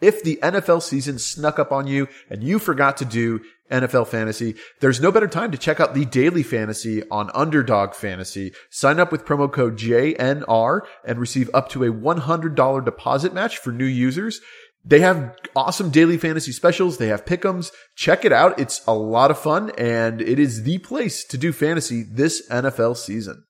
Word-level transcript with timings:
If 0.00 0.22
the 0.22 0.38
NFL 0.42 0.82
season 0.82 1.18
snuck 1.18 1.58
up 1.58 1.72
on 1.72 1.86
you 1.86 2.08
and 2.28 2.42
you 2.42 2.58
forgot 2.58 2.96
to 2.98 3.04
do 3.04 3.40
NFL 3.70 4.08
fantasy, 4.08 4.56
there's 4.80 5.00
no 5.00 5.12
better 5.12 5.28
time 5.28 5.52
to 5.52 5.58
check 5.58 5.78
out 5.78 5.94
the 5.94 6.04
daily 6.04 6.42
fantasy 6.42 7.02
on 7.10 7.30
Underdog 7.34 7.94
Fantasy. 7.94 8.52
Sign 8.70 8.98
up 8.98 9.12
with 9.12 9.24
promo 9.24 9.50
code 9.50 9.76
JNR 9.76 10.80
and 11.04 11.18
receive 11.18 11.50
up 11.54 11.68
to 11.70 11.84
a 11.84 11.92
$100 11.92 12.84
deposit 12.84 13.34
match 13.34 13.58
for 13.58 13.72
new 13.72 13.84
users. 13.84 14.40
They 14.84 15.00
have 15.00 15.36
awesome 15.54 15.90
daily 15.90 16.16
fantasy 16.16 16.52
specials. 16.52 16.96
They 16.96 17.08
have 17.08 17.26
pickums. 17.26 17.70
Check 17.94 18.24
it 18.24 18.32
out. 18.32 18.58
It's 18.58 18.80
a 18.86 18.94
lot 18.94 19.30
of 19.30 19.38
fun 19.38 19.70
and 19.76 20.20
it 20.22 20.38
is 20.38 20.62
the 20.62 20.78
place 20.78 21.24
to 21.24 21.36
do 21.36 21.52
fantasy 21.52 22.02
this 22.02 22.48
NFL 22.48 22.96
season. 22.96 23.44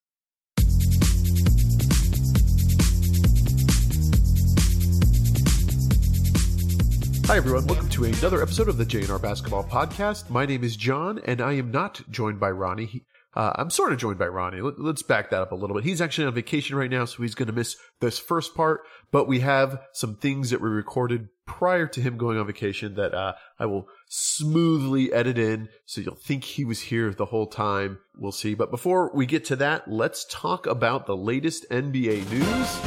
Hi, 7.30 7.36
everyone. 7.36 7.64
Welcome 7.68 7.88
to 7.90 8.06
another 8.06 8.42
episode 8.42 8.68
of 8.68 8.76
the 8.76 8.84
JNR 8.84 9.22
Basketball 9.22 9.62
Podcast. 9.62 10.30
My 10.30 10.44
name 10.44 10.64
is 10.64 10.74
Jon, 10.74 11.20
and 11.26 11.40
I 11.40 11.52
am 11.52 11.70
not 11.70 12.02
joined 12.10 12.40
by 12.40 12.50
Ronnie. 12.50 13.06
Uh, 13.36 13.52
I'm 13.54 13.70
sort 13.70 13.92
of 13.92 14.00
joined 14.00 14.18
by 14.18 14.26
Ronnie. 14.26 14.60
Let, 14.60 14.80
us 14.80 15.02
back 15.02 15.30
that 15.30 15.40
up 15.40 15.52
a 15.52 15.54
little 15.54 15.76
bit. 15.76 15.84
He's 15.84 16.00
actually 16.00 16.26
on 16.26 16.34
vacation 16.34 16.74
right 16.74 16.90
now, 16.90 17.04
so 17.04 17.22
he's 17.22 17.36
going 17.36 17.46
to 17.46 17.52
miss 17.52 17.76
this 18.00 18.18
first 18.18 18.56
part, 18.56 18.80
but 19.12 19.28
we 19.28 19.38
have 19.38 19.80
some 19.92 20.16
things 20.16 20.50
that 20.50 20.60
we 20.60 20.68
recorded 20.68 21.28
prior 21.46 21.86
to 21.86 22.00
him 22.00 22.16
going 22.16 22.36
on 22.36 22.48
vacation 22.48 22.96
that 22.96 23.14
uh, 23.14 23.34
I 23.60 23.66
will 23.66 23.86
smoothly 24.08 25.12
edit 25.12 25.38
in 25.38 25.68
so 25.86 26.00
you'll 26.00 26.16
think 26.16 26.42
he 26.42 26.64
was 26.64 26.80
here 26.80 27.14
the 27.14 27.26
whole 27.26 27.46
time. 27.46 28.00
We'll 28.18 28.32
see. 28.32 28.54
But 28.54 28.72
before 28.72 29.12
we 29.14 29.24
get 29.24 29.44
to 29.44 29.56
that, 29.56 29.86
let's 29.86 30.26
talk 30.28 30.66
about 30.66 31.06
the 31.06 31.16
latest 31.16 31.64
NBA 31.70 32.28
news. 32.28 32.80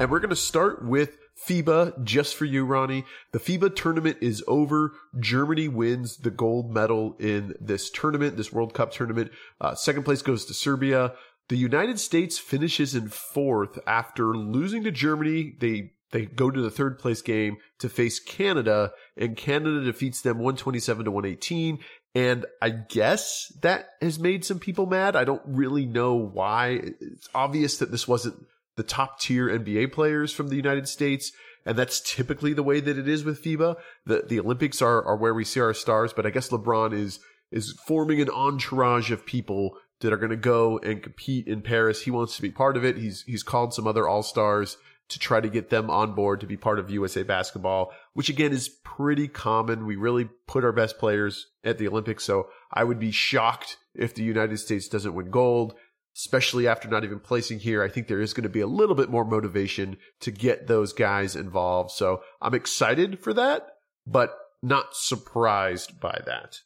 And 0.00 0.10
we're 0.10 0.20
going 0.20 0.30
to 0.30 0.36
start 0.36 0.82
with 0.82 1.18
FIBA, 1.48 2.04
just 2.04 2.36
for 2.36 2.44
you, 2.44 2.64
Ronnie. 2.64 3.04
The 3.32 3.38
FIBA 3.38 3.74
tournament 3.74 4.18
is 4.20 4.44
over. 4.46 4.92
Germany 5.18 5.68
wins 5.68 6.18
the 6.18 6.30
gold 6.30 6.72
medal 6.72 7.16
in 7.18 7.54
this 7.60 7.90
tournament, 7.90 8.36
this 8.36 8.52
World 8.52 8.74
Cup 8.74 8.92
tournament. 8.92 9.30
Uh, 9.60 9.74
second 9.74 10.02
place 10.02 10.20
goes 10.20 10.44
to 10.44 10.54
Serbia. 10.54 11.14
The 11.48 11.56
United 11.56 11.98
States 11.98 12.38
finishes 12.38 12.94
in 12.94 13.08
fourth 13.08 13.78
after 13.86 14.36
losing 14.36 14.84
to 14.84 14.90
Germany. 14.90 15.54
They 15.58 15.92
they 16.10 16.26
go 16.26 16.50
to 16.50 16.60
the 16.60 16.70
third 16.70 16.98
place 16.98 17.20
game 17.20 17.58
to 17.78 17.88
face 17.88 18.18
Canada, 18.18 18.92
and 19.16 19.36
Canada 19.36 19.82
defeats 19.82 20.22
them 20.22 20.38
127 20.38 21.04
to 21.04 21.10
118. 21.10 21.78
And 22.14 22.46
I 22.62 22.70
guess 22.70 23.52
that 23.60 23.90
has 24.00 24.18
made 24.18 24.44
some 24.44 24.58
people 24.58 24.86
mad. 24.86 25.16
I 25.16 25.24
don't 25.24 25.42
really 25.44 25.86
know 25.86 26.14
why. 26.14 26.80
It's 27.00 27.28
obvious 27.34 27.78
that 27.78 27.90
this 27.90 28.08
wasn't 28.08 28.46
the 28.78 28.82
top 28.82 29.20
tier 29.20 29.48
NBA 29.48 29.92
players 29.92 30.32
from 30.32 30.48
the 30.48 30.56
United 30.56 30.88
States. 30.88 31.32
And 31.66 31.76
that's 31.76 32.00
typically 32.00 32.54
the 32.54 32.62
way 32.62 32.80
that 32.80 32.96
it 32.96 33.06
is 33.06 33.24
with 33.24 33.44
FIBA. 33.44 33.76
The 34.06 34.24
the 34.26 34.40
Olympics 34.40 34.80
are, 34.80 35.04
are 35.04 35.16
where 35.16 35.34
we 35.34 35.44
see 35.44 35.60
our 35.60 35.74
stars, 35.74 36.14
but 36.14 36.24
I 36.24 36.30
guess 36.30 36.48
LeBron 36.48 36.94
is 36.94 37.20
is 37.50 37.78
forming 37.86 38.22
an 38.22 38.30
entourage 38.30 39.10
of 39.10 39.26
people 39.26 39.76
that 40.00 40.12
are 40.12 40.16
going 40.16 40.30
to 40.30 40.36
go 40.36 40.78
and 40.78 41.02
compete 41.02 41.46
in 41.46 41.60
Paris. 41.60 42.02
He 42.02 42.10
wants 42.10 42.36
to 42.36 42.42
be 42.42 42.50
part 42.50 42.78
of 42.78 42.84
it. 42.84 42.96
He's 42.96 43.22
he's 43.22 43.42
called 43.42 43.74
some 43.74 43.86
other 43.86 44.08
all 44.08 44.22
stars 44.22 44.78
to 45.08 45.18
try 45.18 45.40
to 45.40 45.48
get 45.48 45.70
them 45.70 45.90
on 45.90 46.14
board 46.14 46.40
to 46.40 46.46
be 46.46 46.56
part 46.56 46.78
of 46.78 46.90
USA 46.90 47.22
basketball, 47.22 47.92
which 48.14 48.28
again 48.28 48.52
is 48.52 48.68
pretty 48.68 49.26
common. 49.26 49.86
We 49.86 49.96
really 49.96 50.28
put 50.46 50.64
our 50.64 50.72
best 50.72 50.98
players 50.98 51.48
at 51.64 51.78
the 51.78 51.88
Olympics, 51.88 52.24
so 52.24 52.48
I 52.72 52.84
would 52.84 52.98
be 52.98 53.10
shocked 53.10 53.78
if 53.94 54.14
the 54.14 54.22
United 54.22 54.58
States 54.58 54.88
doesn't 54.88 55.14
win 55.14 55.30
gold 55.30 55.74
especially 56.18 56.66
after 56.66 56.88
not 56.88 57.04
even 57.04 57.20
placing 57.20 57.60
here. 57.60 57.82
I 57.82 57.88
think 57.88 58.08
there 58.08 58.20
is 58.20 58.34
going 58.34 58.42
to 58.42 58.48
be 58.48 58.60
a 58.60 58.66
little 58.66 58.96
bit 58.96 59.08
more 59.08 59.24
motivation 59.24 59.96
to 60.20 60.30
get 60.32 60.66
those 60.66 60.92
guys 60.92 61.36
involved. 61.36 61.92
So 61.92 62.22
I'm 62.42 62.54
excited 62.54 63.20
for 63.20 63.32
that, 63.34 63.68
but 64.06 64.36
not 64.60 64.96
surprised 64.96 66.00
by 66.00 66.20
that. 66.26 66.60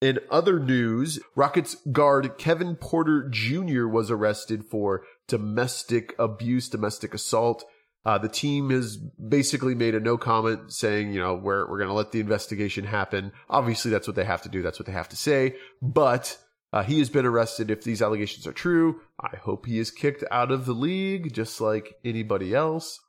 In 0.00 0.18
other 0.30 0.58
news, 0.60 1.18
Rockets 1.34 1.76
guard 1.92 2.38
Kevin 2.38 2.76
Porter 2.76 3.28
Jr. 3.28 3.86
was 3.86 4.10
arrested 4.10 4.64
for 4.64 5.02
domestic 5.26 6.14
abuse, 6.18 6.68
domestic 6.68 7.14
assault. 7.14 7.64
Uh, 8.04 8.16
the 8.16 8.28
team 8.28 8.70
has 8.70 8.96
basically 8.96 9.74
made 9.74 9.94
a 9.94 10.00
no 10.00 10.16
comment 10.16 10.72
saying, 10.72 11.12
you 11.12 11.20
know, 11.20 11.34
we're, 11.34 11.68
we're 11.68 11.78
going 11.78 11.88
to 11.88 11.94
let 11.94 12.12
the 12.12 12.20
investigation 12.20 12.84
happen. 12.84 13.32
Obviously, 13.50 13.90
that's 13.90 14.06
what 14.06 14.16
they 14.16 14.24
have 14.24 14.42
to 14.42 14.48
do. 14.48 14.62
That's 14.62 14.78
what 14.78 14.86
they 14.86 14.92
have 14.92 15.08
to 15.08 15.16
say. 15.16 15.56
But 15.82 16.38
uh, 16.72 16.82
he 16.82 16.98
has 16.98 17.08
been 17.08 17.26
arrested 17.26 17.70
if 17.70 17.82
these 17.82 18.02
allegations 18.02 18.46
are 18.46 18.52
true. 18.52 19.00
I 19.20 19.36
hope 19.36 19.66
he 19.66 19.78
is 19.78 19.90
kicked 19.90 20.24
out 20.30 20.50
of 20.50 20.66
the 20.66 20.74
league, 20.74 21.32
just 21.32 21.60
like 21.60 21.94
anybody 22.04 22.54
else. 22.54 23.00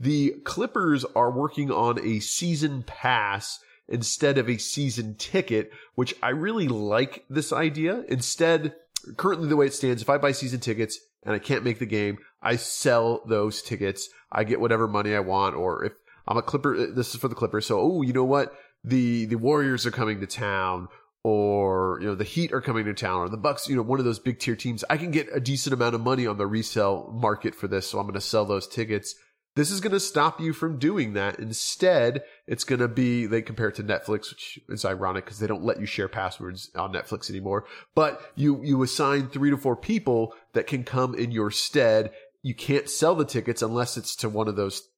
The 0.00 0.34
Clippers 0.44 1.04
are 1.14 1.30
working 1.30 1.70
on 1.70 2.04
a 2.04 2.20
season 2.20 2.82
pass 2.82 3.58
instead 3.88 4.38
of 4.38 4.48
a 4.48 4.58
season 4.58 5.14
ticket, 5.14 5.70
which 5.94 6.14
I 6.22 6.30
really 6.30 6.68
like 6.68 7.24
this 7.30 7.52
idea. 7.52 8.04
Instead, 8.08 8.74
currently 9.16 9.48
the 9.48 9.56
way 9.56 9.66
it 9.66 9.74
stands, 9.74 10.02
if 10.02 10.10
I 10.10 10.18
buy 10.18 10.32
season 10.32 10.60
tickets 10.60 10.98
and 11.22 11.34
I 11.34 11.38
can't 11.38 11.64
make 11.64 11.78
the 11.78 11.86
game, 11.86 12.18
I 12.42 12.56
sell 12.56 13.22
those 13.26 13.62
tickets. 13.62 14.08
I 14.30 14.44
get 14.44 14.60
whatever 14.60 14.88
money 14.88 15.14
I 15.14 15.20
want, 15.20 15.54
or 15.54 15.84
if 15.84 15.92
I'm 16.26 16.36
a 16.36 16.42
Clipper, 16.42 16.88
this 16.88 17.14
is 17.14 17.20
for 17.20 17.28
the 17.28 17.34
Clippers. 17.34 17.66
So, 17.66 17.80
oh, 17.80 18.02
you 18.02 18.12
know 18.12 18.24
what? 18.24 18.52
The, 18.84 19.26
the 19.26 19.36
Warriors 19.36 19.86
are 19.86 19.90
coming 19.90 20.20
to 20.20 20.26
town 20.26 20.88
or 21.26 21.98
you 22.00 22.06
know 22.06 22.14
the 22.14 22.22
Heat 22.22 22.52
are 22.52 22.60
coming 22.60 22.84
to 22.84 22.94
town, 22.94 23.22
or 23.22 23.28
the 23.28 23.36
Bucks, 23.36 23.68
you 23.68 23.74
know, 23.74 23.82
one 23.82 23.98
of 23.98 24.04
those 24.04 24.20
big 24.20 24.38
tier 24.38 24.54
teams, 24.54 24.84
I 24.88 24.96
can 24.96 25.10
get 25.10 25.26
a 25.34 25.40
decent 25.40 25.74
amount 25.74 25.96
of 25.96 26.00
money 26.00 26.24
on 26.24 26.38
the 26.38 26.46
resale 26.46 27.12
market 27.12 27.52
for 27.52 27.66
this, 27.66 27.88
so 27.88 27.98
I'm 27.98 28.04
going 28.04 28.14
to 28.14 28.20
sell 28.20 28.44
those 28.44 28.68
tickets. 28.68 29.16
This 29.56 29.72
is 29.72 29.80
going 29.80 29.92
to 29.92 29.98
stop 29.98 30.40
you 30.40 30.52
from 30.52 30.78
doing 30.78 31.14
that. 31.14 31.40
Instead, 31.40 32.22
it's 32.46 32.62
going 32.62 32.78
to 32.78 32.86
be 32.86 33.26
they 33.26 33.42
compare 33.42 33.70
it 33.70 33.74
to 33.76 33.82
Netflix, 33.82 34.30
which 34.30 34.60
is 34.68 34.84
ironic 34.84 35.24
because 35.24 35.40
they 35.40 35.48
don't 35.48 35.64
let 35.64 35.80
you 35.80 35.86
share 35.86 36.06
passwords 36.06 36.70
on 36.76 36.92
Netflix 36.92 37.28
anymore. 37.28 37.64
But 37.96 38.20
you 38.36 38.62
you 38.62 38.80
assign 38.84 39.28
three 39.28 39.50
to 39.50 39.56
four 39.56 39.74
people 39.74 40.32
that 40.52 40.68
can 40.68 40.84
come 40.84 41.16
in 41.16 41.32
your 41.32 41.50
stead. 41.50 42.12
You 42.44 42.54
can't 42.54 42.88
sell 42.88 43.16
the 43.16 43.24
tickets 43.24 43.62
unless 43.62 43.96
it's 43.96 44.14
to 44.16 44.28
one 44.28 44.46
of 44.46 44.54
those 44.54 44.88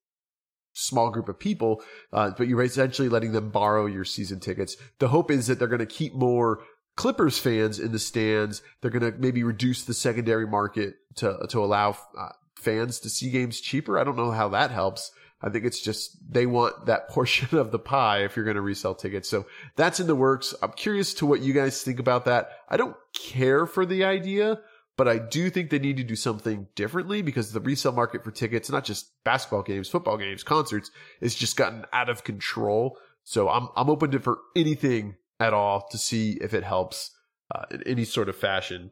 small 0.73 1.11
group 1.11 1.29
of 1.29 1.39
people, 1.39 1.83
uh, 2.13 2.31
but 2.37 2.49
you're 2.49 2.63
essentially 2.63 3.09
letting 3.09 3.33
them 3.33 3.51
borrow 3.51 3.87
your 3.87 4.05
season 4.05 4.41
tickets. 4.41 4.77
The 4.99 5.09
hope 5.09 5.31
is 5.31 5.47
that 5.47 5.59
they're 5.59 5.69
going 5.69 5.79
to 5.81 5.87
keep 5.87 6.15
more 6.15 6.61
Clippers 6.99 7.39
fans 7.39 7.79
in 7.79 7.93
the 7.93 7.99
stands. 8.01 8.61
They're 8.81 8.91
going 8.91 9.13
to 9.13 9.17
maybe 9.17 9.45
reduce 9.45 9.85
the 9.85 9.95
secondary 9.95 10.49
market 10.49 10.97
to 11.17 11.47
to 11.51 11.63
allow 11.63 11.97
uh, 12.19 12.31
fans 12.57 12.99
to 13.01 13.09
see 13.09 13.31
games 13.31 13.61
cheaper. 13.61 14.01
I 14.01 14.05
don't 14.05 14.17
know 14.17 14.33
how 14.33 14.49
that 14.49 14.73
helps. 14.73 15.13
I 15.41 15.49
think 15.49 15.65
it's 15.65 15.81
just 15.81 16.17
they 16.29 16.47
want 16.47 16.87
that 16.87 17.09
portion 17.11 17.57
of 17.57 17.71
the 17.71 17.79
pie 17.79 18.25
if 18.25 18.35
you're 18.35 18.45
going 18.45 18.57
to 18.57 18.63
resell 18.63 18.97
tickets. 18.97 19.29
So 19.29 19.47
that's 19.77 20.01
in 20.01 20.09
the 20.09 20.17
works. 20.17 20.57
I'm 20.61 20.73
curious 20.73 21.15
to 21.15 21.27
what 21.27 21.41
you 21.41 21.53
guys 21.53 21.83
think 21.83 22.01
about 22.01 22.25
that. 22.25 22.51
I 22.69 22.77
don't 22.77 22.97
care 23.15 23.65
for 23.65 23.87
the 23.87 24.05
idea 24.05 24.59
but 24.99 25.07
I 25.07 25.19
do 25.19 25.49
think 25.49 25.71
they 25.71 25.79
need 25.79 25.97
to 25.99 26.05
do 26.05 26.17
something 26.17 26.67
differently 26.75 27.23
because 27.23 27.53
the 27.53 27.61
resale 27.61 27.93
market 27.93 28.25
for 28.25 28.33
tickets, 28.33 28.69
not 28.69 28.85
just 28.85 29.13
basketball 29.25 29.63
games, 29.63 29.89
football 29.89 30.19
games, 30.19 30.43
concerts, 30.43 30.91
is 31.21 31.37
just 31.37 31.57
gotten 31.57 31.85
out 31.93 32.11
of 32.11 32.25
control. 32.25 32.99
So 33.23 33.49
I'm 33.49 33.69
I'm 33.77 33.89
open 33.89 34.11
to 34.11 34.19
for 34.19 34.39
anything 34.57 35.15
at 35.39 35.55
all 35.55 35.87
to 35.93 35.97
see 35.97 36.33
if 36.41 36.53
it 36.53 36.65
helps 36.65 37.13
uh, 37.55 37.63
in 37.71 37.85
any 37.85 38.05
sort 38.05 38.29
of 38.29 38.35
fashion. 38.35 38.91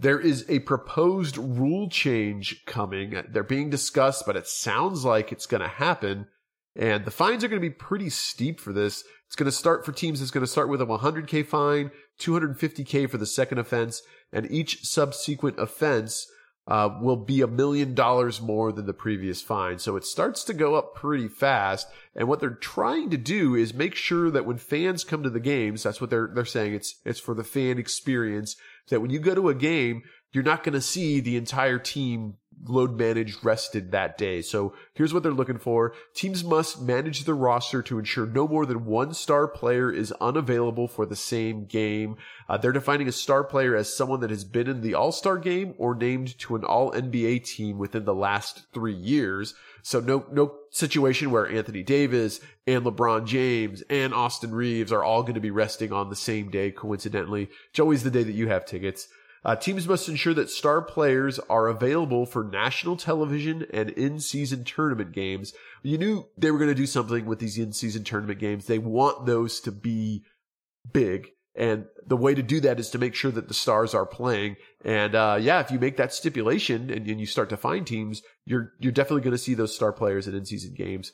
There 0.00 0.20
is 0.20 0.44
a 0.50 0.60
proposed 0.60 1.38
rule 1.38 1.88
change 1.88 2.64
coming. 2.66 3.20
They're 3.30 3.42
being 3.42 3.70
discussed, 3.70 4.26
but 4.26 4.36
it 4.36 4.46
sounds 4.46 5.02
like 5.02 5.32
it's 5.32 5.46
going 5.46 5.62
to 5.62 5.68
happen. 5.68 6.26
And 6.76 7.06
the 7.06 7.10
fines 7.10 7.42
are 7.42 7.48
going 7.48 7.60
to 7.60 7.68
be 7.68 7.74
pretty 7.74 8.10
steep 8.10 8.60
for 8.60 8.72
this. 8.72 9.02
It's 9.26 9.34
going 9.34 9.50
to 9.50 9.52
start 9.52 9.84
for 9.84 9.92
teams. 9.92 10.20
It's 10.20 10.30
going 10.30 10.44
to 10.44 10.50
start 10.50 10.68
with 10.68 10.82
a 10.82 10.86
100k 10.86 11.46
fine, 11.46 11.90
250k 12.18 13.08
for 13.08 13.18
the 13.18 13.26
second 13.26 13.58
offense, 13.58 14.02
and 14.32 14.50
each 14.50 14.84
subsequent 14.84 15.58
offense 15.58 16.26
uh, 16.68 16.90
will 17.00 17.16
be 17.16 17.40
a 17.40 17.46
million 17.46 17.94
dollars 17.94 18.42
more 18.42 18.72
than 18.72 18.84
the 18.84 18.92
previous 18.92 19.40
fine. 19.40 19.78
So 19.78 19.96
it 19.96 20.04
starts 20.04 20.44
to 20.44 20.54
go 20.54 20.74
up 20.74 20.94
pretty 20.94 21.26
fast. 21.26 21.88
And 22.14 22.28
what 22.28 22.40
they're 22.40 22.50
trying 22.50 23.08
to 23.10 23.16
do 23.16 23.54
is 23.54 23.72
make 23.72 23.94
sure 23.94 24.30
that 24.30 24.44
when 24.44 24.58
fans 24.58 25.02
come 25.02 25.22
to 25.22 25.30
the 25.30 25.40
games, 25.40 25.82
that's 25.82 26.00
what 26.00 26.10
they're 26.10 26.30
they're 26.32 26.44
saying. 26.44 26.74
It's 26.74 27.00
it's 27.06 27.20
for 27.20 27.34
the 27.34 27.44
fan 27.44 27.78
experience. 27.78 28.54
That 28.90 29.00
when 29.00 29.10
you 29.10 29.18
go 29.18 29.34
to 29.34 29.48
a 29.48 29.54
game, 29.54 30.02
you're 30.32 30.44
not 30.44 30.62
going 30.62 30.74
to 30.74 30.80
see 30.82 31.20
the 31.20 31.36
entire 31.36 31.78
team 31.78 32.34
load 32.64 32.96
managed 32.98 33.44
rested 33.44 33.92
that 33.92 34.18
day. 34.18 34.42
So 34.42 34.74
here's 34.94 35.14
what 35.14 35.22
they're 35.22 35.32
looking 35.32 35.58
for. 35.58 35.94
Teams 36.14 36.44
must 36.44 36.80
manage 36.80 37.24
the 37.24 37.34
roster 37.34 37.82
to 37.82 37.98
ensure 37.98 38.26
no 38.26 38.48
more 38.48 38.66
than 38.66 38.84
one 38.84 39.14
star 39.14 39.46
player 39.48 39.90
is 39.90 40.12
unavailable 40.20 40.88
for 40.88 41.06
the 41.06 41.16
same 41.16 41.66
game. 41.66 42.16
Uh, 42.48 42.56
they're 42.56 42.72
defining 42.72 43.08
a 43.08 43.12
star 43.12 43.44
player 43.44 43.76
as 43.76 43.94
someone 43.94 44.20
that 44.20 44.30
has 44.30 44.44
been 44.44 44.68
in 44.68 44.80
the 44.80 44.94
all-star 44.94 45.38
game 45.38 45.74
or 45.78 45.94
named 45.94 46.38
to 46.38 46.56
an 46.56 46.64
all 46.64 46.92
NBA 46.92 47.44
team 47.44 47.78
within 47.78 48.04
the 48.04 48.14
last 48.14 48.66
three 48.72 48.94
years. 48.94 49.54
So 49.82 50.00
no, 50.00 50.26
no 50.30 50.54
situation 50.70 51.30
where 51.30 51.48
Anthony 51.48 51.82
Davis 51.82 52.40
and 52.66 52.84
LeBron 52.84 53.26
James 53.26 53.82
and 53.88 54.12
Austin 54.12 54.54
Reaves 54.54 54.92
are 54.92 55.04
all 55.04 55.22
going 55.22 55.34
to 55.34 55.40
be 55.40 55.50
resting 55.50 55.92
on 55.92 56.10
the 56.10 56.16
same 56.16 56.50
day, 56.50 56.70
coincidentally. 56.70 57.48
It's 57.70 57.80
always 57.80 58.02
the 58.02 58.10
day 58.10 58.22
that 58.22 58.32
you 58.32 58.48
have 58.48 58.66
tickets. 58.66 59.08
Uh, 59.44 59.56
teams 59.56 59.86
must 59.86 60.08
ensure 60.08 60.34
that 60.34 60.50
star 60.50 60.82
players 60.82 61.38
are 61.48 61.68
available 61.68 62.26
for 62.26 62.44
national 62.44 62.96
television 62.96 63.66
and 63.72 63.90
in-season 63.90 64.64
tournament 64.64 65.12
games. 65.12 65.52
You 65.82 65.98
knew 65.98 66.28
they 66.36 66.50
were 66.50 66.58
going 66.58 66.70
to 66.70 66.74
do 66.74 66.86
something 66.86 67.24
with 67.24 67.38
these 67.38 67.58
in-season 67.58 68.04
tournament 68.04 68.40
games. 68.40 68.66
They 68.66 68.78
want 68.78 69.26
those 69.26 69.60
to 69.60 69.72
be 69.72 70.24
big. 70.92 71.28
And 71.54 71.86
the 72.06 72.16
way 72.16 72.34
to 72.34 72.42
do 72.42 72.60
that 72.60 72.78
is 72.78 72.90
to 72.90 72.98
make 72.98 73.16
sure 73.16 73.32
that 73.32 73.48
the 73.48 73.54
stars 73.54 73.92
are 73.92 74.06
playing. 74.06 74.56
And 74.84 75.14
uh, 75.14 75.38
yeah, 75.40 75.58
if 75.60 75.72
you 75.72 75.80
make 75.80 75.96
that 75.96 76.12
stipulation 76.12 76.90
and, 76.90 77.06
and 77.08 77.18
you 77.18 77.26
start 77.26 77.48
to 77.48 77.56
find 77.56 77.84
teams, 77.84 78.22
you're 78.44 78.72
you're 78.78 78.92
definitely 78.92 79.22
going 79.22 79.32
to 79.32 79.38
see 79.38 79.54
those 79.54 79.74
star 79.74 79.92
players 79.92 80.28
in 80.28 80.36
in-season 80.36 80.74
games. 80.74 81.10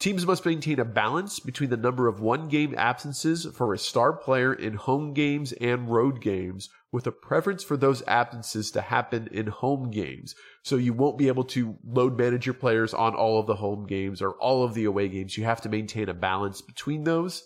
Teams 0.00 0.26
must 0.26 0.44
maintain 0.44 0.80
a 0.80 0.84
balance 0.84 1.38
between 1.40 1.70
the 1.70 1.76
number 1.76 2.08
of 2.08 2.20
one 2.20 2.48
game 2.48 2.74
absences 2.76 3.46
for 3.54 3.72
a 3.72 3.78
star 3.78 4.12
player 4.12 4.52
in 4.52 4.74
home 4.74 5.14
games 5.14 5.52
and 5.52 5.88
road 5.88 6.20
games, 6.20 6.68
with 6.92 7.06
a 7.06 7.12
preference 7.12 7.64
for 7.64 7.76
those 7.76 8.02
absences 8.06 8.70
to 8.70 8.80
happen 8.80 9.28
in 9.32 9.46
home 9.46 9.90
games. 9.90 10.34
So 10.62 10.76
you 10.76 10.92
won't 10.92 11.18
be 11.18 11.28
able 11.28 11.44
to 11.44 11.76
load 11.84 12.18
manage 12.18 12.46
your 12.46 12.54
players 12.54 12.92
on 12.92 13.14
all 13.14 13.40
of 13.40 13.46
the 13.46 13.56
home 13.56 13.86
games 13.86 14.20
or 14.20 14.32
all 14.32 14.62
of 14.62 14.74
the 14.74 14.84
away 14.84 15.08
games. 15.08 15.36
You 15.36 15.44
have 15.44 15.60
to 15.62 15.68
maintain 15.68 16.08
a 16.08 16.14
balance 16.14 16.60
between 16.60 17.04
those. 17.04 17.42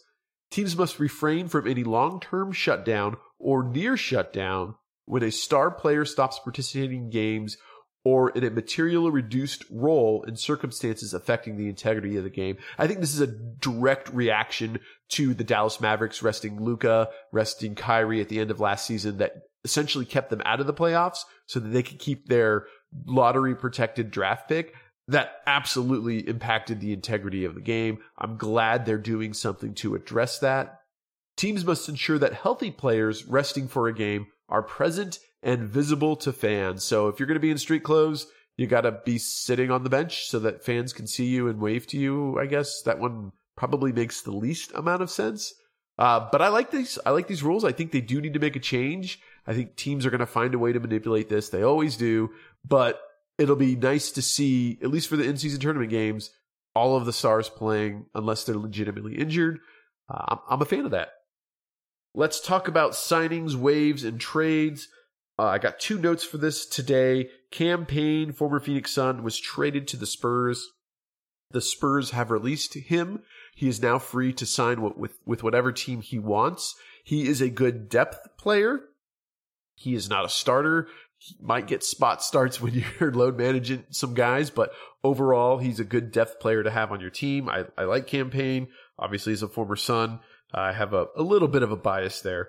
Teams 0.50 0.76
must 0.76 0.98
refrain 0.98 1.48
from 1.48 1.66
any 1.66 1.84
long 1.84 2.20
term 2.20 2.52
shutdown 2.52 3.16
or 3.38 3.62
near 3.62 3.96
shutdown 3.96 4.74
when 5.04 5.22
a 5.22 5.30
star 5.30 5.70
player 5.70 6.04
stops 6.04 6.38
participating 6.38 7.04
in 7.04 7.10
games 7.10 7.56
or 8.08 8.30
in 8.30 8.42
a 8.42 8.48
materially 8.48 9.10
reduced 9.10 9.66
role 9.70 10.24
in 10.26 10.34
circumstances 10.34 11.12
affecting 11.12 11.58
the 11.58 11.68
integrity 11.68 12.16
of 12.16 12.24
the 12.24 12.30
game. 12.30 12.56
I 12.78 12.86
think 12.86 13.00
this 13.00 13.12
is 13.12 13.20
a 13.20 13.26
direct 13.26 14.08
reaction 14.14 14.80
to 15.10 15.34
the 15.34 15.44
Dallas 15.44 15.78
Mavericks 15.78 16.22
resting 16.22 16.64
Luka, 16.64 17.10
resting 17.32 17.74
Kyrie 17.74 18.22
at 18.22 18.30
the 18.30 18.40
end 18.40 18.50
of 18.50 18.60
last 18.60 18.86
season 18.86 19.18
that 19.18 19.42
essentially 19.62 20.06
kept 20.06 20.30
them 20.30 20.40
out 20.46 20.58
of 20.58 20.66
the 20.66 20.72
playoffs 20.72 21.18
so 21.44 21.60
that 21.60 21.68
they 21.68 21.82
could 21.82 21.98
keep 21.98 22.28
their 22.28 22.64
lottery 23.04 23.54
protected 23.54 24.10
draft 24.10 24.48
pick. 24.48 24.72
That 25.08 25.42
absolutely 25.46 26.26
impacted 26.26 26.80
the 26.80 26.94
integrity 26.94 27.44
of 27.44 27.54
the 27.54 27.60
game. 27.60 27.98
I'm 28.16 28.38
glad 28.38 28.86
they're 28.86 28.96
doing 28.96 29.34
something 29.34 29.74
to 29.74 29.94
address 29.94 30.38
that. 30.38 30.80
Teams 31.36 31.62
must 31.62 31.90
ensure 31.90 32.18
that 32.18 32.32
healthy 32.32 32.70
players 32.70 33.26
resting 33.26 33.68
for 33.68 33.86
a 33.86 33.94
game 33.94 34.28
are 34.48 34.62
present 34.62 35.18
and 35.42 35.68
visible 35.68 36.16
to 36.16 36.32
fans. 36.32 36.84
So 36.84 37.08
if 37.08 37.18
you're 37.18 37.26
going 37.26 37.36
to 37.36 37.40
be 37.40 37.50
in 37.50 37.58
street 37.58 37.84
clothes, 37.84 38.26
you 38.56 38.66
got 38.66 38.80
to 38.82 38.92
be 39.04 39.18
sitting 39.18 39.70
on 39.70 39.84
the 39.84 39.90
bench 39.90 40.26
so 40.26 40.40
that 40.40 40.64
fans 40.64 40.92
can 40.92 41.06
see 41.06 41.26
you 41.26 41.48
and 41.48 41.60
wave 41.60 41.86
to 41.88 41.98
you. 41.98 42.38
I 42.38 42.46
guess 42.46 42.82
that 42.82 42.98
one 42.98 43.32
probably 43.56 43.92
makes 43.92 44.22
the 44.22 44.32
least 44.32 44.72
amount 44.74 45.02
of 45.02 45.10
sense. 45.10 45.54
Uh, 45.96 46.28
but 46.30 46.42
I 46.42 46.48
like 46.48 46.70
these. 46.70 46.98
I 47.04 47.10
like 47.10 47.26
these 47.26 47.42
rules. 47.42 47.64
I 47.64 47.72
think 47.72 47.90
they 47.90 48.00
do 48.00 48.20
need 48.20 48.34
to 48.34 48.40
make 48.40 48.56
a 48.56 48.60
change. 48.60 49.20
I 49.46 49.54
think 49.54 49.76
teams 49.76 50.06
are 50.06 50.10
going 50.10 50.20
to 50.20 50.26
find 50.26 50.54
a 50.54 50.58
way 50.58 50.72
to 50.72 50.80
manipulate 50.80 51.28
this. 51.28 51.48
They 51.48 51.62
always 51.62 51.96
do. 51.96 52.30
But 52.64 53.00
it'll 53.36 53.56
be 53.56 53.76
nice 53.76 54.12
to 54.12 54.22
see, 54.22 54.78
at 54.82 54.90
least 54.90 55.08
for 55.08 55.16
the 55.16 55.24
in-season 55.24 55.60
tournament 55.60 55.90
games, 55.90 56.30
all 56.74 56.96
of 56.96 57.06
the 57.06 57.12
stars 57.12 57.48
playing 57.48 58.06
unless 58.14 58.44
they're 58.44 58.56
legitimately 58.56 59.16
injured. 59.16 59.58
Uh, 60.08 60.24
I'm, 60.28 60.38
I'm 60.50 60.62
a 60.62 60.66
fan 60.66 60.84
of 60.84 60.92
that. 60.92 61.10
Let's 62.14 62.40
talk 62.40 62.68
about 62.68 62.92
signings, 62.92 63.54
waves, 63.54 64.04
and 64.04 64.20
trades. 64.20 64.88
Uh, 65.38 65.46
I 65.46 65.58
got 65.58 65.78
two 65.78 65.98
notes 65.98 66.24
for 66.24 66.38
this 66.38 66.66
today. 66.66 67.30
Cam 67.50 67.86
Payne, 67.86 68.32
former 68.32 68.58
Phoenix 68.58 68.92
Sun, 68.92 69.22
was 69.22 69.38
traded 69.38 69.86
to 69.88 69.96
the 69.96 70.06
Spurs. 70.06 70.66
The 71.50 71.60
Spurs 71.60 72.10
have 72.10 72.30
released 72.30 72.74
him. 72.74 73.22
He 73.54 73.68
is 73.68 73.80
now 73.80 73.98
free 73.98 74.32
to 74.34 74.44
sign 74.44 74.82
with, 74.82 75.12
with 75.24 75.42
whatever 75.42 75.72
team 75.72 76.00
he 76.00 76.18
wants. 76.18 76.74
He 77.04 77.28
is 77.28 77.40
a 77.40 77.48
good 77.48 77.88
depth 77.88 78.36
player. 78.36 78.80
He 79.74 79.94
is 79.94 80.10
not 80.10 80.24
a 80.24 80.28
starter. 80.28 80.88
He 81.16 81.36
might 81.40 81.66
get 81.66 81.84
spot 81.84 82.22
starts 82.22 82.60
when 82.60 82.74
you're 82.74 83.12
load 83.12 83.38
managing 83.38 83.84
some 83.90 84.14
guys, 84.14 84.50
but 84.50 84.72
overall, 85.04 85.58
he's 85.58 85.80
a 85.80 85.84
good 85.84 86.10
depth 86.10 86.40
player 86.40 86.62
to 86.62 86.70
have 86.70 86.92
on 86.92 87.00
your 87.00 87.10
team. 87.10 87.48
I, 87.48 87.64
I 87.76 87.84
like 87.84 88.06
Cam 88.06 88.30
Payne. 88.30 88.68
Obviously, 88.98 89.32
he's 89.32 89.42
a 89.42 89.48
former 89.48 89.76
Sun. 89.76 90.20
I 90.52 90.72
have 90.72 90.94
a, 90.94 91.06
a 91.16 91.22
little 91.22 91.48
bit 91.48 91.62
of 91.62 91.70
a 91.70 91.76
bias 91.76 92.20
there. 92.22 92.48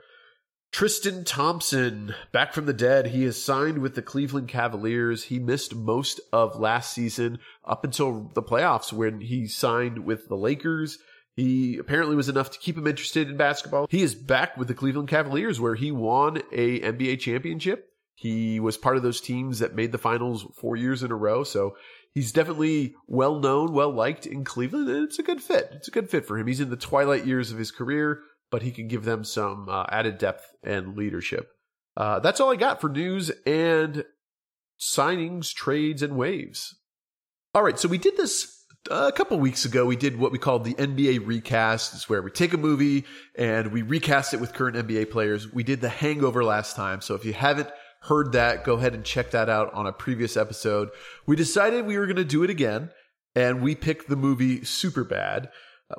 Tristan 0.72 1.24
Thompson, 1.24 2.14
back 2.32 2.54
from 2.54 2.66
the 2.66 2.74
dead. 2.74 3.08
He 3.08 3.26
is 3.26 3.44
signed 3.44 3.80
with 3.80 3.96
the 3.96 4.04
Cleveland 4.04 4.48
Cavaliers. 4.48 5.24
He 5.26 5.40
missed 5.40 5.76
most 5.76 6.22
of 6.32 6.60
last 6.60 6.94
season 6.94 7.40
up 7.66 7.84
until 7.84 8.32
the 8.36 8.44
playoffs 8.44 8.94
when 8.94 9.20
he 9.20 9.48
signed 9.48 10.06
with 10.06 10.28
the 10.28 10.38
Lakers. 10.38 11.00
He 11.36 11.78
apparently 11.78 12.16
was 12.16 12.30
enough 12.30 12.52
to 12.52 12.60
keep 12.60 12.78
him 12.78 12.86
interested 12.86 13.30
in 13.30 13.38
basketball. 13.38 13.88
He 13.90 14.04
is 14.04 14.14
back 14.14 14.58
with 14.58 14.68
the 14.68 14.74
Cleveland 14.74 15.08
Cavaliers 15.08 15.60
where 15.60 15.76
he 15.76 15.92
won 15.92 16.44
a 16.52 16.80
NBA 16.82 17.20
championship. 17.20 17.90
He 18.14 18.60
was 18.60 18.78
part 18.78 18.98
of 18.98 19.04
those 19.04 19.22
teams 19.22 19.60
that 19.60 19.76
made 19.76 19.92
the 19.92 19.98
finals 19.98 20.46
four 20.56 20.76
years 20.76 21.02
in 21.02 21.12
a 21.12 21.16
row. 21.16 21.44
So 21.44 21.78
he's 22.14 22.32
definitely 22.32 22.94
well 23.08 23.40
known, 23.40 23.74
well 23.74 23.92
liked 23.92 24.28
in 24.28 24.44
Cleveland, 24.44 24.90
and 24.90 25.06
it's 25.06 25.20
a 25.20 25.24
good 25.24 25.42
fit. 25.42 25.70
It's 25.74 25.88
a 25.88 25.92
good 25.92 26.10
fit 26.10 26.26
for 26.26 26.38
him. 26.38 26.46
He's 26.46 26.60
in 26.60 26.70
the 26.70 26.76
twilight 26.76 27.26
years 27.26 27.52
of 27.52 27.58
his 27.58 27.72
career 27.72 28.20
but 28.52 28.62
he 28.62 28.72
can 28.72 28.88
give 28.88 29.04
them 29.04 29.24
some 29.24 29.70
uh, 29.70 29.86
added 29.90 30.18
depth 30.18 30.54
and 30.64 30.96
leadership. 30.96 31.52
Uh, 31.96 32.20
that's 32.20 32.40
all 32.40 32.52
I 32.52 32.56
got 32.56 32.82
for 32.82 32.90
news 32.90 33.30
and 33.46 34.06
signings, 34.80 35.54
trades, 35.54 36.02
and 36.02 36.16
waves. 36.16 36.76
All 37.54 37.64
right, 37.64 37.78
so 37.78 37.88
we 37.88 37.98
did 37.98 38.16
this 38.16 38.64
a 38.90 39.12
couple 39.12 39.40
weeks 39.40 39.66
ago. 39.66 39.86
We 39.86 39.96
did 39.96 40.18
what 40.18 40.32
we 40.32 40.38
called 40.38 40.64
the 40.64 40.76
NBA 40.76 41.26
recast. 41.26 41.94
It's 41.94 42.10
where 42.10 42.22
we 42.22 42.32
take 42.32 42.54
a 42.54 42.58
movie 42.58 43.06
and 43.36 43.72
we 43.72 43.82
recast 43.82 44.34
it 44.34 44.40
with 44.40 44.54
current 44.54 44.78
NBA 44.78 45.12
players. 45.12 45.52
We 45.52 45.64
did 45.64 45.82
The 45.82 45.90
Hangover 45.90 46.44
last 46.44 46.76
time, 46.76 47.02
so 47.02 47.16
if 47.16 47.26
you 47.26 47.34
haven't 47.34 47.70
heard 48.02 48.32
that, 48.32 48.64
go 48.64 48.76
ahead 48.76 48.94
and 48.94 49.04
check 49.04 49.32
that 49.32 49.50
out 49.50 49.74
on 49.74 49.86
a 49.86 49.92
previous 49.92 50.38
episode. 50.38 50.90
We 51.26 51.36
decided 51.36 51.86
we 51.86 51.98
were 51.98 52.06
going 52.06 52.16
to 52.16 52.24
do 52.24 52.44
it 52.44 52.50
again, 52.50 52.92
and 53.36 53.62
we 53.62 53.76
picked 53.76 54.08
the 54.08 54.16
movie 54.16 54.60
Superbad, 54.60 55.46
uh, 55.46 55.50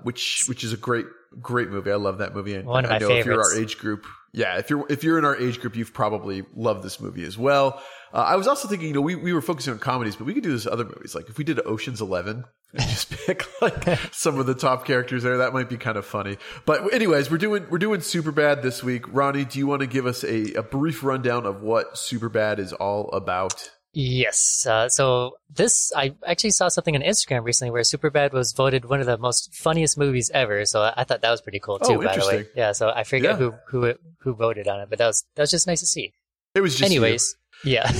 which 0.02 0.44
which 0.48 0.64
is 0.64 0.72
a 0.72 0.76
great 0.76 1.06
great 1.40 1.68
movie. 1.68 1.90
I 1.90 1.96
love 1.96 2.18
that 2.18 2.34
movie. 2.34 2.54
And 2.54 2.66
One 2.66 2.84
of 2.84 2.90
I 2.90 2.94
my 2.94 2.98
know 2.98 3.08
favorites. 3.08 3.20
if 3.20 3.26
you're 3.26 3.42
our 3.42 3.62
age 3.64 3.78
group, 3.78 4.06
yeah, 4.32 4.58
if 4.58 4.70
you're 4.70 4.86
if 4.90 5.04
you're 5.04 5.18
in 5.18 5.24
our 5.24 5.36
age 5.36 5.60
group, 5.60 5.76
you've 5.76 5.92
probably 5.94 6.44
loved 6.54 6.82
this 6.82 7.00
movie 7.00 7.24
as 7.24 7.36
well. 7.36 7.82
Uh, 8.12 8.18
I 8.18 8.36
was 8.36 8.48
also 8.48 8.66
thinking, 8.66 8.88
you 8.88 8.94
know, 8.94 9.00
we, 9.00 9.14
we 9.14 9.32
were 9.32 9.40
focusing 9.40 9.72
on 9.72 9.78
comedies, 9.78 10.16
but 10.16 10.24
we 10.26 10.34
could 10.34 10.42
do 10.42 10.50
this 10.50 10.66
other 10.66 10.84
movies. 10.84 11.14
Like 11.14 11.28
if 11.28 11.38
we 11.38 11.44
did 11.44 11.60
Ocean's 11.64 12.00
Eleven 12.00 12.44
and 12.72 12.82
just 12.88 13.10
pick 13.26 13.46
like 13.62 13.84
some 14.12 14.38
of 14.38 14.46
the 14.46 14.54
top 14.54 14.84
characters 14.84 15.22
there, 15.22 15.38
that 15.38 15.52
might 15.52 15.68
be 15.68 15.76
kind 15.76 15.96
of 15.96 16.04
funny. 16.06 16.36
But 16.66 16.92
anyways, 16.92 17.30
we're 17.30 17.38
doing 17.38 17.66
we're 17.70 17.78
doing 17.78 18.00
Superbad 18.00 18.62
this 18.62 18.82
week. 18.82 19.04
Ronnie, 19.12 19.44
do 19.44 19.58
you 19.58 19.66
want 19.66 19.80
to 19.80 19.86
give 19.86 20.06
us 20.06 20.24
a, 20.24 20.54
a 20.54 20.62
brief 20.62 21.02
rundown 21.04 21.46
of 21.46 21.62
what 21.62 21.94
Superbad 21.94 22.58
is 22.58 22.72
all 22.72 23.08
about? 23.12 23.70
Yes. 23.92 24.66
Uh, 24.68 24.88
so 24.88 25.36
this, 25.52 25.92
I 25.96 26.14
actually 26.24 26.50
saw 26.50 26.68
something 26.68 26.94
on 26.94 27.02
Instagram 27.02 27.44
recently 27.44 27.72
where 27.72 27.82
Superbad 27.82 28.32
was 28.32 28.52
voted 28.52 28.84
one 28.84 29.00
of 29.00 29.06
the 29.06 29.18
most 29.18 29.52
funniest 29.54 29.98
movies 29.98 30.30
ever. 30.32 30.64
So 30.64 30.92
I 30.96 31.04
thought 31.04 31.22
that 31.22 31.30
was 31.30 31.40
pretty 31.40 31.58
cool 31.58 31.78
too. 31.78 31.94
Oh, 31.94 32.04
by 32.04 32.16
the 32.16 32.26
way, 32.26 32.46
yeah. 32.54 32.72
So 32.72 32.90
I 32.90 33.02
forget 33.04 33.32
Yeah. 33.32 33.36
who 33.36 33.54
who 33.66 33.94
who 34.20 34.34
voted 34.34 34.68
on 34.68 34.80
it, 34.80 34.88
but 34.90 34.98
that 34.98 35.06
was 35.08 35.24
that 35.34 35.42
was 35.42 35.50
just 35.50 35.66
nice 35.66 35.80
to 35.80 35.86
see. 35.86 36.12
It 36.54 36.60
was 36.60 36.76
just 36.76 36.92
you. 36.92 37.00
Anyways, 37.00 37.34
yeah. 37.64 37.90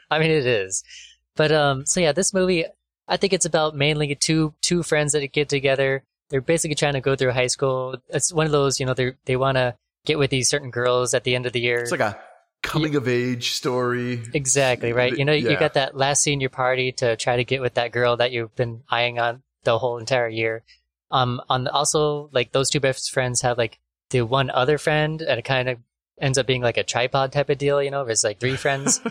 I 0.10 0.18
mean, 0.18 0.30
it 0.30 0.46
is. 0.46 0.84
But 1.36 1.50
um, 1.52 1.86
so 1.86 2.00
yeah, 2.00 2.12
this 2.12 2.34
movie, 2.34 2.64
I 3.06 3.16
think 3.16 3.32
it's 3.32 3.46
about 3.46 3.74
mainly 3.74 4.14
two 4.14 4.54
two 4.60 4.82
friends 4.82 5.12
that 5.12 5.26
get 5.32 5.48
together. 5.48 6.02
They're 6.30 6.42
basically 6.42 6.74
trying 6.74 6.92
to 6.92 7.00
go 7.00 7.16
through 7.16 7.32
high 7.32 7.46
school. 7.46 7.96
It's 8.10 8.32
one 8.34 8.44
of 8.44 8.52
those, 8.52 8.80
you 8.80 8.84
know, 8.86 8.92
they 8.94 9.12
they 9.24 9.36
want 9.36 9.56
to 9.56 9.76
get 10.04 10.18
with 10.18 10.30
these 10.30 10.48
certain 10.50 10.70
girls 10.70 11.14
at 11.14 11.24
the 11.24 11.34
end 11.34 11.46
of 11.46 11.52
the 11.54 11.60
year. 11.60 11.78
It's 11.80 11.90
like 11.90 12.00
a 12.00 12.18
coming 12.62 12.96
of 12.96 13.08
age 13.08 13.52
story. 13.52 14.22
Exactly 14.34 14.92
right. 14.92 15.16
You 15.16 15.24
know, 15.24 15.32
you 15.32 15.56
got 15.58 15.74
that 15.74 15.96
last 15.96 16.22
senior 16.22 16.48
party 16.48 16.92
to 16.92 17.16
try 17.16 17.36
to 17.36 17.44
get 17.44 17.60
with 17.60 17.74
that 17.74 17.92
girl 17.92 18.16
that 18.16 18.32
you've 18.32 18.54
been 18.54 18.82
eyeing 18.88 19.18
on 19.18 19.42
the 19.64 19.78
whole 19.78 19.98
entire 19.98 20.28
year. 20.28 20.62
Um, 21.10 21.40
on 21.48 21.64
the, 21.64 21.72
also 21.72 22.28
like 22.32 22.52
those 22.52 22.68
two 22.70 22.80
best 22.80 23.10
friends 23.12 23.40
have 23.42 23.56
like 23.58 23.78
the 24.10 24.22
one 24.22 24.50
other 24.50 24.78
friend, 24.78 25.20
and 25.22 25.38
it 25.38 25.44
kind 25.44 25.68
of 25.68 25.78
ends 26.20 26.36
up 26.38 26.46
being 26.46 26.62
like 26.62 26.76
a 26.76 26.82
tripod 26.82 27.32
type 27.32 27.48
of 27.50 27.58
deal. 27.58 27.82
You 27.82 27.90
know, 27.90 28.04
there's 28.04 28.24
like 28.24 28.40
three 28.40 28.56
friends. 28.56 29.00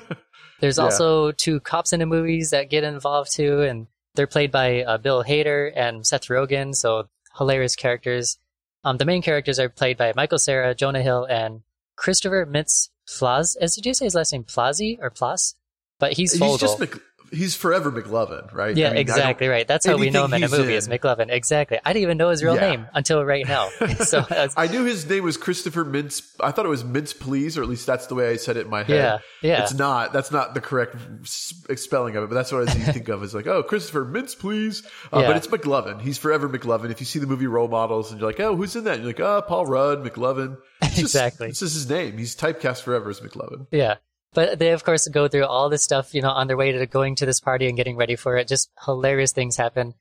There's 0.60 0.77
Yeah. 0.80 0.86
also 0.86 1.32
two 1.32 1.60
cops 1.60 1.94
in 1.94 2.00
the 2.00 2.08
movies 2.08 2.50
that 2.50 2.72
get 2.72 2.84
involved 2.84 3.32
too, 3.32 3.62
and 3.62 3.86
they're 4.16 4.25
played 4.25 4.51
by 4.51 4.82
uh, 4.82 4.98
Bill 4.98 5.24
Hader 5.24 5.72
and 5.75 6.06
Seth 6.06 6.27
Rogen, 6.30 6.74
so 6.75 7.08
hilarious 7.38 7.75
characters. 7.75 8.39
Um, 8.84 8.98
the 8.98 9.06
main 9.06 9.22
characters 9.22 9.60
are 9.60 9.70
played 9.70 9.98
by 9.98 10.13
Michael 10.16 10.39
Cera, 10.39 10.74
Jonah 10.74 11.04
Hill, 11.04 11.25
and 11.25 11.62
Christopher 11.96 12.48
Mintz 12.48 12.89
Plaz. 13.08 13.56
As 13.60 13.76
did 13.76 13.86
you 13.86 13.94
say 13.94 14.06
his 14.06 14.16
last 14.16 14.34
name, 14.34 14.44
Plazy 14.44 14.98
or 15.02 15.10
Plas? 15.10 15.56
But 16.00 16.14
he's 16.14 16.34
He's 16.34 16.58
just 16.58 16.80
Mc, 16.80 17.02
he's 17.31 17.55
forever 17.55 17.91
McLovin, 17.91 18.53
right? 18.53 18.75
yeah, 18.75 18.88
I 18.88 18.89
mean, 18.91 18.98
exactly 19.00 19.48
right. 19.48 19.67
That's 19.67 19.86
how 19.86 19.98
we 19.98 20.10
know 20.10 20.25
him 20.25 20.34
in 20.36 20.43
a 20.43 20.50
movie 20.50 20.74
he's 20.74 20.88
as 20.88 20.88
McLovin. 20.88 21.29
Exactly. 21.31 21.79
I 21.86 21.93
didn't 21.93 22.03
even 22.03 22.17
know 22.17 22.29
his 22.29 22.43
real 22.43 22.55
Yeah. 22.55 22.69
name 22.72 22.88
until 22.93 23.24
right 23.25 23.48
now. 23.48 23.69
so 24.00 24.22
that's, 24.22 24.53
I 24.57 24.67
knew 24.67 24.84
his 24.86 25.10
name 25.10 25.24
was 25.24 25.38
Christopher 25.38 25.86
Mintz. 25.86 26.22
I 26.39 26.51
thought 26.51 26.65
it 26.65 26.69
was 26.69 26.84
Mintz 26.84 27.17
Please, 27.17 27.57
or 27.57 27.63
at 27.63 27.69
least 27.69 27.86
that's 27.86 28.07
the 28.07 28.15
way 28.15 28.29
I 28.29 28.36
said 28.38 28.57
it 28.57 28.65
in 28.65 28.69
my 28.69 28.84
head. 28.84 28.89
yeah, 28.96 29.17
yeah. 29.41 29.63
It's 29.63 29.74
not. 29.74 30.13
That's 30.13 30.31
not 30.31 30.53
the 30.53 30.62
correct 30.62 30.96
spelling 31.25 32.15
of 32.15 32.24
it, 32.24 32.27
but 32.29 32.36
that's 32.36 32.51
what 32.51 32.67
I 32.67 32.72
think 32.91 33.07
of 33.10 33.24
as 33.24 33.34
like, 33.34 33.48
oh, 33.48 33.63
Christopher 33.63 34.05
Mintz, 34.05 34.38
please. 34.38 34.84
Uh, 35.12 35.19
Yeah. 35.19 35.27
But 35.27 35.38
it's 35.38 35.48
McLovin. 35.48 36.01
He's 36.01 36.17
forever 36.17 36.48
McLovin. 36.50 36.91
If 36.91 37.00
you 37.00 37.05
see 37.05 37.19
the 37.19 37.27
movie 37.27 37.48
Role 37.48 37.67
Models 37.67 38.12
and 38.12 38.19
you're 38.22 38.29
like, 38.29 38.39
oh, 38.39 38.55
who's 38.55 38.75
in 38.75 38.84
that? 38.86 38.96
And 38.96 39.03
you're 39.03 39.10
like, 39.13 39.19
oh, 39.19 39.41
Paul 39.48 39.65
Rudd, 39.65 40.03
McLovin. 40.03 40.57
It's 40.81 40.96
just- 40.96 41.15
Exactly. 41.17 41.48
Just 41.50 41.62
his 41.62 41.89
name. 41.89 42.17
He's 42.17 42.36
typecast 42.36 42.81
forever 42.84 43.10
as 43.10 43.19
McLovin. 43.19 43.67
Yeah. 43.72 43.96
But 44.38 44.60
they 44.60 44.70
of 44.72 44.84
course 44.84 45.08
go 45.08 45.27
through 45.27 45.46
all 45.46 45.67
this 45.67 45.82
stuff, 45.84 46.13
you 46.13 46.22
know, 46.22 46.29
on 46.29 46.46
their 46.46 46.56
way 46.58 46.72
to 46.72 46.86
going 46.86 47.15
to 47.15 47.25
this 47.25 47.39
party 47.39 47.67
and 47.67 47.75
getting 47.75 47.96
ready 47.98 48.15
for 48.15 48.38
it. 48.38 48.48
Just 48.48 48.70
hilarious 48.86 49.32
things 49.34 49.58
happen. 49.58 49.96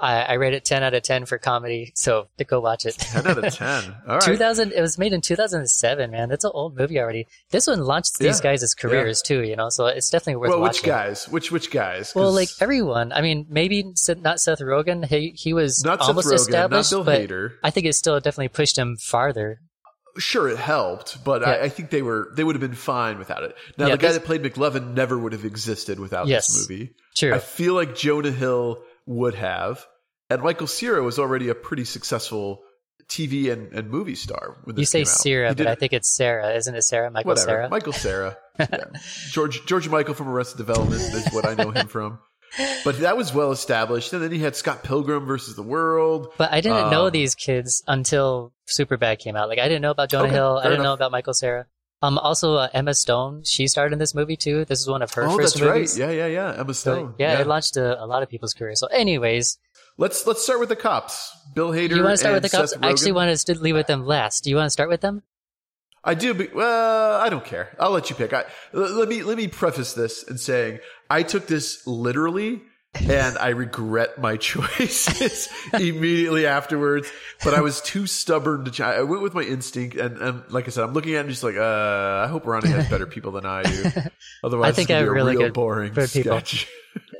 I, 0.00 0.22
I 0.22 0.32
rate 0.34 0.54
it 0.54 0.64
10 0.64 0.82
out 0.82 0.94
of 0.94 1.02
10 1.02 1.26
for 1.26 1.38
comedy, 1.38 1.92
so 1.94 2.26
to 2.38 2.44
go 2.44 2.58
watch 2.60 2.86
it. 2.86 2.94
10 2.98 3.26
out 3.26 3.44
of 3.44 3.52
10. 3.54 3.94
All 4.08 4.14
right. 4.14 4.20
2000, 4.22 4.72
it 4.72 4.80
was 4.80 4.96
made 4.98 5.12
in 5.12 5.20
2007, 5.20 6.10
man. 6.10 6.28
That's 6.28 6.44
an 6.44 6.50
old 6.54 6.76
movie 6.76 6.98
already. 7.00 7.26
This 7.50 7.66
one 7.68 7.80
launched 7.84 8.18
these 8.18 8.38
Yeah. 8.38 8.50
guys' 8.52 8.74
careers 8.74 9.22
too, 9.22 9.42
you 9.42 9.54
know, 9.56 9.68
so 9.70 9.86
it's 9.86 10.10
definitely 10.10 10.36
worth 10.36 10.50
well, 10.50 10.60
watching. 10.60 10.82
which 10.82 10.86
guys? 10.86 11.28
Which 11.28 11.50
which 11.52 11.70
guys? 11.70 12.14
Well, 12.14 12.32
like 12.32 12.48
everyone. 12.60 13.12
I 13.12 13.22
mean, 13.22 13.46
maybe 13.48 13.92
not 14.22 14.40
Seth 14.40 14.60
Rogen. 14.60 15.04
He 15.06 15.34
he 15.36 15.52
was 15.52 15.84
not 15.84 16.00
almost 16.00 16.28
Rogen, 16.28 16.34
established, 16.34 16.90
but 16.92 17.06
Hader. 17.28 17.52
I 17.64 17.70
think 17.70 17.86
it 17.86 17.94
still 17.94 18.18
definitely 18.20 18.48
pushed 18.48 18.76
him 18.78 18.96
farther. 18.98 19.60
Sure, 20.18 20.48
it 20.48 20.58
helped, 20.58 21.22
but 21.24 21.42
Yeah. 21.42 21.48
I, 21.50 21.62
I 21.64 21.68
think 21.68 21.90
they 21.90 22.02
were 22.02 22.30
they 22.34 22.44
would 22.44 22.54
have 22.54 22.60
been 22.60 22.74
fine 22.74 23.18
without 23.18 23.42
it. 23.42 23.56
Now, 23.76 23.86
Yeah, 23.86 23.92
the 23.92 23.98
guy 23.98 24.08
this- 24.08 24.18
that 24.18 24.24
played 24.26 24.42
McLovin 24.42 24.94
never 24.94 25.16
would 25.18 25.32
have 25.32 25.44
existed 25.44 25.98
without 26.00 26.26
Yes. 26.26 26.46
this 26.48 26.68
movie. 26.68 26.94
True. 27.16 27.34
I 27.34 27.38
feel 27.38 27.74
like 27.74 27.94
Jonah 27.96 28.30
Hill 28.32 28.82
would 29.06 29.34
have, 29.34 29.86
and 30.30 30.42
Michael 30.42 30.66
Cera 30.66 31.02
was 31.02 31.18
already 31.18 31.48
a 31.48 31.54
pretty 31.54 31.84
successful 31.84 32.62
TV 33.08 33.50
and, 33.50 33.72
and 33.72 33.88
movie 33.90 34.14
star. 34.14 34.58
When 34.64 34.76
you 34.76 34.84
say 34.84 34.98
came 34.98 35.02
out. 35.04 35.08
Sarah, 35.08 35.48
He 35.50 35.54
but 35.54 35.66
I 35.66 35.74
think 35.74 35.94
it's 35.94 36.14
Sarah, 36.14 36.54
isn't 36.54 36.74
it? 36.74 36.82
Sarah, 36.82 37.10
Michael 37.10 37.30
whatever. 37.30 37.46
Sarah. 37.48 37.68
Michael 37.70 37.92
Cera. 37.92 38.36
Yeah. 38.58 38.66
George 39.30 39.64
George 39.66 39.88
Michael 39.88 40.14
from 40.14 40.26
Arrested 40.28 40.56
Development 40.58 41.00
is 41.00 41.32
what 41.32 41.46
I 41.46 41.54
know 41.54 41.70
him 41.70 41.86
from. 41.86 42.18
But 42.84 43.00
that 43.00 43.16
was 43.16 43.32
well 43.34 43.52
established, 43.52 44.12
and 44.12 44.22
then 44.22 44.32
he 44.32 44.38
had 44.38 44.56
Scott 44.56 44.82
Pilgrim 44.82 45.26
versus 45.26 45.54
the 45.56 45.62
World. 45.62 46.32
But 46.38 46.52
I 46.52 46.60
didn't 46.60 46.90
know 46.90 47.06
Um, 47.06 47.12
these 47.12 47.34
kids 47.34 47.82
until 47.86 48.52
Superbad 48.68 49.18
came 49.18 49.36
out. 49.36 49.48
Like 49.48 49.58
I 49.58 49.64
didn't 49.68 49.82
know 49.82 49.90
about 49.90 50.10
Jonah 50.10 50.24
Okay, 50.24 50.34
Hill. 50.34 50.58
I 50.58 50.64
didn't 50.68 50.82
know 50.82 50.94
about 50.94 51.12
Michael 51.12 51.34
Cera. 51.34 51.66
Um, 52.00 52.16
also 52.16 52.54
uh, 52.54 52.68
Emma 52.72 52.94
Stone. 52.94 53.42
She 53.44 53.66
starred 53.66 53.92
in 53.92 53.98
this 53.98 54.14
movie 54.14 54.36
too. 54.36 54.64
This 54.64 54.80
is 54.80 54.88
one 54.88 55.02
of 55.02 55.12
her 55.14 55.24
oh, 55.24 55.36
first 55.36 55.54
that's 55.56 55.60
movies. 55.64 55.98
right. 56.00 56.10
Yeah, 56.12 56.26
yeah, 56.28 56.52
yeah. 56.54 56.60
Emma 56.60 56.72
So, 56.72 56.94
Stone. 56.94 57.14
yeah, 57.18 57.40
it 57.40 57.46
launched 57.48 57.76
a, 57.76 58.02
a 58.02 58.06
lot 58.06 58.22
of 58.22 58.28
people's 58.28 58.54
careers. 58.54 58.80
So, 58.80 58.86
anyways, 58.88 59.58
Let's 60.00 60.24
let's 60.26 60.42
start 60.44 60.60
with 60.60 60.68
the 60.68 60.76
cops. 60.76 61.36
Bill 61.56 61.70
Hader. 61.72 61.96
you 61.96 62.02
want 62.04 62.12
to 62.12 62.16
start 62.18 62.34
with 62.34 62.44
the 62.44 62.56
cops? 62.56 62.72
I 62.80 62.88
actually 62.88 63.12
wanted 63.12 63.36
to 63.38 63.58
leave 63.58 63.74
with 63.74 63.88
them 63.88 64.06
last. 64.06 64.44
Do 64.44 64.50
you 64.50 64.54
want 64.54 64.66
to 64.66 64.70
start 64.70 64.88
with 64.88 65.00
them? 65.00 65.22
I 66.04 66.14
do. 66.14 66.34
But, 66.34 66.54
well, 66.54 67.20
I 67.20 67.28
don't 67.28 67.44
care. 67.44 67.74
I'll 67.78 67.90
let 67.90 68.10
you 68.10 68.16
pick. 68.16 68.32
I, 68.32 68.44
l- 68.74 68.90
let 68.98 69.08
me 69.08 69.22
let 69.22 69.36
me 69.36 69.48
preface 69.48 69.92
this 69.94 70.22
in 70.22 70.38
saying 70.38 70.78
I 71.10 71.22
took 71.22 71.46
this 71.46 71.86
literally, 71.86 72.62
and 72.94 73.36
I 73.38 73.48
regret 73.50 74.18
my 74.18 74.36
choices 74.48 75.48
immediately 75.74 76.46
afterwards. 76.46 77.10
But 77.44 77.54
I 77.54 77.60
was 77.60 77.80
too 77.80 78.06
stubborn 78.06 78.64
to. 78.64 78.70
Ch- 78.70 78.80
I 78.80 79.02
went 79.02 79.22
with 79.22 79.34
my 79.34 79.42
instinct, 79.42 79.96
and, 79.96 80.16
and 80.18 80.42
like 80.52 80.66
I 80.66 80.70
said, 80.70 80.84
I'm 80.84 80.92
looking 80.94 81.14
at 81.14 81.18
it 81.18 81.20
and 81.20 81.30
just 81.30 81.42
like, 81.44 81.56
uh, 81.56 82.22
I 82.24 82.28
hope 82.28 82.46
Ronnie 82.46 82.70
has 82.70 82.88
better 82.88 83.06
people 83.06 83.32
than 83.32 83.44
I 83.46 83.62
do. 83.62 83.84
Otherwise, 84.44 84.68
I 84.68 84.72
think 84.72 84.90
it's 84.90 84.94
I 84.96 85.00
be 85.00 85.04
have 85.04 85.08
a 85.08 85.12
really 85.12 85.32
real 85.32 85.46
good- 85.48 85.54
boring 85.54 85.92
good 85.92 86.10
people. 86.10 86.38
sketch. 86.40 86.68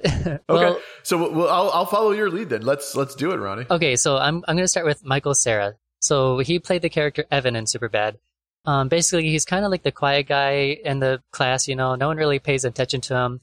okay, 0.06 0.38
Well- 0.48 0.80
so 1.02 1.30
we'll, 1.30 1.48
I'll 1.48 1.70
I'll 1.70 1.86
follow 1.86 2.12
your 2.12 2.30
lead 2.30 2.48
then. 2.50 2.62
Let's 2.62 2.94
let's 2.94 3.14
do 3.14 3.32
it, 3.32 3.36
Ronnie. 3.38 3.66
Okay, 3.70 3.96
so 3.96 4.16
I'm 4.16 4.44
I'm 4.46 4.56
gonna 4.56 4.68
start 4.68 4.86
with 4.86 5.04
Michael 5.04 5.34
Cera. 5.34 5.74
So 6.00 6.38
he 6.38 6.60
played 6.60 6.82
the 6.82 6.88
character 6.88 7.24
Evan 7.30 7.56
in 7.56 7.64
Superbad. 7.64 8.16
Um, 8.68 8.88
basically, 8.88 9.30
he's 9.30 9.46
kind 9.46 9.64
of 9.64 9.70
like 9.70 9.82
the 9.82 9.90
quiet 9.90 10.28
guy 10.28 10.76
in 10.84 10.98
the 10.98 11.22
class. 11.30 11.68
You 11.68 11.74
know, 11.74 11.94
no 11.94 12.06
one 12.06 12.18
really 12.18 12.38
pays 12.38 12.66
attention 12.66 13.00
to 13.02 13.16
him. 13.16 13.40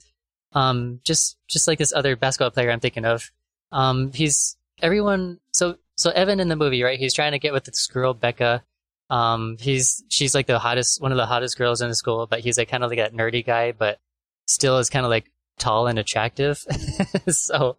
Um, 0.53 0.99
just 1.03 1.35
just 1.47 1.67
like 1.67 1.79
this 1.79 1.93
other 1.93 2.15
basketball 2.15 2.51
player 2.51 2.69
I'm 2.69 2.79
thinking 2.79 3.05
of. 3.05 3.31
Um, 3.71 4.11
he's 4.13 4.55
everyone. 4.83 5.39
So 5.51 5.77
so 5.95 6.11
Evan 6.11 6.39
in 6.39 6.47
the 6.47 6.55
movie, 6.55 6.83
right? 6.83 6.99
He's 6.99 7.15
trying 7.15 7.31
to 7.31 7.39
get 7.39 7.53
with 7.53 7.63
this 7.63 7.87
girl 7.87 8.13
Becca. 8.13 8.63
Um, 9.09 9.57
he's 9.59 10.03
she's 10.09 10.35
like 10.35 10.45
the 10.45 10.59
hottest, 10.59 11.01
one 11.01 11.11
of 11.11 11.17
the 11.17 11.25
hottest 11.25 11.57
girls 11.57 11.81
in 11.81 11.89
the 11.89 11.95
school, 11.95 12.27
but 12.27 12.41
he's 12.41 12.59
like 12.59 12.69
kind 12.69 12.83
of 12.83 12.91
like 12.91 12.99
that 12.99 13.15
nerdy 13.15 13.43
guy, 13.43 13.71
but 13.71 13.97
still 14.45 14.77
is 14.77 14.91
kind 14.91 15.07
of 15.07 15.09
like 15.09 15.31
tall 15.57 15.87
and 15.87 15.97
attractive. 15.97 16.63
so 17.29 17.77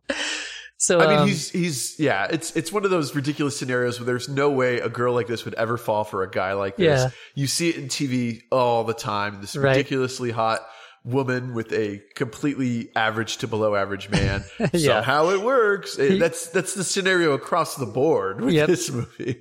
so 0.79 1.01
I 1.01 1.07
mean, 1.09 1.19
um, 1.21 1.29
he's 1.29 1.51
he's 1.51 1.99
yeah. 1.99 2.27
It's 2.31 2.55
it's 2.57 2.71
one 2.73 2.85
of 2.85 2.91
those 2.91 3.15
ridiculous 3.15 3.59
scenarios 3.59 3.99
where 3.99 4.07
there's 4.07 4.29
no 4.29 4.51
way 4.51 4.81
a 4.81 4.89
girl 4.89 5.15
like 5.15 5.27
this 5.27 5.45
would 5.45 5.55
ever 5.55 5.77
fall 5.77 6.05
for 6.05 6.23
a 6.23 6.31
guy 6.31 6.53
like 6.53 6.77
this. 6.77 7.03
Yeah. 7.03 7.11
You 7.35 7.47
see 7.47 7.71
it 7.71 7.77
in 7.77 7.89
TV 7.89 8.43
all 8.53 8.85
the 8.85 8.95
time. 8.95 9.41
This 9.41 9.57
Right. 9.57 9.71
ridiculously 9.77 10.31
hot 10.33 10.61
woman 11.05 11.55
with 11.55 11.73
a 11.73 12.03
completely 12.15 12.91
average 12.97 13.37
to 13.39 13.47
below 13.49 13.75
average 13.75 14.11
man. 14.11 14.45
Yeah. 14.73 14.97
Somehow 15.03 15.31
it 15.31 15.41
works. 15.43 15.99
It- 15.99 16.13
He- 16.13 16.19
that's 16.19 16.49
that's 16.49 16.75
the 16.75 16.85
scenario 16.85 17.33
across 17.33 17.77
the 17.77 17.87
board 17.87 18.41
with 18.41 18.53
Yep. 18.55 18.67
this 18.69 18.91
movie. 18.91 19.41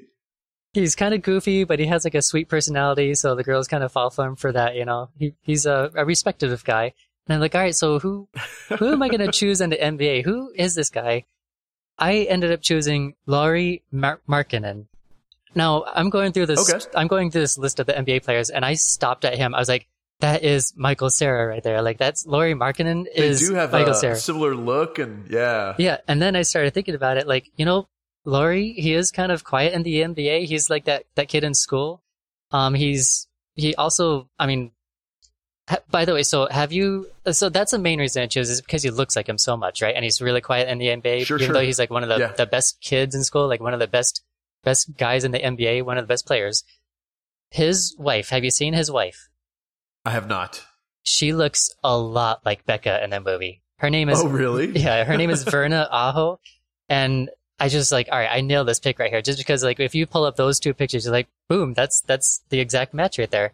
he's 0.74 0.96
kind 0.96 1.14
of 1.14 1.22
goofy, 1.22 1.64
but 1.64 1.80
he 1.80 1.86
has 1.88 2.04
like 2.04 2.16
a 2.16 2.22
sweet 2.22 2.50
personality, 2.50 3.14
so 3.16 3.34
the 3.36 3.44
girls 3.44 3.68
kind 3.68 3.84
of 3.84 3.92
fall 3.92 4.10
for 4.10 4.26
him 4.26 4.36
for 4.36 4.52
that. 4.52 4.76
You 4.76 4.86
know, 4.86 5.10
he 5.18 5.34
he's 5.42 5.66
a, 5.66 5.92
a 5.96 6.06
respective 6.06 6.64
guy. 6.64 6.94
And 7.28 7.36
I'm 7.36 7.40
like, 7.42 7.56
all 7.56 7.62
right, 7.62 7.76
so 7.76 8.00
who 8.00 8.28
who 8.78 8.92
am 8.92 9.02
I 9.02 9.08
going 9.10 9.26
to 9.26 9.32
choose 9.32 9.62
in 9.62 9.70
the 9.72 9.78
NBA? 9.78 10.24
Who 10.26 10.52
is 10.56 10.76
this 10.76 10.90
guy? 10.90 11.26
I 11.98 12.20
ended 12.30 12.52
up 12.52 12.62
choosing 12.62 13.16
Lauri 13.26 13.84
Mar- 13.92 14.22
Markkanen. 14.30 14.86
Now 15.56 15.86
I'm 15.94 16.10
going 16.10 16.34
through 16.34 16.48
this. 16.48 16.70
Okay. 16.70 16.86
I'm 16.96 17.08
going 17.08 17.32
through 17.32 17.42
this 17.42 17.58
list 17.58 17.80
of 17.80 17.88
the 17.88 17.94
NBA 17.94 18.24
players, 18.24 18.50
and 18.50 18.66
I 18.66 18.74
stopped 18.76 19.26
at 19.26 19.38
him. 19.38 19.56
I 19.56 19.60
was 19.60 19.70
like, 19.70 19.88
that 20.20 20.44
is 20.44 20.74
Michael 20.76 21.10
Cera 21.10 21.48
right 21.48 21.64
there. 21.64 21.82
Like 21.82 21.98
that's 21.98 22.26
Lauri 22.26 22.54
Markkanen 22.54 23.06
They 23.16 23.28
is 23.28 23.48
do 23.48 23.54
have 23.56 23.72
Michael 23.72 23.94
a 23.94 23.96
Sarah. 23.96 24.16
similar 24.18 24.54
look, 24.56 25.00
and 25.00 25.30
yeah, 25.30 25.74
Yeah, 25.78 25.98
and 26.08 26.22
then 26.22 26.36
I 26.36 26.42
started 26.44 26.74
thinking 26.74 26.96
about 26.96 27.18
it. 27.18 27.28
Like, 27.28 27.50
you 27.58 27.66
know, 27.66 27.88
Lauri, 28.26 28.74
he 28.74 28.94
is 28.94 29.12
kind 29.12 29.32
of 29.32 29.44
quiet 29.44 29.74
in 29.74 29.84
the 29.84 29.96
NBA. 30.02 30.46
He's 30.46 30.70
like 30.70 30.86
that 30.86 31.06
that 31.16 31.28
kid 31.30 31.44
in 31.44 31.54
school. 31.54 32.02
Um, 32.52 32.74
he's 32.76 33.28
he 33.56 33.74
also, 33.76 34.30
I 34.38 34.48
mean, 34.48 34.72
by 35.90 36.06
the 36.06 36.14
way, 36.14 36.24
so 36.24 36.48
have 36.48 36.72
you? 36.72 37.08
So 37.32 37.50
that's 37.50 37.72
the 37.72 37.80
main 37.80 38.00
reason 38.00 38.22
I 38.24 38.28
chose 38.28 38.50
is 38.50 38.62
because 38.62 38.84
he 38.84 38.92
looks 38.92 39.16
like 39.16 39.28
him 39.28 39.38
so 39.38 39.58
much, 39.58 39.82
right? 39.82 39.96
And 39.96 40.04
he's 40.04 40.22
really 40.22 40.42
quiet 40.42 40.70
in 40.70 40.78
the 40.78 40.88
NBA, 40.88 41.26
Sure, 41.26 41.38
even 41.38 41.48
sure. 41.48 41.54
though 41.54 41.62
he's 41.66 41.80
like 41.80 41.90
one 41.90 42.04
of 42.04 42.10
the 42.10 42.20
Yeah. 42.20 42.32
the 42.34 42.46
best 42.46 42.80
kids 42.82 43.16
in 43.16 43.24
school, 43.24 43.48
like 43.48 43.62
one 43.62 43.74
of 43.74 43.80
the 43.80 43.88
best 43.88 44.22
best 44.64 44.96
guys 44.98 45.24
in 45.24 45.32
the 45.32 45.40
NBA, 45.40 45.84
one 45.84 45.98
of 45.98 46.04
the 46.04 46.08
best 46.12 46.26
players. 46.26 46.64
His 47.52 47.96
wife, 47.98 48.30
have 48.30 48.44
you 48.44 48.52
seen 48.52 48.74
his 48.74 48.92
wife? 48.92 49.30
I 50.04 50.12
have 50.12 50.28
not. 50.28 50.64
She 51.04 51.34
looks 51.34 51.70
a 51.84 51.98
lot 51.98 52.42
like 52.46 52.66
Becca 52.66 53.04
in 53.04 53.12
that 53.12 53.24
movie. 53.24 53.62
Her 53.78 53.90
name 53.90 54.10
is 54.10 54.20
Oh, 54.22 54.28
really? 54.28 54.68
yeah, 54.80 55.04
her 55.04 55.18
name 55.18 55.30
is 55.30 55.44
Verna 55.44 55.88
Aho, 55.92 56.40
and 56.90 57.30
I 57.60 57.70
just 57.70 57.92
like, 57.92 58.10
all 58.12 58.18
right, 58.20 58.30
I 58.32 58.42
nailed 58.42 58.68
this 58.68 58.80
pick 58.80 59.00
right 59.00 59.10
here, 59.12 59.22
just 59.22 59.38
because 59.38 59.64
like 59.64 59.80
if 59.80 59.96
you 59.96 60.06
pull 60.06 60.26
up 60.26 60.36
those 60.36 60.60
two 60.60 60.74
pictures, 60.74 61.06
you're 61.06 61.12
like, 61.14 61.28
boom, 61.48 61.74
that's 61.74 62.02
that's 62.02 62.42
the 62.50 62.60
exact 62.60 62.94
match 62.94 63.18
right 63.18 63.30
there. 63.32 63.54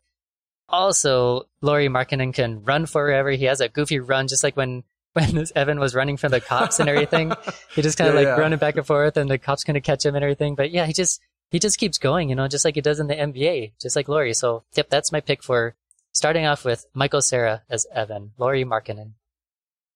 Also, 0.72 1.48
Lauri 1.62 1.88
Markkanen 1.88 2.34
can 2.34 2.64
run 2.64 2.86
forever. 2.86 3.32
He 3.32 3.46
has 3.46 3.62
a 3.62 3.70
goofy 3.70 4.00
run, 4.00 4.28
just 4.28 4.44
like 4.44 4.56
when 4.58 4.84
when 5.14 5.46
Evan 5.56 5.80
was 5.80 5.94
running 5.94 6.16
from 6.18 6.32
the 6.32 6.40
cops 6.40 6.80
and 6.80 6.88
everything. 6.90 7.34
he 7.76 7.82
just 7.82 7.98
kind 7.98 8.08
of 8.10 8.16
Yeah, 8.16 8.20
like 8.22 8.28
yeah. 8.28 8.42
running 8.42 8.60
back 8.60 8.78
and 8.78 8.86
forth, 8.88 9.18
and 9.18 9.30
the 9.30 9.38
cops 9.38 9.64
gonna 9.64 9.82
catch 9.82 10.06
him 10.06 10.16
and 10.16 10.24
everything. 10.24 10.56
But 10.56 10.72
yeah, 10.72 10.86
he 10.86 10.94
just 10.94 11.20
he 11.50 11.60
just 11.60 11.78
keeps 11.78 11.98
going, 11.98 12.30
you 12.30 12.36
know, 12.36 12.48
just 12.48 12.64
like 12.64 12.76
he 12.76 12.82
does 12.82 13.00
in 13.00 13.08
the 13.08 13.16
NBA, 13.16 13.74
just 13.82 13.96
like 13.96 14.08
Lauri. 14.08 14.34
So 14.34 14.64
yep, 14.76 14.90
that's 14.90 15.12
my 15.12 15.20
pick 15.20 15.44
for 15.44 15.76
starting 16.14 16.46
off 16.46 16.64
with 16.64 16.86
Michael 16.94 17.22
Cera 17.22 17.64
as 17.70 17.86
Evan, 17.94 18.32
Lauri 18.38 18.64
Markkanen. 18.64 19.12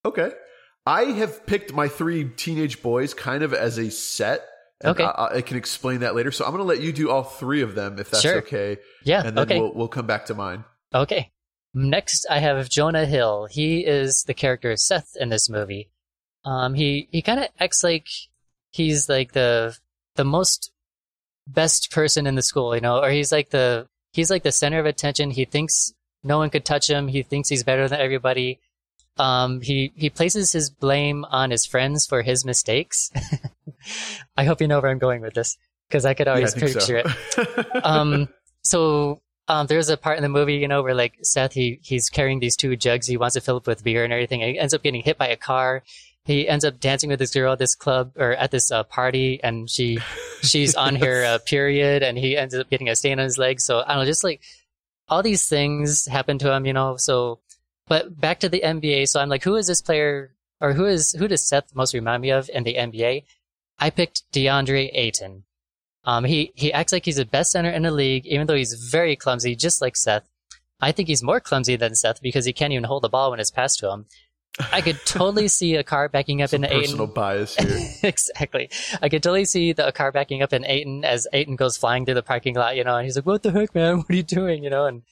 Okay. 0.04 0.32
I 0.86 1.04
have 1.06 1.46
picked 1.48 1.74
my 1.74 1.88
three 1.88 2.26
teenage 2.26 2.82
boys 2.84 3.14
kind 3.14 3.42
of 3.42 3.54
as 3.54 3.78
a 3.80 3.90
set. 3.90 4.46
And 4.82 4.92
Okay. 4.92 5.04
I, 5.04 5.38
I 5.38 5.42
can 5.42 5.58
explain 5.58 6.02
that 6.02 6.16
later. 6.16 6.32
So 6.32 6.46
I'm 6.46 6.52
going 6.52 6.62
to 6.64 6.68
let 6.68 6.82
you 6.82 6.92
do 6.92 7.10
all 7.10 7.24
three 7.24 7.62
of 7.62 7.76
them 7.76 7.98
if 8.00 8.10
that's 8.12 8.22
Sure. 8.22 8.38
okay. 8.40 8.78
Yeah, 9.04 9.22
And 9.26 9.38
then 9.38 9.44
okay. 9.46 9.60
we'll, 9.60 9.74
we'll 9.74 9.88
come 9.88 10.08
back 10.08 10.26
to 10.28 10.34
mine. 10.36 10.64
Okay. 10.94 11.32
Next, 11.74 12.26
I 12.30 12.40
have 12.40 12.70
Jonah 12.70 13.06
Hill. 13.06 13.48
He 13.52 13.86
is 13.86 14.24
the 14.24 14.34
character 14.34 14.72
of 14.72 14.80
Seth 14.80 15.12
in 15.20 15.30
this 15.30 15.50
movie. 15.50 15.90
Um, 16.46 16.74
he 16.74 17.10
he 17.12 17.22
kind 17.22 17.40
of 17.40 17.48
acts 17.60 17.84
like 17.84 18.08
he's 18.72 19.10
like 19.10 19.34
the 19.34 19.76
the 20.16 20.24
most 20.24 20.72
best 21.48 21.92
person 21.92 22.28
in 22.28 22.36
the 22.36 22.42
school, 22.42 22.74
you 22.76 22.82
know, 22.82 23.02
or 23.02 23.10
he's 23.10 23.32
like 23.32 23.50
the 23.50 23.88
he's 24.14 24.30
like 24.30 24.44
the 24.44 24.52
center 24.54 24.80
of 24.80 24.86
attention. 24.86 25.32
He 25.32 25.44
thinks 25.46 25.94
no 26.24 26.38
one 26.38 26.50
could 26.50 26.64
touch 26.64 26.90
him. 26.90 27.08
He 27.08 27.24
thinks 27.24 27.50
he's 27.50 27.64
better 27.64 27.88
than 27.90 28.00
everybody. 28.00 28.60
Um, 29.18 29.62
he 29.62 29.94
he 29.96 30.10
places 30.10 30.52
his 30.52 30.70
blame 30.70 31.26
on 31.26 31.52
his 31.52 31.66
friends 31.66 32.06
for 32.06 32.22
his 32.22 32.44
mistakes. 32.44 33.12
I 34.38 34.44
hope 34.44 34.62
you 34.62 34.68
know 34.68 34.80
where 34.80 34.92
I'm 34.92 34.98
going 34.98 35.22
with 35.22 35.34
this 35.34 35.58
because 35.88 36.06
I 36.06 36.14
could 36.14 36.28
Yeah, 36.28 36.34
I 36.34 36.36
always 36.38 36.54
picture 36.54 36.98
it. 36.98 37.08
So. 37.30 37.66
um 37.84 38.30
so 38.62 39.22
um 39.48 39.68
there's 39.68 39.90
a 39.90 39.98
part 39.98 40.18
in 40.18 40.24
the 40.24 40.30
movie 40.30 40.56
you 40.56 40.68
know 40.68 40.82
where 40.82 40.96
like 40.96 41.14
seth 41.22 41.54
he 41.54 41.80
he's 41.82 42.10
carrying 42.10 42.40
these 42.40 42.58
two 42.58 42.76
jugs. 42.76 43.08
He 43.08 43.18
wants 43.18 43.36
to 43.36 43.42
fill 43.42 43.58
up 43.58 43.68
with 43.68 43.84
beer 43.84 44.04
and 44.04 44.12
everything. 44.12 44.42
And 44.42 44.52
he 44.52 44.60
ends 44.60 44.74
up 44.74 44.84
getting 44.84 45.02
hit 45.02 45.18
by 45.18 45.28
a 45.28 45.38
car. 45.38 45.84
He 46.26 46.48
ends 46.50 46.66
up 46.66 46.80
dancing 46.80 47.10
with 47.10 47.20
this 47.20 47.34
girl 47.34 47.54
at 47.54 47.60
this 47.60 47.76
club 47.76 48.14
or 48.18 48.34
at 48.34 48.52
this 48.52 48.72
uh, 48.72 48.84
party 48.84 49.40
and 49.42 49.70
she 49.70 50.00
she's 50.42 50.76
on 50.76 50.96
her 50.96 51.24
uh, 51.24 51.38
period 51.46 52.04
and 52.04 52.18
he 52.18 52.36
ends 52.36 52.56
up 52.56 52.70
getting 52.70 52.90
a 52.90 52.96
stain 52.96 53.20
on 53.20 53.26
his 53.26 53.38
leg. 53.38 53.62
So 53.62 53.80
i 53.80 53.94
don't 53.94 54.04
know 54.04 54.06
just 54.06 54.24
like 54.24 54.42
all 55.08 55.22
these 55.22 55.48
things 55.48 56.06
happen 56.08 56.38
to 56.40 56.52
him 56.52 56.66
you 56.66 56.74
know. 56.74 56.98
So 56.98 57.40
but 57.88 58.20
back 58.20 58.40
to 58.40 58.50
the 58.50 58.62
nba 58.66 59.08
so 59.08 59.20
i'm 59.20 59.30
like 59.30 59.44
who 59.44 59.56
is 59.56 59.68
this 59.68 59.82
player 59.82 60.34
or 60.62 60.74
who 60.74 60.86
is 60.86 61.12
who 61.14 61.28
does 61.28 61.48
seth 61.48 61.76
most 61.76 61.94
remind 61.94 62.22
me 62.22 62.32
of 62.32 62.50
in 62.54 62.64
the 62.64 62.76
nba 62.76 63.24
i 63.80 63.90
picked 63.90 64.24
deandre 64.32 64.90
ayton 64.94 65.44
um, 66.06 66.24
he 66.24 66.52
he 66.56 66.72
acts 66.72 66.94
like 66.94 67.06
he's 67.06 67.16
the 67.16 67.26
best 67.26 67.52
center 67.52 67.72
in 67.72 67.82
the 67.82 67.92
league, 67.92 68.26
even 68.28 68.46
though 68.46 68.56
he's 68.56 68.74
very 68.74 69.16
clumsy, 69.16 69.56
just 69.56 69.82
like 69.82 69.96
Seth. 69.98 70.30
I 70.80 70.92
think 70.92 71.08
he's 71.08 71.24
more 71.24 71.40
clumsy 71.40 71.76
than 71.76 71.96
Seth 71.96 72.22
because 72.22 72.46
he 72.46 72.54
can't 72.54 72.74
even 72.74 72.84
hold 72.84 73.04
the 73.04 73.10
ball 73.10 73.32
when 73.32 73.40
it's 73.40 73.52
passed 73.52 73.80
to 73.80 73.90
him. 73.90 74.06
I 74.72 74.82
could 74.82 75.00
totally 75.06 75.48
see 75.50 75.76
a 75.76 75.84
car 75.84 76.08
backing 76.08 76.42
up 76.42 76.50
Some 76.50 76.64
into 76.64 76.76
personal 76.76 77.08
bias 77.08 77.56
here. 77.56 77.90
exactly. 78.04 78.70
I 79.02 79.10
could 79.10 79.22
totally 79.22 79.46
see 79.46 79.74
the 79.74 79.88
a 79.88 79.92
car 79.92 80.12
backing 80.12 80.42
up 80.42 80.54
in 80.54 80.66
Ayton 80.66 81.04
as 81.04 81.28
Ayton 81.34 81.58
goes 81.58 81.76
flying 81.76 82.06
through 82.06 82.14
the 82.16 82.24
parking 82.24 82.56
lot, 82.56 82.78
you 82.78 82.84
know, 82.84 82.96
and 82.96 83.06
he's 83.06 83.18
like, 83.18 83.26
"What 83.26 83.44
the 83.44 83.52
heck, 83.52 83.76
man? 83.76 83.98
What 83.98 84.10
are 84.10 84.16
you 84.16 84.24
doing?" 84.24 84.64
You 84.64 84.70
know, 84.70 84.86
and 84.86 85.04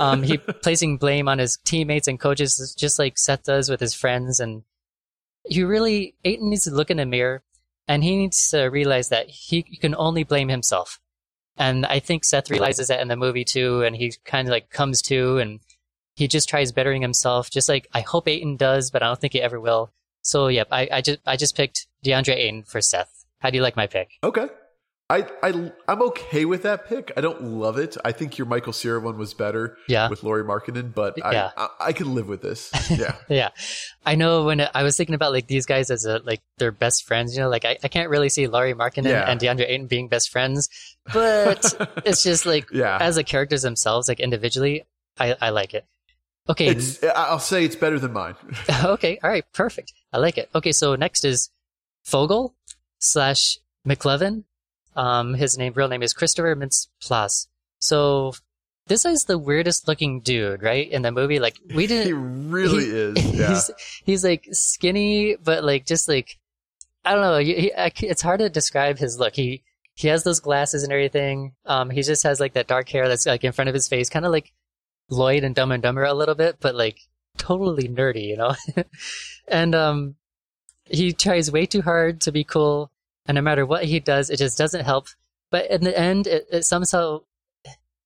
um, 0.00 0.22
he 0.22 0.38
placing 0.62 0.96
blame 0.96 1.28
on 1.28 1.38
his 1.38 1.58
teammates 1.64 2.08
and 2.08 2.18
coaches, 2.18 2.74
just 2.78 2.98
like 2.98 3.18
Seth 3.18 3.44
does 3.44 3.68
with 3.68 3.80
his 3.80 3.94
friends. 3.94 4.40
And 4.40 4.62
he 5.44 5.62
really 5.62 6.14
Ayton 6.24 6.48
needs 6.48 6.64
to 6.64 6.70
look 6.70 6.90
in 6.90 6.96
the 6.96 7.06
mirror, 7.06 7.42
and 7.86 8.02
he 8.02 8.16
needs 8.16 8.48
to 8.50 8.64
realize 8.64 9.10
that 9.10 9.28
he 9.28 9.62
can 9.62 9.94
only 9.94 10.24
blame 10.24 10.48
himself. 10.48 11.00
And 11.58 11.84
I 11.84 11.98
think 11.98 12.24
Seth 12.24 12.50
realizes 12.50 12.88
that 12.88 13.00
in 13.00 13.08
the 13.08 13.16
movie 13.16 13.44
too, 13.44 13.82
and 13.82 13.94
he 13.94 14.14
kind 14.24 14.48
of 14.48 14.52
like 14.52 14.70
comes 14.70 15.02
to 15.02 15.36
and 15.36 15.60
he 16.20 16.28
just 16.28 16.48
tries 16.48 16.70
bettering 16.70 17.02
himself, 17.02 17.50
just 17.50 17.68
like 17.68 17.88
I 17.92 18.02
hope 18.02 18.28
Ayton 18.28 18.56
does, 18.56 18.90
but 18.90 19.02
I 19.02 19.06
don't 19.06 19.20
think 19.20 19.32
he 19.32 19.40
ever 19.42 19.58
will. 19.58 19.90
So 20.22 20.48
yep, 20.48 20.68
I, 20.70 20.88
I 20.92 21.00
just 21.00 21.18
I 21.26 21.36
just 21.36 21.56
picked 21.56 21.86
DeAndre 22.04 22.36
Aiden 22.38 22.68
for 22.68 22.80
Seth. 22.80 23.24
How 23.38 23.48
do 23.50 23.56
you 23.56 23.62
like 23.62 23.74
my 23.76 23.86
pick? 23.86 24.10
Okay. 24.22 24.48
I, 25.08 25.26
I, 25.42 25.72
I'm 25.88 26.02
okay 26.02 26.44
with 26.44 26.62
that 26.62 26.86
pick. 26.86 27.10
I 27.16 27.20
don't 27.20 27.42
love 27.42 27.78
it. 27.78 27.96
I 28.04 28.12
think 28.12 28.38
your 28.38 28.46
Michael 28.46 28.72
Cera 28.72 29.00
one 29.00 29.18
was 29.18 29.34
better 29.34 29.76
Yeah. 29.88 30.08
with 30.08 30.22
Lauri 30.22 30.44
Markkanen, 30.44 30.94
but 30.94 31.14
Yeah. 31.18 31.50
I, 31.56 31.64
I, 31.64 31.68
I 31.88 31.92
can 31.92 32.14
live 32.14 32.28
with 32.28 32.42
this. 32.42 32.70
Yeah. 32.96 33.16
Yeah, 33.28 33.48
I 34.06 34.14
know. 34.14 34.44
When 34.44 34.60
I 34.72 34.84
was 34.84 34.96
thinking 34.96 35.16
about 35.16 35.32
like 35.32 35.48
these 35.48 35.66
guys 35.66 35.90
as 35.90 36.04
a, 36.04 36.20
like 36.22 36.42
their 36.58 36.70
best 36.70 37.08
friends, 37.08 37.34
you 37.34 37.42
know, 37.42 37.48
like 37.48 37.64
I, 37.64 37.76
I 37.82 37.88
can't 37.88 38.08
really 38.08 38.28
see 38.28 38.46
Lauri 38.46 38.72
Markkanen 38.72 39.06
Yeah. 39.06 39.28
and 39.28 39.40
DeAndre 39.40 39.68
Ayton 39.68 39.86
being 39.88 40.06
best 40.06 40.30
friends, 40.30 40.68
but 41.12 41.64
it's 42.06 42.22
just 42.22 42.46
like 42.46 42.66
yeah. 42.72 42.98
as 43.00 43.16
the 43.16 43.24
characters 43.24 43.62
themselves, 43.62 44.06
like 44.06 44.20
individually, 44.20 44.84
I, 45.18 45.34
I 45.40 45.50
like 45.50 45.74
it. 45.74 45.86
Okay, 46.50 46.66
It's, 46.68 47.02
I'll 47.04 47.38
say 47.38 47.64
it's 47.64 47.76
better 47.76 47.98
than 47.98 48.12
mine. 48.12 48.34
okay, 48.84 49.18
all 49.22 49.30
right, 49.30 49.44
perfect. 49.52 49.92
I 50.12 50.18
like 50.18 50.36
it. 50.36 50.50
Okay, 50.54 50.72
so 50.72 50.96
next 50.96 51.24
is 51.24 51.50
Fogell 52.04 52.54
slash 52.98 53.58
McLovin. 53.86 54.44
Um, 54.96 55.34
his 55.34 55.56
name, 55.56 55.72
real 55.76 55.88
name 55.88 56.02
is 56.02 56.12
Christopher 56.12 56.54
Mintz-Plasse. 56.56 57.46
So 57.78 58.32
this 58.88 59.04
is 59.04 59.24
the 59.26 59.38
weirdest 59.38 59.86
looking 59.86 60.20
dude, 60.20 60.62
right? 60.62 60.90
In 60.90 61.02
the 61.02 61.12
movie, 61.12 61.38
like 61.38 61.56
we 61.74 61.86
didn't. 61.92 62.06
He 62.06 62.12
really 62.12 62.84
he- 62.84 62.90
is. 62.90 63.34
Yeah. 63.40 63.48
He's 63.48 63.70
he's 64.04 64.24
like 64.24 64.48
skinny, 64.50 65.36
but 65.42 65.62
like 65.64 65.86
just 65.86 66.08
like 66.08 66.38
I 67.04 67.12
don't 67.14 67.22
know. 67.22 67.38
He, 67.38 67.54
he, 67.54 68.06
it's 68.06 68.20
hard 68.22 68.40
to 68.40 68.50
describe 68.50 68.98
his 68.98 69.18
look. 69.18 69.34
He 69.36 69.62
he 69.94 70.08
has 70.08 70.24
those 70.24 70.40
glasses 70.40 70.82
and 70.82 70.92
everything. 70.92 71.52
Um, 71.64 71.90
he 71.90 72.02
just 72.02 72.24
has 72.24 72.40
like 72.40 72.54
that 72.54 72.66
dark 72.66 72.88
hair 72.88 73.08
that's 73.08 73.26
like 73.26 73.44
in 73.44 73.52
front 73.52 73.68
of 73.68 73.74
his 73.74 73.86
face, 73.88 74.10
kind 74.10 74.26
of 74.26 74.32
like 74.32 74.52
Lloyd 75.10 75.44
and 75.44 75.54
Dumb 75.54 75.72
and 75.72 75.82
Dumber 75.82 76.04
a 76.04 76.14
little 76.14 76.34
bit, 76.34 76.56
but 76.60 76.74
like 76.74 77.00
totally 77.36 77.88
nerdy, 77.88 78.26
you 78.26 78.36
know. 78.36 78.54
and 79.48 79.74
um, 79.74 80.14
he 80.84 81.12
tries 81.12 81.50
way 81.50 81.66
too 81.66 81.82
hard 81.82 82.20
to 82.22 82.32
be 82.32 82.44
cool, 82.44 82.90
and 83.26 83.36
no 83.36 83.42
matter 83.42 83.66
what 83.66 83.84
he 83.84 84.00
does, 84.00 84.30
it 84.30 84.38
just 84.38 84.58
doesn't 84.58 84.84
help. 84.84 85.08
But 85.50 85.70
in 85.70 85.82
the 85.82 85.98
end, 85.98 86.26
it, 86.26 86.46
it 86.50 86.64
somehow 86.64 87.20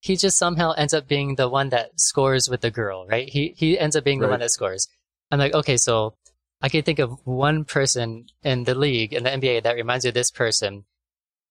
he 0.00 0.16
just 0.16 0.36
somehow 0.36 0.72
ends 0.72 0.92
up 0.92 1.08
being 1.08 1.36
the 1.36 1.48
one 1.48 1.70
that 1.70 1.98
scores 1.98 2.48
with 2.48 2.60
the 2.60 2.70
girl, 2.70 3.06
right? 3.06 3.28
He 3.28 3.54
he 3.56 3.78
ends 3.78 3.96
up 3.96 4.04
being 4.04 4.20
the 4.20 4.28
one 4.28 4.40
that 4.40 4.50
scores. 4.50 4.88
I'm 5.30 5.38
like, 5.38 5.54
okay, 5.54 5.76
so 5.76 6.14
I 6.60 6.68
can 6.68 6.82
think 6.82 6.98
of 6.98 7.26
one 7.26 7.64
person 7.64 8.26
in 8.42 8.64
the 8.64 8.74
league 8.74 9.12
in 9.12 9.24
the 9.24 9.30
NBA 9.30 9.62
that 9.62 9.76
reminds 9.76 10.04
me 10.04 10.10
of 10.10 10.14
this 10.14 10.30
person, 10.30 10.84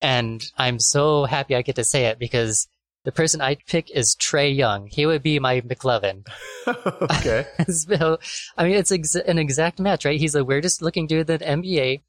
and 0.02 0.44
I'm 0.58 0.80
so 0.80 1.26
happy 1.26 1.56
I 1.56 1.62
get 1.64 1.76
to 1.78 1.84
say 1.84 2.06
it 2.06 2.20
because 2.20 2.68
the 3.06 3.12
person 3.12 3.42
I'd 3.42 3.66
pick 3.66 3.92
is 3.92 4.16
Trae 4.16 4.56
Young. 4.56 4.88
He 4.88 5.06
would 5.06 5.22
be 5.24 5.40
my 5.40 5.62
McLovin. 5.62 6.26
okay. 6.68 7.46
so, 7.70 8.18
I 8.58 8.64
mean, 8.64 8.74
it's 8.76 8.92
ex- 8.92 9.16
an 9.16 9.40
exact 9.40 9.80
match, 9.80 10.06
right? 10.06 10.20
He's 10.20 10.34
the 10.34 10.46
weirdest 10.46 10.82
looking 10.82 11.08
dude 11.08 11.30
in 11.30 11.40
the 11.40 11.46
NBA. 11.46 12.02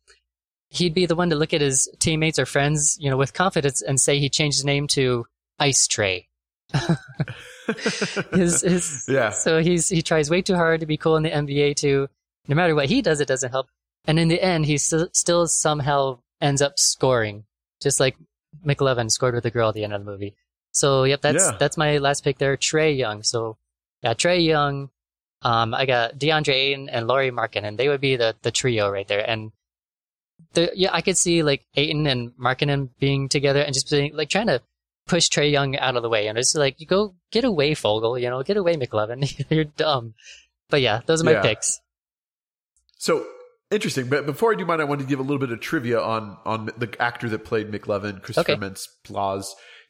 He'd 0.71 0.95
be 0.95 1.07
the 1.07 1.17
one 1.17 1.31
to 1.31 1.37
look 1.37 1.53
at 1.53 1.61
his 1.61 1.89
teammates 1.99 2.39
or 2.39 2.47
friends, 2.47 2.97
you 3.01 3.11
know, 3.11 3.17
with 3.17 3.33
confidence 3.33 3.83
and 3.83 4.01
say 4.01 4.19
he 4.19 4.29
changed 4.29 4.59
his 4.59 4.65
name 4.65 4.87
to 4.89 5.27
Ice 5.59 5.87
Trae. 5.87 6.27
his, 8.33 8.63
his, 8.63 9.05
Yeah. 9.09 9.31
So 9.31 9.61
he's 9.63 9.89
he 9.89 10.03
tries 10.03 10.31
way 10.31 10.43
too 10.43 10.55
hard 10.57 10.81
to 10.81 10.87
be 10.87 10.97
cool 10.97 11.17
in 11.17 11.23
the 11.23 11.31
NBA 11.31 11.77
too. 11.77 12.09
No 12.49 12.55
matter 12.57 12.75
what 12.75 12.87
he 12.87 13.03
does, 13.03 13.21
it 13.21 13.29
doesn't 13.29 13.51
help. 13.53 13.69
And 14.07 14.19
in 14.19 14.29
the 14.29 14.43
end, 14.43 14.67
he 14.67 14.75
s- 14.75 14.93
still 15.13 15.47
somehow 15.47 16.19
ends 16.41 16.61
up 16.61 16.79
scoring, 16.79 17.45
just 17.81 18.01
like 18.01 18.17
McLovin 18.67 19.11
scored 19.11 19.35
with 19.35 19.45
the 19.45 19.51
girl 19.51 19.69
at 19.69 19.75
the 19.75 19.85
end 19.85 19.93
of 19.95 20.05
the 20.05 20.11
movie. 20.11 20.35
So 20.75 21.05
yep, 21.05 21.23
that's 21.23 21.43
Yeah. 21.51 21.57
that's 21.59 21.77
my 21.79 21.99
last 21.99 22.23
pick 22.25 22.39
there, 22.39 22.57
Trae 22.57 22.97
Young. 22.99 23.23
So 23.23 23.57
yeah, 24.03 24.13
Trae 24.15 24.45
Young. 24.45 24.91
Um, 25.43 25.73
I 25.75 25.87
got 25.87 26.19
DeAndre 26.19 26.53
Ayton 26.55 26.89
and 26.89 27.07
Lauri 27.07 27.31
Markin, 27.31 27.65
and 27.65 27.79
they 27.79 27.89
would 27.89 28.01
be 28.01 28.17
the 28.17 28.35
the 28.43 28.51
trio 28.51 28.91
right 28.91 29.07
there. 29.09 29.25
And 29.29 29.53
the 30.55 30.71
yeah, 30.75 30.91
I 30.93 31.01
could 31.01 31.17
see 31.17 31.43
like 31.43 31.65
Ayton 31.77 32.07
and 32.07 32.33
Markkanen 32.33 32.91
being 32.99 33.29
together 33.29 33.61
and 33.61 33.73
just 33.73 33.91
being 33.91 34.15
like 34.17 34.29
trying 34.31 34.49
to 34.49 34.63
push 35.07 35.29
Trae 35.29 35.51
Young 35.53 35.77
out 35.77 35.97
of 35.97 36.03
the 36.03 36.09
way. 36.09 36.27
And 36.29 36.39
it's 36.39 36.55
like, 36.55 36.81
you 36.81 36.87
go 36.87 37.15
get 37.31 37.45
away, 37.45 37.73
Fogell. 37.73 38.19
You 38.21 38.31
know, 38.31 38.43
get 38.43 38.57
away, 38.57 38.75
McLovin. 38.77 39.21
You're 39.51 39.65
dumb. 39.65 40.15
But 40.71 40.81
yeah, 40.81 41.03
those 41.07 41.21
are 41.21 41.25
my 41.25 41.33
Yeah. 41.33 41.43
picks. 41.43 41.79
So 42.99 43.27
interesting. 43.71 44.09
But 44.09 44.25
before 44.27 44.53
I 44.53 44.57
do 44.57 44.65
mine, 44.65 44.81
I 44.81 44.85
wanted 44.85 45.03
to 45.05 45.09
give 45.09 45.19
a 45.19 45.23
little 45.23 45.39
bit 45.39 45.51
of 45.53 45.61
trivia 45.61 46.01
on 46.01 46.39
on 46.45 46.67
the 46.79 46.95
actor 46.99 47.29
that 47.29 47.45
played 47.45 47.71
McLovin, 47.71 48.23
Christopher 48.23 48.53
Okay. 48.53 48.61
Mintz. 48.61 48.89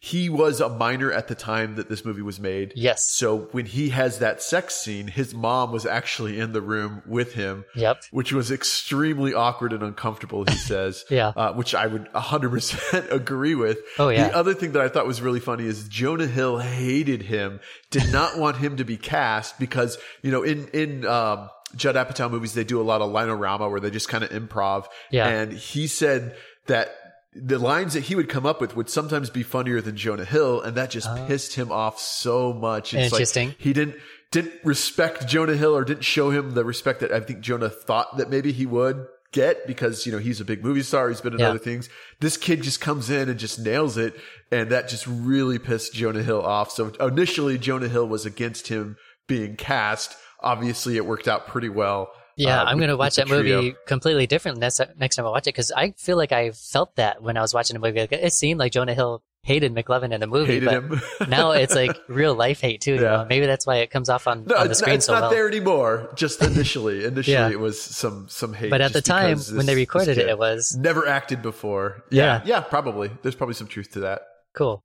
He 0.04 0.28
was 0.28 0.60
a 0.60 0.68
minor 0.68 1.10
at 1.10 1.28
the 1.28 1.34
time 1.34 1.76
that 1.76 1.88
this 1.88 2.04
movie 2.04 2.20
was 2.20 2.38
made. 2.38 2.74
Yes. 2.76 3.08
So 3.08 3.48
when 3.52 3.64
he 3.64 3.88
has 3.88 4.18
that 4.18 4.42
sex 4.42 4.74
scene, 4.74 5.06
his 5.06 5.32
mom 5.32 5.72
was 5.72 5.86
actually 5.86 6.38
in 6.38 6.52
the 6.52 6.60
room 6.60 7.00
with 7.06 7.32
him, 7.32 7.64
Yep. 7.74 8.02
which 8.10 8.30
was 8.30 8.50
extremely 8.50 9.32
awkward 9.32 9.72
and 9.72 9.82
uncomfortable, 9.82 10.44
he 10.46 10.56
says. 10.72 11.06
Yeah. 11.08 11.28
Uh, 11.28 11.54
which 11.54 11.74
I 11.74 11.86
would 11.86 12.04
100% 12.12 13.10
agree 13.10 13.54
with. 13.54 13.78
Oh, 13.98 14.10
yeah. 14.10 14.28
The 14.28 14.36
other 14.36 14.52
thing 14.52 14.72
that 14.72 14.82
I 14.82 14.88
thought 14.88 15.06
was 15.06 15.22
really 15.22 15.40
funny 15.40 15.64
is 15.64 15.88
Jonah 15.88 16.26
Hill 16.26 16.58
hated 16.58 17.22
him, 17.22 17.60
did 17.90 18.12
not 18.12 18.36
want 18.38 18.58
him 18.58 18.76
to 18.76 18.84
be 18.84 18.98
cast 18.98 19.58
because, 19.58 19.96
you 20.20 20.30
know, 20.30 20.42
in, 20.42 20.68
in, 20.74 21.06
um, 21.06 21.48
Judd 21.76 21.96
Apatow 21.96 22.30
movies, 22.30 22.52
they 22.52 22.62
do 22.64 22.78
a 22.78 22.84
lot 22.84 23.00
of 23.00 23.10
line-o-rama 23.10 23.70
where 23.70 23.80
they 23.80 23.90
just 23.90 24.08
kind 24.10 24.22
of 24.22 24.28
improv. 24.30 24.84
Yeah. 25.10 25.26
And 25.28 25.50
he 25.52 25.86
said 25.86 26.36
that 26.66 26.94
the 27.34 27.58
lines 27.58 27.94
that 27.94 28.04
he 28.04 28.14
would 28.14 28.28
come 28.28 28.46
up 28.46 28.60
with 28.60 28.76
would 28.76 28.88
sometimes 28.88 29.30
be 29.30 29.42
funnier 29.42 29.80
than 29.80 29.96
Jonah 29.96 30.24
Hill, 30.24 30.60
and 30.60 30.76
that 30.76 30.90
just 30.90 31.08
oh. 31.10 31.24
pissed 31.26 31.54
him 31.54 31.72
off 31.72 31.98
so 31.98 32.52
much. 32.52 32.94
It's 32.94 33.12
like 33.12 33.20
Interesting. 33.20 33.54
he 33.58 33.72
didn't 33.72 33.96
didn't 34.30 34.54
respect 34.64 35.28
Jonah 35.28 35.56
Hill 35.56 35.76
or 35.76 35.84
didn't 35.84 36.04
show 36.04 36.30
him 36.30 36.52
the 36.52 36.64
respect 36.64 37.00
that 37.00 37.12
I 37.12 37.20
think 37.20 37.40
Jonah 37.40 37.68
thought 37.68 38.16
that 38.16 38.30
maybe 38.30 38.52
he 38.52 38.66
would 38.66 39.06
get 39.30 39.66
because 39.66 40.06
you 40.06 40.12
know 40.12 40.18
he's 40.18 40.40
a 40.40 40.44
big 40.44 40.62
movie 40.62 40.82
star 40.82 41.08
he's 41.08 41.20
been 41.20 41.32
in 41.32 41.40
Yeah. 41.40 41.50
other 41.50 41.58
things 41.58 41.88
this 42.20 42.36
kid 42.36 42.62
just 42.62 42.80
comes 42.80 43.10
in 43.10 43.28
and 43.28 43.36
just 43.36 43.58
nails 43.58 43.96
it 43.98 44.14
and 44.52 44.70
that 44.70 44.88
just 44.88 45.08
really 45.08 45.58
pissed 45.58 45.92
Jonah 45.92 46.22
Hill 46.22 46.40
off 46.40 46.70
so 46.70 46.86
initially 47.00 47.58
Jonah 47.58 47.88
Hill 47.88 48.06
was 48.06 48.24
against 48.26 48.68
him 48.68 48.96
being 49.26 49.56
cast 49.56 50.16
obviously 50.40 50.96
it 50.96 51.04
worked 51.04 51.26
out 51.26 51.48
pretty 51.48 51.68
well 51.68 52.12
Yeah, 52.36 52.60
uh, 52.62 52.64
I'm 52.64 52.78
going 52.78 52.88
to 52.90 52.96
watch 52.96 53.16
that 53.16 53.28
movie 53.28 53.50
trio. 53.50 53.74
completely 53.86 54.26
different 54.26 54.58
next, 54.58 54.80
next 54.98 55.16
time 55.16 55.26
I 55.26 55.30
watch 55.30 55.42
it 55.46 55.54
because 55.54 55.70
I 55.72 55.92
feel 55.98 56.16
like 56.16 56.32
I 56.32 56.50
felt 56.50 56.96
that 56.96 57.22
when 57.22 57.36
I 57.36 57.40
was 57.40 57.54
watching 57.54 57.74
the 57.74 57.80
movie. 57.80 58.00
Like, 58.00 58.12
it 58.12 58.32
seemed 58.32 58.58
like 58.60 58.72
Jonah 58.72 58.94
Hill 58.94 59.22
hated 59.42 59.74
McLovin 59.74 60.10
in 60.12 60.20
the 60.20 60.26
movie, 60.26 60.54
hated 60.60 60.88
but 60.88 60.98
him 60.98 61.02
now 61.28 61.50
it's 61.50 61.74
like 61.74 61.94
real 62.08 62.34
life 62.34 62.60
hate 62.62 62.80
too. 62.80 62.94
You 62.94 63.02
Yeah. 63.02 63.10
know? 63.18 63.26
Maybe 63.28 63.44
that's 63.46 63.66
why 63.66 63.76
it 63.76 63.90
comes 63.90 64.08
off 64.08 64.26
on, 64.26 64.46
No, 64.46 64.56
on 64.56 64.68
the 64.68 64.74
screen 64.74 64.94
it's 64.96 65.04
so 65.04 65.12
not 65.12 65.22
well. 65.22 65.30
there 65.30 65.46
anymore. 65.46 66.10
Just 66.16 66.42
initially, 66.50 67.04
initially 67.04 67.34
Yeah. 67.34 67.50
it 67.50 67.60
was 67.60 67.80
some 67.80 68.26
some 68.30 68.54
hate. 68.54 68.70
But 68.70 68.80
at 68.80 68.94
the 68.94 69.02
time 69.02 69.32
because 69.34 69.52
when 69.52 69.66
they 69.66 69.74
recorded 69.74 70.16
it, 70.16 70.28
it 70.28 70.38
was 70.38 70.74
never 70.78 71.06
acted 71.06 71.42
before. 71.42 72.04
Yeah, 72.10 72.24
Yeah. 72.24 72.42
yeah, 72.46 72.60
probably. 72.62 73.10
There's 73.22 73.34
probably 73.34 73.54
some 73.54 73.66
truth 73.68 73.90
to 73.92 74.00
that. 74.00 74.22
cool. 74.56 74.82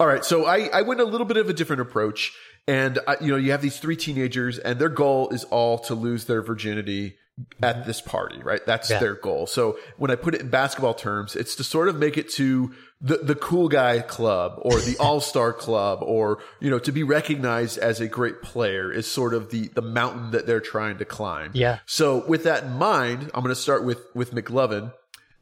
All 0.00 0.06
right, 0.06 0.24
so 0.24 0.46
I 0.46 0.68
I 0.72 0.82
went 0.82 1.00
a 1.00 1.04
little 1.04 1.26
bit 1.26 1.36
of 1.36 1.48
a 1.48 1.52
different 1.52 1.82
approach, 1.82 2.32
and 2.68 2.98
I, 3.08 3.16
you 3.20 3.28
know 3.28 3.36
you 3.36 3.50
have 3.50 3.62
these 3.62 3.78
three 3.78 3.96
teenagers, 3.96 4.58
and 4.58 4.78
their 4.78 4.90
goal 4.90 5.30
is 5.30 5.44
all 5.44 5.78
to 5.80 5.94
lose 5.94 6.26
their 6.26 6.42
virginity 6.42 7.16
at 7.62 7.76
mm-hmm. 7.76 7.86
this 7.86 8.00
party, 8.00 8.42
right? 8.42 8.64
That's 8.66 8.90
Yeah. 8.90 8.98
their 8.98 9.14
goal. 9.14 9.46
So 9.46 9.78
when 9.96 10.10
I 10.10 10.16
put 10.16 10.34
it 10.34 10.40
in 10.40 10.48
basketball 10.48 10.94
terms, 10.94 11.36
it's 11.36 11.54
to 11.56 11.64
sort 11.64 11.88
of 11.88 11.96
make 11.96 12.18
it 12.18 12.28
to 12.32 12.72
the 13.00 13.18
the 13.18 13.34
cool 13.34 13.68
guy 13.68 14.00
club 14.00 14.58
or 14.62 14.72
the 14.80 14.96
all 15.00 15.20
star 15.20 15.52
club, 15.52 16.00
or 16.02 16.38
you 16.60 16.70
know 16.70 16.78
to 16.80 16.92
be 16.92 17.02
recognized 17.02 17.78
as 17.78 18.00
a 18.00 18.06
great 18.06 18.42
player 18.42 18.92
is 18.92 19.06
sort 19.06 19.34
of 19.34 19.50
the 19.50 19.68
the 19.68 19.82
mountain 19.82 20.32
that 20.32 20.46
they're 20.46 20.60
trying 20.60 20.98
to 20.98 21.04
climb. 21.04 21.52
Yeah. 21.54 21.78
So 21.86 22.26
with 22.26 22.44
that 22.44 22.64
in 22.64 22.72
mind, 22.72 23.30
I'm 23.34 23.42
going 23.42 23.54
to 23.54 23.60
start 23.60 23.84
with 23.84 24.00
with 24.14 24.32
McLovin. 24.32 24.92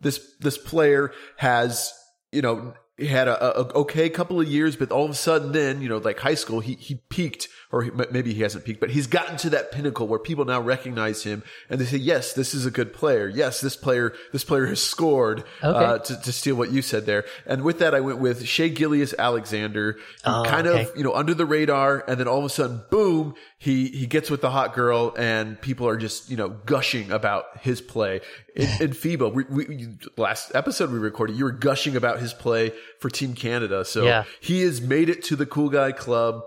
This 0.00 0.20
this 0.38 0.58
player 0.58 1.12
has 1.38 1.92
you 2.30 2.42
know 2.42 2.74
he 2.98 3.08
had 3.08 3.28
a, 3.28 3.58
a, 3.60 3.62
okay 3.80 4.08
couple 4.08 4.40
of 4.40 4.48
years, 4.48 4.74
but 4.74 4.90
all 4.90 5.04
of 5.04 5.10
a 5.10 5.14
sudden, 5.14 5.52
then 5.52 5.82
you 5.82 5.88
know, 5.88 5.98
like 5.98 6.18
high 6.18 6.34
school, 6.34 6.60
he 6.60 6.74
he 6.74 6.94
peaked, 7.10 7.48
or 7.70 7.82
he, 7.82 7.90
maybe 7.90 8.32
he 8.32 8.40
hasn't 8.40 8.64
peaked, 8.64 8.80
but 8.80 8.90
he's 8.90 9.06
gotten 9.06 9.36
to 9.38 9.50
that 9.50 9.70
pinnacle 9.70 10.06
where 10.08 10.18
people 10.18 10.46
now 10.46 10.60
recognize 10.60 11.22
him 11.22 11.42
and 11.68 11.78
they 11.78 11.84
say, 11.84 11.98
"Yes, 11.98 12.32
this 12.32 12.54
is 12.54 12.64
a 12.64 12.70
good 12.70 12.94
player. 12.94 13.28
Yes, 13.28 13.60
this 13.60 13.76
player 13.76 14.14
this 14.32 14.44
player 14.44 14.66
has 14.66 14.82
scored." 14.82 15.44
Okay. 15.62 15.84
Uh, 15.84 15.98
to, 15.98 16.22
to 16.22 16.32
steal 16.32 16.56
what 16.56 16.70
you 16.70 16.80
said 16.80 17.04
there, 17.04 17.26
and 17.44 17.62
with 17.62 17.78
that, 17.80 17.94
I 17.94 18.00
went 18.00 18.18
with 18.18 18.46
Shai 18.46 18.68
Gilgeous-Alexander, 18.68 19.98
Oh, 20.24 20.44
kind 20.46 20.66
okay. 20.66 20.84
of 20.84 20.96
you 20.96 21.04
know 21.04 21.14
under 21.14 21.34
the 21.34 21.46
radar, 21.46 22.02
and 22.08 22.18
then 22.18 22.26
all 22.26 22.38
of 22.38 22.44
a 22.44 22.48
sudden, 22.48 22.82
boom, 22.90 23.34
he 23.58 23.88
he 23.88 24.06
gets 24.06 24.30
with 24.30 24.42
the 24.42 24.50
hot 24.50 24.74
girl, 24.74 25.14
and 25.16 25.60
people 25.60 25.88
are 25.88 25.96
just 25.96 26.30
you 26.30 26.36
know 26.36 26.48
gushing 26.50 27.10
about 27.10 27.44
his 27.62 27.80
play 27.80 28.20
in, 28.54 28.68
in 28.80 28.90
FIBA. 28.90 29.32
We, 29.32 29.44
we, 29.44 29.88
last 30.16 30.52
episode 30.54 30.90
we 30.90 30.98
recorded, 30.98 31.36
you 31.36 31.44
were 31.44 31.52
gushing 31.52 31.96
about 31.96 32.18
his 32.20 32.34
play 32.34 32.72
for 33.00 33.08
Team 33.08 33.34
Canada. 33.34 33.84
So 33.84 34.04
Yeah. 34.04 34.24
he 34.40 34.60
has 34.62 34.80
made 34.82 35.08
it 35.08 35.24
to 35.24 35.36
the 35.36 35.46
cool 35.46 35.70
guy 35.70 35.92
club. 35.92 36.42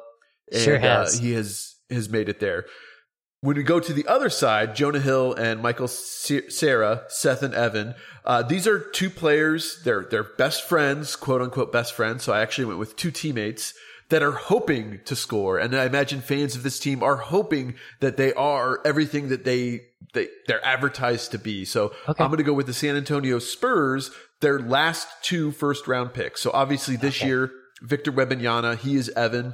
And, 0.51 0.61
Sure 0.61 0.77
has. 0.77 1.17
Uh, 1.17 1.21
he 1.23 1.33
has 1.33 1.75
has 1.89 2.09
made 2.09 2.29
it 2.29 2.39
there. 2.39 2.65
When 3.41 3.55
we 3.55 3.63
go 3.63 3.79
to 3.79 3.93
the 3.93 4.05
other 4.05 4.29
side, 4.29 4.75
Jonah 4.75 4.99
Hill 4.99 5.33
and 5.33 5.61
Michael 5.61 5.87
Cera, 5.87 7.03
Seth 7.07 7.41
and 7.41 7.53
Evan. 7.53 7.95
Uh, 8.25 8.43
these 8.43 8.67
are 8.67 8.79
two 8.79 9.09
players. 9.09 9.81
They're 9.83 10.05
they're 10.09 10.23
best 10.37 10.67
friends, 10.67 11.15
quote 11.15 11.41
unquote 11.41 11.71
best 11.71 11.93
friends. 11.93 12.23
So 12.23 12.33
I 12.33 12.41
actually 12.41 12.65
went 12.65 12.79
with 12.79 12.95
two 12.95 13.11
teammates 13.11 13.73
that 14.09 14.23
are 14.23 14.31
hoping 14.31 14.99
to 15.05 15.15
score, 15.15 15.57
and 15.59 15.75
I 15.75 15.85
imagine 15.85 16.21
fans 16.21 16.55
of 16.55 16.63
this 16.63 16.79
team 16.79 17.03
are 17.03 17.17
hoping 17.17 17.75
that 17.99 18.17
they 18.17 18.33
are 18.33 18.79
everything 18.85 19.29
that 19.29 19.43
they 19.45 19.81
they 20.13 20.27
they're 20.47 20.63
advertised 20.65 21.31
to 21.31 21.37
be. 21.39 21.65
So 21.65 21.93
Okay. 22.07 22.23
I'm 22.23 22.29
going 22.29 22.37
to 22.37 22.43
go 22.43 22.53
with 22.53 22.65
the 22.65 22.73
San 22.73 22.95
Antonio 22.95 23.37
Spurs, 23.39 24.09
their 24.39 24.59
last 24.59 25.07
two 25.21 25.51
first 25.51 25.87
round 25.87 26.13
picks. 26.13 26.41
So 26.41 26.49
obviously 26.53 26.95
this 26.95 27.23
year, 27.23 27.51
Victor 27.81 28.11
Wembanyama, 28.11 28.77
he 28.77 28.95
is 28.95 29.09
Evan. 29.09 29.53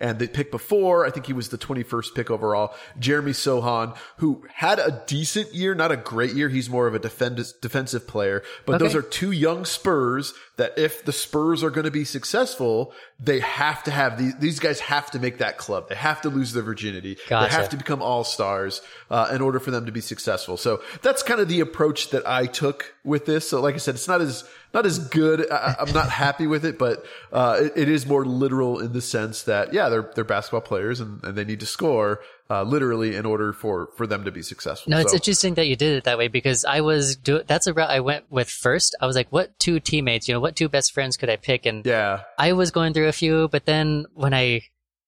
And 0.00 0.18
the 0.18 0.26
pick 0.26 0.50
before, 0.50 1.06
I 1.06 1.10
think 1.10 1.26
he 1.26 1.32
was 1.32 1.48
the 1.50 1.58
21st 1.58 2.14
pick 2.14 2.30
overall, 2.30 2.74
Jeremy 2.98 3.32
Sochan, 3.32 3.96
who 4.18 4.44
had 4.52 4.78
a 4.78 5.02
decent 5.06 5.54
year, 5.54 5.74
not 5.74 5.92
a 5.92 5.96
great 5.96 6.34
year. 6.34 6.48
He's 6.48 6.68
more 6.68 6.86
of 6.86 6.94
a 6.94 6.98
defend- 6.98 7.44
defensive 7.60 8.06
player, 8.06 8.42
but 8.66 8.74
Okay. 8.76 8.84
those 8.84 8.94
are 8.94 9.02
two 9.02 9.30
young 9.30 9.64
Spurs 9.64 10.34
that 10.56 10.76
if 10.78 11.04
the 11.04 11.12
Spurs 11.12 11.62
are 11.64 11.70
going 11.70 11.84
to 11.84 11.90
be 11.90 12.04
successful, 12.04 12.92
they 13.20 13.40
have 13.40 13.82
to 13.84 13.90
have 13.90 14.18
these, 14.18 14.34
these 14.38 14.58
guys 14.58 14.80
have 14.80 15.10
to 15.12 15.18
make 15.18 15.38
that 15.38 15.58
club. 15.58 15.88
They 15.88 15.94
have 15.94 16.20
to 16.22 16.28
lose 16.28 16.52
their 16.52 16.62
virginity. 16.62 17.16
Gotcha. 17.28 17.48
They 17.50 17.56
have 17.56 17.68
to 17.70 17.76
become 17.76 18.02
all 18.02 18.24
stars, 18.24 18.80
uh, 19.10 19.28
in 19.32 19.40
order 19.40 19.58
for 19.60 19.70
them 19.70 19.86
to 19.86 19.92
be 19.92 20.00
successful. 20.00 20.56
So 20.56 20.82
that's 21.02 21.22
kind 21.22 21.40
of 21.40 21.48
the 21.48 21.60
approach 21.60 22.10
that 22.10 22.26
I 22.28 22.46
took 22.46 22.94
with 23.04 23.26
this. 23.26 23.48
So 23.48 23.60
like 23.60 23.74
I 23.74 23.78
said, 23.78 23.94
it's 23.94 24.08
not 24.08 24.20
as, 24.20 24.44
not 24.74 24.84
as 24.84 24.98
good. 24.98 25.50
I, 25.50 25.76
I'm 25.78 25.92
not 25.92 26.10
happy 26.10 26.46
with 26.46 26.64
it, 26.64 26.78
but, 26.78 27.04
uh, 27.32 27.58
it, 27.62 27.72
it 27.76 27.88
is 27.88 28.04
more 28.06 28.26
literal 28.26 28.80
in 28.80 28.92
the 28.92 29.00
sense 29.00 29.44
that, 29.44 29.72
yeah, 29.72 29.88
they're, 29.88 30.10
they're 30.14 30.24
basketball 30.24 30.60
players 30.60 31.00
and, 31.00 31.22
and 31.24 31.36
they 31.36 31.44
need 31.44 31.60
to 31.60 31.66
score, 31.66 32.20
uh, 32.50 32.62
literally 32.62 33.16
in 33.16 33.24
order 33.24 33.52
for, 33.52 33.88
for 33.96 34.06
them 34.06 34.24
to 34.24 34.30
be 34.30 34.42
successful. 34.42 34.90
No, 34.90 34.98
it's 34.98 35.12
So- 35.12 35.16
interesting 35.16 35.54
that 35.54 35.66
you 35.66 35.76
did 35.76 35.96
it 35.96 36.04
that 36.04 36.18
way 36.18 36.28
because 36.28 36.64
I 36.64 36.82
was 36.82 37.16
do 37.16 37.42
that's 37.46 37.66
a 37.66 37.72
route 37.72 37.90
I 37.90 38.00
went 38.00 38.30
with 38.30 38.50
first. 38.50 38.96
I 39.00 39.06
was 39.06 39.16
like, 39.16 39.28
what 39.30 39.58
two 39.58 39.80
teammates, 39.80 40.28
you 40.28 40.34
know, 40.34 40.40
what 40.40 40.56
two 40.56 40.68
best 40.68 40.92
friends 40.92 41.16
could 41.16 41.30
I 41.30 41.36
pick? 41.36 41.64
And 41.64 41.86
yeah. 41.86 42.22
I 42.36 42.52
was 42.52 42.70
going 42.70 42.92
through 42.92 43.08
a 43.08 43.12
few, 43.12 43.48
but 43.48 43.64
then 43.64 44.06
when 44.12 44.34
I, 44.34 44.62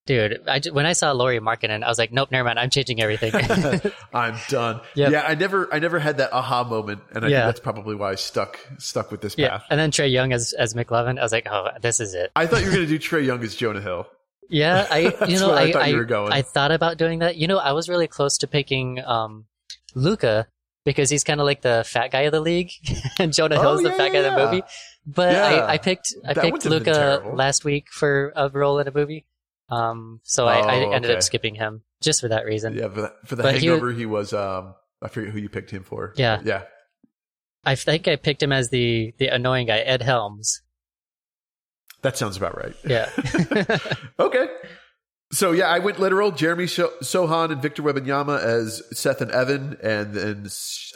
dude, 0.07 0.41
I, 0.49 0.61
when 0.73 0.87
I 0.87 0.93
saw 0.95 1.13
Lauri 1.13 1.41
Markkanen, 1.41 1.83
I 1.83 1.89
was 1.89 1.99
like, 1.99 2.13
nope, 2.13 2.31
never 2.31 2.45
mind. 2.45 2.59
I'm 2.59 2.71
changing 2.71 3.01
everything. 3.01 3.33
I'm 4.15 4.37
done. 4.49 4.81
Yep. 4.95 5.13
Yeah, 5.13 5.23
I 5.27 5.35
never, 5.35 5.73
I 5.73 5.79
never 5.79 5.99
had 5.99 6.19
that 6.19 6.33
aha 6.33 6.65
moment, 6.65 7.03
and 7.15 7.25
I 7.25 7.29
Yeah. 7.29 7.39
think 7.41 7.49
that's 7.49 7.61
probably 7.61 7.95
why 7.97 8.13
I 8.13 8.15
stuck, 8.15 8.59
stuck 8.79 9.11
with 9.11 9.21
this 9.21 9.35
yeah. 9.37 9.59
path. 9.59 9.65
And 9.71 9.79
then 9.79 9.91
Trae 9.91 10.11
Young 10.11 10.33
as, 10.33 10.53
as 10.53 10.75
McLovin, 10.75 11.19
I 11.19 11.23
was 11.23 11.33
like, 11.33 11.47
oh, 11.51 11.69
this 11.81 12.01
is 12.01 12.15
it. 12.15 12.31
I 12.37 12.47
thought 12.47 12.61
you 12.61 12.67
were 12.67 12.73
going 12.75 12.87
to 12.87 12.99
do 12.99 12.99
Trae 12.99 13.25
Young 13.25 13.43
as 13.43 13.55
Jonah 13.55 13.81
Hill. 13.81 14.07
Yeah. 14.49 14.87
I, 14.91 14.99
you 15.29 15.39
know, 15.41 15.51
I 15.53 15.63
I, 15.65 15.73
thought 15.73 15.89
you 15.89 15.97
were 15.97 16.05
going. 16.05 16.33
I 16.33 16.43
thought 16.43 16.71
about 16.71 16.97
doing 16.99 17.19
that. 17.19 17.37
You 17.37 17.49
know, 17.49 17.59
I 17.59 17.73
was 17.73 17.89
really 17.89 18.07
close 18.07 18.39
to 18.39 18.47
picking, 18.47 19.01
um, 19.05 19.47
Luka 19.95 20.47
because 20.85 21.11
he's 21.11 21.25
kind 21.25 21.41
of 21.41 21.47
like 21.47 21.63
the 21.63 21.85
fat 21.87 22.13
guy 22.13 22.23
of 22.23 22.33
the 22.33 22.41
league 22.41 22.71
and 23.19 23.33
Jonah 23.35 23.57
Oh, 23.57 23.61
Hill's 23.61 23.83
the 23.83 23.89
yeah, 23.89 23.97
fat 23.97 24.09
guy 24.13 24.21
yeah, 24.21 24.29
of 24.29 24.35
the 24.37 24.45
movie. 24.45 24.63
But 25.05 25.33
Yeah. 25.33 25.43
I, 25.45 25.73
I 25.73 25.79
picked, 25.79 26.15
I 26.25 26.35
That 26.35 26.43
picked 26.43 26.53
wouldn't 26.65 26.73
have 26.75 26.85
been 26.85 26.95
Luka 27.25 27.37
last 27.37 27.65
week 27.65 27.87
for 27.91 28.33
a 28.37 28.49
role 28.49 28.79
in 28.79 28.87
a 28.87 28.93
movie. 28.93 29.27
Um, 29.69 30.21
so 30.25 30.47
I, 30.47 30.59
I 30.59 30.85
Oh, 30.85 30.91
ended 30.93 31.11
okay. 31.11 31.17
up 31.17 31.23
skipping 31.23 31.55
him 31.55 31.83
just 32.01 32.21
for 32.21 32.29
that 32.29 32.45
reason. 32.45 32.75
Yeah, 32.75 32.89
for 32.89 33.01
the, 33.03 33.13
for 33.25 33.37
the 33.37 33.43
But 33.43 33.57
he 33.59 33.67
Hangover, 33.67 33.93
he 33.93 34.07
was. 34.07 34.33
Um, 34.33 34.75
I 35.03 35.09
forget 35.09 35.33
who 35.33 35.39
you 35.39 35.49
picked 35.49 35.71
him 35.71 35.83
for. 35.83 36.13
Yeah. 36.17 36.41
yeah. 36.45 36.63
I 37.65 37.75
think 37.75 38.07
I 38.07 38.17
picked 38.17 38.43
him 38.43 38.53
as 38.53 38.71
the 38.71 39.13
the 39.19 39.27
annoying 39.29 39.67
guy, 39.67 39.79
Ed 39.79 40.03
Helms. 40.03 40.63
That 42.03 42.17
sounds 42.17 42.37
about 42.37 42.57
right. 42.57 42.75
Yeah. 42.87 43.11
Okay. 44.21 44.47
So 45.33 45.51
yeah, 45.51 45.67
I 45.67 45.81
went 45.81 45.99
literal. 45.99 46.31
Jeremy 46.31 46.67
Sochan 46.67 47.51
and 47.51 47.61
Victor 47.61 47.83
Wembanyama 47.83 48.41
as 48.41 48.81
Seth 48.93 49.21
and 49.21 49.31
Evan, 49.33 49.77
and 49.83 50.15
then 50.15 50.47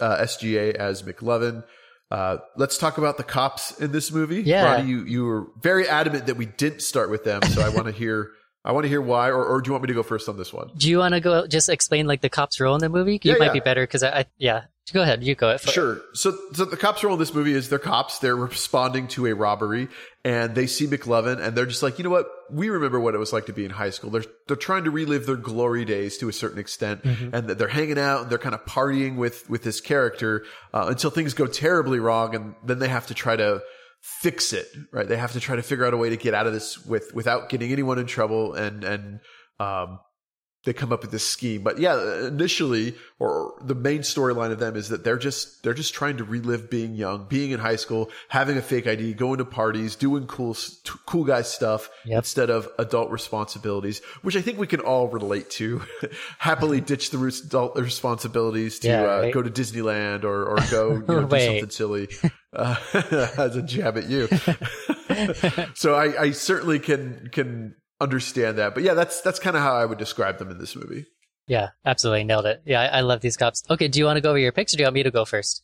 uh, 0.01 0.19
SGA 0.19 0.75
as 0.77 1.03
McLovin. 1.03 1.65
Uh, 2.13 2.39
let's 2.57 2.79
talk 2.79 2.99
about 2.99 3.17
the 3.17 3.25
cops 3.25 3.79
in 3.81 3.91
this 3.91 4.13
movie. 4.13 4.43
Yeah. 4.43 4.65
Ronnie, 4.65 4.89
you 4.89 5.05
you 5.05 5.25
were 5.25 5.47
very 5.61 5.89
adamant 5.89 6.27
that 6.27 6.37
we 6.37 6.47
didn't 6.47 6.83
start 6.83 7.11
with 7.11 7.25
them, 7.25 7.43
so 7.43 7.61
I 7.61 7.71
want 7.71 7.87
to 7.87 7.93
hear. 8.05 8.31
I 8.65 8.73
want 8.73 8.85
to 8.85 8.89
hear 8.89 9.01
why, 9.01 9.29
or, 9.29 9.45
or 9.45 9.61
do 9.63 9.69
you 9.69 9.73
want 9.73 9.85
me 9.85 9.89
to 9.89 9.95
go 9.95 10.03
first 10.03 10.29
on 10.29 10.37
this 10.37 10.53
one? 10.53 10.71
Do 10.77 10.91
you 10.91 10.99
want 10.99 11.15
to 11.15 11.21
go 11.21 11.47
just 11.47 11.69
explain 11.69 12.07
like 12.07 12.21
the 12.21 12.29
cop's 12.29 12.61
role 12.61 12.75
in 12.75 12.81
the 12.81 12.89
movie? 12.91 13.19
You 13.23 13.33
Yeah, 13.33 13.39
might 13.39 13.47
yeah. 13.47 13.53
be 13.55 13.61
better 13.61 13.83
because 13.85 14.03
I, 14.03 14.21
I 14.21 14.27
yeah. 14.39 14.65
Go 14.93 15.03
ahead, 15.03 15.23
you 15.23 15.37
go. 15.37 15.57
Sure. 15.57 16.01
So, 16.15 16.37
so 16.53 16.65
the 16.65 16.77
cops' 16.77 17.05
role 17.05 17.13
in 17.13 17.21
this 17.21 17.33
movie 17.33 17.53
is 17.53 17.69
they're 17.69 17.79
cops. 17.79 18.19
They're 18.19 18.35
responding 18.35 19.07
to 19.09 19.27
a 19.27 19.35
robbery, 19.35 19.87
and 20.25 20.57
they 20.57 20.67
see 20.67 20.89
McLovin, 20.89 21.41
and 21.41 21.57
they're 21.57 21.67
just 21.67 21.83
like, 21.83 21.99
you 21.99 22.03
know 22.05 22.11
what? 22.11 22.27
We 22.51 22.71
remember 22.71 22.99
what 22.99 23.15
it 23.15 23.19
was 23.19 23.33
like 23.33 23.47
to 23.47 23.53
be 23.53 23.65
in 23.65 23.71
high 23.71 23.91
school. 23.91 24.11
They're 24.11 24.25
they're 24.49 24.57
trying 24.57 24.85
to 24.85 24.91
relive 24.91 25.27
their 25.27 25.37
glory 25.37 25.85
days 25.85 26.19
to 26.19 26.29
a 26.29 26.33
certain 26.33 26.59
extent, 26.59 27.05
and 27.05 27.47
that 27.47 27.57
they're 27.59 27.69
hanging 27.69 28.01
out 28.01 28.23
and 28.23 28.31
they're 28.31 28.39
kind 28.39 28.55
of 28.55 28.65
partying 28.65 29.15
with 29.17 29.49
with 29.49 29.63
this 29.63 29.81
character 29.81 30.45
uh, 30.75 30.87
until 30.89 31.11
things 31.11 31.35
go 31.35 31.47
terribly 31.47 32.01
wrong, 32.01 32.35
and 32.35 32.55
then 32.65 32.81
they 32.81 32.89
have 32.89 33.07
to 33.07 33.15
try 33.15 33.37
to 33.37 33.63
fix 34.01 34.53
it. 34.53 34.67
Right? 34.93 35.09
They 35.09 35.17
have 35.17 35.33
to 35.33 35.41
try 35.41 35.57
to 35.57 35.63
figure 35.63 35.85
out 35.87 35.95
a 35.95 35.97
way 35.97 36.11
to 36.11 36.17
get 36.17 36.35
out 36.35 36.47
of 36.47 36.53
this 36.53 36.85
with 36.85 37.15
without 37.15 37.49
getting 37.49 37.73
anyone 37.73 37.99
in 37.99 38.07
trouble, 38.07 38.55
and 38.55 38.83
and 38.85 39.21
um, 39.59 40.01
they 40.65 40.75
come 40.75 40.93
up 40.93 41.01
with 41.01 41.11
this 41.11 41.27
scheme. 41.27 41.63
But 41.63 41.79
yeah, 41.79 42.27
initially, 42.27 42.95
or 43.19 43.55
the 43.63 43.75
main 43.75 44.01
storyline 44.01 44.53
of 44.53 44.59
them 44.59 44.77
is 44.77 44.91
that 44.91 45.05
they're 45.05 45.17
just 45.19 45.63
they're 45.63 45.73
just 45.75 45.95
trying 45.95 46.19
to 46.19 46.25
relive 46.25 46.69
being 46.69 46.95
young, 46.95 47.27
being 47.29 47.51
in 47.51 47.61
high 47.61 47.77
school, 47.77 48.11
having 48.29 48.59
a 48.59 48.63
fake 48.63 48.87
ID, 48.87 49.15
going 49.15 49.39
to 49.39 49.45
parties, 49.47 49.97
doing 49.97 50.27
cool 50.27 50.55
cool 51.07 51.25
guy 51.25 51.43
stuff 51.43 51.89
Yep. 52.05 52.17
instead 52.19 52.51
of 52.51 52.69
adult 52.79 53.11
responsibilities, 53.11 54.03
which 54.23 54.37
I 54.37 54.43
think 54.43 54.59
we 54.59 54.67
can 54.67 54.81
all 54.81 55.09
relate 55.09 55.49
to. 55.53 55.81
Happily 56.39 56.81
ditch 56.83 57.09
the 57.11 57.25
adult 57.47 57.77
responsibilities 57.77 58.81
to 58.81 58.89
Yeah, 58.89 59.03
uh, 59.05 59.31
go 59.31 59.43
to 59.43 59.51
Disneyland 59.51 60.25
or 60.25 60.45
or 60.45 60.59
go 60.71 60.93
you 60.93 61.05
know, 61.07 61.25
do 61.27 61.41
something 61.47 61.71
silly. 61.71 62.09
Uh, 62.53 62.75
as 63.39 63.55
a 63.55 63.63
jab 63.63 63.97
at 63.97 64.09
you. 64.09 64.27
so 65.75 65.95
I, 65.95 66.23
I 66.23 66.31
certainly 66.33 66.81
can 66.81 67.29
can 67.31 67.77
understand 68.01 68.59
that. 68.59 68.75
But 68.75 68.83
yeah, 68.83 68.95
that's 68.95 69.21
that's 69.21 69.39
kind 69.39 69.57
of 69.57 69.63
how 69.63 69.77
I 69.77 69.85
would 69.85 69.99
describe 69.99 70.39
them 70.39 70.51
in 70.51 70.59
this 70.59 70.75
movie. 70.75 71.07
Yeah, 71.47 71.71
absolutely 71.85 72.25
nailed 72.25 72.47
it. 72.47 72.63
Yeah, 72.65 72.81
I, 72.81 72.99
I 72.99 73.01
love 73.01 73.21
these 73.21 73.37
cops. 73.37 73.63
Okay, 73.71 73.89
do 73.89 73.99
you 73.99 74.05
want 74.05 74.17
to 74.17 74.21
go 74.21 74.31
over 74.31 74.39
your 74.39 74.53
picks 74.53 74.75
or 74.75 74.77
do 74.77 74.83
you 74.83 74.87
want 74.87 74.95
me 74.95 75.03
to 75.03 75.11
go 75.11 75.25
first? 75.25 75.63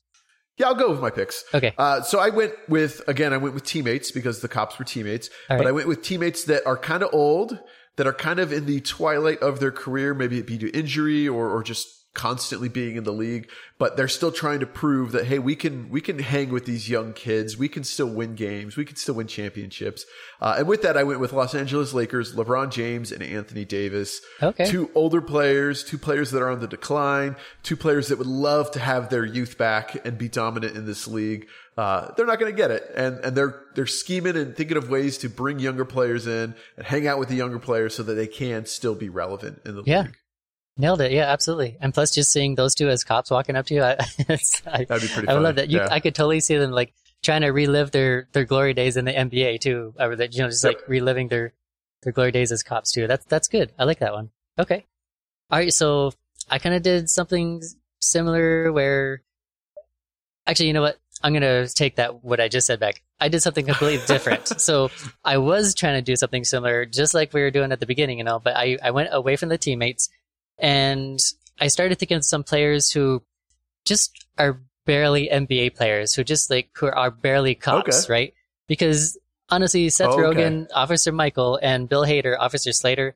Yeah, 0.59 0.66
I'll 0.66 0.75
go 0.75 0.90
with 0.90 1.01
my 1.01 1.11
picks. 1.11 1.44
Okay. 1.53 1.75
Uh, 1.77 2.03
so 2.03 2.18
I 2.18 2.31
went 2.31 2.55
with 2.68 3.03
again. 3.09 3.33
I 3.33 3.37
went 3.37 3.55
with 3.55 3.64
teammates 3.64 4.11
because 4.11 4.40
the 4.40 4.49
cops 4.49 4.79
were 4.79 4.85
teammates. 4.85 5.29
All 5.51 5.59
but. 5.59 5.66
I 5.66 5.72
went 5.72 5.87
with 5.88 6.03
teammates 6.03 6.44
that 6.44 6.66
are 6.66 6.77
kind 6.77 7.03
of 7.03 7.11
old, 7.12 7.59
that 7.96 8.07
are 8.07 8.12
kind 8.12 8.38
of 8.38 8.53
in 8.53 8.66
the 8.66 8.81
twilight 8.81 9.40
of 9.40 9.61
their 9.61 9.72
career. 9.72 10.14
Maybe 10.14 10.38
it 10.38 10.46
be 10.46 10.59
to 10.59 10.70
injury 10.70 11.29
or 11.29 11.51
or 11.51 11.62
just 11.62 11.87
constantly 12.16 12.68
being 12.68 12.96
in 12.96 13.05
the 13.05 13.12
league, 13.12 13.48
but 13.79 13.96
they're 13.96 14.09
still 14.09 14.33
trying 14.33 14.59
to 14.61 14.66
prove 14.66 15.12
that 15.12 15.26
hey, 15.26 15.38
we 15.38 15.55
can 15.55 15.88
we 15.90 16.00
can 16.00 16.18
hang 16.18 16.50
with 16.50 16.64
these 16.64 16.88
young 16.88 17.12
kids. 17.12 17.57
We 17.57 17.68
can 17.68 17.85
still 17.85 18.09
win 18.09 18.35
games. 18.35 18.76
We 18.76 18.85
can 18.85 18.96
still 18.96 19.14
win 19.14 19.29
championships. 19.29 20.05
Uh, 20.40 20.57
and 20.59 20.66
with 20.66 20.83
that, 20.83 20.96
I 20.96 21.05
went 21.05 21.20
with 21.20 21.33
Los 21.33 21.55
Angeles 21.55 21.92
Lakers, 21.94 22.35
LeBron 22.35 22.72
James, 22.72 23.12
and 23.12 23.22
Anthony 23.22 23.64
Davis. 23.64 24.20
Okay. 24.42 24.64
Two 24.64 24.90
older 24.94 25.20
players, 25.20 25.85
two 25.85 25.98
players 25.98 26.31
that 26.33 26.42
are 26.42 26.50
on 26.50 26.61
the 26.61 26.66
decline, 26.66 27.37
two 27.62 27.76
players 27.76 28.09
that 28.09 28.18
would 28.18 28.26
love 28.26 28.70
to 28.72 28.81
have 28.81 29.11
their 29.11 29.24
youth 29.24 29.57
back 29.57 30.05
and 30.07 30.18
be 30.18 30.29
dominant 30.29 30.74
in 30.76 30.87
this 30.87 31.07
league. 31.07 31.46
Uh, 31.76 32.11
they're 32.16 32.24
not 32.26 32.40
going 32.40 32.50
to 32.50 32.57
get 32.57 32.70
it, 32.70 32.90
and 32.96 33.18
and 33.18 33.37
they're 33.37 33.61
they're 33.74 33.87
scheming 33.87 34.35
and 34.37 34.57
thinking 34.57 34.79
of 34.79 34.88
ways 34.88 35.18
to 35.18 35.29
bring 35.29 35.59
younger 35.59 35.85
players 35.85 36.26
in 36.26 36.55
and 36.79 36.87
hang 36.87 37.07
out 37.07 37.18
with 37.18 37.29
the 37.29 37.35
younger 37.37 37.59
players 37.59 37.94
so 37.94 38.02
that 38.02 38.14
they 38.14 38.26
can 38.26 38.64
still 38.64 38.94
be 38.94 39.11
relevant 39.11 39.61
in 39.66 39.76
the 39.76 39.83
Yeah. 39.85 40.02
league. 40.05 40.16
Nailed 40.78 41.00
it. 41.00 41.12
Yeah, 41.12 41.24
absolutely. 41.30 41.78
And 41.80 41.94
plus, 41.94 42.10
just 42.14 42.30
seeing 42.30 42.54
those 42.54 42.74
two 42.74 42.88
as 42.88 43.02
cops 43.02 43.30
walking 43.30 43.56
up 43.56 43.66
to 43.66 43.74
you, 43.74 43.82
I, 43.82 43.92
it's, 44.18 44.62
I, 44.66 44.84
That'd 44.84 45.02
be 45.02 45.08
pretty. 45.08 45.28
I 45.28 45.32
funny. 45.32 45.44
love 45.44 45.56
that. 45.56 45.70
You, 45.70 45.78
yeah. 45.78 45.88
I 45.90 46.00
could 46.00 46.14
totally 46.14 46.40
see 46.40 46.56
them 46.58 46.70
like 46.70 46.92
trying 47.22 47.40
to 47.40 47.48
relive 47.48 47.92
their, 47.92 48.28
their 48.32 48.44
glory 48.44 48.74
days 48.74 48.96
in 48.98 49.04
the 49.06 49.12
NBA 49.12 49.60
too, 49.60 49.94
or 49.98 50.16
that 50.16 50.34
you 50.34 50.42
know, 50.42 50.48
just 50.50 50.62
Yep. 50.64 50.74
like 50.74 50.88
reliving 50.88 51.28
their 51.28 51.54
their 52.02 52.12
glory 52.12 52.30
days 52.30 52.52
as 52.52 52.62
cops 52.62 52.92
too. 52.92 53.06
That's 53.06 53.24
that's 53.24 53.48
good. 53.48 53.72
I 53.78 53.84
like 53.84 54.00
that 54.00 54.12
one. 54.12 54.30
Okay. 54.58 54.84
All 55.50 55.58
right. 55.58 55.72
So 55.72 56.12
I 56.50 56.58
kind 56.58 56.74
of 56.74 56.82
did 56.82 57.08
something 57.08 57.62
similar 58.00 58.70
where, 58.70 59.22
actually, 60.46 60.66
you 60.68 60.72
know 60.74 60.82
what? 60.82 60.98
I'm 61.22 61.32
gonna 61.32 61.66
take 61.68 61.96
that 61.96 62.22
what 62.22 62.40
I 62.40 62.48
just 62.48 62.66
said 62.66 62.78
back. 62.80 63.02
I 63.18 63.28
did 63.28 63.40
something 63.40 63.64
completely 63.64 64.04
different. 64.06 64.46
so 64.60 64.90
I 65.24 65.38
was 65.38 65.74
trying 65.74 65.94
to 65.94 66.02
do 66.02 66.16
something 66.16 66.44
similar, 66.44 66.84
just 66.84 67.14
like 67.14 67.32
we 67.32 67.40
were 67.40 67.50
doing 67.50 67.72
at 67.72 67.80
the 67.80 67.86
beginning, 67.86 68.18
you 68.18 68.24
know. 68.24 68.38
But 68.38 68.56
I 68.56 68.76
I 68.82 68.90
went 68.90 69.08
away 69.12 69.36
from 69.36 69.48
the 69.48 69.56
teammates, 69.58 70.10
and 70.58 71.18
I 71.60 71.68
started 71.68 71.98
thinking 71.98 72.16
of 72.18 72.24
some 72.24 72.44
players 72.44 72.90
who 72.90 73.22
just 73.84 74.12
are 74.38 74.60
barely 74.84 75.28
NBA 75.28 75.74
players, 75.74 76.14
who 76.14 76.24
just 76.24 76.50
like 76.50 76.68
who 76.76 76.86
are 76.86 77.10
barely 77.10 77.54
cops, 77.54 78.04
Okay. 78.04 78.12
right? 78.12 78.34
Because 78.68 79.18
honestly, 79.48 79.88
Seth 79.90 80.08
oh, 80.10 80.24
Okay. 80.24 80.40
Rogen, 80.42 80.66
Officer 80.74 81.12
Michael, 81.12 81.58
and 81.62 81.88
Bill 81.88 82.04
Hader, 82.04 82.36
Officer 82.38 82.72
Slater, 82.72 83.14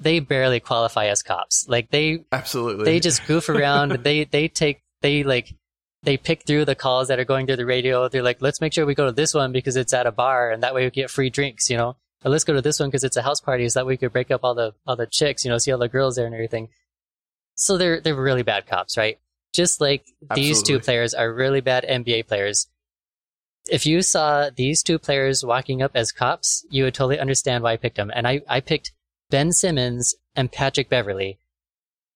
they 0.00 0.20
barely 0.20 0.60
qualify 0.60 1.06
as 1.06 1.22
cops. 1.22 1.66
Like 1.68 1.90
they 1.90 2.24
Absolutely. 2.32 2.84
they 2.84 3.00
just 3.00 3.26
goof 3.26 3.48
around. 3.48 3.92
they 4.02 4.24
they 4.24 4.48
take 4.48 4.82
they 5.00 5.22
like 5.22 5.54
they 6.02 6.16
pick 6.16 6.42
through 6.44 6.64
the 6.64 6.74
calls 6.74 7.08
that 7.08 7.20
are 7.20 7.24
going 7.24 7.46
through 7.46 7.56
the 7.56 7.66
radio. 7.66 8.08
They're 8.08 8.22
like, 8.22 8.42
let's 8.42 8.60
make 8.60 8.72
sure 8.72 8.84
we 8.84 8.94
go 8.94 9.06
to 9.06 9.12
this 9.12 9.34
one 9.34 9.52
because 9.52 9.76
it's 9.76 9.94
at 9.94 10.06
a 10.06 10.12
bar, 10.12 10.50
and 10.50 10.62
that 10.62 10.74
way 10.74 10.84
we 10.84 10.90
get 10.90 11.10
free 11.10 11.30
drinks. 11.30 11.70
You 11.70 11.76
know, 11.76 11.96
or 12.24 12.30
let's 12.30 12.44
go 12.44 12.54
to 12.54 12.62
this 12.62 12.80
one 12.80 12.88
because 12.88 13.04
it's 13.04 13.16
a 13.16 13.22
house 13.22 13.40
party, 13.40 13.68
so 13.68 13.80
that 13.80 13.86
we 13.86 13.96
could 13.96 14.12
break 14.12 14.30
up 14.30 14.40
all 14.42 14.54
the 14.54 14.74
all 14.86 14.96
the 14.96 15.06
chicks. 15.06 15.44
You 15.44 15.50
know, 15.50 15.58
see 15.58 15.70
all 15.72 15.78
the 15.78 15.88
girls 15.88 16.16
there 16.16 16.26
and 16.26 16.34
everything. 16.34 16.68
So 17.54 17.76
they're 17.76 18.00
they're 18.00 18.14
really 18.14 18.42
bad 18.42 18.66
cops, 18.66 18.96
right? 18.96 19.18
Just 19.52 19.80
like 19.80 20.06
these 20.34 20.62
two 20.62 20.80
players 20.80 21.14
are 21.14 21.32
really 21.32 21.60
bad 21.60 21.84
NBA 21.84 22.26
players. 22.26 22.68
If 23.70 23.86
you 23.86 24.02
saw 24.02 24.50
these 24.54 24.82
two 24.82 24.98
players 24.98 25.44
walking 25.44 25.82
up 25.82 25.92
as 25.94 26.10
cops, 26.10 26.64
you 26.70 26.84
would 26.84 26.94
totally 26.94 27.20
understand 27.20 27.62
why 27.62 27.72
I 27.72 27.76
picked 27.76 27.96
them. 27.96 28.10
And 28.12 28.26
I, 28.26 28.40
I 28.48 28.60
picked 28.60 28.92
Ben 29.30 29.52
Simmons 29.52 30.14
and 30.34 30.50
Patrick 30.50 30.88
Beverley. 30.88 31.38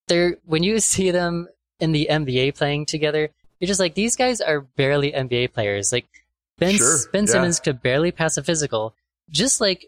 They're 0.08 0.38
when 0.44 0.62
you 0.62 0.78
see 0.80 1.10
them 1.10 1.48
in 1.78 1.92
the 1.92 2.08
NBA 2.10 2.56
playing 2.56 2.86
together, 2.86 3.30
you're 3.60 3.68
just 3.68 3.80
like 3.80 3.94
these 3.94 4.16
guys 4.16 4.40
are 4.40 4.60
barely 4.60 5.12
NBA 5.12 5.52
players. 5.52 5.92
Like 5.92 6.06
Ben 6.58 6.76
Sure, 6.76 6.98
Ben 7.12 7.24
yeah. 7.24 7.32
Simmons 7.32 7.60
could 7.60 7.82
barely 7.82 8.12
pass 8.12 8.36
a 8.36 8.42
physical, 8.42 8.94
just 9.30 9.60
like 9.60 9.86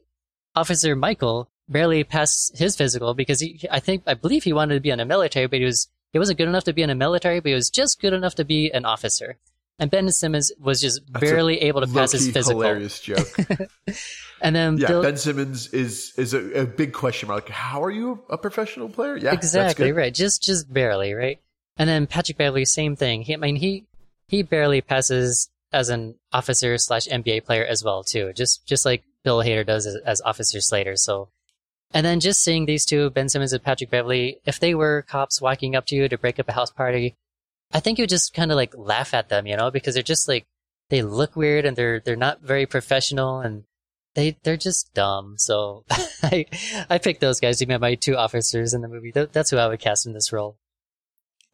Officer 0.55 0.95
Michael 0.95 1.49
barely 1.69 2.05
passed 2.05 2.57
his 2.59 2.77
physical 2.77 3.15
because 3.15 3.41
he, 3.41 3.61
I 3.71 3.81
think 3.81 4.03
I 4.07 4.15
believe 4.15 4.45
he 4.45 4.53
wanted 4.53 4.75
to 4.75 4.81
be 4.81 4.91
in 4.91 4.99
the 4.99 5.05
military, 5.05 5.47
but 5.47 5.59
he 5.59 5.65
was 5.65 5.89
he 6.13 6.19
wasn't 6.19 6.39
good 6.39 6.49
enough 6.49 6.65
to 6.65 6.73
be 6.73 6.83
in 6.83 6.89
the 6.89 6.95
military, 6.95 7.41
but 7.41 7.49
he 7.49 7.55
was 7.55 7.71
just 7.71 8.01
good 8.01 8.13
enough 8.13 8.35
to 8.37 8.45
be 8.45 8.71
an 8.71 8.85
officer. 8.85 9.39
And 9.79 9.91
Ben 9.91 10.11
Simmons 10.11 10.51
was 10.59 10.81
just 10.81 11.01
That's 11.13 11.21
barely 11.21 11.61
able 11.63 11.83
to 11.83 11.87
pass 11.87 12.11
his 12.13 12.31
physical. 12.31 12.63
hilarious 12.63 13.01
joke. 13.01 13.29
And 14.41 14.55
then 14.55 14.79
yeah, 14.79 14.89
Bill, 14.89 15.03
Ben 15.03 15.17
Simmons 15.17 15.69
is 15.75 16.13
is 16.17 16.35
a, 16.35 16.61
a 16.61 16.67
big 16.67 16.93
question 16.93 17.29
mark. 17.29 17.49
How 17.49 17.83
are 17.83 17.91
you 17.91 18.23
a 18.31 18.39
professional 18.39 18.89
player? 18.89 19.17
Yeah, 19.17 19.31
that's 19.33 19.47
exactly 19.47 19.93
right, 19.93 20.15
just 20.15 20.43
just 20.43 20.73
barely 20.73 21.13
right. 21.15 21.41
And 21.77 21.89
then 21.89 22.07
Patrick 22.07 22.39
Beverley, 22.39 22.65
same 22.65 22.97
thing. 22.97 23.23
He, 23.23 23.35
I 23.35 23.37
mean, 23.37 23.57
he 23.57 23.87
he 24.29 24.43
barely 24.43 24.81
passes 24.81 25.49
as 25.73 25.89
an 25.89 26.15
officer 26.33 26.79
slash 26.79 27.09
NBA 27.09 27.45
player 27.45 27.65
as 27.65 27.83
well 27.83 28.05
too. 28.05 28.33
Just 28.33 28.67
just 28.67 28.85
like 28.85 29.03
Bill 29.25 29.39
Hader 29.39 29.67
does 29.67 29.87
as, 29.87 29.97
as 30.07 30.21
Officer 30.21 30.61
Slater. 30.61 30.97
So, 30.97 31.31
and 31.95 32.05
then 32.05 32.21
just 32.21 32.43
seeing 32.45 32.67
these 32.67 32.85
two, 32.85 33.11
Ben 33.11 33.29
Simmons 33.29 33.53
and 33.53 33.63
Patrick 33.63 33.91
Beverley, 33.91 34.41
if 34.45 34.61
they 34.61 34.75
were 34.75 35.03
cops 35.09 35.41
walking 35.41 35.75
up 35.75 35.87
to 35.87 35.97
you 35.97 36.09
to 36.09 36.19
break 36.19 36.39
up 36.39 36.49
a 36.49 36.53
house 36.53 36.71
party, 36.71 37.17
I 37.73 37.81
think 37.81 37.99
you 37.99 38.03
would 38.03 38.11
just 38.11 38.35
kind 38.35 38.51
of 38.51 38.57
like 38.57 38.75
laugh 38.77 39.15
at 39.15 39.29
them, 39.29 39.47
you 39.47 39.57
know, 39.57 39.71
because 39.71 39.95
they're 39.95 40.03
just 40.03 40.29
like 40.29 40.47
they 40.91 41.03
look 41.03 41.37
weird 41.37 41.65
and 41.67 41.77
they're 41.77 42.01
they're 42.01 42.17
not 42.17 42.41
very 42.43 42.67
professional 42.67 43.41
and 43.41 43.65
they 44.15 44.37
they're 44.43 44.57
just 44.57 44.93
dumb. 44.95 45.35
So 45.39 45.85
I 46.23 46.47
I 46.89 46.99
picked 46.99 47.21
those 47.21 47.41
guys 47.41 47.59
to 47.59 47.67
be 47.67 47.77
my 47.77 47.95
two 47.95 48.17
officers 48.17 48.75
in 48.75 48.81
the 48.81 48.89
movie. 48.89 49.11
That, 49.13 49.33
that's 49.33 49.51
who 49.51 49.59
I 49.59 49.67
would 49.69 49.81
cast 49.81 50.07
in 50.07 50.13
this 50.13 50.33
role. 50.33 50.57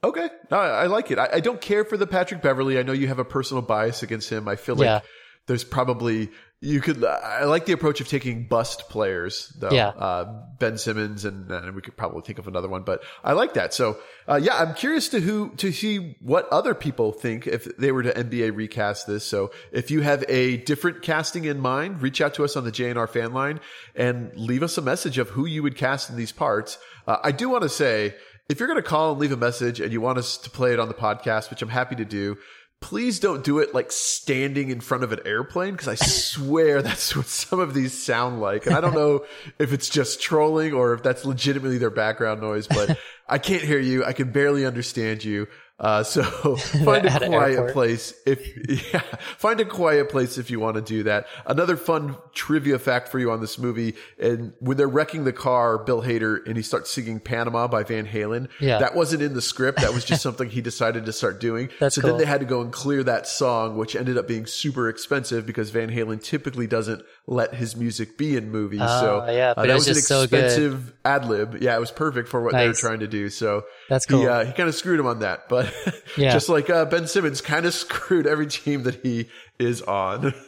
Okay, 0.02 0.28
no, 0.50 0.58
I, 0.58 0.82
I 0.82 0.86
like 0.86 1.10
it. 1.10 1.18
I, 1.18 1.28
I 1.34 1.40
don't 1.40 1.60
care 1.60 1.84
for 1.84 1.96
the 1.96 2.06
Patrick 2.06 2.42
Beverley. 2.42 2.78
I 2.78 2.82
know 2.82 2.92
you 2.92 3.08
have 3.08 3.18
a 3.18 3.24
personal 3.24 3.62
bias 3.62 4.02
against 4.02 4.30
him. 4.30 4.46
I 4.48 4.56
feel 4.56 4.74
like 4.76 4.84
Yeah. 4.84 5.00
there's 5.46 5.64
probably 5.64 6.30
you 6.64 6.80
could. 6.80 7.04
I 7.04 7.44
like 7.44 7.66
the 7.66 7.72
approach 7.72 8.00
of 8.00 8.08
taking 8.08 8.44
bust 8.44 8.88
players, 8.88 9.52
though. 9.58 9.70
Yeah. 9.70 9.88
uh, 9.88 10.42
Ben 10.58 10.78
Simmons, 10.78 11.24
and, 11.24 11.50
and 11.50 11.74
we 11.74 11.82
could 11.82 11.96
probably 11.96 12.22
think 12.22 12.38
of 12.38 12.48
another 12.48 12.68
one, 12.68 12.82
but 12.82 13.02
I 13.22 13.32
like 13.32 13.54
that. 13.54 13.74
So, 13.74 13.98
uh, 14.26 14.40
yeah, 14.42 14.56
I'm 14.56 14.74
curious 14.74 15.10
to 15.10 15.20
who 15.20 15.50
to 15.56 15.72
see 15.72 16.16
what 16.20 16.48
other 16.48 16.74
people 16.74 17.12
think 17.12 17.46
if 17.46 17.64
they 17.76 17.92
were 17.92 18.02
to 18.02 18.12
NBA 18.12 18.56
recast 18.56 19.06
this. 19.06 19.24
So, 19.24 19.50
if 19.72 19.90
you 19.90 20.00
have 20.00 20.24
a 20.28 20.56
different 20.56 21.02
casting 21.02 21.44
in 21.44 21.60
mind, 21.60 22.00
reach 22.00 22.22
out 22.22 22.34
to 22.34 22.44
us 22.44 22.56
on 22.56 22.64
the 22.64 22.72
JNR 22.72 23.08
fan 23.10 23.34
line 23.34 23.60
and 23.94 24.34
leave 24.34 24.62
us 24.62 24.78
a 24.78 24.82
message 24.82 25.18
of 25.18 25.28
who 25.30 25.44
you 25.46 25.62
would 25.62 25.76
cast 25.76 26.08
in 26.08 26.16
these 26.16 26.32
parts. 26.32 26.78
Uh, 27.06 27.18
I 27.22 27.32
do 27.32 27.50
want 27.50 27.62
to 27.64 27.68
say 27.68 28.14
if 28.48 28.58
you're 28.58 28.68
going 28.68 28.82
to 28.82 28.88
call 28.88 29.12
and 29.12 29.20
leave 29.20 29.32
a 29.32 29.36
message 29.36 29.80
and 29.80 29.92
you 29.92 30.00
want 30.00 30.18
us 30.18 30.36
to 30.38 30.50
play 30.50 30.72
it 30.72 30.80
on 30.80 30.88
the 30.88 30.94
podcast, 30.94 31.50
which 31.50 31.62
I'm 31.62 31.68
happy 31.68 31.96
to 31.96 32.04
do, 32.04 32.36
please 32.84 33.18
don't 33.18 33.42
do 33.42 33.60
it 33.60 33.72
like 33.72 33.90
standing 33.90 34.68
in 34.68 34.78
front 34.78 35.02
of 35.02 35.10
an 35.10 35.18
airplane 35.24 35.72
because 35.72 35.88
I 35.88 35.94
swear 35.94 36.82
that's 36.82 37.16
what 37.16 37.24
some 37.24 37.58
of 37.58 37.72
these 37.72 37.94
sound 37.94 38.42
like. 38.42 38.66
And 38.66 38.76
I 38.76 38.82
don't 38.82 38.92
know 38.92 39.24
if 39.58 39.72
it's 39.72 39.88
just 39.88 40.20
trolling 40.20 40.74
or 40.74 40.92
if 40.92 41.02
that's 41.02 41.24
legitimately 41.24 41.78
their 41.78 41.88
background 41.88 42.42
noise, 42.42 42.66
but 42.66 42.98
I 43.28 43.38
can't 43.38 43.62
hear 43.62 43.78
you. 43.78 44.04
I 44.04 44.12
can 44.12 44.32
barely 44.32 44.66
understand 44.66 45.24
you. 45.24 45.48
Uh, 45.78 46.04
so 46.04 46.22
find 46.56 47.04
a 47.04 47.26
quiet 47.26 47.72
place 47.72 48.14
if 48.26 48.40
yeah, 48.94 49.00
find 49.38 49.58
a 49.58 49.64
quiet 49.64 50.08
place 50.08 50.38
if 50.38 50.48
you 50.50 50.60
want 50.60 50.76
to 50.76 50.82
do 50.82 51.02
that. 51.02 51.26
Another 51.46 51.76
fun 51.76 52.16
trivia 52.32 52.78
fact 52.78 53.08
for 53.08 53.18
you 53.18 53.32
on 53.32 53.40
this 53.40 53.58
movie, 53.58 53.94
and 54.20 54.52
when 54.60 54.76
they're 54.76 54.86
wrecking 54.86 55.24
the 55.24 55.32
car, 55.32 55.78
Bill 55.78 56.00
Hader 56.00 56.46
and 56.46 56.56
he 56.56 56.62
starts 56.62 56.92
singing 56.92 57.18
"Panama" 57.18 57.66
by 57.66 57.82
Van 57.82 58.06
Halen. 58.06 58.48
Yeah. 58.60 58.78
that 58.78 58.94
wasn't 58.94 59.22
in 59.22 59.34
the 59.34 59.42
script. 59.42 59.80
That 59.80 59.92
was 59.92 60.04
just 60.04 60.22
something 60.22 60.48
he 60.48 60.60
decided 60.60 61.06
to 61.06 61.12
start 61.12 61.40
doing. 61.40 61.70
That's 61.80 61.96
so 61.96 62.02
cool. 62.02 62.10
then 62.10 62.18
they 62.20 62.26
had 62.26 62.40
to 62.40 62.46
go 62.46 62.60
and 62.60 62.72
clear 62.72 63.02
that 63.02 63.26
song, 63.26 63.76
which 63.76 63.96
ended 63.96 64.16
up 64.16 64.28
being 64.28 64.46
super 64.46 64.88
expensive 64.88 65.44
because 65.44 65.70
Van 65.70 65.90
Halen 65.90 66.22
typically 66.22 66.68
doesn't 66.68 67.02
let 67.26 67.52
his 67.52 67.74
music 67.74 68.16
be 68.16 68.36
in 68.36 68.52
movies. 68.52 68.80
Oh, 68.82 69.00
so 69.00 69.32
yeah, 69.32 69.54
uh, 69.56 69.66
that 69.66 69.74
was 69.74 69.88
was, 69.88 69.96
an 69.96 70.02
so 70.04 70.22
expensive 70.22 70.92
ad 71.04 71.26
lib. 71.26 71.60
Yeah, 71.60 71.76
it 71.76 71.80
was 71.80 71.90
perfect 71.90 72.28
for 72.28 72.40
what 72.40 72.52
they 72.52 72.68
were 72.68 72.74
trying 72.74 73.00
to 73.00 73.08
do. 73.08 73.13
So 73.30 73.64
That's 73.88 74.06
he 74.06 74.12
cool. 74.14 74.28
uh, 74.28 74.44
he 74.44 74.52
kind 74.52 74.68
of 74.68 74.74
screwed 74.74 75.00
him 75.00 75.06
on 75.06 75.20
that, 75.20 75.48
but 75.48 75.72
Yeah. 76.16 76.32
just 76.32 76.48
like 76.48 76.68
uh, 76.70 76.84
Ben 76.84 77.06
Simmons 77.06 77.40
kind 77.40 77.66
of 77.66 77.74
screwed 77.84 78.26
every 78.26 78.46
team 78.46 78.82
that 78.84 79.00
he 79.02 79.28
is 79.58 79.82
on. 79.82 80.34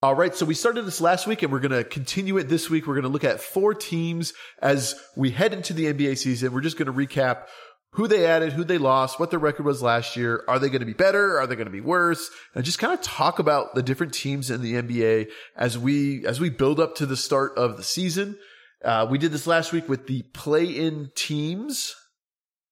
All 0.00 0.14
right, 0.14 0.32
so 0.32 0.46
we 0.46 0.54
started 0.54 0.82
this 0.82 1.00
last 1.00 1.26
week 1.26 1.42
and 1.42 1.50
we're 1.50 1.58
going 1.58 1.72
to 1.72 1.82
continue 1.82 2.38
it 2.38 2.48
this 2.48 2.70
week. 2.70 2.86
We're 2.86 2.94
going 2.94 3.02
to 3.02 3.08
look 3.08 3.24
at 3.24 3.40
four 3.40 3.74
teams 3.74 4.32
as 4.62 4.94
we 5.16 5.30
head 5.32 5.52
into 5.52 5.72
the 5.72 5.86
NBA 5.92 6.18
season. 6.18 6.52
We're 6.52 6.60
just 6.60 6.76
going 6.78 6.86
to 6.86 6.92
recap 6.92 7.46
who 7.92 8.06
they 8.06 8.24
added, 8.26 8.52
who 8.52 8.62
they 8.62 8.78
lost, 8.78 9.18
what 9.18 9.30
their 9.30 9.40
record 9.40 9.66
was 9.66 9.82
last 9.82 10.14
year. 10.16 10.44
Are 10.46 10.60
they 10.60 10.68
going 10.68 10.80
to 10.80 10.86
be 10.86 10.92
better? 10.92 11.40
Are 11.40 11.48
they 11.48 11.56
going 11.56 11.66
to 11.66 11.72
be 11.72 11.80
worse? 11.80 12.30
And 12.54 12.64
just 12.64 12.78
kind 12.78 12.92
of 12.92 13.00
talk 13.02 13.40
about 13.40 13.74
the 13.74 13.82
different 13.82 14.12
teams 14.14 14.52
in 14.52 14.62
the 14.62 14.74
NBA 14.74 15.30
as 15.56 15.76
we 15.76 16.24
as 16.26 16.38
we 16.38 16.48
build 16.48 16.78
up 16.78 16.94
to 16.96 17.06
the 17.06 17.16
start 17.16 17.58
of 17.58 17.76
the 17.76 17.82
season. 17.82 18.36
Uh, 18.84 19.06
we 19.10 19.18
did 19.18 19.32
this 19.32 19.46
last 19.46 19.72
week 19.72 19.88
with 19.88 20.06
the 20.06 20.22
play-in 20.32 21.10
teams. 21.14 21.94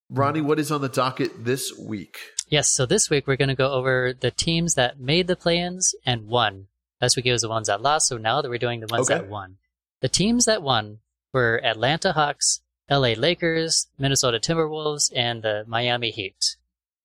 Ronnie, 0.09 0.41
what 0.41 0.59
is 0.61 0.71
on 0.71 0.81
the 0.81 0.89
docket 0.89 1.45
this 1.45 1.77
week? 1.77 2.19
Yes, 2.49 2.69
so 2.69 2.87
this 2.87 3.11
week 3.11 3.27
we're 3.27 3.37
going 3.37 3.49
to 3.49 3.57
go 3.57 3.73
over 3.73 4.13
the 4.19 4.31
teams 4.31 4.75
that 4.75 5.01
made 5.01 5.27
the 5.27 5.35
play-ins 5.35 5.95
and 6.05 6.29
won. 6.29 6.69
Last 7.01 7.17
week 7.17 7.27
it 7.27 7.33
was 7.33 7.43
the 7.43 7.49
ones 7.49 7.67
that 7.67 7.83
lost, 7.83 8.07
so 8.09 8.17
now 8.19 8.41
that 8.41 8.49
we're 8.49 8.59
doing 8.59 8.81
the 8.81 8.87
ones 8.87 9.11
Okay. 9.11 9.19
that 9.19 9.29
won. 9.29 9.57
The 10.01 10.09
teams 10.09 10.45
that 10.45 10.63
won 10.63 10.99
were 11.33 11.61
Atlanta 11.65 12.13
Hawks, 12.13 12.61
LA 12.89 13.15
Lakers, 13.15 13.89
Minnesota 13.99 14.39
Timberwolves, 14.39 15.11
and 15.15 15.43
the 15.43 15.65
Miami 15.67 16.11
Heat. 16.11 16.57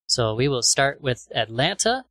So 0.06 0.34
we 0.34 0.46
will 0.46 0.62
start 0.62 1.00
with 1.00 1.26
Atlanta. 1.34 2.04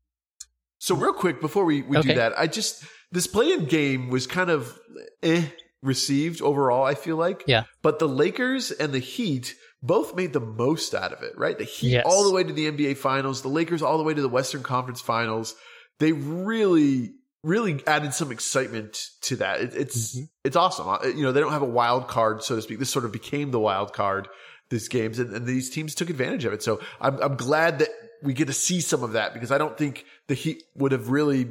So 0.77 0.95
real 0.95 1.13
quick 1.13 1.39
before 1.39 1.63
we, 1.63 1.84
we 1.84 1.97
Okay. 1.97 2.10
do 2.10 2.15
that, 2.15 2.38
I 2.38 2.47
just 2.47 2.84
this 3.13 3.27
play-in 3.27 3.65
game 3.65 4.10
was 4.10 4.27
kind 4.27 4.49
of 4.49 4.77
eh 5.23 5.45
received 5.81 6.41
overall. 6.41 6.83
I 6.85 6.95
feel 6.95 7.15
like, 7.17 7.43
Yeah. 7.47 7.63
But 7.81 7.99
the 7.99 8.07
Lakers 8.07 8.71
and 8.71 8.93
the 8.93 8.99
Heat 8.99 9.55
both 9.83 10.15
made 10.15 10.31
the 10.33 10.39
most 10.39 10.93
out 10.93 11.11
of 11.11 11.23
it, 11.23 11.33
right? 11.37 11.57
The 11.57 11.63
Heat 11.63 11.89
Yes. 11.91 12.03
all 12.05 12.23
the 12.23 12.31
way 12.33 12.43
to 12.43 12.53
the 12.53 12.67
NBA 12.71 12.97
Finals, 12.97 13.41
the 13.41 13.47
Lakers 13.49 13.81
all 13.81 13.97
the 13.97 14.03
way 14.03 14.13
to 14.13 14.21
the 14.21 14.29
Western 14.29 14.61
Conference 14.63 15.01
Finals. 15.01 15.55
They 15.99 16.11
really, 16.11 17.13
really 17.43 17.81
added 17.87 18.13
some 18.13 18.31
excitement 18.31 19.07
to 19.21 19.35
that. 19.37 19.61
It, 19.61 19.73
it's 19.75 20.17
Mhm. 20.19 20.29
it's 20.43 20.55
awesome. 20.55 20.87
Uh, 20.87 20.99
You 21.05 21.23
know, 21.23 21.31
they 21.31 21.39
don't 21.39 21.51
have 21.51 21.61
a 21.63 21.65
wild 21.65 22.07
card, 22.07 22.43
so 22.43 22.55
to 22.55 22.61
speak. 22.61 22.77
This 22.79 22.89
sort 22.91 23.05
of 23.05 23.11
became 23.11 23.49
the 23.51 23.59
wild 23.59 23.93
card. 23.93 24.27
These 24.69 24.87
games 24.87 25.19
and, 25.19 25.33
and 25.35 25.45
these 25.47 25.69
teams 25.69 25.95
took 25.95 26.09
advantage 26.09 26.45
of 26.45 26.53
it. 26.53 26.61
So 26.63 26.79
I'm 26.99 27.17
I'm 27.21 27.35
glad 27.35 27.79
that 27.79 27.89
we 28.23 28.33
get 28.33 28.45
to 28.47 28.53
see 28.53 28.81
some 28.81 29.01
of 29.01 29.13
that 29.13 29.33
because 29.33 29.51
I 29.51 29.57
don't 29.57 29.75
think 29.77 30.05
the 30.27 30.35
Heat 30.35 30.61
would 30.75 30.91
have 30.91 31.09
really, 31.09 31.47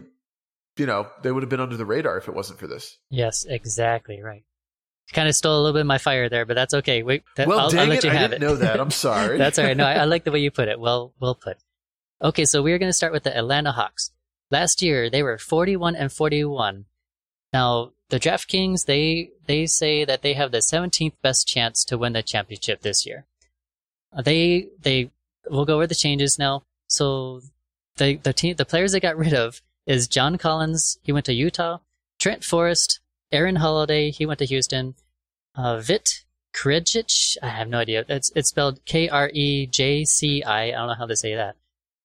you 0.76 0.86
know, 0.86 1.08
they 1.22 1.30
would 1.32 1.42
have 1.42 1.50
been 1.50 1.60
under 1.60 1.76
the 1.76 1.84
radar 1.86 2.16
if 2.18 2.28
it 2.28 2.34
wasn't 2.34 2.58
for 2.58 2.66
this. 2.66 2.98
Yes, 3.10 3.44
exactly 3.48 4.20
right. 4.22 4.44
Kind 5.12 5.28
of 5.28 5.34
stole 5.34 5.56
a 5.56 5.60
little 5.60 5.72
bit 5.72 5.80
of 5.80 5.86
my 5.86 5.98
fire 5.98 6.28
there, 6.28 6.44
but 6.46 6.54
that's 6.54 6.72
okay. 6.74 7.02
Wait, 7.02 7.24
that, 7.36 7.48
Well, 7.48 7.58
I'll, 7.58 7.70
dang 7.70 7.80
I'll 7.80 7.86
let 7.88 7.98
it, 7.98 8.04
you 8.04 8.10
I 8.10 8.14
have 8.14 8.30
didn't 8.30 8.42
it. 8.44 8.46
know 8.46 8.54
that. 8.56 8.78
I'm 8.80 8.90
sorry. 8.92 9.38
That's 9.38 9.58
all 9.58 9.64
right. 9.64 9.76
No, 9.76 9.84
I, 9.84 9.94
I 9.94 10.04
like 10.04 10.22
the 10.24 10.30
way 10.30 10.38
you 10.38 10.50
put 10.52 10.68
it. 10.68 10.78
Well, 10.78 11.12
well 11.20 11.34
put. 11.34 11.56
Okay, 12.22 12.44
so 12.44 12.62
we're 12.62 12.78
going 12.78 12.88
to 12.90 12.94
start 12.96 13.12
with 13.12 13.24
the 13.24 13.36
Atlanta 13.36 13.72
Hawks. 13.72 14.12
Last 14.52 14.82
year 14.82 15.10
they 15.10 15.22
were 15.22 15.36
41 15.38 15.96
and 15.96 16.12
41. 16.12 16.84
Now 17.52 17.92
the 18.10 18.20
DraftKings 18.20 18.86
they 18.86 19.30
they 19.46 19.66
say 19.66 20.04
that 20.04 20.22
they 20.22 20.34
have 20.34 20.50
the 20.52 20.58
17th 20.58 21.14
best 21.22 21.46
chance 21.48 21.84
to 21.86 21.98
win 21.98 22.12
the 22.12 22.22
championship 22.22 22.82
this 22.82 23.04
year. 23.06 23.26
Uh, 24.16 24.22
They 24.22 24.68
they 24.80 25.10
we'll 25.48 25.64
go 25.64 25.76
over 25.76 25.86
the 25.86 25.94
changes 25.94 26.38
now. 26.38 26.62
So 26.88 27.40
the 27.96 28.16
the 28.16 28.32
team 28.32 28.54
the 28.56 28.64
players 28.64 28.92
they 28.92 29.00
got 29.00 29.16
rid 29.16 29.32
of 29.34 29.60
is 29.90 30.06
John 30.06 30.38
Collins. 30.38 30.98
He 31.02 31.10
went 31.10 31.26
to 31.26 31.34
Utah. 31.34 31.78
Trent 32.20 32.44
Forrest, 32.44 33.00
Aaron 33.32 33.56
Holiday. 33.56 34.12
He 34.12 34.24
went 34.24 34.38
to 34.38 34.46
Houston. 34.46 34.94
Uh, 35.56 35.78
Vit 35.78 36.24
Krejci. 36.54 37.36
I 37.42 37.48
have 37.48 37.68
no 37.68 37.78
idea. 37.78 38.04
It's 38.08 38.30
it's 38.36 38.50
spelled 38.50 38.84
K 38.84 39.08
R 39.08 39.30
E 39.34 39.66
J 39.66 40.04
C 40.04 40.44
I. 40.44 40.68
I 40.68 40.70
don't 40.70 40.86
know 40.86 40.94
how 40.94 41.06
to 41.06 41.16
say 41.16 41.34
that. 41.34 41.56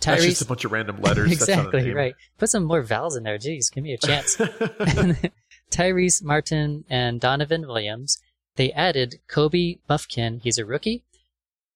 That's 0.02 0.26
just 0.26 0.42
a 0.42 0.46
bunch 0.46 0.66
of 0.66 0.72
random 0.72 1.00
letters. 1.02 1.32
exactly 1.32 1.94
right. 1.94 2.16
Put 2.40 2.50
some 2.50 2.64
more 2.64 2.82
vowels 2.82 3.16
in 3.16 3.24
there. 3.24 3.38
Jeez, 3.38 3.72
give 3.72 3.84
me 3.84 3.94
a 3.94 3.98
chance. 3.98 4.36
Tyrese 5.72 6.24
Martin 6.24 6.86
and 6.90 7.22
Donovan 7.22 7.68
Williams. 7.68 8.20
They 8.56 8.72
added 8.72 9.20
Kobe 9.28 9.78
Buffkin. 9.88 10.40
He's 10.44 10.58
a 10.58 10.66
rookie. 10.66 11.04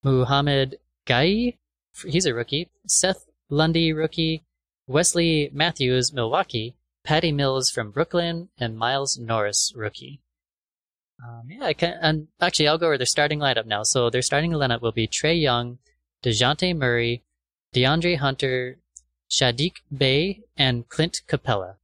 Mouhamed 0.04 0.76
Gueye. 1.06 1.58
He's 2.06 2.26
a 2.26 2.34
rookie. 2.34 2.70
Seth 2.88 3.26
Lundy, 3.50 3.94
rookie. 3.94 4.44
Wesley 4.90 5.50
Matthews, 5.54 6.12
Milwaukee. 6.12 6.76
Patty 7.04 7.32
Mills 7.32 7.70
from 7.72 7.92
Brooklyn, 7.92 8.50
and 8.60 8.78
Miles 8.78 9.18
Norris, 9.18 9.74
rookie. 9.76 10.22
Um, 11.24 11.48
yeah, 11.50 11.66
I 11.66 11.74
can, 11.74 11.98
and 12.02 12.28
actually, 12.40 12.68
I'll 12.68 12.78
go 12.78 12.88
over 12.88 12.98
their 12.98 13.06
starting 13.06 13.40
lineup 13.40 13.66
now. 13.66 13.84
So 13.84 14.10
their 14.10 14.22
starting 14.22 14.52
lineup 14.52 14.82
will 14.82 14.92
be 14.92 15.08
Trae 15.08 15.42
Young, 15.42 15.80
Dejounte 16.24 16.76
Murray, 16.76 17.24
DeAndre 17.74 18.18
Hunter, 18.18 18.80
Saddiq 19.30 19.78
Bey, 19.96 20.42
and 20.56 20.88
Clint 20.88 21.22
Capela. 21.28 21.76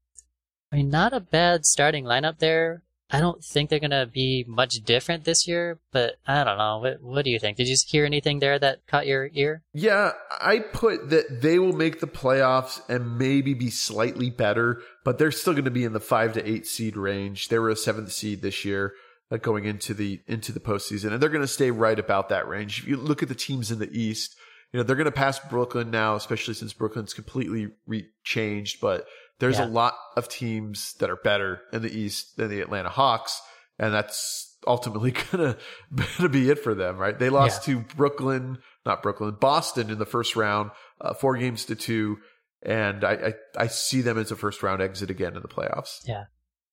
I 0.72 0.78
mean, 0.78 0.90
not 0.90 1.14
a 1.14 1.20
bad 1.20 1.66
starting 1.66 2.06
lineup 2.06 2.40
there. 2.40 2.84
I 3.16 3.22
don't 3.22 3.42
think 3.42 3.70
they're 3.70 3.80
gonna 3.80 4.06
be 4.06 4.44
much 4.46 4.74
different 4.84 5.24
this 5.24 5.48
year, 5.48 5.80
but 5.94 6.16
I 6.28 6.44
don't 6.44 6.58
know. 6.58 6.80
What, 6.80 7.02
what 7.02 7.24
do 7.24 7.32
you 7.32 7.40
think? 7.40 7.56
Did 7.56 7.70
you 7.70 7.78
hear 7.88 8.04
anything 8.04 8.40
there 8.40 8.60
that 8.60 8.86
caught 8.88 9.08
your 9.08 9.30
ear? 9.34 9.64
Yeah, 9.74 10.12
I 10.42 10.60
put 10.60 11.12
that 11.12 11.42
they 11.42 11.58
will 11.58 11.72
make 11.72 12.02
the 12.02 12.08
playoffs 12.08 12.82
and 12.90 13.18
maybe 13.18 13.54
be 13.54 13.70
slightly 13.70 14.30
better, 14.30 14.82
but 15.06 15.18
they're 15.18 15.32
still 15.32 15.54
going 15.54 15.64
to 15.64 15.72
be 15.72 15.86
in 15.86 15.94
the 15.94 16.02
five 16.02 16.34
to 16.34 16.46
eight 16.46 16.68
seed 16.68 16.98
range. 16.98 17.48
They 17.48 17.58
were 17.58 17.70
a 17.70 17.78
seventh 17.78 18.12
seed 18.12 18.42
this 18.42 18.66
year, 18.66 18.94
uh, 19.32 19.38
going 19.38 19.64
into 19.64 19.94
the 19.94 20.20
into 20.28 20.52
the 20.52 20.60
postseason, 20.60 21.14
and 21.14 21.22
they're 21.22 21.30
going 21.30 21.40
to 21.40 21.48
stay 21.48 21.72
right 21.72 21.98
about 21.98 22.28
that 22.30 22.50
range. 22.50 22.80
If 22.80 22.88
you 22.90 22.98
look 22.98 23.24
at 23.24 23.30
the 23.30 23.36
teams 23.36 23.72
in 23.72 23.80
the 23.80 23.90
East, 23.98 24.36
you 24.74 24.78
know 24.78 24.84
they're 24.84 24.98
going 24.98 25.06
to 25.06 25.12
pass 25.12 25.40
Brooklyn 25.40 25.90
now, 25.90 26.16
especially 26.16 26.54
since 26.54 26.74
Brooklyn's 26.74 27.14
completely 27.14 27.70
re- 27.88 28.10
changed, 28.26 28.82
but 28.82 29.06
there's 29.40 29.60
yeah. 29.60 29.66
a 29.66 29.68
lot 29.68 29.96
of 30.16 30.30
teams 30.30 30.94
that 31.00 31.10
are 31.10 31.18
better 31.18 31.62
in 31.74 31.82
the 31.82 31.92
East 31.92 32.38
than 32.38 32.50
the 32.50 32.62
Atlanta 32.62 32.90
Hawks, 32.90 33.42
and 33.78 33.94
that's 33.94 34.56
ultimately 34.66 35.12
gonna 35.32 35.58
gonna 36.18 36.30
be 36.30 36.50
it 36.50 36.60
for 36.60 36.74
them, 36.74 36.98
right? 36.98 37.18
They 37.18 37.30
lost 37.30 37.68
yeah. 37.68 37.76
to 37.76 37.82
Brooklyn, 37.96 38.60
not 38.86 39.04
Brooklyn, 39.04 39.36
Boston 39.40 39.90
in 39.90 40.00
the 40.00 40.06
first 40.06 40.36
round, 40.36 40.72
uh, 41.02 41.14
four 41.14 41.38
games 41.38 41.66
to 41.66 41.76
two, 41.76 42.18
and 42.62 43.04
I, 43.04 43.12
I 43.14 43.64
I 43.64 43.68
see 43.68 44.02
them 44.02 44.18
as 44.18 44.32
a 44.32 44.36
first 44.36 44.64
round 44.64 44.82
exit 44.82 45.10
again 45.10 45.36
in 45.36 45.42
the 45.42 45.48
playoffs. 45.48 46.00
Yeah, 46.06 46.26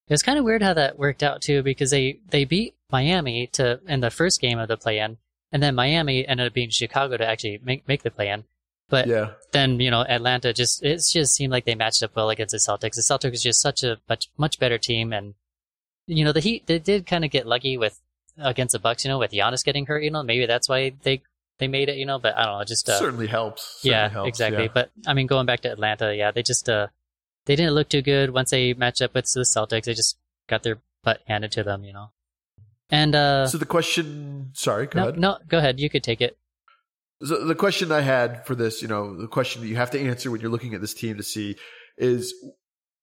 it 0.09 0.13
was 0.13 0.23
kind 0.23 0.39
of 0.39 0.45
weird 0.45 0.63
how 0.63 0.75
that 0.75 0.99
worked 0.99 1.23
out 1.23 1.43
too, 1.43 1.63
because 1.63 1.91
they 1.91 2.21
they 2.31 2.45
beat 2.45 2.75
Miami 2.91 3.49
to 3.55 3.81
in 3.87 4.01
the 4.01 4.11
first 4.11 4.41
game 4.41 4.59
of 4.59 4.69
the 4.69 4.77
play-in, 4.77 5.19
and 5.51 5.63
then 5.63 5.75
Miami 5.75 6.27
ended 6.27 6.47
up 6.47 6.55
being 6.55 6.71
Chicago 6.71 7.17
to 7.17 7.27
actually 7.27 7.61
make 7.63 7.89
make 7.89 8.03
the 8.03 8.11
play-in. 8.11 8.45
But 8.93 9.07
yeah. 9.07 9.31
then, 9.53 9.81
you 9.81 9.91
know, 9.91 10.05
Atlanta 10.07 10.53
just, 10.53 10.85
it 10.85 11.01
just 11.11 11.35
seemed 11.35 11.51
like 11.51 11.65
they 11.65 11.75
matched 11.75 12.03
up 12.03 12.15
well 12.15 12.29
against 12.29 12.53
the 12.53 12.59
Celtics. 12.59 12.97
The 12.97 13.01
Celtics 13.01 13.33
is 13.33 13.43
just 13.43 13.63
such 13.63 13.83
a 13.83 13.97
much, 14.07 14.29
much 14.37 14.59
better 14.59 14.77
team. 14.77 15.15
And, 15.15 15.33
you 16.07 16.27
know, 16.27 16.33
the 16.33 16.41
Heat, 16.41 16.67
they 16.67 16.79
did 16.79 17.07
kind 17.07 17.25
of 17.25 17.31
get 17.31 17.47
lucky 17.47 17.79
with, 17.79 17.99
against 18.37 18.73
the 18.73 18.79
Bucks, 18.79 19.03
you 19.03 19.09
know, 19.09 19.19
with 19.19 19.31
Giannis 19.31 19.65
getting 19.65 19.87
hurt, 19.87 20.03
you 20.03 20.11
know, 20.11 20.23
maybe 20.23 20.45
that's 20.45 20.69
why 20.69 20.93
they, 21.05 21.23
they 21.59 21.69
made 21.69 21.89
it, 21.89 21.97
you 21.97 22.05
know, 22.05 22.19
but 22.19 22.37
I 22.37 22.45
don't 22.45 22.59
know, 22.59 22.65
just, 22.65 22.87
uh, 22.87 22.99
certainly 22.99 23.29
helps. 23.29 23.81
Certainly 23.81 23.97
yeah, 23.97 24.09
helps, 24.11 24.29
exactly. 24.29 24.65
Yeah. 24.65 24.73
But 24.75 24.91
I 25.07 25.15
mean, 25.15 25.27
going 25.27 25.47
back 25.47 25.61
to 25.61 25.73
Atlanta, 25.73 26.15
yeah, 26.15 26.31
they 26.31 26.43
just, 26.43 26.69
uh, 26.69 26.89
they 27.47 27.57
didn't 27.57 27.73
look 27.73 27.89
too 27.89 28.03
good 28.03 28.29
once 28.35 28.51
they 28.51 28.75
matched 28.75 29.01
up 29.01 29.15
with 29.15 29.25
the 29.33 29.41
Celtics. 29.41 29.85
They 29.85 29.95
just 29.95 30.19
got 30.49 30.65
their 30.65 30.81
butt 31.03 31.23
handed 31.27 31.53
to 31.53 31.63
them, 31.63 31.83
you 31.83 31.95
know. 31.95 32.11
And 32.91 33.15
uh 33.15 33.47
So 33.47 33.57
the 33.57 33.65
question 33.65 34.51
sorry, 34.53 34.87
go 34.87 35.01
no, 35.01 35.09
ahead. 35.09 35.19
No, 35.19 35.39
go 35.49 35.57
ahead. 35.57 35.81
You 35.81 35.89
could 35.89 36.05
take 36.05 36.21
it. 36.21 36.37
So 37.25 37.45
the 37.45 37.55
question 37.55 37.93
I 37.93 38.01
had 38.01 38.47
for 38.47 38.55
this, 38.55 38.83
you 38.83 38.89
know, 38.89 39.17
the 39.17 39.29
question 39.29 39.63
that 39.63 39.69
you 39.69 39.77
have 39.77 39.91
to 39.93 40.01
answer 40.01 40.31
when 40.31 40.41
you're 40.41 40.51
looking 40.51 40.75
at 40.75 40.81
this 40.81 40.95
team 40.95 41.17
to 41.17 41.23
see 41.23 41.57
is 41.97 42.35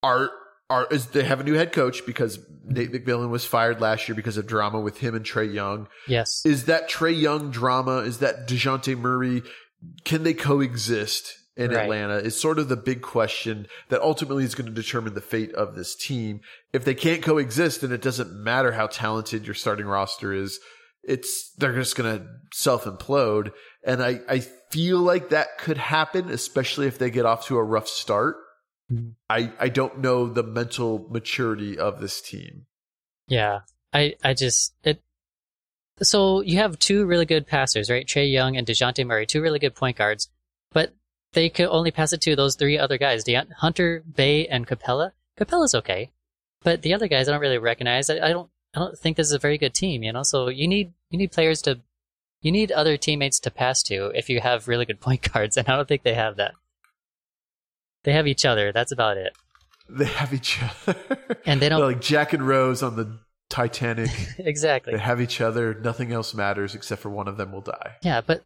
are 0.04 0.30
are 0.70 0.88
is 0.92 1.08
they 1.08 1.24
have 1.24 1.40
a 1.40 1.44
new 1.44 1.56
head 1.56 1.72
coach 1.72 2.06
because 2.06 2.40
Nate 2.66 2.92
McMillan 2.92 3.30
was 3.30 3.46
fired 3.46 3.82
last 3.82 4.08
year 4.08 4.16
because 4.16 4.38
of 4.38 4.46
drama 4.46 4.80
with 4.80 5.00
him 5.00 5.16
and 5.16 5.26
Trae 5.26 5.52
Young. 5.52 5.88
Yes. 6.08 6.46
Is 6.46 6.66
that 6.66 6.90
Trae 6.90 7.20
Young 7.20 7.50
drama? 7.50 7.98
Is 7.98 8.20
that 8.20 8.48
DeJounte 8.48 8.98
Murray? 8.98 9.42
Can 10.06 10.24
they 10.24 10.34
coexist 10.34 11.36
in 11.58 11.72
right. 11.72 11.84
Atlanta? 11.84 12.18
Is 12.18 12.40
sort 12.40 12.60
of 12.60 12.70
the 12.70 12.78
big 12.78 13.02
question 13.02 13.68
that 13.90 14.02
ultimately 14.02 14.44
is 14.44 14.54
going 14.54 14.68
to 14.68 14.74
determine 14.74 15.16
the 15.16 15.22
fate 15.22 15.54
of 15.54 15.76
this 15.76 15.96
team. 15.96 16.42
If 16.72 16.86
they 16.86 16.94
can't 16.94 17.24
coexist, 17.24 17.82
then 17.82 17.92
it 17.92 18.02
doesn't 18.02 18.32
matter 18.32 18.74
how 18.74 18.88
talented 18.88 19.46
your 19.46 19.56
starting 19.56 19.88
roster 19.88 20.34
is. 20.34 20.60
It's 21.04 21.54
they're 21.58 21.74
just 21.74 21.96
going 21.96 22.20
to 22.20 22.28
self 22.54 22.84
implode. 22.84 23.52
And 23.84 24.04
I, 24.04 24.20
I 24.28 24.39
feel 24.39 25.00
like 25.00 25.30
that 25.30 25.58
could 25.58 25.78
happen, 25.78 26.30
especially 26.30 26.88
if 26.88 26.98
they 26.98 27.10
get 27.10 27.26
off 27.26 27.48
to 27.48 27.58
a 27.58 27.63
rough 27.63 27.88
start. 27.88 28.38
Mm-hmm. 28.92 29.10
I, 29.30 29.52
I 29.60 29.70
don't 29.70 30.00
know 30.00 30.28
the 30.28 30.44
mental 30.44 31.08
maturity 31.10 31.78
of 31.78 32.02
this 32.02 32.22
team. 32.22 32.65
Yeah. 33.28 33.62
I, 33.94 34.15
I 34.24 34.34
just, 34.34 34.74
it, 34.84 35.02
so 36.02 36.42
you 36.42 36.58
have 36.58 36.80
two 36.80 37.06
really 37.06 37.26
good 37.26 37.48
passers, 37.48 37.89
right? 37.89 38.06
Trae 38.06 38.32
Young 38.32 38.58
and 38.58 38.65
DeJounte 38.65 39.06
Murray, 39.06 39.26
two 39.26 39.42
really 39.42 39.60
good 39.60 39.76
point 39.76 39.98
guards, 39.98 40.30
but 40.72 40.94
they 41.34 41.50
could 41.50 41.68
only 41.68 41.92
pass 41.92 42.13
it 42.13 42.22
to 42.22 42.36
those 42.36 42.56
three 42.56 42.78
other 42.78 42.98
guys, 42.98 43.24
De- 43.24 43.46
Hunter, 43.58 44.04
Bey, 44.15 44.48
and 44.48 44.68
Capela. 44.68 45.12
Capela's 45.39 45.76
okay, 45.76 46.12
but 46.63 46.82
the 46.82 46.94
other 46.94 47.08
guys 47.08 47.28
I 47.28 47.32
don't 47.32 47.42
really 47.42 47.58
recognize. 47.58 48.10
I, 48.10 48.15
I 48.15 48.30
don't, 48.30 48.50
I 48.76 48.80
don't 48.80 48.98
think 48.98 49.18
this 49.18 49.28
is 49.28 49.34
a 49.34 49.39
very 49.39 49.58
good 49.58 49.74
team, 49.74 50.04
you 50.04 50.12
know. 50.12 50.24
So 50.24 50.50
you 50.50 50.68
need 50.68 50.94
you 51.10 51.18
need 51.18 51.32
players 51.32 51.62
to 51.63 51.80
you 52.41 52.52
need 52.52 52.71
other 52.71 52.97
teammates 52.97 53.39
to 53.41 53.52
pass 53.52 53.84
to 53.84 54.12
if 54.15 54.30
you 54.30 54.41
have 54.41 54.67
really 54.67 54.86
good 54.86 55.02
point 55.02 55.32
guards, 55.32 55.58
and 55.58 55.67
I 55.67 55.75
don't 55.75 55.88
think 55.88 56.04
they 56.04 56.13
have 56.13 56.38
that. 56.38 56.54
They 58.04 58.13
have 58.13 58.28
each 58.28 58.45
other. 58.45 58.71
That's 58.71 58.91
about 58.91 59.17
it. 59.17 59.36
They 59.89 60.06
have 60.06 60.34
each 60.34 60.60
other, 60.62 61.17
and 61.45 61.60
they 61.60 61.67
don't 61.67 61.80
They're 61.80 61.89
like 61.93 62.02
Jack 62.02 62.34
and 62.34 62.47
Rose 62.47 62.84
on 62.84 62.95
the 62.95 63.19
Titanic. 63.49 64.12
exactly. 64.38 64.93
They 64.93 64.99
have 64.99 65.19
each 65.19 65.41
other. 65.41 65.73
Nothing 65.73 66.13
else 66.13 66.34
matters 66.34 66.75
except 66.75 67.02
for 67.02 67.10
one 67.10 67.28
of 67.28 67.38
them 67.38 67.52
will 67.52 67.62
die. 67.62 67.95
Yeah, 68.04 68.21
but 68.21 68.43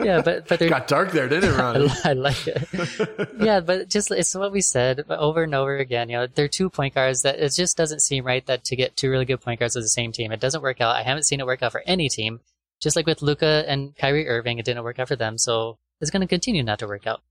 yeah, 0.00 0.20
but 0.22 0.48
but 0.48 0.60
it 0.60 0.68
got 0.68 0.88
dark 0.88 1.12
there, 1.12 1.28
didn't 1.28 1.54
it, 1.54 1.56
Ronnie? 1.58 1.88
I, 2.04 2.10
I 2.10 2.12
like 2.14 2.46
it. 2.46 3.30
yeah, 3.38 3.60
but 3.60 3.88
just 3.88 4.10
it's 4.10 4.34
what 4.34 4.52
we 4.52 4.60
said 4.60 5.04
over 5.08 5.44
and 5.44 5.54
over 5.54 5.76
again. 5.76 6.08
You 6.08 6.18
know, 6.18 6.26
they're 6.26 6.48
two 6.48 6.70
point 6.70 6.94
guards 6.94 7.22
that 7.22 7.38
it 7.38 7.52
just 7.52 7.76
doesn't 7.76 8.02
seem 8.02 8.24
right 8.24 8.44
that 8.46 8.64
to 8.64 8.76
get 8.76 8.96
two 8.96 9.10
really 9.10 9.24
good 9.24 9.40
point 9.40 9.60
guards 9.60 9.76
as 9.76 9.84
the 9.84 9.88
same 9.88 10.12
team, 10.12 10.32
it 10.32 10.40
doesn't 10.40 10.62
work 10.62 10.80
out. 10.80 10.96
I 10.96 11.02
haven't 11.02 11.24
seen 11.24 11.40
it 11.40 11.46
work 11.46 11.62
out 11.62 11.72
for 11.72 11.82
any 11.86 12.08
team. 12.08 12.40
Just 12.80 12.96
like 12.96 13.06
with 13.06 13.22
Luka 13.22 13.64
and 13.66 13.96
Kyrie 13.96 14.28
Irving, 14.28 14.58
it 14.58 14.64
didn't 14.66 14.84
work 14.84 14.98
out 14.98 15.08
for 15.08 15.16
them, 15.16 15.38
so 15.38 15.78
it's 16.00 16.10
going 16.10 16.20
to 16.20 16.26
continue 16.26 16.62
not 16.62 16.78
to 16.80 16.86
work 16.86 17.06
out. 17.06 17.22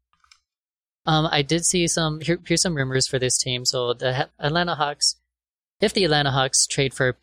Um, 1.05 1.27
I 1.31 1.43
did 1.43 1.65
see 1.65 1.87
some 1.87 2.19
here, 2.21 2.39
here's 2.45 2.61
some 2.61 2.75
rumors 2.75 3.07
for 3.07 3.19
this 3.19 3.37
team. 3.37 3.63
So 3.65 3.93
the 3.93 4.29
Atlanta 4.39 4.75
Hawks, 4.75 5.17
if 5.79 5.93
the 5.93 6.03
Atlanta 6.03 6.31
Hawks 6.31 6.65
trade 6.65 6.93
for 6.93 7.15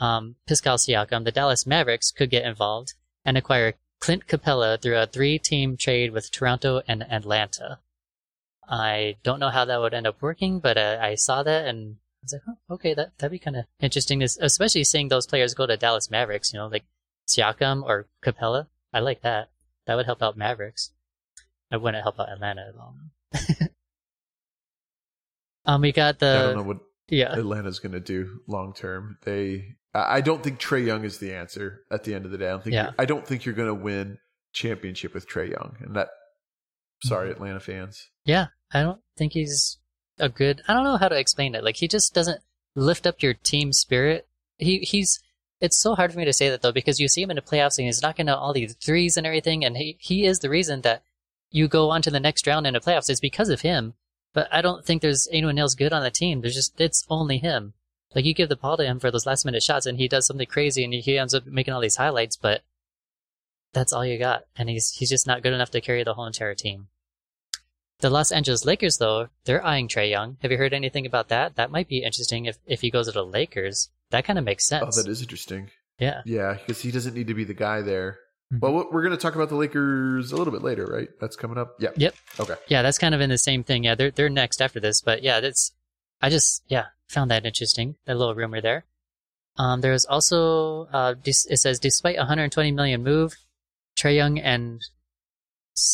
um, 0.00 0.36
Pascal 0.48 0.78
Siakam, 0.78 1.24
the 1.24 1.32
Dallas 1.32 1.66
Mavericks 1.66 2.10
could 2.10 2.30
get 2.30 2.46
involved 2.46 2.94
and 3.24 3.36
acquire 3.36 3.74
Clint 4.00 4.26
Capela 4.26 4.80
through 4.80 4.98
a 4.98 5.06
three 5.06 5.38
team 5.38 5.76
trade 5.76 6.12
with 6.12 6.30
Toronto 6.30 6.82
and 6.86 7.02
Atlanta. 7.02 7.80
I 8.68 9.16
don't 9.22 9.40
know 9.40 9.50
how 9.50 9.64
that 9.64 9.80
would 9.80 9.94
end 9.94 10.06
up 10.06 10.20
working, 10.20 10.60
but 10.60 10.76
uh, 10.76 10.98
I 11.00 11.14
saw 11.14 11.42
that 11.42 11.66
and 11.66 11.96
I 11.96 12.24
was 12.24 12.32
like, 12.32 12.42
oh, 12.48 12.74
okay, 12.74 12.94
that, 12.94 13.16
that'd 13.18 13.30
be 13.30 13.38
kind 13.38 13.56
of 13.56 13.64
interesting, 13.80 14.22
especially 14.22 14.84
seeing 14.84 15.08
those 15.08 15.26
players 15.26 15.54
go 15.54 15.66
to 15.66 15.76
Dallas 15.76 16.10
Mavericks, 16.10 16.52
you 16.52 16.58
know, 16.58 16.66
like 16.66 16.84
Siakam 17.28 17.82
or 17.84 18.06
Capella. 18.22 18.68
I 18.92 19.00
like 19.00 19.22
that. 19.22 19.50
That 19.86 19.94
would 19.94 20.06
help 20.06 20.22
out 20.22 20.36
Mavericks. 20.36 20.90
I 21.70 21.76
wouldn't 21.76 22.02
help 22.02 22.18
out 22.18 22.28
Atlanta 22.28 22.66
at 22.68 22.74
all. 22.76 23.68
um, 25.66 25.80
we 25.80 25.92
got 25.92 26.18
the. 26.18 26.26
I 26.26 26.42
don't 26.42 26.56
know 26.56 26.62
what 26.62 26.78
yeah. 27.08 27.32
Atlanta's 27.32 27.78
going 27.78 27.92
to 27.92 28.00
do 28.00 28.40
long 28.46 28.72
term. 28.72 29.18
They 29.24 29.76
I 30.06 30.20
don't 30.20 30.42
think 30.42 30.58
Trae 30.58 30.84
Young 30.84 31.04
is 31.04 31.18
the 31.18 31.34
answer 31.34 31.82
at 31.90 32.04
the 32.04 32.14
end 32.14 32.24
of 32.24 32.30
the 32.30 32.38
day. 32.38 32.46
I 32.46 32.50
don't 32.50 32.64
think 32.64 32.74
yeah. 32.74 32.90
I 32.98 33.04
don't 33.04 33.26
think 33.26 33.44
you're 33.44 33.54
going 33.54 33.68
to 33.68 33.74
win 33.74 34.18
championship 34.52 35.14
with 35.14 35.28
Trae 35.28 35.50
Young, 35.50 35.76
and 35.80 35.94
that. 35.96 36.08
Sorry, 37.02 37.28
mm-hmm. 37.28 37.36
Atlanta 37.36 37.60
fans. 37.60 38.08
Yeah, 38.24 38.46
I 38.72 38.82
don't 38.82 39.00
think 39.18 39.34
he's 39.34 39.78
a 40.18 40.28
good. 40.28 40.62
I 40.66 40.72
don't 40.72 40.84
know 40.84 40.96
how 40.96 41.08
to 41.08 41.18
explain 41.18 41.54
it. 41.54 41.62
Like 41.62 41.76
he 41.76 41.88
just 41.88 42.14
doesn't 42.14 42.40
lift 42.74 43.06
up 43.06 43.22
your 43.22 43.34
team 43.34 43.72
spirit. 43.72 44.26
He 44.58 44.78
he's. 44.78 45.20
It's 45.58 45.78
so 45.78 45.94
hard 45.94 46.12
for 46.12 46.18
me 46.18 46.26
to 46.26 46.34
say 46.34 46.50
that 46.50 46.60
though 46.60 46.72
because 46.72 47.00
you 47.00 47.08
see 47.08 47.22
him 47.22 47.30
in 47.30 47.36
the 47.36 47.42
playoffs 47.42 47.78
and 47.78 47.86
he's 47.86 48.02
knocking 48.02 48.28
out 48.28 48.38
all 48.38 48.52
these 48.52 48.74
threes 48.74 49.16
and 49.16 49.26
everything, 49.26 49.64
and 49.64 49.76
he 49.76 49.96
he 50.00 50.26
is 50.26 50.40
the 50.40 50.50
reason 50.50 50.82
that 50.82 51.02
you 51.50 51.68
go 51.68 51.90
on 51.90 52.02
to 52.02 52.10
the 52.10 52.20
next 52.20 52.46
round 52.46 52.66
in 52.66 52.74
the 52.74 52.80
playoffs. 52.80 53.08
It's 53.08 53.20
because 53.20 53.48
of 53.48 53.62
him. 53.62 53.94
But 54.34 54.48
I 54.52 54.60
don't 54.60 54.84
think 54.84 55.00
there's 55.00 55.28
anyone 55.32 55.58
else 55.58 55.74
good 55.74 55.94
on 55.94 56.02
the 56.02 56.10
team. 56.10 56.40
There's 56.40 56.54
just 56.54 56.78
it's 56.80 57.04
only 57.08 57.38
him. 57.38 57.72
Like 58.16 58.24
you 58.24 58.34
give 58.34 58.48
the 58.48 58.56
ball 58.56 58.76
to 58.78 58.84
him 58.84 58.98
for 58.98 59.10
those 59.12 59.26
last 59.26 59.44
minute 59.44 59.62
shots, 59.62 59.84
and 59.86 59.98
he 59.98 60.08
does 60.08 60.26
something 60.26 60.46
crazy, 60.46 60.82
and 60.82 60.92
he 60.94 61.18
ends 61.18 61.34
up 61.34 61.46
making 61.46 61.74
all 61.74 61.80
these 61.82 61.96
highlights. 61.96 62.34
But 62.36 62.62
that's 63.74 63.92
all 63.92 64.06
you 64.06 64.18
got, 64.18 64.46
and 64.56 64.68
he's 64.70 64.90
he's 64.92 65.10
just 65.10 65.26
not 65.26 65.42
good 65.42 65.52
enough 65.52 65.70
to 65.72 65.80
carry 65.82 66.02
the 66.02 66.14
whole 66.14 66.26
entire 66.26 66.54
team. 66.54 66.88
The 68.00 68.10
Los 68.10 68.32
Angeles 68.32 68.64
Lakers, 68.64 68.98
though, 68.98 69.28
they're 69.44 69.64
eyeing 69.64 69.88
Trae 69.88 70.10
Young. 70.10 70.36
Have 70.42 70.50
you 70.50 70.58
heard 70.58 70.74
anything 70.74 71.06
about 71.06 71.28
that? 71.28 71.56
That 71.56 71.70
might 71.70 71.88
be 71.88 71.98
interesting 72.04 72.44
if, 72.44 72.58
if 72.66 72.80
he 72.82 72.90
goes 72.90 73.06
to 73.06 73.12
the 73.12 73.24
Lakers. 73.24 73.88
That 74.10 74.24
kind 74.24 74.38
of 74.38 74.44
makes 74.44 74.66
sense. 74.66 74.98
Oh, 74.98 75.02
that 75.02 75.10
is 75.10 75.22
interesting. 75.22 75.70
yeah. 75.98 76.20
Yeah, 76.26 76.54
because 76.54 76.80
he 76.82 76.90
doesn't 76.90 77.14
need 77.14 77.26
to 77.28 77.34
be 77.34 77.44
the 77.44 77.54
guy 77.54 77.80
there. 77.82 78.18
Mhm. 78.52 78.60
Well, 78.60 78.88
we're 78.92 79.02
going 79.02 79.16
to 79.16 79.20
talk 79.20 79.34
about 79.34 79.48
the 79.48 79.56
Lakers 79.56 80.30
a 80.30 80.36
little 80.36 80.52
bit 80.52 80.62
later, 80.62 80.84
right? 80.86 81.08
That's 81.20 81.36
coming 81.36 81.56
up. 81.58 81.76
Yeah. 81.80 81.90
Yep. 81.96 82.14
Okay. 82.40 82.54
Yeah, 82.68 82.82
that's 82.82 82.98
kind 82.98 83.14
of 83.14 83.20
in 83.22 83.30
the 83.30 83.38
same 83.38 83.64
thing. 83.64 83.84
Yeah, 83.84 83.94
they're 83.94 84.10
they're 84.10 84.28
next 84.28 84.60
after 84.62 84.78
this, 84.78 85.00
but 85.00 85.22
yeah, 85.22 85.40
that's 85.40 85.72
I 86.26 86.28
just 86.28 86.64
yeah 86.66 86.86
found 87.06 87.30
that 87.30 87.46
interesting. 87.46 87.94
That 88.04 88.16
little 88.16 88.34
rumor 88.34 88.60
there. 88.60 88.84
Um, 89.58 89.80
there's 89.80 90.04
also 90.04 90.88
uh, 90.92 91.14
dis- 91.14 91.46
it 91.46 91.58
says 91.58 91.78
despite 91.78 92.16
120 92.16 92.72
million 92.72 93.04
move, 93.04 93.36
Trae 93.96 94.16
Young 94.16 94.36
and 94.36 94.82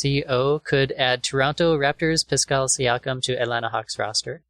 Co 0.00 0.58
could 0.64 0.92
add 0.92 1.22
Toronto 1.22 1.76
Raptors 1.76 2.26
Pascal 2.26 2.66
Siakam 2.66 3.20
to 3.24 3.38
Atlanta 3.38 3.68
Hawks 3.68 3.98
roster. 3.98 4.42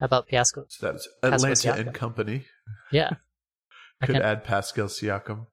How 0.00 0.06
about 0.06 0.26
Pascal? 0.26 0.64
So 0.70 0.86
that's 0.86 1.06
Atlanta 1.22 1.74
and 1.74 1.92
company 1.92 2.46
Yeah, 2.90 3.10
could 4.02 4.16
add 4.16 4.42
Pascal 4.42 4.86
Siakam. 4.86 5.48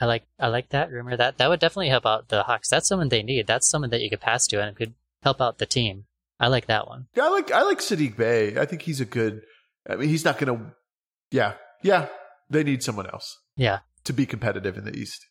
I 0.00 0.06
like 0.06 0.26
I 0.38 0.46
like 0.46 0.68
that 0.68 0.92
rumor. 0.92 1.16
That 1.16 1.38
that 1.38 1.48
would 1.48 1.58
definitely 1.58 1.88
help 1.88 2.06
out 2.06 2.28
the 2.28 2.44
Hawks. 2.44 2.68
That's 2.70 2.86
someone 2.86 3.08
they 3.08 3.24
need. 3.24 3.48
That's 3.48 3.68
someone 3.68 3.90
that 3.90 4.00
you 4.00 4.10
could 4.10 4.20
pass 4.20 4.46
to 4.46 4.62
and 4.62 4.76
could 4.76 4.94
help 5.24 5.40
out 5.40 5.58
the 5.58 5.66
team. 5.66 6.04
I 6.40 6.48
like 6.48 6.66
that 6.66 6.86
one. 6.86 7.06
Yeah, 7.16 7.24
I 7.24 7.28
like 7.30 7.50
I 7.50 7.62
like 7.62 7.78
Saddiq 7.78 8.16
Bey. 8.16 8.56
I 8.58 8.64
think 8.64 8.82
he's 8.82 9.00
a 9.00 9.04
good. 9.04 9.42
I 9.88 9.96
mean, 9.96 10.08
he's 10.08 10.24
not 10.24 10.38
going 10.38 10.56
to. 10.56 10.72
Yeah, 11.30 11.54
yeah. 11.82 12.06
They 12.50 12.62
need 12.64 12.82
someone 12.82 13.06
else 13.06 13.38
Yeah. 13.56 13.80
to 14.04 14.12
be 14.12 14.24
competitive 14.24 14.78
in 14.78 14.84
the 14.84 14.96
East. 14.96 15.26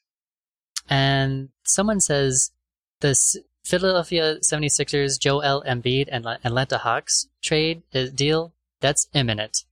And 0.90 1.50
someone 1.64 2.00
says 2.00 2.52
the 3.00 3.10
S- 3.10 3.38
Philadelphia 3.64 4.38
76ers, 4.40 5.20
Joel 5.20 5.64
Embiid, 5.68 6.08
and 6.12 6.26
Atlanta 6.26 6.78
Hawks 6.78 7.28
trade 7.42 7.84
uh, 7.94 8.06
deal, 8.14 8.54
that's 8.80 9.08
imminent. 9.14 9.64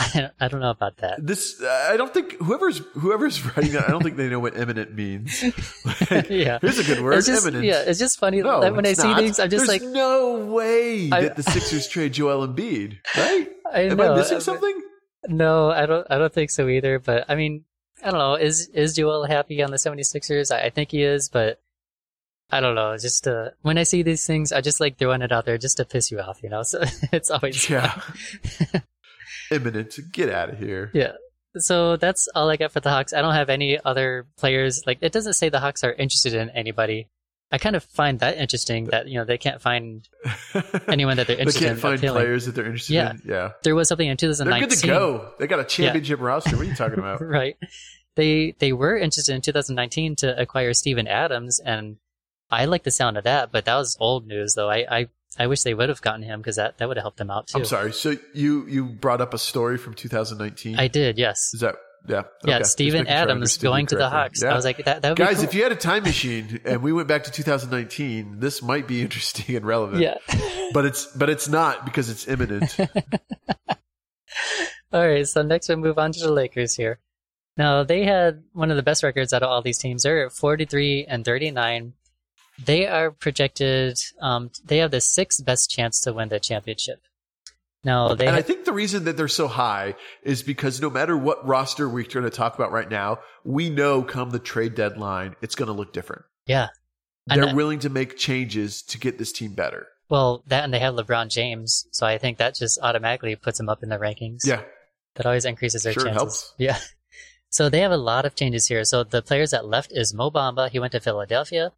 I 0.40 0.48
don't, 0.48 0.60
know 0.60 0.70
about 0.70 0.98
that. 0.98 1.24
This 1.26 1.62
I 1.62 1.96
don't 1.96 2.12
think 2.14 2.34
whoever's 2.40 2.78
whoever's 2.94 3.44
writing 3.44 3.72
that. 3.72 3.88
I 3.88 3.90
don't 3.90 4.02
think 4.02 4.16
they 4.16 4.28
know 4.28 4.38
what 4.40 4.56
imminent 4.56 4.94
means. 4.94 5.42
Like, 6.10 6.30
yeah. 6.30 6.58
Here's 6.60 6.78
a 6.78 6.84
good 6.84 7.02
word. 7.02 7.14
It's 7.18 7.26
just, 7.26 7.42
imminent. 7.46 7.64
yeah, 7.64 7.82
it's 7.86 7.98
just 7.98 8.18
funny 8.18 8.40
No, 8.40 8.60
that 8.60 8.74
when 8.74 8.86
I 8.86 8.92
see 8.92 9.08
not. 9.08 9.18
things, 9.18 9.38
I'm 9.40 9.50
just 9.50 9.66
There's 9.66 9.82
like, 9.82 9.90
no 9.92 10.36
way 10.46 11.10
I- 11.10 11.22
that 11.22 11.36
the 11.36 11.42
Sixers 11.42 11.88
trade 11.92 12.12
Joel 12.12 12.46
Embiid, 12.46 12.98
right? 13.16 13.48
I 13.72 13.80
Am 13.82 13.96
know. 13.96 14.12
I 14.14 14.16
missing 14.16 14.40
something? 14.40 14.80
No, 15.26 15.70
I 15.70 15.86
don't. 15.86 16.06
I 16.10 16.18
don't 16.18 16.32
think 16.32 16.50
so 16.50 16.68
either. 16.68 16.98
But 16.98 17.24
I 17.28 17.34
mean, 17.34 17.64
I 18.02 18.10
don't 18.10 18.18
know. 18.20 18.34
Is 18.36 18.68
is 18.68 18.94
Joel 18.94 19.26
happy 19.26 19.62
on 19.62 19.70
the 19.70 19.76
76ers? 19.76 20.54
I, 20.54 20.66
I 20.66 20.70
think 20.70 20.92
he 20.92 21.02
is, 21.02 21.28
but 21.28 21.60
I 22.50 22.60
don't 22.60 22.74
know. 22.76 22.96
Just 22.96 23.26
uh, 23.26 23.50
when 23.62 23.76
I 23.76 23.82
see 23.82 24.02
these 24.02 24.26
things, 24.26 24.52
I 24.52 24.60
just 24.62 24.80
like 24.80 24.96
throwing 24.98 25.20
it 25.22 25.32
out 25.32 25.44
there 25.44 25.58
just 25.58 25.76
to 25.78 25.84
piss 25.84 26.10
you 26.10 26.20
off, 26.20 26.40
you 26.42 26.48
know. 26.48 26.62
So 26.62 26.82
it's 27.12 27.30
always 27.30 27.68
Yeah. 27.68 28.00
Imminent. 29.50 29.98
Get 30.12 30.30
out 30.30 30.50
of 30.50 30.58
here. 30.58 30.90
Yeah. 30.94 31.12
So 31.56 31.96
that's 31.96 32.28
all 32.34 32.50
I 32.50 32.56
got 32.56 32.72
for 32.72 32.80
the 32.80 32.90
Hawks. 32.90 33.12
I 33.12 33.22
don't 33.22 33.34
have 33.34 33.50
any 33.50 33.78
other 33.82 34.26
players. 34.36 34.82
Like 34.86 34.98
it 35.00 35.12
doesn't 35.12 35.32
say 35.34 35.48
the 35.48 35.60
Hawks 35.60 35.82
are 35.84 35.92
interested 35.92 36.34
in 36.34 36.50
anybody. 36.50 37.08
I 37.50 37.56
kind 37.56 37.74
of 37.76 37.82
find 37.82 38.20
that 38.20 38.36
interesting 38.36 38.86
that 38.86 39.08
you 39.08 39.18
know 39.18 39.24
they 39.24 39.38
can't 39.38 39.60
find 39.62 40.06
anyone 40.86 41.16
that 41.16 41.26
they're 41.26 41.38
interested 41.38 41.62
they 41.62 41.66
can't 41.68 41.76
in 41.78 41.80
find 41.82 41.94
appealing. 41.96 42.22
players 42.22 42.44
that 42.46 42.54
they're 42.54 42.66
interested 42.66 42.92
Yeah. 42.94 43.10
in. 43.12 43.22
Yeah. 43.24 43.52
There 43.62 43.74
was 43.74 43.88
something 43.88 44.06
in 44.06 44.16
2019. 44.18 44.68
They're 44.68 44.76
2019. 44.76 44.78
good 44.78 44.80
to 44.82 45.28
go. 45.32 45.34
They 45.38 45.46
got 45.46 45.60
a 45.60 45.64
championship 45.64 46.20
roster. 46.20 46.56
What 46.56 46.66
are 46.66 46.68
you 46.68 46.74
talking 46.76 46.98
about? 46.98 47.20
right. 47.22 47.56
They 48.16 48.54
they 48.58 48.72
were 48.72 48.96
interested 48.98 49.34
in 49.34 49.40
2019 49.40 50.16
to 50.16 50.38
acquire 50.38 50.74
Steven 50.74 51.06
Adams, 51.08 51.58
and 51.60 51.96
I 52.50 52.66
like 52.66 52.82
the 52.82 52.90
sound 52.90 53.16
of 53.16 53.24
that. 53.24 53.50
But 53.50 53.64
that 53.64 53.76
was 53.76 53.96
old 53.98 54.26
news, 54.26 54.54
though. 54.54 54.68
I 54.68 54.84
I, 54.90 55.08
I 55.36 55.46
wish 55.46 55.62
they 55.62 55.74
would 55.74 55.88
have 55.88 56.00
gotten 56.00 56.22
him 56.22 56.40
because 56.40 56.56
that, 56.56 56.78
that 56.78 56.88
would 56.88 56.96
have 56.96 57.04
helped 57.04 57.18
them 57.18 57.30
out 57.30 57.48
too. 57.48 57.58
I'm 57.58 57.64
sorry. 57.64 57.92
So 57.92 58.16
you 58.34 58.66
you 58.66 58.84
brought 58.86 59.20
up 59.20 59.34
a 59.34 59.38
story 59.38 59.78
from 59.78 59.94
2019. 59.94 60.78
I 60.78 60.88
did, 60.88 61.18
yes. 61.18 61.52
Is 61.54 61.60
that 61.60 61.76
yeah? 62.08 62.22
Yeah, 62.44 62.56
okay. 62.56 62.64
Steven 62.64 63.00
making 63.04 63.12
sure 63.12 63.22
Adams 63.22 63.56
going 63.58 63.86
to 63.86 63.96
the. 63.96 64.08
Hawks. 64.08 64.42
Yeah. 64.42 64.52
I 64.52 64.54
was 64.54 64.64
like, 64.64 64.84
that, 64.84 65.02
that 65.02 65.08
would 65.10 65.18
Guys, 65.18 65.30
be 65.30 65.34
cool. 65.36 65.44
if 65.44 65.54
you 65.54 65.62
had 65.64 65.72
a 65.72 65.76
time 65.76 66.02
machine 66.04 66.60
and 66.64 66.82
we 66.82 66.92
went 66.92 67.08
back 67.08 67.24
to 67.24 67.30
2019, 67.30 68.40
this 68.40 68.62
might 68.62 68.86
be 68.86 69.02
interesting 69.02 69.56
and 69.56 69.66
relevant. 69.66 70.00
yeah. 70.02 70.16
But 70.74 70.84
it's 70.84 71.06
but 71.06 71.30
it's 71.30 71.48
not 71.48 71.86
because 71.86 72.10
it's 72.10 72.28
imminent. 72.28 72.76
All 74.92 75.06
right, 75.06 75.26
so 75.26 75.40
next 75.42 75.68
we 75.70 75.76
move 75.76 75.98
on 75.98 76.12
to 76.12 76.20
the 76.20 76.30
Lakers 76.30 76.74
here. 76.74 76.98
Now 77.56 77.84
they 77.84 78.04
had 78.04 78.42
one 78.52 78.70
of 78.70 78.76
the 78.76 78.82
best 78.82 79.02
records 79.02 79.32
out 79.32 79.42
of 79.42 79.48
all 79.48 79.62
these 79.62 79.78
teams. 79.78 80.02
They're 80.02 80.26
at 80.26 80.32
43 80.32 81.06
and 81.08 81.24
39. 81.24 81.94
They 82.64 82.86
are 82.86 83.10
projected. 83.10 83.96
Um, 84.20 84.50
they 84.64 84.78
have 84.78 84.90
the 84.90 85.00
sixth 85.00 85.44
best 85.44 85.70
chance 85.70 86.00
to 86.00 86.12
win 86.12 86.28
the 86.28 86.40
championship. 86.40 87.00
Now 87.84 88.14
they 88.14 88.26
and 88.26 88.34
I 88.34 88.42
think 88.42 88.64
the 88.64 88.72
reason 88.72 89.04
that 89.04 89.16
they're 89.16 89.28
so 89.28 89.46
high 89.46 89.94
is 90.24 90.42
because 90.42 90.80
no 90.80 90.90
matter 90.90 91.16
what 91.16 91.46
roster 91.46 91.88
we're 91.88 92.04
going 92.04 92.24
to 92.24 92.30
talk 92.30 92.56
about 92.56 92.72
right 92.72 92.90
now, 92.90 93.20
we 93.44 93.70
know 93.70 94.02
come 94.02 94.30
the 94.30 94.40
trade 94.40 94.74
deadline, 94.74 95.36
it's 95.40 95.54
going 95.54 95.68
to 95.68 95.72
look 95.72 95.92
different. 95.92 96.22
yeah. 96.46 96.68
They're 97.26 97.44
that- 97.46 97.54
willing 97.54 97.78
to 97.80 97.90
make 97.90 98.16
changes 98.16 98.80
to 98.84 98.98
get 98.98 99.18
this 99.18 99.32
team 99.32 99.52
better. 99.52 99.86
Well, 100.08 100.42
that 100.46 100.64
and 100.64 100.72
they 100.72 100.78
have 100.78 100.94
LeBron 100.94 101.28
James, 101.28 101.86
so 101.92 102.06
I 102.06 102.16
think 102.16 102.38
that 102.38 102.54
just 102.56 102.78
automatically 102.82 103.36
puts 103.36 103.58
them 103.58 103.68
up 103.68 103.82
in 103.82 103.90
the 103.90 103.98
rankings. 103.98 104.40
Yeah. 104.46 104.62
that 105.14 105.26
always 105.26 105.44
increases 105.44 105.82
their 105.82 105.92
Sure, 105.92 106.04
chances. 106.04 106.16
helps. 106.16 106.54
Yeah. 106.58 106.78
So 107.50 107.68
they 107.68 107.80
have 107.80 107.92
a 107.92 107.96
lot 107.98 108.24
of 108.24 108.34
changes 108.34 108.66
here. 108.66 108.82
So 108.84 109.04
the 109.04 109.20
players 109.22 109.50
that 109.52 109.66
left 109.66 109.92
is 109.92 110.12
Mo 110.14 110.30
Bamba. 110.30 110.70
He 110.70 110.78
went 110.78 110.92
to 110.92 111.00
Philadelphia. 111.00 111.72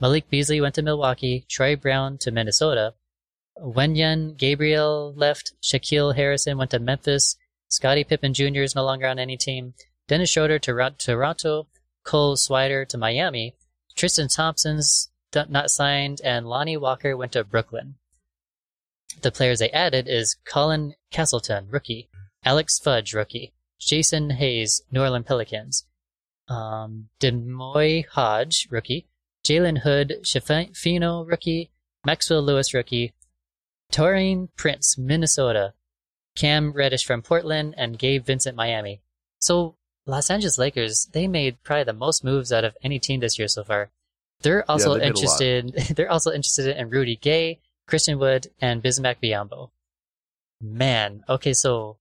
Malik 0.00 0.30
Beasley 0.30 0.60
went 0.60 0.74
to 0.76 0.82
Milwaukee. 0.82 1.44
Troy 1.48 1.74
Brown 1.74 2.18
to 2.18 2.30
Minnesota. 2.30 2.94
Wenyen 3.60 4.36
Gabriel 4.36 5.12
left. 5.16 5.52
Shaquille 5.62 6.14
Harrison 6.14 6.56
went 6.56 6.70
to 6.70 6.78
Memphis. 6.78 7.36
Scottie 7.68 8.04
Pippen 8.04 8.32
Jr. 8.32 8.62
is 8.62 8.74
no 8.74 8.84
longer 8.84 9.06
on 9.06 9.18
any 9.18 9.36
team. 9.36 9.74
Dennis 10.06 10.30
Schroeder 10.30 10.58
to 10.60 10.74
Ro- 10.74 10.90
Toronto. 10.96 11.66
Cole 12.04 12.36
Swider 12.36 12.86
to 12.88 12.96
Miami. 12.96 13.54
Tristan 13.96 14.28
Thompson's 14.28 15.10
not 15.34 15.70
signed, 15.70 16.20
and 16.24 16.46
Lonnie 16.46 16.76
Walker 16.76 17.16
went 17.16 17.32
to 17.32 17.44
Brooklyn. 17.44 17.96
The 19.20 19.32
players 19.32 19.58
they 19.58 19.70
added 19.70 20.06
is 20.08 20.36
Colin 20.44 20.94
Castleton, 21.10 21.68
rookie. 21.68 22.08
Alex 22.44 22.78
Fudge, 22.78 23.12
rookie. 23.12 23.52
Jaxson 23.80 24.32
Hayes, 24.32 24.82
New 24.90 25.00
Orleans 25.00 25.26
Pelicans. 25.26 25.84
Um, 26.48 27.08
D'Moi 27.18 28.06
Hodge, 28.06 28.68
rookie. 28.70 29.08
Jalen 29.44 29.78
Hood, 29.78 30.20
Schifino, 30.22 31.26
rookie. 31.26 31.70
Maxwell 32.04 32.42
Lewis, 32.42 32.74
rookie. 32.74 33.14
Taurean 33.92 34.48
Prince, 34.56 34.98
Minnesota. 34.98 35.74
Cam 36.36 36.72
Reddish 36.72 37.04
from 37.04 37.22
Portland, 37.22 37.74
and 37.76 37.98
Gabe 37.98 38.24
Vincent, 38.24 38.56
Miami. 38.56 39.00
So, 39.40 39.74
Los 40.06 40.30
Angeles 40.30 40.58
Lakers, 40.58 41.08
they 41.12 41.26
made 41.26 41.62
probably 41.64 41.84
the 41.84 41.92
most 41.92 42.22
moves 42.22 42.52
out 42.52 42.64
of 42.64 42.76
any 42.82 42.98
team 42.98 43.20
this 43.20 43.38
year 43.38 43.48
so 43.48 43.64
far. 43.64 43.90
They're 44.42 44.68
also 44.70 44.90
they 44.90 44.94
a 44.94 44.98
lot. 44.98 45.06
interested. 45.06 45.72
They're 45.96 46.10
also 46.10 46.30
interested 46.30 46.76
in 46.76 46.90
Rudy 46.90 47.16
Gay, 47.16 47.58
Christian 47.86 48.18
Wood, 48.18 48.48
and 48.60 48.82
Bismack 48.82 49.16
Biyombo. 49.22 49.70
Man, 50.60 51.24
okay, 51.28 51.52
so 51.52 51.96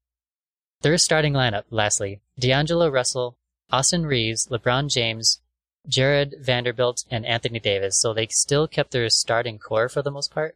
their 0.81 0.97
starting 0.97 1.33
lineup. 1.33 1.63
Lastly, 1.69 2.21
D'Angelo 2.39 2.89
Russell, 2.89 3.37
Austin 3.71 4.05
Reaves, 4.05 4.47
LeBron 4.47 4.91
James, 4.91 5.39
Jarred 5.87 6.35
Vanderbilt, 6.39 7.05
and 7.09 7.25
Anthony 7.25 7.59
Davis. 7.59 7.99
So 7.99 8.13
they 8.13 8.27
still 8.27 8.67
kept 8.67 8.91
their 8.91 9.09
starting 9.09 9.59
core 9.59 9.89
for 9.89 10.01
the 10.01 10.11
most 10.11 10.33
part. 10.33 10.55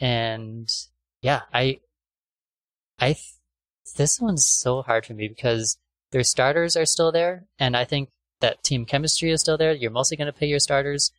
And 0.00 0.68
yeah, 1.22 1.42
I, 1.52 1.80
I, 2.98 3.14
th- 3.14 3.34
this 3.96 4.20
one's 4.20 4.46
so 4.46 4.82
hard 4.82 5.06
for 5.06 5.14
me 5.14 5.28
because 5.28 5.78
their 6.10 6.24
starters 6.24 6.76
are 6.76 6.86
still 6.86 7.12
there, 7.12 7.44
and 7.58 7.76
I 7.76 7.84
think 7.84 8.10
that 8.40 8.62
team 8.62 8.84
chemistry 8.84 9.30
is 9.30 9.40
still 9.40 9.58
there. 9.58 9.72
You're 9.72 9.90
mostly 9.90 10.16
going 10.16 10.32
to 10.32 10.38
pay 10.38 10.46
your 10.46 10.60
starters. 10.60 11.12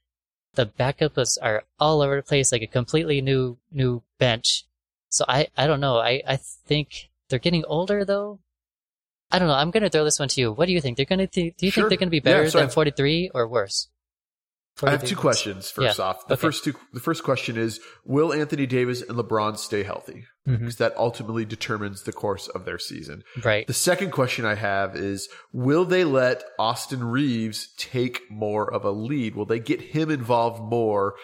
The 0.56 0.66
backups 0.66 1.38
are 1.42 1.64
all 1.80 2.02
over 2.02 2.16
the 2.16 2.24
place, 2.24 2.52
like 2.52 2.62
a 2.62 2.68
completely 2.68 3.22
new 3.22 3.58
new 3.72 4.04
bench. 4.18 4.66
So 5.10 5.26
I 5.28 5.48
I 5.58 5.68
don't 5.68 5.80
know. 5.80 5.98
I 5.98 6.22
I 6.28 6.38
think 6.38 7.10
they're 7.30 7.40
getting 7.40 7.66
older 7.66 8.04
though. 8.04 8.40
I 9.32 9.40
don't 9.40 9.48
know. 9.48 9.54
I'm 9.54 9.72
going 9.72 9.84
to 9.84 9.90
throw 9.90 10.04
this 10.04 10.20
one 10.20 10.28
to 10.30 10.42
you. 10.42 10.52
What 10.52 10.66
do 10.66 10.72
you 10.74 10.82
think? 10.82 10.98
They're 10.98 11.06
going 11.06 11.20
to 11.20 11.28
th- 11.28 11.56
do 11.58 11.66
you 11.66 11.72
Sure. 11.72 11.84
think 11.84 11.90
they're 11.90 11.98
going 11.98 12.08
to 12.08 12.12
be 12.12 12.18
Yeah, 12.18 12.38
better 12.38 12.50
so 12.50 12.58
than 12.60 12.66
I've- 12.68 12.74
43 12.74 13.32
or 13.34 13.48
worse? 13.48 13.90
I 14.82 14.92
have 14.92 15.02
two 15.02 15.08
wins. 15.10 15.20
questions. 15.20 15.70
First 15.72 16.00
Yeah. 16.00 16.06
off, 16.06 16.26
the 16.28 16.36
Okay. 16.36 16.42
first 16.42 16.64
two, 16.64 16.74
the 16.94 17.02
first 17.02 17.22
question 17.22 17.58
is: 17.58 17.82
Will 18.06 18.32
Anthony 18.32 18.66
Davis 18.66 19.02
and 19.02 19.18
LeBron 19.18 19.58
stay 19.58 19.84
healthy? 19.84 20.26
Mhm. 20.48 20.60
Because 20.60 20.78
that 20.78 20.96
ultimately 20.96 21.44
determines 21.44 22.04
the 22.04 22.14
course 22.14 22.48
of 22.48 22.64
their 22.64 22.80
season. 22.80 23.24
Right. 23.44 23.68
The 23.68 23.74
second 23.74 24.12
question 24.12 24.46
I 24.46 24.56
have 24.56 24.96
is: 24.96 25.28
Will 25.52 25.84
they 25.84 26.06
let 26.06 26.46
Austin 26.58 27.04
Reaves 27.04 27.68
take 27.78 28.22
more 28.32 28.74
of 28.74 28.86
a 28.86 28.92
lead? 28.92 29.36
Will 29.36 29.46
they 29.46 29.60
get 29.60 29.82
him 29.82 30.10
involved 30.10 30.62
more? 30.64 31.16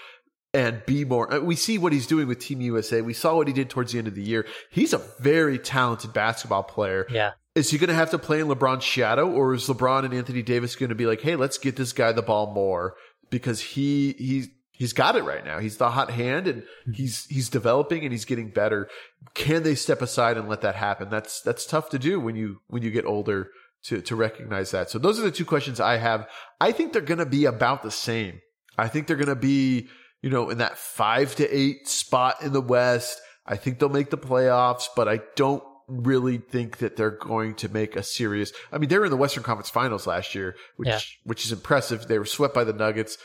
And 0.53 0.85
be 0.85 1.03
more. 1.05 1.33
uh, 1.33 1.39
We 1.39 1.55
see 1.55 1.77
what 1.77 1.91
he's 1.93 2.07
doing 2.07 2.27
with 2.27 2.39
Team 2.39 2.59
USA. 2.61 3.01
We 3.01 3.13
saw 3.13 3.35
what 3.37 3.47
he 3.47 3.53
did 3.53 3.69
towards 3.69 3.91
the 3.93 3.99
end 3.99 4.07
of 4.07 4.15
the 4.15 4.23
year. 4.23 4.45
He's 4.69 4.91
a 4.93 5.01
very 5.19 5.57
talented 5.59 6.11
basketball 6.13 6.63
player. 6.63 7.05
Yeah. 7.09 7.31
Is 7.55 7.71
he 7.71 7.77
going 7.77 7.87
to 7.87 7.95
have 7.95 8.11
to 8.11 8.19
play 8.19 8.41
in 8.41 8.47
LeBron's 8.47 8.83
shadow, 8.83 9.31
or 9.31 9.53
is 9.53 9.67
LeBron 9.67 10.03
and 10.03 10.13
Anthony 10.13 10.41
Davis 10.41 10.75
going 10.75 10.89
to 10.89 10.95
be 10.95 11.05
like, 11.05 11.21
"Hey, 11.21 11.35
let's 11.35 11.57
get 11.57 11.77
this 11.77 11.93
guy 11.93 12.11
the 12.11 12.21
ball 12.21 12.53
more 12.53 12.95
because 13.29 13.61
he 13.61 14.13
he 14.17 14.47
he's 14.77 14.93
got 14.93 15.15
it 15.15 15.23
right 15.23 15.45
now. 15.45 15.59
He's 15.59 15.77
the 15.77 15.89
hot 15.89 16.11
hand 16.11 16.47
and 16.47 16.63
he's 16.93 17.25
he's 17.25 17.49
developing 17.49 18.03
and 18.03 18.11
he's 18.11 18.25
getting 18.25 18.49
better. 18.49 18.89
Can 19.33 19.63
they 19.63 19.75
step 19.75 20.01
aside 20.01 20.37
and 20.37 20.49
let 20.49 20.61
that 20.61 20.75
happen? 20.75 21.09
That's 21.09 21.41
that's 21.41 21.65
tough 21.65 21.89
to 21.89 21.99
do 21.99 22.19
when 22.19 22.35
you 22.35 22.61
when 22.67 22.83
you 22.83 22.91
get 22.91 23.05
older 23.05 23.49
to 23.83 24.01
to 24.01 24.15
recognize 24.15 24.71
that. 24.71 24.89
So 24.89 24.99
those 24.99 25.19
are 25.19 25.23
the 25.23 25.31
two 25.31 25.45
questions 25.45 25.79
I 25.79 25.97
have. 25.97 26.27
I 26.59 26.71
think 26.71 26.93
they're 26.93 27.01
going 27.01 27.19
to 27.19 27.25
be 27.25 27.45
about 27.45 27.83
the 27.83 27.91
same. 27.91 28.41
I 28.77 28.87
think 28.87 29.07
they're 29.07 29.15
going 29.15 29.27
to 29.27 29.35
be, 29.35 29.87
you 30.21 30.29
know, 30.29 30.49
in 30.49 30.57
that 30.57 30.77
5 30.77 31.35
to 31.35 31.49
8 31.49 31.87
spot 31.87 32.41
in 32.41 32.51
the 32.51 32.61
West. 32.61 33.21
I 33.45 33.55
think 33.55 33.79
they'll 33.79 33.87
make 33.87 34.09
the 34.09 34.17
playoffs, 34.17 34.87
but 34.95 35.07
I 35.07 35.21
don't 35.37 35.63
really 35.87 36.37
think 36.37 36.77
that 36.77 36.95
they're 36.95 37.11
going 37.11 37.55
to 37.55 37.69
make 37.69 37.95
a 37.95 38.03
serious. 38.03 38.51
I 38.71 38.77
mean, 38.77 38.89
they 38.89 38.97
were 38.97 39.05
in 39.05 39.11
the 39.11 39.17
Western 39.17 39.43
Conference 39.43 39.69
Finals 39.69 40.07
last 40.07 40.35
year, 40.35 40.55
which 40.77 40.87
Yeah. 40.89 40.99
which 41.23 41.45
is 41.45 41.51
impressive. 41.51 42.07
They 42.07 42.19
were 42.19 42.25
swept 42.25 42.53
by 42.53 42.63
the 42.63 42.73
Nuggets, 42.73 43.17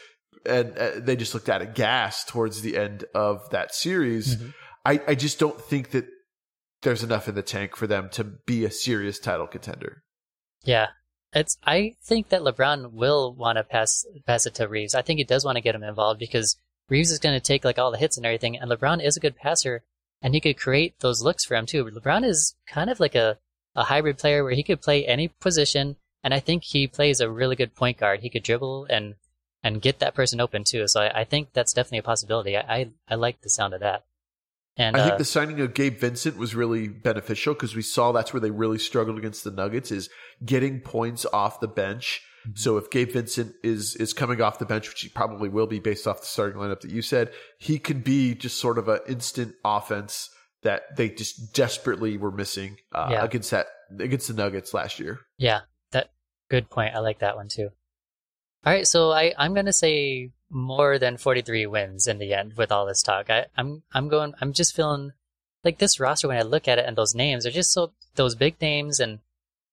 and 0.47 0.77
uh, 0.79 0.91
they 0.99 1.17
just 1.17 1.35
looked 1.35 1.49
at 1.49 1.63
a 1.63 1.67
gas 1.67 2.25
towards 2.25 2.63
the 2.63 2.77
end 2.77 3.05
of 3.15 3.49
that 3.51 3.75
series. 3.75 4.37
Mhm. 4.37 4.55
I 4.85 5.01
I 5.09 5.15
just 5.15 5.39
don't 5.39 5.61
think 5.61 5.91
that 5.91 6.07
there's 6.83 7.03
enough 7.03 7.29
in 7.29 7.35
the 7.35 7.43
tank 7.43 7.77
for 7.77 7.87
them 7.87 8.09
to 8.11 8.25
be 8.25 8.65
a 8.65 8.71
serious 8.71 9.19
title 9.19 9.47
contender. 9.47 10.03
Yeah. 10.65 10.89
It's 11.33 11.59
I 11.65 11.95
think 12.03 12.31
that 12.31 12.41
LeBron 12.43 12.93
will 12.93 13.35
want 13.35 13.57
to 13.57 13.65
pass 13.65 14.05
pass 14.27 14.47
it 14.47 14.55
to 14.57 14.67
Reaves. 14.67 14.95
I 14.95 15.03
think 15.03 15.19
he 15.19 15.25
does 15.25 15.45
want 15.45 15.57
to 15.57 15.63
get 15.63 15.75
him 15.75 15.83
involved 15.85 16.19
because 16.19 16.57
Reaves 16.89 17.11
is 17.13 17.19
going 17.21 17.37
to 17.39 17.45
take 17.45 17.65
like 17.65 17.79
all 17.79 17.91
the 17.93 17.99
hits 17.99 18.17
and 18.17 18.27
everything 18.27 18.57
and 18.57 18.71
LeBron 18.71 19.05
is 19.05 19.17
a 19.17 19.21
good 19.21 19.37
passer 19.37 19.85
and 20.23 20.35
he 20.35 20.41
could 20.41 20.59
create 20.59 20.99
those 21.01 21.23
looks 21.23 21.45
for 21.45 21.55
him 21.57 21.67
too. 21.67 21.85
LeBron 21.85 22.25
is 22.25 22.55
kind 22.67 22.91
of 22.91 23.01
like 23.01 23.15
a 23.15 23.39
a 23.75 23.85
hybrid 23.85 24.19
player 24.19 24.43
where 24.43 24.53
he 24.53 24.63
could 24.63 24.81
play 24.81 25.07
any 25.07 25.29
position 25.29 25.97
and 26.23 26.35
I 26.35 26.41
think 26.41 26.65
he 26.65 26.87
plays 26.87 27.21
a 27.21 27.31
really 27.31 27.57
good 27.57 27.75
point 27.75 27.99
guard. 27.99 28.21
He 28.21 28.31
could 28.31 28.43
dribble 28.43 28.87
and 28.91 29.15
and 29.63 29.83
get 29.83 29.99
that 29.99 30.15
person 30.15 30.41
open 30.41 30.65
too. 30.65 30.89
So 30.89 31.03
I, 31.03 31.21
I 31.21 31.25
think 31.25 31.53
that's 31.53 31.73
definitely 31.73 31.99
a 31.99 32.03
possibility. 32.05 32.57
I, 32.57 32.61
I 32.61 32.91
I 33.09 33.15
like 33.15 33.41
the 33.41 33.51
sound 33.51 33.75
of 33.75 33.81
that. 33.81 34.05
And 34.77 34.97
I 34.97 35.01
uh, 35.01 35.05
think 35.07 35.19
the 35.19 35.25
signing 35.25 35.61
of 35.61 35.75
Gabe 35.75 35.99
Vincent 35.99 36.37
was 36.37 36.55
really 36.55 36.89
beneficial 36.89 37.55
because 37.55 37.75
we 37.75 37.83
saw 37.83 38.13
that's 38.13 38.33
where 38.33 38.41
they 38.41 38.51
really 38.51 38.79
struggled 38.79 39.19
against 39.19 39.45
the 39.45 39.51
Nuggets 39.51 39.91
is 39.91 40.09
getting 40.45 40.81
points 40.81 41.27
off 41.33 41.61
the 41.61 41.69
bench. 41.69 42.23
Mm-hmm. 42.47 42.57
So 42.57 42.77
if 42.77 42.91
Gabe 42.91 43.11
Vincent 43.13 43.55
is 43.63 43.97
is 43.97 44.13
coming 44.13 44.41
off 44.41 44.59
the 44.59 44.67
bench, 44.67 44.89
which 44.89 45.01
he 45.03 45.09
probably 45.09 45.49
will 45.49 45.67
be 45.67 45.79
based 45.79 46.07
off 46.07 46.21
the 46.21 46.27
starting 46.27 46.59
lineup 46.61 46.81
that 46.81 46.91
you 46.91 47.03
said, 47.03 47.33
he 47.59 47.79
could 47.79 48.03
be 48.05 48.35
just 48.35 48.59
sort 48.59 48.79
of 48.79 48.89
an 48.89 49.01
instant 49.09 49.55
offense 49.65 50.31
that 50.63 50.97
they 50.97 51.09
just 51.09 51.55
desperately 51.55 52.17
were 52.19 52.31
missing 52.31 52.77
uh, 52.93 53.09
Yeah. 53.11 53.25
against 53.25 53.51
that 53.51 53.67
against 53.99 54.29
the 54.29 54.35
Nuggets 54.35 54.73
last 54.75 54.99
year. 55.01 55.21
Yeah, 55.39 55.61
that 55.93 56.11
good 56.49 56.71
point. 56.71 56.95
I 56.95 57.01
like 57.01 57.19
that 57.21 57.37
one 57.37 57.49
too. 57.49 57.71
All 58.65 58.73
right, 58.73 58.87
so 58.87 59.11
I 59.11 59.33
I'm 59.39 59.55
gonna 59.55 59.73
say 59.73 60.31
more 60.51 60.99
than 60.99 61.17
43 61.17 61.67
wins 61.67 62.07
in 62.07 62.19
the 62.19 62.35
end 62.35 62.55
with 62.57 62.73
all 62.73 62.85
this 62.87 63.03
talk. 63.03 63.31
I 63.31 63.47
I'm 63.57 63.83
I'm 63.93 64.09
going. 64.09 64.35
I'm 64.41 64.53
just 64.53 64.75
feeling 64.75 65.13
like 65.65 65.79
this 65.79 66.01
roster 66.01 66.29
when 66.29 66.37
I 66.39 66.43
look 66.43 66.69
at 66.69 66.79
it 66.79 66.87
and 66.87 66.97
those 66.97 67.15
names 67.15 67.45
are 67.47 67.51
just 67.51 67.73
so 67.73 67.93
those 68.17 68.35
big 68.35 68.61
names 68.61 68.99
and 69.01 69.21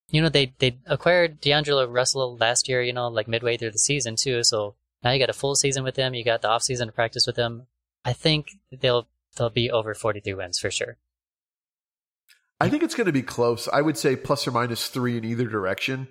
you 0.10 0.22
know 0.22 0.30
they 0.30 0.53
they 0.60 0.78
acquired 0.86 1.41
D'Angelo 1.41 1.86
Russell 1.86 2.38
last 2.38 2.70
year. 2.70 2.82
You 2.82 2.93
know 2.93 3.08
like 3.08 3.28
midway 3.28 3.58
through 3.58 3.72
the 3.72 3.80
season 3.80 4.16
too. 4.16 4.43
So 4.43 4.76
now 5.03 5.12
you 5.12 5.20
got 5.20 5.30
a 5.30 5.34
full 5.34 5.55
season 5.55 5.84
with 5.84 5.95
him. 5.95 6.14
You 6.14 6.24
got 6.24 6.41
the 6.41 6.49
off 6.49 6.64
season 6.64 6.88
to 6.88 6.93
practice 6.93 7.28
with 7.28 7.38
him. 7.38 7.68
I 8.03 8.14
think 8.14 8.51
they'll 8.72 9.08
they'll 9.36 9.49
be 9.49 9.70
over 9.70 9.93
43 9.93 10.34
wins 10.34 10.60
for 10.60 10.72
sure. 10.72 10.97
I 12.60 12.70
think 12.70 12.82
it's 12.82 12.95
going 12.95 13.05
to 13.05 13.14
be 13.14 13.22
close. 13.22 13.68
I 13.68 13.82
would 13.82 13.97
say 13.97 14.16
plus 14.16 14.47
or 14.47 14.51
minus 14.51 14.88
three 14.88 15.18
in 15.18 15.26
either 15.26 15.45
direction. 15.45 16.08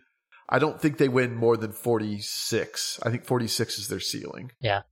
I 0.48 0.60
don't 0.60 0.80
think 0.80 0.98
they 0.98 1.08
win 1.08 1.34
more 1.34 1.56
than 1.56 1.72
46. 1.72 3.00
I 3.02 3.10
think 3.10 3.24
46 3.24 3.78
is 3.78 3.88
their 3.88 3.98
ceiling. 3.98 4.52
Yeah. 4.60 4.82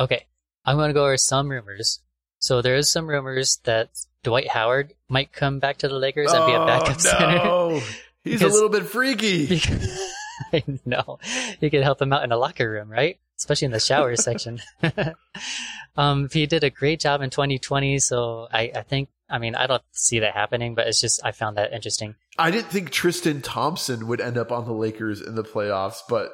Okay, 0.00 0.26
I'm 0.64 0.76
going 0.76 0.88
to 0.88 0.94
go 0.94 1.04
over 1.04 1.16
some 1.18 1.50
rumors. 1.50 2.00
So 2.38 2.62
there 2.62 2.74
is 2.74 2.88
some 2.88 3.06
rumors 3.06 3.58
that 3.64 3.90
Dwight 4.22 4.48
Howard 4.48 4.94
might 5.08 5.32
come 5.32 5.60
back 5.60 5.78
to 5.78 5.88
the 5.88 5.94
Lakers 5.94 6.32
and 6.32 6.46
be 6.46 6.52
a 6.52 6.62
oh, 6.62 6.66
backup 6.66 7.00
center. 7.00 7.80
He's 8.24 8.40
Because- 8.40 8.52
a 8.52 8.54
little 8.54 8.70
bit 8.70 8.84
freaky. 8.86 9.46
Because- 9.48 10.10
I 10.52 10.64
know 10.84 11.20
he 11.60 11.70
could 11.70 11.84
help 11.84 12.02
him 12.02 12.12
out 12.12 12.24
in 12.24 12.30
the 12.30 12.36
locker 12.36 12.68
room, 12.68 12.90
right? 12.90 13.18
Especially 13.38 13.66
in 13.66 13.70
the 13.72 13.78
shower 13.78 14.16
section. 14.28 14.60
um, 15.96 16.28
he 16.32 16.46
did 16.46 16.64
a 16.64 16.70
great 16.70 17.00
job 17.00 17.22
in 17.22 17.30
2020, 17.30 17.98
so 18.00 18.48
I, 18.52 18.72
I 18.74 18.82
think. 18.82 19.08
I 19.30 19.38
mean, 19.38 19.54
I 19.54 19.66
don't 19.66 19.82
see 19.92 20.18
that 20.18 20.34
happening, 20.34 20.74
but 20.74 20.86
it's 20.86 21.00
just 21.00 21.24
I 21.24 21.32
found 21.32 21.56
that 21.56 21.72
interesting. 21.72 22.14
I 22.38 22.50
didn't 22.50 22.66
think 22.68 22.90
Tristan 22.90 23.40
Thompson 23.40 24.06
would 24.08 24.20
end 24.20 24.36
up 24.36 24.52
on 24.52 24.66
the 24.66 24.72
Lakers 24.74 25.20
in 25.22 25.34
the 25.34 25.42
playoffs, 25.42 26.00
but 26.08 26.32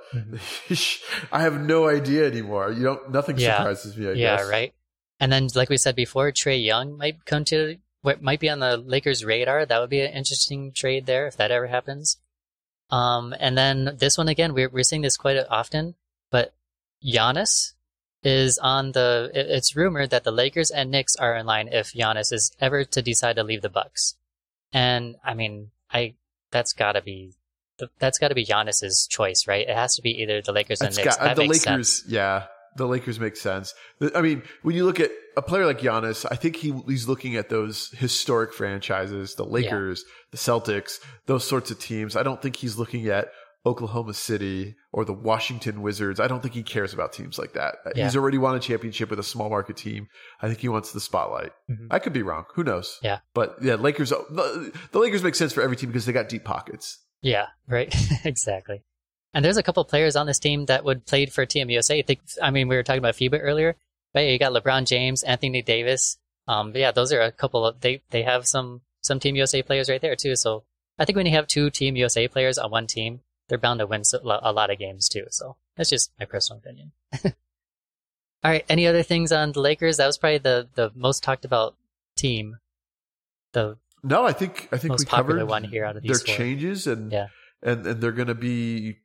I 1.30 1.42
have 1.42 1.60
no 1.60 1.88
idea 1.88 2.26
anymore. 2.26 2.72
You 2.72 2.82
don't. 2.82 3.10
Nothing 3.12 3.38
Yeah. 3.38 3.58
surprises 3.58 3.96
me. 3.96 4.08
I 4.08 4.12
yeah, 4.12 4.36
guess. 4.38 4.48
right. 4.48 4.74
And 5.20 5.30
then, 5.30 5.48
like 5.54 5.68
we 5.68 5.76
said 5.76 5.94
before, 5.94 6.32
Trae 6.32 6.62
Young 6.62 6.96
might 6.98 7.24
come 7.26 7.44
to 7.44 7.76
what 8.02 8.22
might 8.22 8.40
be 8.40 8.48
on 8.50 8.60
the 8.60 8.76
Lakers' 8.76 9.24
radar. 9.24 9.66
That 9.66 9.78
would 9.80 9.90
be 9.90 10.00
an 10.00 10.12
interesting 10.12 10.72
trade 10.72 11.06
there 11.06 11.26
if 11.26 11.36
that 11.36 11.50
ever 11.50 11.66
happens. 11.66 12.16
Um, 12.90 13.34
and 13.38 13.56
then 13.56 13.96
this 13.98 14.18
one 14.18 14.28
again, 14.28 14.52
we're 14.54 14.68
we're 14.68 14.82
seeing 14.82 15.02
this 15.02 15.16
quite 15.16 15.36
often, 15.48 15.94
but 16.30 16.54
Giannis 17.04 17.72
is 18.22 18.58
on 18.58 18.92
the. 18.92 19.30
it- 19.34 19.46
It's 19.50 19.76
rumored 19.76 20.10
that 20.10 20.24
the 20.24 20.32
Lakers 20.32 20.70
and 20.70 20.90
Knicks 20.90 21.16
are 21.16 21.34
in 21.36 21.46
line 21.46 21.68
if 21.68 21.92
Giannis 21.92 22.32
is 22.32 22.52
ever 22.60 22.84
to 22.84 23.00
decide 23.02 23.36
to 23.36 23.44
leave 23.44 23.62
the 23.62 23.68
Bucks. 23.68 24.16
And 24.72 25.16
I 25.24 25.34
mean, 25.34 25.70
I 25.90 26.14
that's 26.50 26.72
got 26.72 26.92
to 26.92 27.02
be 27.02 27.32
that's 27.98 28.18
got 28.18 28.28
to 28.28 28.34
be 28.34 28.44
Giannis's 28.44 29.06
choice, 29.06 29.46
right? 29.46 29.66
It 29.66 29.74
has 29.74 29.94
to 29.96 30.02
be 30.02 30.10
either 30.22 30.42
the 30.42 30.52
Lakers 30.52 30.80
That's 30.80 30.96
and 30.98 31.04
Knicks. 31.06 31.16
got, 31.16 31.22
uh, 31.24 31.28
that 31.28 31.36
the 31.36 31.48
makes 31.48 31.64
Lakers. 31.66 31.88
sense. 32.02 32.12
Yeah, 32.12 32.46
the 32.76 32.86
Lakers 32.86 33.18
make 33.20 33.36
sense. 33.36 33.74
I 34.14 34.20
mean, 34.20 34.42
when 34.62 34.74
you 34.76 34.84
look 34.84 35.00
at 35.00 35.10
a 35.36 35.42
player 35.42 35.66
like 35.66 35.80
Giannis, 35.80 36.26
I 36.30 36.36
think 36.36 36.56
he 36.56 36.72
he's 36.86 37.08
looking 37.08 37.36
at 37.36 37.48
those 37.48 37.88
historic 37.96 38.52
franchises, 38.52 39.34
the 39.34 39.44
Lakers, 39.44 40.04
the 40.30 40.38
Celtics, 40.38 40.98
those 41.26 41.44
sorts 41.44 41.70
of 41.70 41.78
teams. 41.78 42.16
I 42.16 42.22
don't 42.22 42.40
think 42.42 42.56
he's 42.56 42.76
looking 42.76 43.08
at 43.08 43.28
Oklahoma 43.66 44.14
City 44.14 44.74
or 44.92 45.04
the 45.04 45.12
Washington 45.12 45.82
Wizards. 45.82 46.18
I 46.18 46.26
don't 46.28 46.40
think 46.42 46.54
he 46.54 46.62
cares 46.62 46.94
about 46.94 47.12
teams 47.12 47.38
like 47.38 47.52
that. 47.52 47.76
Uh, 47.84 47.90
Yeah. 47.94 48.04
He's 48.04 48.16
already 48.16 48.38
won 48.38 48.56
a 48.56 48.58
championship 48.60 49.10
with 49.10 49.18
a 49.18 49.22
small 49.22 49.50
market 49.50 49.76
team. 49.76 50.06
I 50.40 50.46
think 50.48 50.60
he 50.60 50.68
wants 50.68 50.92
the 50.92 51.00
spotlight. 51.00 51.52
Mhm. 51.70 51.88
I 51.90 51.98
could 51.98 52.14
be 52.14 52.22
wrong. 52.22 52.44
Who 52.54 52.64
knows? 52.64 52.98
Yeah. 53.02 53.18
But 53.34 53.56
yeah, 53.62 53.74
Lakers. 53.74 54.10
The 54.10 54.72
Lakers 54.94 55.22
make 55.22 55.34
sense 55.34 55.52
for 55.52 55.60
every 55.62 55.76
team 55.76 55.90
because 55.90 56.06
they 56.06 56.12
got 56.12 56.28
deep 56.28 56.44
pockets. 56.44 56.98
Yeah, 57.22 57.46
right. 57.68 57.94
exactly. 58.24 58.82
And 59.32 59.44
there's 59.44 59.56
a 59.56 59.62
couple 59.62 59.84
players 59.84 60.16
on 60.16 60.26
this 60.26 60.38
team 60.38 60.66
that 60.66 60.84
would 60.84 61.06
played 61.06 61.32
for 61.32 61.46
Team 61.46 61.70
USA. 61.70 61.98
I 61.98 62.02
think. 62.02 62.20
I 62.42 62.50
mean, 62.50 62.68
we 62.68 62.76
were 62.76 62.82
talking 62.82 62.98
about 62.98 63.14
FIBA 63.14 63.38
earlier. 63.40 63.76
Right? 64.14 64.28
You 64.30 64.38
got 64.38 64.52
LeBron 64.52 64.86
James, 64.86 65.22
Anthony 65.22 65.62
Davis. 65.62 66.18
Um, 66.48 66.72
but 66.72 66.80
yeah, 66.80 66.90
those 66.90 67.12
are 67.12 67.20
a 67.20 67.30
couple 67.30 67.64
of 67.64 67.80
they 67.80 68.02
they 68.10 68.22
have 68.24 68.46
some 68.46 68.80
some 69.02 69.20
Team 69.20 69.36
USA 69.36 69.62
players 69.62 69.88
right 69.88 70.00
there 70.00 70.16
too. 70.16 70.34
So 70.34 70.64
I 70.98 71.04
think 71.04 71.16
when 71.16 71.26
you 71.26 71.32
have 71.32 71.46
two 71.46 71.70
Team 71.70 71.94
USA 71.96 72.26
players 72.26 72.58
on 72.58 72.70
one 72.72 72.86
team, 72.88 73.20
they're 73.48 73.56
bound 73.58 73.78
to 73.80 73.86
win 73.86 74.02
a 74.24 74.52
lot 74.52 74.70
of 74.70 74.78
games 74.78 75.08
too. 75.08 75.26
So 75.30 75.56
that's 75.76 75.90
just 75.90 76.10
my 76.18 76.24
personal 76.26 76.58
opinion. 76.58 76.92
All 78.42 78.50
right. 78.50 78.64
Any 78.68 78.86
other 78.86 79.02
things 79.02 79.32
on 79.32 79.52
the 79.52 79.60
Lakers? 79.60 79.98
That 79.98 80.06
was 80.06 80.18
probably 80.18 80.38
the 80.38 80.68
the 80.74 80.90
most 80.94 81.22
talked 81.22 81.44
about 81.44 81.76
team. 82.16 82.56
The 83.52 83.76
No, 84.02 84.24
I 84.24 84.32
think 84.32 84.68
I 84.72 84.76
think 84.78 84.90
Most 84.90 85.00
we 85.00 85.06
popular 85.06 85.40
covered 85.40 85.50
one 85.50 85.64
here 85.64 85.84
out 85.84 85.96
of 85.96 86.02
their 86.02 86.08
these 86.14 86.22
four. 86.22 86.34
changes 86.34 86.86
and 86.86 87.12
Yeah. 87.12 87.28
and 87.62 87.86
and 87.86 88.00
they're 88.00 88.12
gonna 88.12 88.34
be 88.34 88.98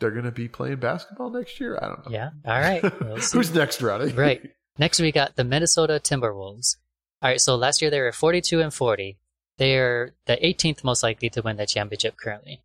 they're 0.00 0.10
gonna 0.10 0.32
be 0.32 0.48
playing 0.48 0.76
basketball 0.76 1.30
next 1.30 1.60
year. 1.60 1.78
I 1.80 1.86
don't 1.88 2.06
know. 2.06 2.12
yeah. 2.12 2.30
All 2.44 2.58
right. 2.60 2.82
We'll. 3.00 3.16
Who's 3.18 3.54
next, 3.54 3.80
Ronnie? 3.82 4.12
Right. 4.12 4.50
Next, 4.78 4.98
we 5.00 5.12
got 5.12 5.36
the 5.36 5.44
Minnesota 5.44 6.00
Timberwolves. 6.02 6.76
All 7.22 7.28
right, 7.30 7.40
so 7.40 7.54
last 7.54 7.82
year 7.82 7.90
they 7.90 8.00
were 8.00 8.12
42 8.12 8.60
and 8.60 8.72
40. 8.72 9.18
They 9.58 9.76
are 9.76 10.14
the 10.26 10.36
18th 10.38 10.82
most 10.82 11.02
likely 11.02 11.28
to 11.30 11.42
win 11.42 11.56
the 11.58 11.66
championship 11.66 12.16
currently. 12.16 12.62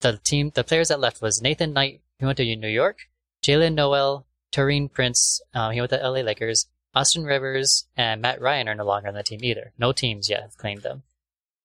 The 0.00 0.16
team, 0.24 0.50
the 0.54 0.64
players 0.64 0.88
that 0.88 0.98
left 1.00 1.20
was 1.20 1.42
Nathan 1.42 1.74
Knight, 1.74 2.00
who 2.18 2.26
went 2.26 2.38
to 2.38 2.56
New 2.56 2.68
York, 2.68 3.00
Jaylen 3.42 3.74
Nowell, 3.74 4.26
Taurean 4.50 4.90
Prince, 4.90 5.42
um, 5.52 5.72
he 5.72 5.80
went 5.80 5.90
to 5.90 5.98
LA 5.98 6.20
Lakers, 6.20 6.66
Austin 6.94 7.24
Rivers, 7.24 7.86
and 7.98 8.22
Matt 8.22 8.40
Ryan 8.40 8.68
are 8.70 8.74
no 8.74 8.86
longer 8.86 9.08
on 9.08 9.14
the 9.14 9.22
team 9.22 9.40
either. 9.42 9.72
No 9.78 9.92
teams 9.92 10.30
yet 10.30 10.40
have 10.40 10.56
claimed 10.56 10.82
them. 10.82 11.02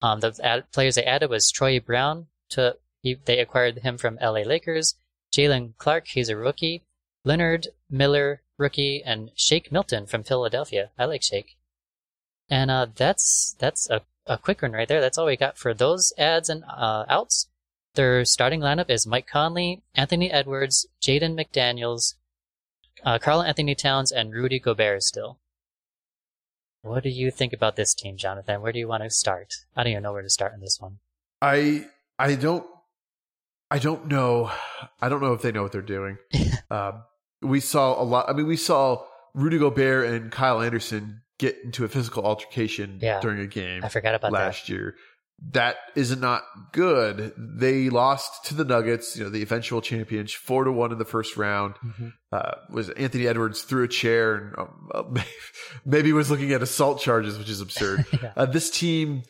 Um, 0.02 0.20
the 0.20 0.38
ad- 0.44 0.70
players 0.74 0.96
they 0.96 1.04
added 1.06 1.30
was 1.30 1.50
Troy 1.50 1.80
Brown. 1.80 2.28
To 2.50 2.76
he, 3.02 3.16
they 3.26 3.39
acquired 3.39 3.80
him 3.80 3.97
from 3.97 4.18
LA 4.22 4.41
Lakers. 4.41 4.95
Jaylen 5.34 5.74
Clark, 5.78 6.08
he's 6.08 6.30
a 6.30 6.36
rookie. 6.36 6.84
Leonard 7.24 7.68
Miller, 7.89 8.41
rookie, 8.58 9.02
and 9.04 9.32
Shake 9.36 9.72
Milton 9.72 10.06
from 10.06 10.24
Philadelphia. 10.24 10.91
I 10.97 11.06
like 11.06 11.24
Shake. 11.24 11.58
And 12.49 12.70
uh, 12.70 12.88
that's 12.95 13.56
that's 13.60 13.89
a, 13.89 14.02
a 14.26 14.38
quick 14.38 14.62
one 14.62 14.74
right 14.74 14.88
there. 14.88 15.02
That's 15.02 15.18
all 15.18 15.28
we 15.28 15.38
got 15.38 15.58
for 15.58 15.74
those 15.74 16.14
ads 16.18 16.49
and 16.49 16.64
uh, 16.66 17.06
outs. 17.08 17.47
Their 17.95 18.24
starting 18.26 18.62
lineup 18.62 18.89
is 18.89 19.06
Mike 19.06 19.28
Conley, 19.28 19.84
Anthony 19.95 20.32
Edwards, 20.32 20.88
Jaden 21.02 21.36
McDaniels, 21.36 22.16
uh, 23.04 23.20
Karl-Anthony 23.20 23.76
Towns, 23.76 24.12
and 24.12 24.34
Rudy 24.34 24.60
Gobert 24.60 25.04
still. 25.04 25.39
What 26.84 27.04
do 27.04 27.10
you 27.10 27.32
think 27.32 27.54
about 27.54 27.76
this 27.76 27.93
team, 27.93 28.18
Jonathan? 28.18 28.62
Where 28.62 28.72
do 28.72 28.80
you 28.80 28.88
want 28.88 29.04
to 29.04 29.10
start? 29.10 29.54
I 29.76 29.84
don't 29.84 29.91
even 29.91 30.04
know 30.04 30.14
where 30.14 30.22
to 30.22 30.30
start 30.30 30.54
in 30.54 30.62
this 30.62 30.80
one. 30.80 30.99
I 31.41 31.88
I 32.18 32.36
don't 32.36 32.66
I 33.72 33.80
don't 33.80 34.08
know 34.08 34.52
I 35.02 35.10
don't 35.10 35.22
know 35.22 35.34
if 35.34 35.42
they 35.42 35.52
know 35.52 35.64
what 35.64 35.72
they're 35.72 35.82
doing. 35.82 36.18
um, 36.70 37.04
we 37.42 37.60
saw 37.60 38.00
a 38.00 38.04
lot. 38.04 38.30
I 38.30 38.34
mean, 38.34 38.46
we 38.48 38.58
saw 38.58 39.04
Rudy 39.34 39.58
Gobert 39.58 40.06
and 40.14 40.32
Kyle 40.32 40.62
Anderson 40.62 41.22
get 41.40 41.58
into 41.64 41.84
a 41.86 41.88
physical 41.88 42.24
altercation 42.24 43.00
Yeah. 43.02 43.20
during 43.22 43.40
a 43.40 43.48
game 43.48 43.84
I 43.84 43.90
forgot 43.90 44.14
about 44.14 44.32
that. 44.32 44.38
last 44.38 44.70
year. 44.70 44.96
That 45.54 45.78
is 45.96 46.16
not 46.16 46.44
good. 46.72 47.34
They 47.36 47.90
lost 47.90 48.46
to 48.46 48.54
the 48.54 48.64
Nuggets, 48.64 49.18
you 49.18 49.24
know, 49.24 49.30
the 49.32 49.42
eventual 49.42 49.82
champions, 49.82 50.32
four 50.32 50.66
to 50.66 50.72
one 50.72 50.92
in 50.92 51.00
the 51.00 51.06
first 51.06 51.36
round. 51.36 51.74
Mhm. 51.84 52.14
Uh, 52.32 52.52
was 52.70 52.92
Anthony 52.92 53.26
Edwards 53.26 53.64
threw 53.64 53.84
a 53.84 53.88
chair 53.88 54.36
and 54.36 54.56
um, 54.94 55.16
maybe 55.86 56.14
was 56.14 56.30
looking 56.30 56.52
at 56.52 56.62
assault 56.62 57.02
charges, 57.02 57.40
which 57.40 57.50
is 57.50 57.60
absurd. 57.60 58.06
Yeah. 58.22 58.34
uh, 58.36 58.46
this 58.46 58.70
team, 58.70 59.24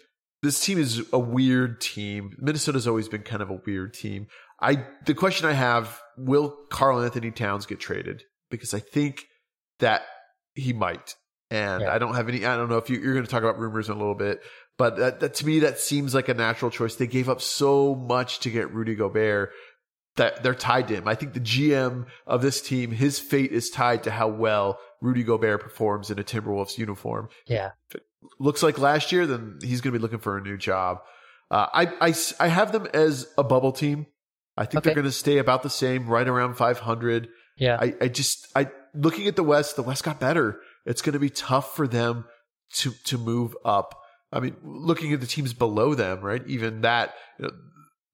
this 0.43 0.63
team 0.63 0.79
is 0.79 1.03
a 1.13 1.19
weird 1.19 1.81
team. 1.81 2.35
Minnesota's 2.39 2.87
always 2.87 3.07
been 3.07 3.21
kind 3.23 3.41
of 3.41 3.49
a 3.49 3.59
weird 3.65 3.93
team. 3.93 4.27
I 4.59 4.85
the 5.05 5.13
question 5.13 5.47
I 5.47 5.53
have: 5.53 5.99
Will 6.17 6.55
Karl-Anthony 6.69 7.31
Towns 7.31 7.65
get 7.65 7.79
traded? 7.79 8.23
Because 8.49 8.73
I 8.73 8.79
think 8.79 9.25
that 9.79 10.03
he 10.53 10.73
might, 10.73 11.15
and 11.49 11.81
Yeah. 11.83 11.93
I 11.93 11.97
don't 11.99 12.15
have 12.15 12.29
any. 12.29 12.45
I 12.45 12.57
don't 12.57 12.69
know 12.69 12.77
if 12.77 12.89
you, 12.89 12.99
you're 12.99 13.13
going 13.13 13.25
to 13.25 13.31
talk 13.31 13.43
about 13.43 13.59
rumors 13.59 13.87
in 13.87 13.95
a 13.95 13.97
little 13.97 14.15
bit, 14.15 14.41
but 14.77 14.97
that, 14.97 15.19
that 15.21 15.33
to 15.35 15.45
me 15.45 15.59
that 15.59 15.79
seems 15.79 16.13
like 16.13 16.29
a 16.29 16.33
natural 16.33 16.71
choice. 16.71 16.95
They 16.95 17.07
gave 17.07 17.29
up 17.29 17.41
so 17.41 17.95
much 17.95 18.39
to 18.41 18.49
get 18.49 18.73
Rudy 18.73 18.95
Gobert 18.95 19.51
that 20.17 20.43
they're 20.43 20.53
tied 20.53 20.87
to 20.89 20.95
him. 20.95 21.07
I 21.07 21.15
think 21.15 21.33
the 21.33 21.39
GM 21.39 22.05
of 22.27 22.41
this 22.41 22.61
team, 22.61 22.91
his 22.91 23.17
fate 23.19 23.51
is 23.51 23.69
tied 23.69 24.03
to 24.03 24.11
how 24.11 24.27
well 24.27 24.77
Rudy 25.01 25.23
Gobert 25.23 25.61
performs 25.61 26.11
in 26.11 26.19
a 26.19 26.23
Timberwolves 26.23 26.77
uniform. 26.77 27.29
Yeah. 27.47 27.71
Looks 28.39 28.61
like 28.63 28.77
last 28.77 29.11
year, 29.11 29.25
then 29.25 29.59
he's 29.61 29.81
going 29.81 29.93
to 29.93 29.99
be 29.99 30.01
looking 30.01 30.19
for 30.19 30.37
a 30.37 30.41
new 30.41 30.57
job. 30.57 30.99
Uh, 31.49 31.67
I, 31.73 32.09
I, 32.09 32.13
I 32.39 32.47
have 32.47 32.71
them 32.71 32.87
as 32.93 33.27
a 33.37 33.43
bubble 33.43 33.71
team. 33.71 34.07
I 34.57 34.65
think 34.65 34.83
they're 34.83 34.93
going 34.93 35.05
to 35.05 35.11
stay 35.11 35.37
about 35.37 35.63
the 35.63 35.69
same, 35.69 36.07
right 36.07 36.27
around 36.27 36.55
500. 36.55 37.29
Yeah. 37.57 37.77
I, 37.79 37.95
I 38.01 38.07
just 38.07 38.47
I 38.55 38.69
looking 38.93 39.27
at 39.27 39.35
the 39.35 39.43
West, 39.43 39.75
the 39.75 39.83
West 39.83 40.03
got 40.03 40.19
better. 40.19 40.59
It's 40.85 41.01
going 41.01 41.13
to 41.13 41.19
be 41.19 41.29
tough 41.29 41.75
for 41.75 41.87
them 41.87 42.25
to 42.73 42.91
to 43.05 43.17
move 43.17 43.55
up. 43.65 43.99
I 44.31 44.39
mean, 44.39 44.55
looking 44.63 45.13
at 45.13 45.19
the 45.19 45.27
teams 45.27 45.53
below 45.53 45.93
them, 45.93 46.21
right? 46.21 46.45
Even 46.47 46.81
that, 46.81 47.13
you 47.37 47.45
know, 47.47 47.51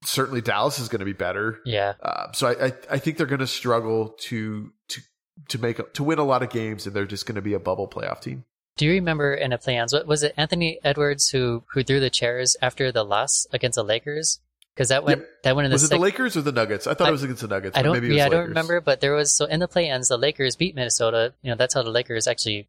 certainly 0.04 0.42
Dallas 0.42 0.80
is 0.80 0.90
going 0.90 1.00
to 1.00 1.06
be 1.06 1.14
better. 1.14 1.60
yeah. 1.66 1.94
Uh, 2.02 2.32
so 2.32 2.48
I, 2.48 2.66
I 2.68 2.74
I 2.92 2.98
think 2.98 3.18
they're 3.18 3.28
going 3.28 3.40
to 3.40 3.48
struggle 3.48 4.16
to 4.22 4.72
to 4.90 5.02
to 5.50 5.60
make 5.60 5.94
to 5.94 6.04
win 6.04 6.20
a 6.20 6.24
lot 6.24 6.44
of 6.44 6.50
games, 6.50 6.88
and 6.88 6.96
they're 6.96 7.06
just 7.06 7.26
going 7.26 7.36
to 7.36 7.42
be 7.42 7.54
a 7.54 7.60
bubble 7.60 7.88
playoff 7.88 8.22
team. 8.22 8.46
Do 8.78 8.86
you 8.86 8.94
remember 8.94 9.34
in 9.34 9.50
the 9.52 9.58
play-ins? 9.58 9.92
What 9.94 10.06
was 10.08 10.24
it? 10.24 10.34
Anthony 10.38 10.80
Edwards 10.84 11.30
who 11.30 11.64
who 11.74 11.84
threw 11.84 12.00
the 12.00 12.10
chairs 12.10 12.56
after 12.62 12.92
the 12.92 13.04
loss 13.04 13.48
against 13.52 13.76
the 13.76 13.84
Lakers? 13.84 14.40
Because 14.76 14.90
that 14.90 15.04
went 15.04 15.20
Yep. 15.22 15.30
that 15.44 15.56
went 15.56 15.66
in 15.66 15.72
the 15.72 15.76
Was 15.76 15.84
it 15.86 15.90
the 15.90 15.98
Lakers 15.98 16.38
or 16.38 16.42
the 16.44 16.52
Nuggets? 16.52 16.86
I 16.86 16.94
thought 16.94 17.08
I- 17.08 17.10
it 17.10 17.12
was 17.12 17.24
against 17.24 17.42
the 17.42 17.48
Nuggets. 17.48 17.76
I 17.76 17.82
don't. 17.82 17.94
Maybe 17.94 18.08
it 18.08 18.10
was 18.10 18.18
Yeah, 18.18 18.26
I 18.28 18.30
don't 18.30 18.48
remember. 18.50 18.80
But 18.80 19.02
there 19.02 19.14
was 19.14 19.34
so 19.34 19.46
in 19.46 19.60
the 19.60 19.68
play-ins, 19.68 20.08
the 20.10 20.18
Lakers 20.18 20.56
beat 20.56 20.76
Minnesota. 20.76 21.34
You 21.42 21.50
know, 21.50 21.58
that's 21.58 21.74
how 21.74 21.82
the 21.82 21.90
Lakers 21.90 22.28
actually 22.28 22.68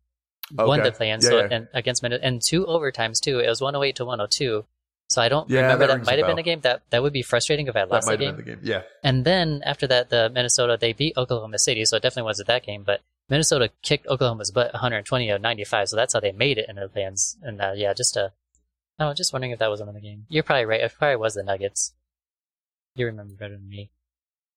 oh, 0.58 0.66
won 0.66 0.82
the 0.82 0.90
play-in. 0.90 1.20
Yeah, 1.20 1.28
so 1.28 1.38
yeah. 1.38 1.48
and 1.50 1.68
against 1.74 2.02
Minnesota 2.02 2.24
and 2.26 2.40
two 2.42 2.64
overtimes 2.64 3.20
too. 3.20 3.40
It 3.40 3.48
was 3.48 3.60
108 3.60 3.94
to 3.96 4.04
102. 4.06 4.64
So 5.10 5.22
I 5.22 5.28
don't 5.28 5.48
Yeah, 5.50 5.62
remember 5.62 5.86
that 5.86 5.98
that, 5.98 6.06
might 6.06 6.18
have 6.18 6.26
been 6.28 6.38
a 6.38 6.42
game 6.42 6.60
that 6.60 6.82
that 6.90 7.02
would 7.02 7.12
be 7.12 7.22
frustrating 7.22 7.66
if 7.66 7.76
I 7.76 7.80
That 7.80 7.90
lost 7.90 8.06
the 8.06 8.12
might 8.12 8.20
game. 8.20 8.26
have 8.28 8.36
been 8.38 8.44
the 8.46 8.52
game. 8.56 8.60
Yeah. 8.62 8.82
And 9.02 9.24
then 9.26 9.62
after 9.64 9.86
that, 9.86 10.08
the 10.10 10.30
Minnesota 10.30 10.76
they 10.80 10.92
beat 10.94 11.16
Oklahoma 11.18 11.58
City, 11.58 11.84
so 11.84 11.96
it 11.96 12.02
definitely 12.02 12.24
wasn't 12.28 12.48
that 12.48 12.62
game. 12.64 12.82
But 12.84 13.00
Minnesota 13.28 13.70
kicked 13.82 14.06
Oklahoma's 14.06 14.50
butt 14.50 14.72
120 14.72 15.26
to 15.28 15.38
95, 15.38 15.88
so 15.90 15.96
that's 15.96 16.14
how 16.14 16.20
they 16.20 16.32
made 16.32 16.58
it 16.58 16.66
into 16.68 16.82
the 16.82 16.88
play-ins. 16.88 17.36
And 17.42 17.60
uh, 17.60 17.72
yeah, 17.74 17.92
just 17.92 18.16
uh, 18.16 18.30
I 18.98 19.06
was 19.06 19.16
just 19.16 19.32
wondering 19.32 19.52
if 19.52 19.58
that 19.58 19.70
was 19.70 19.80
another 19.80 20.00
game. 20.00 20.24
You're 20.28 20.42
probably 20.42 20.64
right. 20.64 20.80
It 20.80 20.92
probably 20.98 21.16
was 21.16 21.34
the 21.34 21.42
Nuggets. 21.42 21.92
You 22.94 23.06
remember 23.06 23.34
better 23.34 23.56
than 23.56 23.68
me. 23.68 23.90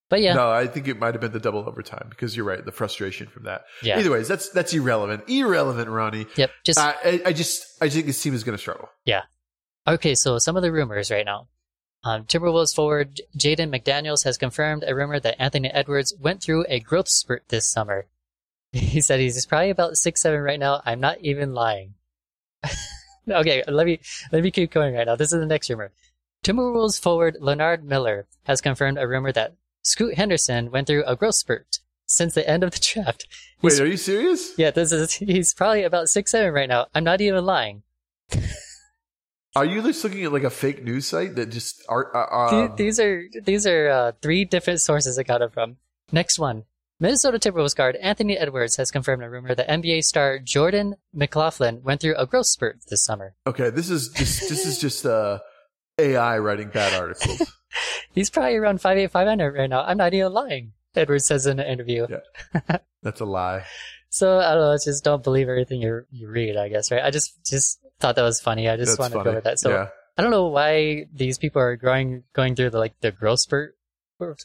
But 0.08 0.20
yeah, 0.20 0.34
No, 0.34 0.50
I 0.50 0.66
think 0.66 0.88
it 0.88 0.98
might 0.98 1.14
have 1.14 1.20
been 1.22 1.32
the 1.32 1.40
double 1.40 1.66
overtime 1.66 2.08
because 2.10 2.36
you're 2.36 2.44
right. 2.44 2.62
The 2.62 2.72
frustration 2.72 3.28
from 3.28 3.44
that. 3.44 3.62
yeah, 3.82 3.98
Either 3.98 4.10
ways, 4.10 4.28
that's 4.28 4.50
that's 4.50 4.72
irrelevant. 4.74 5.24
Irrelevant, 5.28 5.88
Ronnie. 5.88 6.26
yep. 6.36 6.50
Just 6.64 6.78
I, 6.78 6.94
I, 7.02 7.20
I 7.26 7.32
just 7.32 7.64
I 7.80 7.88
think 7.88 8.06
this 8.06 8.20
team 8.22 8.34
is 8.34 8.44
going 8.44 8.56
to 8.56 8.60
struggle. 8.60 8.90
Yeah. 9.06 9.22
Okay, 9.86 10.14
so 10.14 10.38
some 10.38 10.56
of 10.56 10.62
the 10.62 10.70
rumors 10.72 11.10
right 11.10 11.24
now. 11.24 11.48
Um, 12.04 12.24
Timberwolves 12.24 12.74
forward 12.74 13.20
Jaden 13.38 13.74
McDaniels 13.74 14.24
has 14.24 14.36
confirmed 14.36 14.84
a 14.86 14.94
rumor 14.94 15.18
that 15.20 15.40
Anthony 15.40 15.68
Edwards 15.68 16.12
went 16.18 16.42
through 16.42 16.66
a 16.68 16.80
growth 16.80 17.08
spurt 17.08 17.44
this 17.48 17.68
summer. 17.70 18.06
He 18.92 19.00
said 19.02 19.20
he's 19.20 19.44
probably 19.46 19.70
about 19.70 19.96
six 19.96 20.22
seven 20.22 20.40
right 20.40 20.58
now. 20.58 20.80
I'm 20.84 21.00
not 21.00 21.18
even 21.20 21.52
lying. 21.54 21.94
okay, 23.28 23.62
let 23.68 23.86
me 23.86 24.00
let 24.32 24.42
me 24.42 24.50
keep 24.50 24.70
going 24.70 24.94
right 24.94 25.06
now. 25.06 25.16
This 25.16 25.32
is 25.32 25.40
the 25.40 25.46
next 25.46 25.68
rumor. 25.68 25.92
Timberwolves 26.44 27.00
forward 27.00 27.36
Leonard 27.40 27.84
Miller 27.84 28.26
has 28.44 28.60
confirmed 28.60 28.98
a 28.98 29.06
rumor 29.06 29.30
that 29.32 29.54
Scoot 29.82 30.14
Henderson 30.14 30.70
went 30.70 30.86
through 30.86 31.04
a 31.04 31.16
growth 31.16 31.34
spurt 31.36 31.80
since 32.06 32.34
the 32.34 32.48
end 32.48 32.64
of 32.64 32.70
the 32.72 32.78
draft. 32.94 33.26
Wait, 33.60 33.78
are 33.78 33.86
you 33.86 33.96
serious? 33.96 34.56
yeah, 34.58 34.70
this 34.70 34.90
is 34.92 35.12
he's 35.14 35.52
probably 35.54 35.82
about 35.84 36.08
six 36.08 36.30
seven 36.30 36.52
right 36.54 36.68
now. 36.68 36.86
I'm 36.94 37.04
not 37.04 37.20
even 37.20 37.44
lying. 37.44 37.82
Are 39.54 39.66
you 39.66 39.82
just 39.82 40.02
looking 40.02 40.24
at 40.24 40.32
like 40.32 40.44
a 40.44 40.50
fake 40.50 40.82
news 40.82 41.06
site 41.06 41.34
that 41.36 41.50
just 41.50 41.82
are? 41.88 42.08
Uh, 42.16 42.50
The- 42.50 42.70
um, 42.70 42.76
these 42.76 42.98
are 42.98 43.24
these 43.44 43.66
are 43.66 43.88
uh, 43.90 44.12
three 44.22 44.46
different 44.46 44.80
sources 44.80 45.18
I 45.18 45.24
got 45.24 45.42
it 45.42 45.52
from. 45.52 45.76
Next 46.10 46.38
one. 46.38 46.64
Minnesota 47.02 47.36
Timberwolves 47.36 47.74
guard 47.74 47.96
Anthony 47.96 48.38
Edwards 48.38 48.76
has 48.76 48.92
confirmed 48.92 49.24
a 49.24 49.28
rumor 49.28 49.56
that 49.56 49.68
NBA 49.68 50.04
star 50.04 50.38
Jordan 50.38 50.94
McLaughlin 51.12 51.82
went 51.82 52.00
through 52.00 52.14
a 52.16 52.26
growth 52.26 52.46
spurt 52.46 52.78
this 52.88 53.02
summer. 53.02 53.34
okay, 53.44 53.70
this 53.70 53.90
is 53.90 54.10
just 54.10 54.48
this 54.48 54.64
is 54.64 54.78
just 54.78 55.04
uh, 55.04 55.40
AI 55.98 56.38
writing 56.38 56.68
bad 56.68 56.94
articles. 56.94 57.42
He's 58.12 58.30
probably 58.30 58.54
around 58.54 58.78
5'8", 58.78 59.10
500 59.10 59.52
right 59.52 59.68
now. 59.68 59.82
I'm 59.82 59.96
not 59.96 60.14
even 60.14 60.32
lying. 60.32 60.74
Edwards 60.94 61.26
says 61.26 61.44
in 61.46 61.58
an 61.58 61.66
interview. 61.66 62.06
Yeah. 62.08 62.76
That's 63.02 63.20
a 63.20 63.24
lie. 63.24 63.64
So 64.08 64.38
I 64.38 64.54
don't 64.54 64.60
know. 64.60 64.76
Just 64.76 65.02
don't 65.02 65.24
believe 65.24 65.48
everything 65.48 65.82
you 65.82 66.02
you 66.12 66.28
read. 66.28 66.56
I 66.56 66.68
guess 66.68 66.92
right. 66.92 67.02
I 67.02 67.10
just 67.10 67.44
just 67.44 67.80
thought 67.98 68.14
that 68.14 68.22
was 68.22 68.40
funny. 68.40 68.68
I 68.68 68.76
just 68.76 69.00
want 69.00 69.12
to 69.12 69.24
go 69.24 69.34
with 69.34 69.44
that. 69.44 69.58
So 69.58 69.70
yeah, 69.70 69.88
I 70.16 70.22
don't 70.22 70.30
know 70.30 70.46
why 70.46 71.06
these 71.12 71.36
people 71.36 71.62
are 71.62 71.74
growing 71.74 72.22
going 72.32 72.54
through 72.54 72.70
the 72.70 72.78
like 72.78 72.94
the 73.00 73.10
growth 73.10 73.40
spurt. 73.40 73.76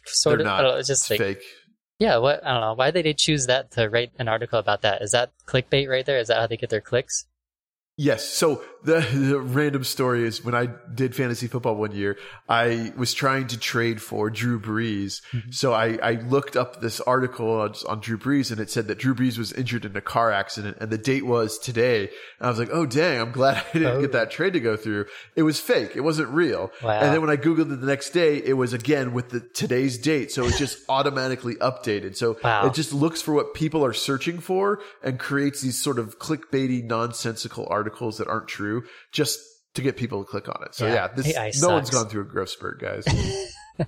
Sort 0.06 0.40
They're 0.40 0.40
of. 0.40 0.46
not. 0.46 0.60
I 0.60 0.64
don't 0.64 0.72
know, 0.72 0.78
it's 0.80 0.88
just 0.88 1.12
it's 1.12 1.20
like 1.20 1.38
fake. 1.38 1.44
Yeah, 2.00 2.18
what 2.18 2.46
I 2.46 2.52
don't 2.52 2.62
know. 2.62 2.74
Why 2.74 2.92
they 2.92 3.02
did 3.02 3.18
choose 3.18 3.48
that 3.48 3.72
to 3.72 3.90
write 3.90 4.12
an 4.20 4.28
article 4.28 4.60
about 4.60 4.84
that? 4.84 5.02
Is 5.02 5.12
that 5.12 5.32
clickbait 5.48 5.90
right 5.90 6.06
there? 6.06 6.20
Is 6.20 6.28
that 6.28 6.38
how 6.38 6.48
they 6.48 6.58
get 6.58 6.70
their 6.70 6.82
clicks? 6.82 7.26
Yes. 8.00 8.30
So 8.30 8.62
the, 8.84 9.00
the 9.00 9.40
random 9.40 9.84
story 9.84 10.24
is 10.26 10.46
when 10.46 10.54
I 10.54 10.68
did 10.94 11.16
fantasy 11.16 11.48
football 11.48 11.76
one 11.76 11.94
year, 11.94 12.16
I 12.48 12.94
was 12.96 13.12
trying 13.16 13.48
to 13.48 13.58
trade 13.60 14.00
for 14.04 14.30
Drew 14.30 14.60
Brees. 14.60 15.22
Mhm. 15.34 15.52
So 15.54 15.74
I, 15.74 15.98
I 16.04 16.12
looked 16.30 16.56
up 16.56 16.80
this 16.80 17.02
article 17.02 17.50
on, 17.60 17.74
on 17.90 18.00
Drew 18.00 18.20
Brees 18.20 18.52
and 18.52 18.60
it 18.60 18.70
said 18.70 18.88
that 18.88 19.00
Drew 19.00 19.16
Brees 19.16 19.40
was 19.40 19.52
injured 19.52 19.84
in 19.84 19.98
a 19.98 20.02
car 20.02 20.32
accident 20.32 20.78
and 20.80 20.92
the 20.92 20.98
date 21.00 21.26
was 21.26 21.58
today. 21.58 22.02
And 22.40 22.46
I 22.46 22.50
was 22.50 22.60
like, 22.60 22.70
oh 22.72 22.86
dang, 22.86 23.20
I'm 23.20 23.32
glad 23.32 23.58
I 23.74 23.74
didn't 23.74 23.98
Oh. 23.98 24.02
get 24.02 24.12
that 24.12 24.30
trade 24.30 24.54
to 24.54 24.60
go 24.60 24.78
through. 24.78 25.06
It 25.36 25.42
was 25.42 25.60
fake. 25.60 25.94
It 25.96 26.02
wasn't 26.02 26.30
real. 26.30 26.72
Wow. 26.84 26.92
And 26.92 27.12
then 27.16 27.22
when 27.22 27.32
I 27.32 27.36
Googled 27.36 27.72
it 27.74 27.82
the 27.82 27.88
next 27.88 28.12
day, 28.12 28.38
it 28.38 28.54
was 28.54 28.74
again 28.74 29.12
with 29.12 29.30
the 29.30 29.40
today's 29.40 29.98
date. 29.98 30.32
So 30.32 30.46
it 30.46 30.56
just 30.58 30.78
automatically 30.90 31.56
updated. 31.56 32.16
So 32.16 32.38
Wow. 32.44 32.68
it 32.68 32.76
just 32.76 32.94
looks 32.94 33.24
for 33.24 33.34
what 33.34 33.56
people 33.56 33.84
are 33.84 33.94
searching 33.94 34.38
for 34.40 34.82
and 35.04 35.18
creates 35.18 35.62
these 35.62 35.82
sort 35.82 35.98
of 35.98 36.20
clickbaity, 36.20 36.84
nonsensical 36.84 37.66
articles 37.72 37.87
that 38.18 38.28
aren't 38.28 38.48
true 38.48 38.84
just 39.12 39.40
to 39.76 39.82
get 39.82 39.96
people 39.98 40.24
to 40.24 40.30
click 40.30 40.48
on 40.50 40.64
it. 40.66 40.74
So 40.76 40.88
Yeah. 40.88 40.94
yeah, 40.94 41.08
this, 41.50 41.62
no 41.62 41.70
one's 41.70 41.90
gone 41.90 42.08
through 42.10 42.22
a 42.22 42.26
growth 42.26 42.50
spurt, 42.50 42.80
guys. 42.82 43.06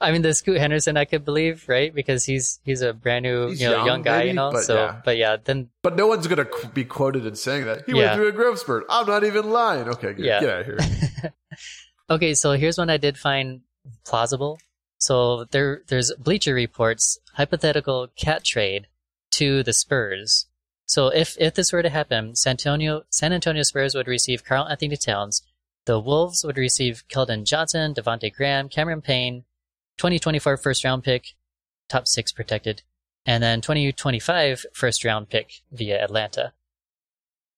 I 0.00 0.10
mean, 0.10 0.22
the 0.22 0.34
Scoot 0.34 0.58
Henderson, 0.58 0.96
I 0.96 1.04
could 1.04 1.24
believe, 1.24 1.66
right? 1.68 1.94
Because 1.94 2.24
he's 2.24 2.58
he's 2.64 2.82
a 2.82 2.92
brand 2.92 3.22
new, 3.22 3.48
He's 3.48 3.60
you 3.60 3.68
know, 3.68 3.76
young, 3.76 3.86
young, 3.86 4.02
guy, 4.02 4.16
maybe, 4.18 4.28
you 4.28 4.34
know. 4.34 4.50
but 4.52 4.64
so, 4.64 4.74
yeah. 4.74 5.00
but 5.04 5.16
yeah, 5.16 5.36
then 5.42 5.70
but 5.82 5.96
no 5.96 6.06
one's 6.08 6.26
going 6.26 6.44
to 6.44 6.68
be 6.74 6.84
quoted 6.84 7.24
in 7.26 7.36
saying 7.36 7.64
that. 7.66 7.84
He 7.86 7.92
Yeah. 7.92 7.98
went 8.06 8.14
through 8.16 8.28
a 8.28 8.32
growth 8.32 8.58
spurt. 8.58 8.84
I'm 8.90 9.06
not 9.06 9.24
even 9.24 9.50
lying. 9.50 9.88
Okay, 9.88 10.12
good. 10.14 10.24
Yeah. 10.24 10.40
Get 10.40 10.50
out 10.50 10.60
of 10.60 10.66
here. 10.66 11.32
okay. 12.10 12.34
So 12.34 12.52
here's 12.52 12.76
one 12.76 12.90
I 12.90 12.96
did 12.96 13.16
find 13.16 13.60
plausible. 14.04 14.58
So 14.98 15.44
there, 15.50 15.82
there's 15.88 16.12
Bleacher 16.18 16.54
reports 16.54 17.18
hypothetical 17.34 18.08
cat 18.16 18.44
trade 18.44 18.88
to 19.32 19.62
the 19.62 19.72
Spurs. 19.72 20.46
So 20.86 21.08
if 21.08 21.36
if 21.38 21.54
this 21.54 21.72
were 21.72 21.82
to 21.82 21.88
happen, 21.90 22.34
San 22.36 22.52
Antonio 22.52 23.02
San 23.10 23.32
Antonio 23.32 23.62
Spurs 23.62 23.94
would 23.94 24.06
receive 24.08 24.44
Karl-Anthony 24.44 24.96
Towns. 24.96 25.42
The 25.86 25.98
Wolves 26.00 26.44
would 26.44 26.56
receive 26.58 27.04
Keldon 27.08 27.44
Johnson, 27.44 27.94
Devonte' 27.94 28.34
Graham, 28.34 28.68
Cameron 28.68 29.02
Payne, 29.02 29.44
2024 29.98 30.56
first 30.56 30.84
round 30.84 31.04
pick, 31.04 31.28
top 31.88 32.06
six 32.08 32.32
protected, 32.32 32.82
and 33.26 33.42
then 33.42 33.60
2025 33.60 34.66
first 34.72 35.04
round 35.04 35.28
pick 35.28 35.62
via 35.72 36.02
Atlanta. 36.02 36.52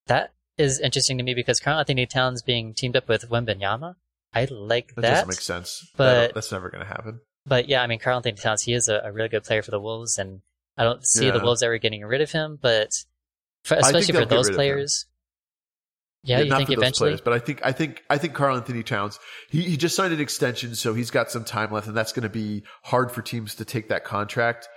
That 0.07 0.33
is 0.59 0.81
interesting 0.81 1.19
to 1.19 1.25
me 1.25 1.35
because 1.35 1.61
Karl-Anthony 1.61 2.07
Towns 2.07 2.43
being 2.43 2.75
teamed 2.75 2.97
up 2.97 3.09
with 3.09 3.29
Wembanyama. 3.29 3.97
I 4.33 4.47
like 4.51 4.95
That, 4.95 5.03
that. 5.03 5.11
doesn't 5.11 5.29
make 5.29 5.41
sense. 5.41 5.91
but- 5.97 6.15
That- 6.29 6.35
that's 6.35 6.53
never 6.53 6.71
going 6.71 6.83
to 6.83 6.89
happen. 6.89 7.21
But 7.49 7.69
yeah, 7.69 7.81
I 7.83 7.87
mean, 7.87 8.01
Karl-Anthony 8.01 8.37
Towns, 8.37 8.63
he 8.63 8.73
is 8.73 8.89
a, 8.89 9.01
a 9.05 9.13
really 9.13 9.29
good 9.29 9.45
player 9.45 9.63
for 9.63 9.71
the 9.71 9.79
Wolves, 9.81 10.19
and 10.19 10.41
I 10.77 10.83
don't 10.83 11.07
see 11.07 11.31
the 11.31 11.39
Wolves 11.45 11.63
ever 11.63 11.79
getting 11.79 12.05
rid 12.05 12.21
of 12.21 12.33
him. 12.33 12.59
But 12.61 12.91
for, 13.67 13.75
especially 13.75 14.15
for 14.15 14.25
those 14.25 14.31
rid 14.31 14.33
of 14.33 14.47
him. 14.49 14.55
players, 14.55 15.07
yeah, 16.23 16.41
you 16.41 16.49
not 16.49 16.59
think 16.59 16.69
for 16.69 16.75
those 16.77 16.83
eventually? 16.83 17.09
players, 17.11 17.21
but 17.21 17.33
I 17.33 17.39
think 17.39 17.61
I 17.65 17.73
think 17.73 18.03
I 18.09 18.19
think 18.19 18.35
Karl-Anthony 18.35 18.83
Towns 18.83 19.19
he, 19.51 19.63
he 19.63 19.77
just 19.77 19.97
signed 19.97 20.15
an 20.15 20.21
extension, 20.21 20.75
so 20.75 20.95
he's 20.95 21.11
got 21.11 21.31
some 21.31 21.45
time 21.45 21.73
left, 21.73 21.87
and 21.87 21.97
that's 21.97 22.13
going 22.13 22.23
to 22.23 22.29
be 22.29 22.63
hard 22.83 23.11
for 23.11 23.23
teams 23.23 23.57
to 23.57 23.65
take 23.65 23.89
that 23.89 24.05
contract. 24.05 24.69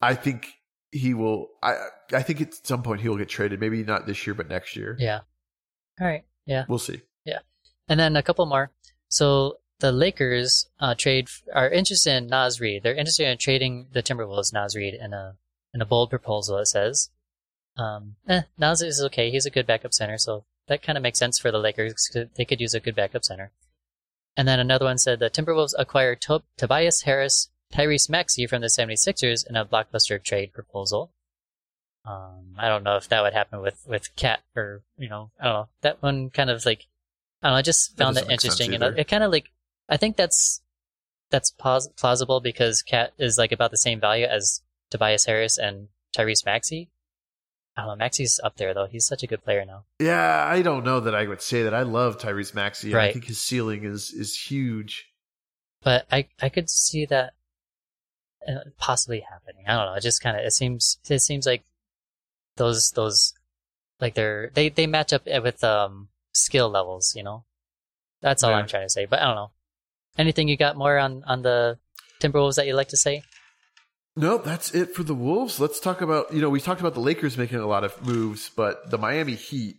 I 0.00 0.14
think 0.14 0.48
he 0.92 1.14
will. 1.14 1.48
I 1.62 1.76
I 2.12 2.22
think 2.22 2.40
at 2.40 2.54
some 2.66 2.82
point 2.82 3.00
he 3.00 3.08
will 3.08 3.18
get 3.18 3.28
traded. 3.28 3.60
Maybe 3.60 3.82
not 3.82 4.06
this 4.06 4.26
year, 4.26 4.34
but 4.34 4.48
next 4.48 4.76
year. 4.76 4.96
Yeah. 4.98 5.20
All 6.00 6.06
right. 6.06 6.24
Yeah. 6.46 6.64
We'll 6.68 6.78
see. 6.78 7.02
Yeah, 7.24 7.40
and 7.88 7.98
then 7.98 8.16
a 8.16 8.22
couple 8.22 8.46
more. 8.46 8.70
So 9.08 9.58
the 9.80 9.92
Lakers 9.92 10.68
uh, 10.78 10.94
trade 10.94 11.28
are 11.54 11.68
interested 11.68 12.16
in 12.16 12.26
Naz 12.28 12.60
Reid. 12.60 12.82
They're 12.82 12.94
interested 12.94 13.28
in 13.28 13.38
trading 13.38 13.86
the 13.92 14.02
Timberwolves 14.02 14.52
Naz 14.52 14.76
Reid 14.76 14.94
in 14.94 15.12
a 15.12 15.36
in 15.74 15.80
a 15.80 15.86
bold 15.86 16.10
proposal. 16.10 16.58
It 16.58 16.66
says, 16.66 17.10
um, 17.80 18.16
eh, 18.28 18.42
Naz 18.58 18.82
is 18.82 19.02
okay. 19.06 19.30
He's 19.30 19.46
a 19.46 19.50
good 19.50 19.66
backup 19.66 19.92
center, 19.92 20.18
so 20.18 20.44
that 20.68 20.82
kind 20.82 20.96
of 20.98 21.02
makes 21.02 21.18
sense 21.18 21.38
for 21.38 21.50
the 21.50 21.58
Lakers. 21.58 22.10
They 22.36 22.44
could 22.44 22.60
use 22.60 22.74
a 22.74 22.80
good 22.80 22.94
backup 22.94 23.24
center. 23.24 23.52
And 24.36 24.46
then 24.46 24.60
another 24.60 24.84
one 24.84 24.98
said 24.98 25.18
the 25.18 25.30
Timberwolves 25.30 25.74
acquire 25.78 26.14
to- 26.14 26.42
Tobias 26.56 27.02
Harris, 27.02 27.50
Tyrese 27.72 28.08
Maxey 28.08 28.46
from 28.46 28.60
the 28.60 28.68
76ers 28.68 29.48
in 29.48 29.56
a 29.56 29.64
blockbuster 29.64 30.22
trade 30.22 30.52
proposal. 30.52 31.12
Um, 32.04 32.54
I 32.58 32.68
don't 32.68 32.82
know 32.82 32.96
if 32.96 33.08
that 33.08 33.22
would 33.22 33.34
happen 33.34 33.60
with 33.60 33.84
with 33.86 34.14
Cat 34.16 34.40
or 34.56 34.82
you 34.96 35.08
know 35.08 35.30
I 35.38 35.44
don't 35.44 35.52
know 35.52 35.68
that 35.82 36.02
one 36.02 36.30
kind 36.30 36.48
of 36.48 36.64
like 36.64 36.86
I 37.42 37.48
don't 37.48 37.54
know 37.54 37.58
I 37.58 37.62
just 37.62 37.94
found 37.96 38.14
doesn't 38.16 38.28
that 38.28 38.32
interesting 38.32 38.74
and 38.74 38.98
it 38.98 39.06
kind 39.06 39.22
of 39.22 39.30
like 39.30 39.50
I 39.86 39.98
think 39.98 40.16
that's 40.16 40.62
that's 41.30 41.50
plausible 41.50 42.40
because 42.40 42.80
Cat 42.82 43.12
is 43.18 43.36
like 43.36 43.52
about 43.52 43.70
the 43.70 43.76
same 43.76 44.00
value 44.00 44.24
as 44.24 44.62
Tobias 44.90 45.26
Harris 45.26 45.58
and 45.58 45.88
Tyrese 46.16 46.46
Maxey. 46.46 46.88
I 47.76 47.82
don't 47.82 47.90
know 47.90 47.96
Maxey's 47.96 48.40
up 48.42 48.56
there 48.56 48.74
though 48.74 48.86
he's 48.86 49.06
such 49.06 49.22
a 49.22 49.26
good 49.26 49.42
player 49.44 49.64
now. 49.64 49.84
Yeah, 49.98 50.44
I 50.46 50.60
don't 50.62 50.84
know 50.84 51.00
that 51.00 51.14
I 51.14 51.26
would 51.26 51.40
say 51.42 51.62
that. 51.62 51.72
I 51.74 51.82
love 51.82 52.18
Tyrese 52.18 52.54
Maxey. 52.54 52.92
and 52.92 53.00
I 53.00 53.12
think 53.12 53.26
his 53.26 53.40
ceiling 53.40 53.84
is 53.84 54.10
is 54.12 54.36
huge. 54.36 55.06
but 55.82 56.06
I 56.10 56.28
I 56.42 56.48
could 56.48 56.68
see 56.68 57.06
that 57.06 57.34
uh, 58.48 58.70
possibly 58.78 59.20
happening. 59.20 59.64
I 59.68 59.76
don't 59.76 59.86
know. 59.86 59.94
It 59.94 60.02
just 60.02 60.22
kind 60.22 60.36
of 60.36 60.44
it 60.44 60.52
seems 60.52 60.98
it 61.08 61.20
seems 61.20 61.46
like 61.46 61.62
those 62.56 62.90
those 62.92 63.34
like 64.00 64.14
they're 64.14 64.50
they 64.54 64.68
they 64.68 64.86
match 64.86 65.12
up 65.12 65.26
with 65.26 65.62
um 65.64 66.08
skill 66.32 66.68
levels. 66.68 67.14
You 67.16 67.22
know, 67.22 67.44
that's 68.20 68.42
all 68.42 68.50
Yeah. 68.50 68.56
I'm 68.56 68.66
trying 68.66 68.86
to 68.86 68.92
say. 68.92 69.06
But 69.06 69.20
I 69.20 69.26
don't 69.26 69.36
know. 69.36 69.50
Anything 70.18 70.48
you 70.48 70.56
got 70.56 70.76
more 70.76 70.98
on 70.98 71.22
on 71.24 71.42
the 71.42 71.78
Timberwolves 72.20 72.56
that 72.56 72.66
you'd 72.66 72.74
like 72.74 72.88
to 72.88 72.96
say? 72.96 73.22
No, 74.16 74.38
that's 74.38 74.74
it 74.74 74.94
for 74.94 75.02
the 75.02 75.14
Wolves. 75.14 75.60
Let's 75.60 75.80
talk 75.80 76.00
about, 76.00 76.32
you 76.34 76.40
know, 76.40 76.50
we 76.50 76.60
talked 76.60 76.80
about 76.80 76.94
the 76.94 77.00
Lakers 77.00 77.38
making 77.38 77.58
a 77.58 77.66
lot 77.66 77.84
of 77.84 78.04
moves, 78.04 78.50
but 78.54 78.90
the 78.90 78.98
Miami 78.98 79.34
Heat 79.34 79.76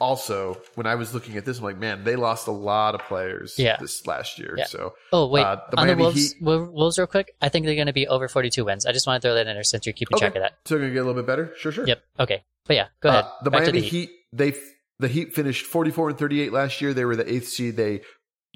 also, 0.00 0.60
when 0.74 0.86
I 0.86 0.94
was 0.96 1.14
looking 1.14 1.36
at 1.36 1.44
this, 1.44 1.58
I'm 1.58 1.64
like, 1.64 1.78
man, 1.78 2.02
they 2.04 2.16
lost 2.16 2.46
a 2.46 2.52
lot 2.52 2.94
of 2.94 3.02
players 3.02 3.54
Yeah. 3.58 3.76
this 3.80 4.06
last 4.06 4.38
year. 4.38 4.54
Yeah. 4.58 4.66
So, 4.66 4.94
Oh 5.12 5.26
wait, 5.28 5.42
Uh, 5.44 5.60
the 5.70 5.76
on 5.78 5.86
Miami 5.86 5.98
the 5.98 6.02
Wolves, 6.02 6.32
Heat- 6.32 6.42
Wolves 6.42 6.98
real 6.98 7.06
quick. 7.06 7.34
I 7.40 7.48
think 7.48 7.66
they're 7.66 7.74
going 7.76 7.86
to 7.86 7.92
be 7.92 8.06
over 8.08 8.28
42 8.28 8.64
wins. 8.64 8.86
I 8.86 8.92
just 8.92 9.06
want 9.06 9.22
to 9.22 9.26
throw 9.28 9.34
that 9.34 9.46
in 9.46 9.54
there 9.54 9.62
since 9.64 9.86
you're 9.86 9.92
keeping 9.92 10.16
okay. 10.16 10.26
track 10.26 10.36
of 10.36 10.42
that. 10.42 10.54
So, 10.66 10.76
going 10.76 10.88
to 10.90 10.94
get 10.94 11.00
a 11.00 11.06
little 11.06 11.20
bit 11.20 11.26
better? 11.26 11.52
Sure, 11.56 11.70
sure. 11.72 11.86
Yep. 11.86 12.02
Okay. 12.20 12.42
But 12.66 12.76
yeah, 12.76 12.86
go 13.00 13.10
ahead. 13.10 13.24
Uh, 13.24 13.30
the 13.44 13.50
Back 13.50 13.62
Miami 13.62 13.80
the 13.80 13.86
Heat. 13.86 14.10
they 14.32 14.54
the 14.98 15.08
Heat 15.08 15.34
finished 15.34 15.66
44 15.66 16.10
and 16.10 16.18
38 16.18 16.52
last 16.52 16.80
year. 16.80 16.94
They 16.94 17.04
were 17.04 17.16
the 17.16 17.30
eighth 17.32 17.48
seed. 17.48 17.76
They 17.76 18.00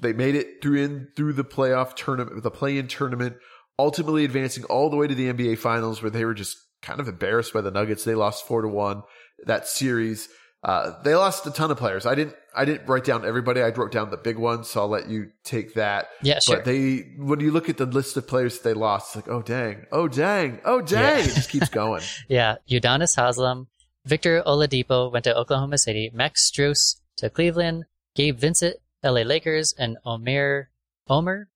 they 0.01 0.13
made 0.13 0.35
it 0.35 0.61
through 0.61 0.81
in 0.83 1.07
through 1.15 1.33
the 1.33 1.43
playoff 1.43 1.95
tournament, 1.95 2.41
the 2.41 2.51
play-in 2.51 2.87
tournament, 2.87 3.37
ultimately 3.79 4.25
advancing 4.25 4.65
all 4.65 4.89
the 4.91 4.97
way 4.97 5.07
to 5.07 5.15
the 5.15 5.31
NBA 5.33 5.57
Finals, 5.57 6.01
where 6.03 6.11
they 6.11 6.25
were 6.25 6.35
just 6.35 6.57
kind 6.83 6.99
of 6.99 7.07
embarrassed 7.07 7.53
by 7.53 7.61
the 7.61 7.71
Nuggets. 7.71 8.03
They 8.03 8.13
lost 8.15 8.45
four 8.45 8.61
to 8.61 8.67
one 8.67 9.01
that 9.45 9.67
series. 9.67 10.29
Uh, 10.61 10.91
they 11.03 11.15
lost 11.15 11.47
a 11.47 11.51
ton 11.51 11.71
of 11.71 11.77
players. 11.77 12.05
I 12.05 12.13
didn't 12.15 12.35
I 12.53 12.65
didn't 12.65 12.87
write 12.89 13.05
down 13.05 13.25
everybody. 13.25 13.61
I 13.61 13.69
wrote 13.69 13.91
down 13.93 14.09
the 14.11 14.17
big 14.17 14.37
ones, 14.37 14.69
so 14.69 14.81
I'll 14.81 14.89
let 14.89 15.07
you 15.09 15.29
take 15.45 15.75
that. 15.75 16.09
Yeah, 16.21 16.39
sure. 16.39 16.57
But 16.57 16.65
they, 16.65 17.13
when 17.17 17.39
you 17.39 17.51
look 17.51 17.69
at 17.69 17.77
the 17.77 17.85
list 17.85 18.17
of 18.17 18.27
players 18.27 18.57
that 18.59 18.63
they 18.67 18.73
lost, 18.73 19.15
it's 19.15 19.25
like, 19.25 19.33
oh 19.33 19.41
dang, 19.41 19.85
oh 19.93 20.09
dang, 20.09 20.59
oh 20.65 20.81
dang, 20.81 21.19
Yeah. 21.19 21.23
it 21.25 21.33
just 21.33 21.49
keeps 21.49 21.69
going. 21.69 22.03
Yeah, 22.27 22.55
Udonis 22.69 23.15
Haslam, 23.15 23.67
Victor 24.05 24.43
Oladipo 24.45 25.09
went 25.11 25.23
to 25.23 25.37
Oklahoma 25.37 25.77
City, 25.77 26.11
Max 26.13 26.51
Strus 26.51 26.99
to 27.17 27.29
Cleveland, 27.29 27.85
Gabe 28.15 28.37
Vincent, 28.37 28.75
LA 29.01 29.21
Lakers, 29.21 29.73
and 29.77 29.97
Omer 30.05 30.69
Omer 31.07 31.47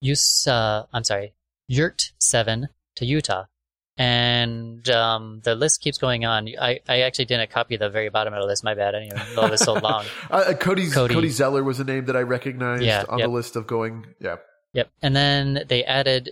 Yus 0.00 0.46
uh, 0.46 0.84
I'm 0.92 1.02
sorry, 1.02 1.34
Yurtseven 1.70 2.68
to 2.96 3.06
Utah. 3.06 3.44
And 3.98 4.88
um, 4.88 5.40
the 5.44 5.54
list 5.54 5.82
keeps 5.82 5.98
going 5.98 6.24
on. 6.24 6.48
I, 6.60 6.80
I 6.88 7.00
actually 7.02 7.26
didn't 7.26 7.50
copy 7.50 7.76
the 7.76 7.90
very 7.90 8.08
bottom 8.08 8.32
of 8.32 8.40
the 8.40 8.46
list. 8.46 8.64
My 8.64 8.74
bad. 8.74 8.94
I 8.94 9.00
didn't 9.00 9.18
even 9.20 9.34
know 9.34 9.44
it 9.44 9.50
was 9.50 9.60
so 9.62 9.72
long. 9.82 10.06
Uh, 10.30 10.34
uh, 10.48 10.54
Cody's, 10.54 10.94
Cody. 10.94 11.14
Cody. 11.14 11.28
Zeller 11.28 11.62
was 11.62 11.78
a 11.78 11.84
name 11.84 12.06
that 12.06 12.16
I 12.16 12.22
recognized 12.22 12.82
Yeah, 12.82 13.04
on 13.08 13.18
yep. 13.18 13.26
the 13.26 13.32
list 13.32 13.54
of 13.54 13.66
going. 13.66 14.06
Yeah. 14.18 14.36
Yep. 14.72 14.90
And 15.02 15.14
then 15.14 15.64
they 15.68 15.84
added 15.84 16.30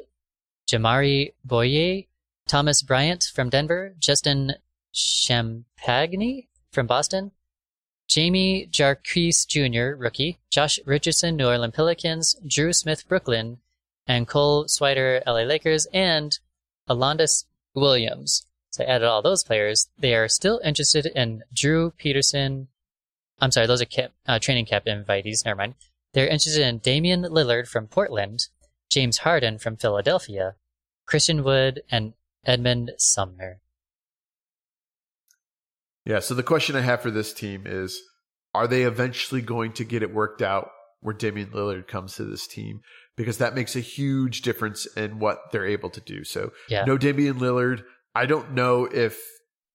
Jamaree 0.70 1.34
Bouyea, 1.46 2.06
Thomas 2.48 2.80
Bryant 2.82 3.24
from 3.34 3.50
Denver, 3.50 3.94
Justin 3.98 4.54
Champagnie 4.94 6.46
from 6.72 6.86
Boston, 6.86 7.32
Jaime 8.12 8.68
Jaquez 8.72 9.44
Jr., 9.44 9.94
rookie, 9.96 10.38
Josh 10.50 10.80
Richardson, 10.86 11.36
New 11.36 11.46
Orleans 11.46 11.74
Pelicans, 11.74 12.36
Dru 12.46 12.72
Smith, 12.72 13.06
Brooklyn, 13.06 13.58
and 14.10 14.26
Cole 14.26 14.64
Swider, 14.64 15.22
LA 15.24 15.42
Lakers, 15.42 15.86
and 15.94 16.36
Alondes 16.88 17.44
Williams. 17.76 18.44
So 18.70 18.82
I 18.82 18.88
added 18.88 19.06
all 19.06 19.22
those 19.22 19.44
players. 19.44 19.88
They 20.00 20.16
are 20.16 20.26
still 20.26 20.60
interested 20.64 21.06
in 21.06 21.44
Drew 21.54 21.92
Peterson. 21.92 22.66
I'm 23.40 23.52
sorry, 23.52 23.68
those 23.68 23.80
are 23.80 24.08
uh, 24.26 24.40
training 24.40 24.66
camp 24.66 24.86
invitees. 24.86 25.44
Never 25.44 25.58
mind. 25.58 25.74
They're 26.12 26.26
interested 26.26 26.66
in 26.66 26.78
Damian 26.78 27.22
Lillard 27.22 27.68
from 27.68 27.86
Portland, 27.86 28.48
James 28.90 29.18
Harden 29.18 29.58
from 29.58 29.76
Philadelphia, 29.76 30.56
Christian 31.06 31.44
Wood, 31.44 31.82
and 31.88 32.14
Edmond 32.44 32.90
Sumner. 32.98 33.60
Yeah. 36.04 36.18
So 36.18 36.34
the 36.34 36.42
question 36.42 36.74
I 36.74 36.80
have 36.80 37.00
for 37.00 37.12
this 37.12 37.32
team 37.32 37.62
is 37.64 38.02
are 38.54 38.66
they 38.66 38.82
eventually 38.82 39.40
going 39.40 39.72
to 39.74 39.84
get 39.84 40.02
it 40.02 40.12
worked 40.12 40.42
out 40.42 40.72
where 41.00 41.14
Damian 41.14 41.50
Lillard 41.50 41.86
comes 41.86 42.16
to 42.16 42.24
this 42.24 42.48
team? 42.48 42.80
Because 43.20 43.36
that 43.38 43.54
makes 43.54 43.76
a 43.76 43.80
huge 43.80 44.40
difference 44.40 44.86
in 44.96 45.18
what 45.18 45.52
they're 45.52 45.66
able 45.66 45.90
to 45.90 46.00
do. 46.00 46.24
So, 46.24 46.52
Yeah. 46.68 46.84
no 46.84 46.96
Damian 46.96 47.38
Lillard. 47.38 47.82
I 48.14 48.24
don't 48.24 48.52
know 48.52 48.86
if 48.86 49.20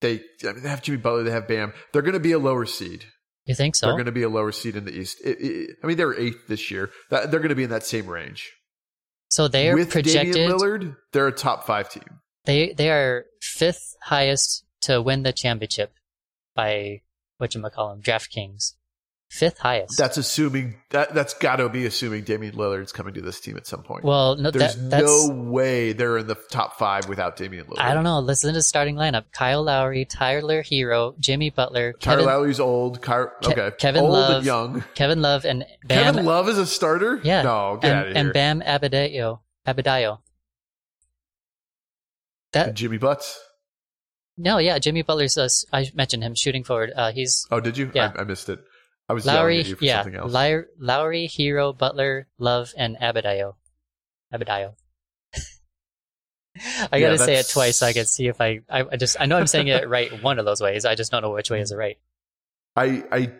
they, 0.01 0.21
I 0.43 0.53
mean, 0.53 0.63
they 0.63 0.69
have 0.69 0.81
Jimmy 0.81 0.97
Butler, 0.97 1.21
they 1.23 1.29
have 1.31 1.47
Bam. 1.47 1.71
They're 1.93 2.01
going 2.01 2.13
to 2.15 2.19
be 2.19 2.31
a 2.31 2.39
lower 2.39 2.65
seed. 2.65 3.05
You 3.45 3.53
think 3.53 3.75
so? 3.75 3.85
They're 3.85 3.93
going 3.95 4.05
to 4.07 4.11
be 4.11 4.23
a 4.23 4.29
lower 4.29 4.51
seed 4.51 4.75
in 4.75 4.85
the 4.85 4.91
East. 4.97 5.19
It- 5.23 5.39
it- 5.39 5.75
I 5.83 5.85
mean, 5.87 5.97
they 5.97 6.05
were 6.05 6.17
eighth 6.19 6.47
this 6.47 6.71
year. 6.71 6.89
That, 7.11 7.29
they're 7.29 7.39
going 7.39 7.49
to 7.49 7.55
be 7.55 7.63
in 7.63 7.69
that 7.69 7.83
same 7.85 8.07
range. 8.07 8.51
so 9.29 9.47
they 9.47 9.69
are 9.69 9.75
With 9.75 9.91
projected. 9.91 10.33
Damian 10.33 10.51
Lillard, 10.51 10.97
they're 11.11 11.27
a 11.27 11.31
top 11.31 11.65
five 11.67 11.89
team. 11.89 12.21
They 12.45 12.73
they 12.73 12.89
are 12.89 13.25
fifth 13.41 13.95
highest 14.03 14.63
to 14.81 15.01
win 15.01 15.23
the 15.23 15.33
championship 15.33 15.93
by 16.55 17.01
what 17.37 17.53
you 17.53 17.61
call 17.69 17.89
them 17.89 18.01
DraftKings. 18.01 18.73
Fifth 19.35 19.57
highest. 19.57 19.97
That's 19.97 20.15
assuming 20.17 20.75
that 20.91 21.13
that's 21.13 21.33
got 21.33 21.57
to 21.57 21.67
be 21.67 21.85
assuming 21.85 22.23
Damian 22.23 22.55
Lillard's 22.55 22.93
coming 22.93 23.13
to 23.15 23.21
this 23.21 23.41
team 23.41 23.57
at 23.57 23.67
some 23.67 23.83
point. 23.83 24.05
well, 24.05 24.37
no, 24.37 24.49
There's 24.49 24.75
that, 24.77 24.89
that's 24.89 25.27
no 25.27 25.35
way 25.35 25.91
they're 25.91 26.17
in 26.19 26.27
the 26.27 26.35
top 26.49 26.79
five 26.79 27.09
without 27.09 27.35
Damian 27.35 27.65
Lillard. 27.65 27.79
I 27.81 27.93
don't 27.93 28.05
know. 28.05 28.19
Listen 28.19 28.47
to 28.49 28.53
the 28.53 28.63
starting 28.63 28.95
lineup: 28.95 29.25
Kyle 29.33 29.61
Lowry, 29.63 30.05
Tyler 30.05 30.63
Herro, 30.63 31.19
Jimmy 31.19 31.49
Butler, 31.49 31.91
Tyler 31.93 32.17
Kevin, 32.19 32.25
Lowry's 32.25 32.59
old. 32.61 33.01
Ky- 33.01 33.11
Ke- 33.41 33.47
okay, 33.47 33.71
Kevin 33.77 34.03
old 34.03 34.13
Love, 34.13 34.37
and 34.37 34.45
young. 34.45 34.83
Kevin 34.95 35.21
Love, 35.21 35.43
and 35.43 35.65
Bam. 35.83 36.03
Kevin 36.03 36.25
Love 36.25 36.47
is 36.47 36.57
a 36.57 36.65
starter. 36.65 37.19
yeah, 37.23 37.41
no, 37.41 37.77
get 37.81 37.91
and, 37.91 37.99
out 37.99 38.07
of 38.07 38.13
here. 38.13 38.23
and 38.23 38.33
Bam 38.33 38.61
Adebayo. 38.61 39.39
Adebayo. 39.67 40.19
That 42.53 42.67
And 42.69 42.77
Jimmy 42.77 42.97
Butts. 42.97 43.37
no, 44.37 44.59
yeah, 44.59 44.79
Jimmy 44.79 45.01
Butler's. 45.01 45.37
Uh, 45.37 45.49
I 45.73 45.91
mentioned 45.93 46.23
him 46.23 46.35
shooting 46.35 46.63
forward. 46.63 46.93
Uh, 46.95 47.11
he's 47.11 47.45
Oh, 47.51 47.59
did 47.59 47.77
you? 47.77 47.91
Yeah. 47.93 48.13
I, 48.15 48.21
I 48.21 48.23
missed 48.23 48.47
it. 48.49 48.59
I 49.07 49.13
was 49.13 49.25
Lowry. 49.25 49.59
at 49.59 49.67
you 49.67 49.75
for 49.75 49.85
Yeah, 49.85 50.01
something 50.01 50.19
else. 50.19 50.31
Lowry, 50.31 50.65
Lowry, 50.79 51.27
Herro, 51.27 51.77
Butler, 51.77 52.27
Love, 52.39 52.73
and 52.77 52.97
Adebayo. 52.97 53.55
Adebayo. 54.33 54.75
I 56.91 56.97
Yeah, 56.97 57.07
gotta 57.07 57.19
say 57.19 57.35
it 57.35 57.49
twice 57.49 57.77
so 57.77 57.85
I 57.85 57.93
can 57.93 58.05
see 58.05 58.27
if 58.27 58.39
I, 58.41 58.61
I. 58.69 58.83
I 58.91 58.97
just. 58.97 59.17
I 59.19 59.25
know 59.25 59.37
I'm 59.37 59.47
saying 59.47 59.67
it 59.67 59.87
right 59.97 60.23
one 60.23 60.39
of 60.39 60.45
those 60.45 60.61
ways. 60.61 60.85
I 60.85 60.95
just 60.95 61.11
don't 61.11 61.21
know 61.21 61.31
which 61.31 61.51
way 61.51 61.59
is 61.61 61.69
the 61.69 61.77
right. 61.77 61.97
I, 62.75 63.03
I, 63.11 63.31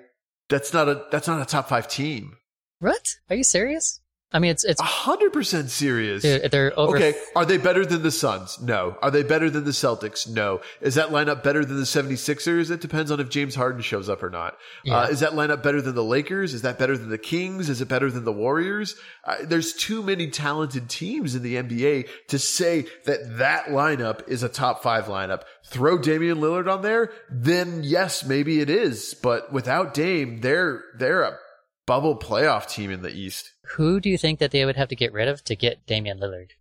that's 0.49 0.73
not 0.73 0.87
a 0.87 1.05
that's 1.11 1.27
not 1.27 1.41
a 1.41 1.45
top 1.45 1.67
five 1.69 1.87
team. 1.87 2.37
What? 2.79 3.15
Are 3.29 3.35
you 3.35 3.43
serious? 3.43 4.01
I 4.31 4.39
mean, 4.39 4.51
it's 4.51 4.65
it's 4.65 4.81
A 4.81 4.83
hundred 4.83 5.31
percent 5.31 5.69
serious. 5.69 6.23
dude, 6.23 6.51
they're 6.51 6.77
over. 6.77 6.97
Okay, 6.97 7.13
are 7.35 7.45
they 7.45 7.57
better 7.57 7.85
than 7.85 8.01
the 8.03 8.11
Suns? 8.11 8.59
No. 8.59 8.97
Are 9.01 9.09
they 9.11 9.23
better 9.23 9.49
than 9.49 9.63
the 9.63 9.71
Celtics? 9.71 10.27
No. 10.29 10.61
Is 10.81 10.95
that 10.95 11.09
lineup 11.09 11.41
better 11.41 11.63
than 11.63 11.77
the 11.77 11.83
76ers? 11.83 12.69
It 12.69 12.81
depends 12.81 13.11
on 13.11 13.19
if 13.21 13.29
James 13.29 13.55
Harden 13.55 13.81
shows 13.81 14.09
up 14.09 14.23
or 14.23 14.29
not. 14.29 14.57
Yeah. 14.83 14.97
Uh, 14.97 15.07
is 15.07 15.21
that 15.21 15.33
lineup 15.33 15.63
better 15.63 15.81
than 15.81 15.95
the 15.95 16.03
Lakers? 16.03 16.53
Is 16.53 16.63
that 16.63 16.77
better 16.77 16.97
than 16.97 17.09
the 17.09 17.17
Kings? 17.17 17.69
Is 17.69 17.79
it 17.81 17.87
better 17.87 18.11
than 18.11 18.25
the 18.25 18.33
Warriors? 18.33 18.95
Uh, 19.23 19.37
there's 19.43 19.71
too 19.73 20.03
many 20.03 20.27
talented 20.29 20.89
teams 20.89 21.35
in 21.35 21.41
the 21.43 21.55
NBA 21.55 22.09
to 22.27 22.39
say 22.39 22.87
that 23.05 23.37
that 23.37 23.67
lineup 23.67 24.27
is 24.27 24.43
a 24.43 24.49
top 24.49 24.83
five 24.83 25.05
lineup. 25.05 25.43
Throw 25.67 25.97
Damian 25.97 26.39
Lillard 26.39 26.71
on 26.71 26.81
there, 26.81 27.11
then 27.29 27.81
yes, 27.83 28.25
maybe 28.25 28.59
it 28.59 28.69
is. 28.69 29.13
But 29.13 29.53
without 29.53 29.93
Dame, 29.93 30.41
they're 30.41 30.83
they're 30.97 31.21
a 31.23 31.37
bubble 31.85 32.17
playoff 32.17 32.67
team 32.69 32.91
in 32.91 33.01
the 33.01 33.09
East. 33.09 33.53
Who 33.75 33.99
do 33.99 34.09
you 34.09 34.17
think 34.17 34.39
that 34.39 34.51
they 34.51 34.65
would 34.65 34.75
have 34.75 34.89
to 34.89 34.95
get 34.95 35.13
rid 35.13 35.27
of 35.27 35.43
to 35.45 35.55
get 35.55 35.85
Damian 35.85 36.19
Lillard? 36.19 36.51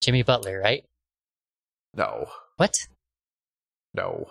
Jimmy 0.00 0.22
Butler, 0.22 0.60
right? 0.60 0.84
No, 1.94 2.26
What? 2.56 2.74
no. 3.94 4.26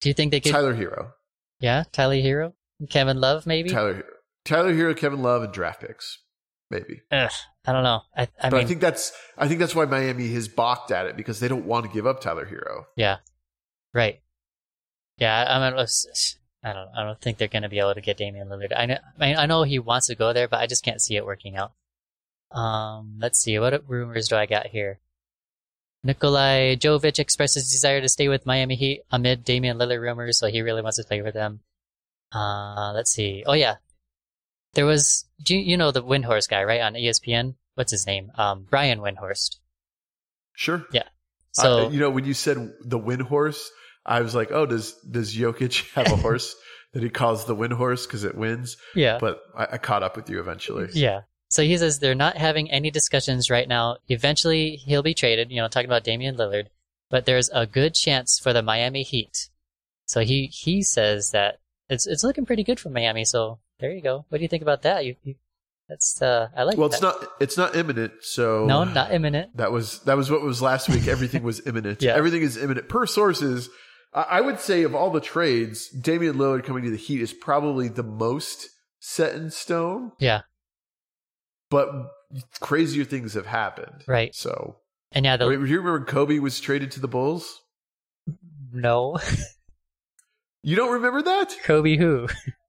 Do 0.00 0.08
you 0.08 0.14
think 0.14 0.32
they 0.32 0.40
could? 0.40 0.50
Tyler 0.50 0.74
Herro, 0.74 1.12
yeah, 1.60 1.84
Tyler 1.92 2.16
Herro, 2.16 2.54
Kevin 2.90 3.20
Love, 3.20 3.46
maybe. 3.46 3.70
Tyler 3.70 3.94
Herro, 3.94 4.04
Tyler 4.44 4.74
Herro, 4.74 4.96
Kevin 4.96 5.22
Love, 5.22 5.44
and 5.44 5.52
draft 5.52 5.80
picks, 5.80 6.18
maybe. 6.70 7.02
Ugh, 7.12 7.30
I 7.64 7.72
don't 7.72 7.84
know. 7.84 8.00
I, 8.16 8.22
I 8.42 8.50
but 8.50 8.54
mean, 8.54 8.62
I 8.62 8.64
think 8.66 8.80
that's 8.80 9.12
I 9.38 9.46
think 9.46 9.60
that's 9.60 9.76
why 9.76 9.84
Miami 9.84 10.28
has 10.34 10.48
balked 10.48 10.90
at 10.90 11.06
it 11.06 11.16
because 11.16 11.38
they 11.38 11.46
don't 11.46 11.66
want 11.66 11.86
to 11.86 11.92
give 11.92 12.04
up 12.06 12.20
Tyler 12.20 12.44
Herro. 12.46 12.86
yeah, 12.96 13.18
right. 13.94 14.20
Yeah, 15.18 15.44
I 15.48 15.70
mean, 15.70 15.78
I 16.64 16.72
don't. 16.72 16.88
I 16.96 17.02
don't 17.04 17.20
think 17.20 17.38
they're 17.38 17.48
going 17.48 17.62
to 17.64 17.68
be 17.68 17.80
able 17.80 17.94
to 17.94 18.00
get 18.00 18.16
Damian 18.16 18.48
Lillard. 18.48 18.72
I 18.76 18.86
know. 18.86 18.98
I 19.18 19.26
mean, 19.26 19.36
I 19.36 19.46
know 19.46 19.64
he 19.64 19.78
wants 19.78 20.06
to 20.06 20.14
go 20.14 20.32
there, 20.32 20.46
but 20.48 20.60
I 20.60 20.66
just 20.66 20.84
can't 20.84 21.00
see 21.02 21.16
it 21.16 21.26
working 21.26 21.56
out. 21.56 21.72
Um, 22.52 23.16
let's 23.18 23.40
see. 23.40 23.58
What 23.58 23.88
rumors 23.88 24.28
do 24.28 24.36
I 24.36 24.46
got 24.46 24.66
here? 24.66 25.00
Nikolai 26.04 26.76
Jovic 26.76 27.18
expresses 27.18 27.70
desire 27.70 28.00
to 28.00 28.08
stay 28.08 28.28
with 28.28 28.46
Miami 28.46 28.74
Heat 28.74 29.02
amid 29.10 29.44
Damian 29.44 29.78
Lillard 29.78 30.00
rumors, 30.00 30.38
so 30.38 30.48
he 30.48 30.60
really 30.60 30.82
wants 30.82 30.98
to 30.98 31.04
play 31.04 31.22
with 31.22 31.34
them. 31.34 31.60
Uh, 32.32 32.92
let's 32.92 33.12
see. 33.12 33.44
Oh 33.46 33.52
yeah, 33.52 33.76
there 34.74 34.86
was. 34.86 35.24
Do 35.42 35.56
you, 35.56 35.62
you 35.62 35.76
know 35.76 35.90
the 35.90 36.02
Windhorse 36.02 36.48
guy, 36.48 36.62
right? 36.64 36.80
On 36.80 36.94
ESPN. 36.94 37.54
What's 37.74 37.92
his 37.92 38.06
name? 38.06 38.30
Um, 38.36 38.66
Brian 38.68 39.00
Windhorst. 39.00 39.56
Sure. 40.54 40.84
Yeah. 40.92 41.04
So 41.52 41.86
Uh, 41.86 41.90
you 41.90 42.00
know, 42.00 42.10
when 42.10 42.24
you 42.24 42.34
said 42.34 42.72
the 42.80 42.98
win 42.98 43.20
horse, 43.20 43.70
I 44.04 44.20
was 44.20 44.34
like, 44.34 44.50
oh, 44.52 44.66
does 44.66 44.92
does 45.10 45.34
Jokic 45.34 45.92
have 45.94 46.10
a 46.12 46.16
horse 46.22 46.54
that 46.92 47.02
he 47.02 47.10
calls 47.10 47.44
the 47.46 47.54
win 47.54 47.70
horse 47.70 48.06
because 48.06 48.24
it 48.24 48.34
wins? 48.36 48.76
yeah, 48.94 49.18
But 49.18 49.40
I, 49.56 49.66
I 49.72 49.78
caught 49.78 50.02
up 50.02 50.16
with 50.16 50.28
you 50.28 50.40
eventually. 50.40 50.88
Yeah. 50.92 51.22
So 51.48 51.62
he 51.62 51.76
says 51.76 51.98
they're 51.98 52.14
not 52.14 52.36
having 52.36 52.70
any 52.70 52.90
discussions 52.90 53.50
right 53.50 53.68
now. 53.68 53.96
Eventually, 54.08 54.76
he'll 54.76 55.02
be 55.02 55.14
traded, 55.14 55.50
you 55.50 55.56
know, 55.60 55.68
talking 55.68 55.88
about 55.88 56.02
Damian 56.04 56.36
Lillard, 56.36 56.66
but 57.10 57.26
there's 57.26 57.50
a 57.52 57.66
good 57.66 57.94
chance 57.94 58.38
for 58.38 58.52
the 58.54 58.62
Miami 58.62 59.02
Heat. 59.02 59.48
So 60.06 60.20
he, 60.20 60.46
he 60.46 60.82
says 60.82 61.30
that 61.32 61.60
it's, 61.90 62.06
it's 62.06 62.24
looking 62.24 62.46
pretty 62.46 62.64
good 62.64 62.80
for 62.80 62.88
Miami. 62.88 63.24
So 63.26 63.58
there 63.80 63.90
you 63.92 64.02
go. 64.02 64.24
What 64.30 64.38
do 64.38 64.42
you 64.42 64.48
think 64.48 64.62
about 64.62 64.82
that? 64.82 65.04
You, 65.04 65.16
you 65.22 65.34
that's, 65.88 66.22
uh, 66.22 66.48
I 66.56 66.62
like 66.62 66.78
Well, 66.78 66.88
that. 66.88 66.94
it's 66.94 67.02
not 67.02 67.16
it's 67.40 67.56
not 67.58 67.76
imminent. 67.76 68.12
So 68.22 68.64
no, 68.64 68.84
not 68.84 69.12
imminent. 69.12 69.56
That 69.58 69.72
was 69.72 70.00
that 70.00 70.16
was 70.16 70.30
what 70.30 70.40
was 70.42 70.62
last 70.62 70.88
week. 70.88 71.06
Everything 71.06 71.42
was 71.42 71.66
imminent. 71.66 72.02
Yeah. 72.02 72.14
Everything 72.14 72.40
is 72.42 72.56
imminent 72.56 72.88
per 72.88 73.04
sources. 73.06 73.68
I 74.12 74.22
I 74.22 74.40
would 74.40 74.60
say 74.60 74.82
of 74.82 74.94
all 74.94 75.10
the 75.10 75.20
trades, 75.20 75.88
Damian 75.88 76.36
Lillard 76.36 76.64
coming 76.64 76.84
to 76.84 76.90
the 76.90 76.96
Heat 76.96 77.20
is 77.20 77.32
probably 77.32 77.88
the 77.88 78.02
most 78.02 78.68
set 79.00 79.34
in 79.34 79.50
stone. 79.50 80.12
Yeah. 80.18 80.42
But 81.70 81.88
crazier 82.60 83.04
things 83.04 83.34
have 83.34 83.46
happened. 83.46 84.04
Right. 84.06 84.34
So, 84.34 84.76
And 85.12 85.24
yeah, 85.24 85.36
the, 85.38 85.48
Wait, 85.48 85.58
do 85.58 85.66
you 85.66 85.80
remember 85.80 86.04
Kobe 86.04 86.38
was 86.38 86.60
traded 86.60 86.90
to 86.92 87.00
the 87.00 87.08
Bulls? 87.08 87.60
no, 88.72 89.18
You 90.62 90.76
don't 90.76 90.92
remember 90.92 91.22
that? 91.22 91.56
Kobe 91.64 91.96
who? 91.96 92.28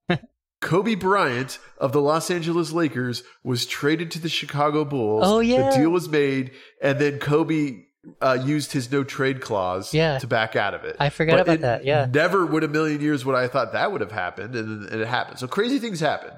Kobe 0.61 0.95
Bryant 0.95 1.59
of 1.77 1.91
the 1.91 2.01
Los 2.01 2.31
Angeles 2.31 2.71
Lakers 2.71 3.23
was 3.43 3.65
traded 3.65 4.09
to 4.11 4.19
the 4.19 4.29
Chicago 4.29 4.83
Bulls. 4.83 5.23
Oh, 5.25 5.39
yeah. 5.41 5.69
The 5.69 5.77
deal 5.77 5.89
was 5.91 6.09
made, 6.09 6.51
and 6.81 6.97
then 6.97 7.19
Kobe 7.19 7.83
uh, 8.22 8.38
used 8.43 8.74
his 8.74 8.91
no 8.91 9.04
trade 9.04 9.39
clause 9.41 9.93
Yeah. 9.93 10.18
to 10.20 10.28
back 10.28 10.56
out 10.56 10.74
of 10.74 10.84
it. 10.84 10.95
I 10.99 11.10
forgot 11.10 11.38
But 11.38 11.41
about 11.41 11.60
that. 11.62 11.86
Yeah. 11.86 12.08
Never 12.14 12.45
would 12.45 12.64
a 12.64 12.68
million 12.68 12.99
years 13.01 13.24
would 13.26 13.36
I 13.36 13.47
thought 13.47 13.72
that 13.74 13.91
would 13.91 14.01
have 14.01 14.12
happened, 14.12 14.56
and, 14.56 14.89
and 14.89 15.01
it 15.01 15.08
happened. 15.08 15.39
So 15.39 15.47
crazy 15.47 15.80
things 15.80 15.99
happen. 15.99 16.32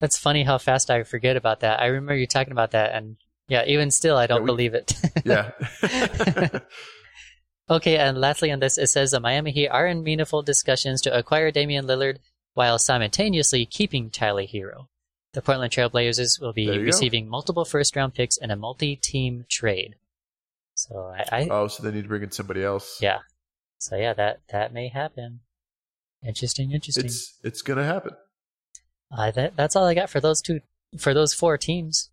That's 0.00 0.18
funny 0.18 0.42
how 0.42 0.58
fast 0.58 0.90
I 0.90 1.02
forget 1.04 1.36
about 1.36 1.60
that. 1.60 1.80
I 1.80 1.86
remember 1.86 2.16
you 2.16 2.26
talking 2.26 2.52
about 2.52 2.72
that 2.72 2.92
and 2.94 3.16
yeah, 3.48 3.64
even 3.66 3.90
still, 3.90 4.16
I 4.16 4.26
don't 4.26 4.42
we- 4.42 4.46
believe 4.46 4.74
it. 4.74 4.92
Yeah. 5.24 5.52
Okay, 7.70 7.96
and 7.96 8.18
lastly 8.20 8.52
on 8.52 8.60
this, 8.60 8.76
it 8.76 8.88
says 8.88 9.12
the 9.12 9.20
Miami 9.20 9.50
Heat 9.50 9.68
are 9.68 9.86
in 9.86 10.02
meaningful 10.02 10.42
discussions 10.42 11.00
to 11.02 11.16
acquire 11.16 11.50
Damian 11.50 11.86
Lillard 11.86 12.18
while 12.52 12.78
simultaneously 12.78 13.64
keeping 13.64 14.10
Tyler 14.10 14.42
Herro. 14.44 14.88
The 15.32 15.40
Portland 15.40 15.72
Trailblazers 15.72 16.40
will 16.40 16.52
be 16.52 16.64
you 16.64 16.74
go. 16.74 16.80
receiving 16.80 17.26
multiple 17.26 17.64
first 17.64 17.96
round 17.96 18.12
picks 18.14 18.36
in 18.36 18.50
a 18.50 18.56
multi 18.56 18.96
team 18.96 19.46
trade. 19.48 19.94
So 20.74 21.12
I, 21.16 21.40
I 21.42 21.48
oh, 21.50 21.68
so 21.68 21.82
they 21.82 21.92
need 21.92 22.02
to 22.02 22.08
bring 22.08 22.22
in 22.22 22.30
somebody 22.30 22.62
else. 22.62 22.98
yeah. 23.00 23.18
So 23.78 23.96
yeah, 23.96 24.14
that 24.14 24.40
that 24.50 24.72
may 24.72 24.88
happen. 24.88 25.40
Interesting, 26.26 26.72
interesting. 26.72 27.04
It's 27.04 27.38
it's 27.42 27.62
gonna 27.62 27.84
happen. 27.84 28.12
Uh, 29.16 29.30
that 29.32 29.56
that's 29.56 29.76
all 29.76 29.84
I 29.84 29.94
got 29.94 30.10
for 30.10 30.20
those 30.20 30.40
two 30.40 30.60
for 30.98 31.14
those 31.14 31.34
four 31.34 31.58
teams. 31.58 32.10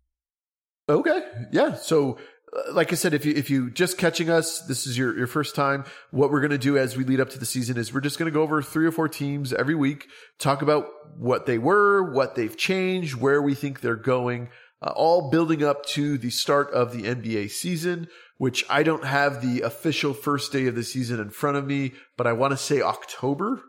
Okay. 0.88 1.22
Yeah. 1.52 1.74
So, 1.74 2.18
uh, 2.54 2.72
like 2.74 2.92
I 2.92 2.96
said, 2.96 3.14
if 3.14 3.24
you 3.24 3.32
if 3.34 3.48
you 3.48 3.70
just 3.70 3.98
catching 3.98 4.28
us, 4.28 4.60
this 4.66 4.86
is 4.86 4.98
your 4.98 5.16
your 5.16 5.26
first 5.26 5.54
time. 5.54 5.84
What 6.10 6.30
we're 6.30 6.40
gonna 6.40 6.58
do 6.58 6.76
as 6.76 6.96
we 6.96 7.04
lead 7.04 7.20
up 7.20 7.30
to 7.30 7.38
the 7.38 7.46
season 7.46 7.76
is 7.76 7.92
we're 7.94 8.00
just 8.00 8.18
gonna 8.18 8.30
go 8.30 8.42
over 8.42 8.60
three 8.62 8.86
or 8.86 8.92
four 8.92 9.08
teams 9.08 9.52
every 9.52 9.74
week, 9.74 10.06
talk 10.38 10.62
about 10.62 10.88
what 11.16 11.46
they 11.46 11.58
were, 11.58 12.12
what 12.12 12.34
they've 12.34 12.56
changed, 12.56 13.14
where 13.14 13.40
we 13.40 13.54
think 13.54 13.80
they're 13.80 13.96
going, 13.96 14.50
uh, 14.82 14.92
all 14.94 15.30
building 15.30 15.62
up 15.62 15.86
to 15.86 16.18
the 16.18 16.30
start 16.30 16.70
of 16.72 16.92
the 16.92 17.02
NBA 17.02 17.50
season. 17.50 18.08
Which 18.42 18.64
I 18.68 18.82
don't 18.82 19.04
have 19.04 19.40
the 19.40 19.60
official 19.60 20.12
first 20.14 20.50
day 20.50 20.66
of 20.66 20.74
the 20.74 20.82
season 20.82 21.20
in 21.20 21.30
front 21.30 21.56
of 21.56 21.64
me, 21.64 21.92
but 22.16 22.26
I 22.26 22.32
want 22.32 22.50
to 22.50 22.56
say 22.56 22.82
October. 22.82 23.62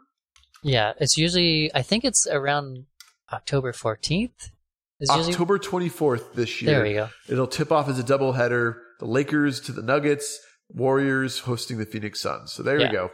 Yeah, 0.63 0.93
it's 0.99 1.15
usually 1.15 1.69
I 1.75 1.83
think 1.83 2.03
it's 2.03 2.25
around 2.25 2.87
October 3.31 3.71
fourteenth. 3.71 4.49
Usually 4.99 5.31
October 5.31 5.59
24th 5.59 6.33
this 6.33 6.59
year. 6.59 6.71
there 6.71 6.83
we 6.83 6.93
go. 6.95 7.09
It'll 7.29 7.45
tip 7.45 7.71
off 7.71 7.87
as 7.87 7.99
a 7.99 8.03
doubleheader. 8.03 8.77
The 8.99 9.05
Lakers 9.05 9.61
to 9.61 9.73
the 9.73 9.83
Nuggets, 9.83 10.39
Warriors 10.69 11.37
hosting 11.37 11.77
the 11.77 11.85
Phoenix 11.85 12.19
Suns. 12.21 12.51
So 12.51 12.63
there 12.63 12.79
Yeah. 12.79 12.87
we 12.87 12.91
go. 12.93 13.11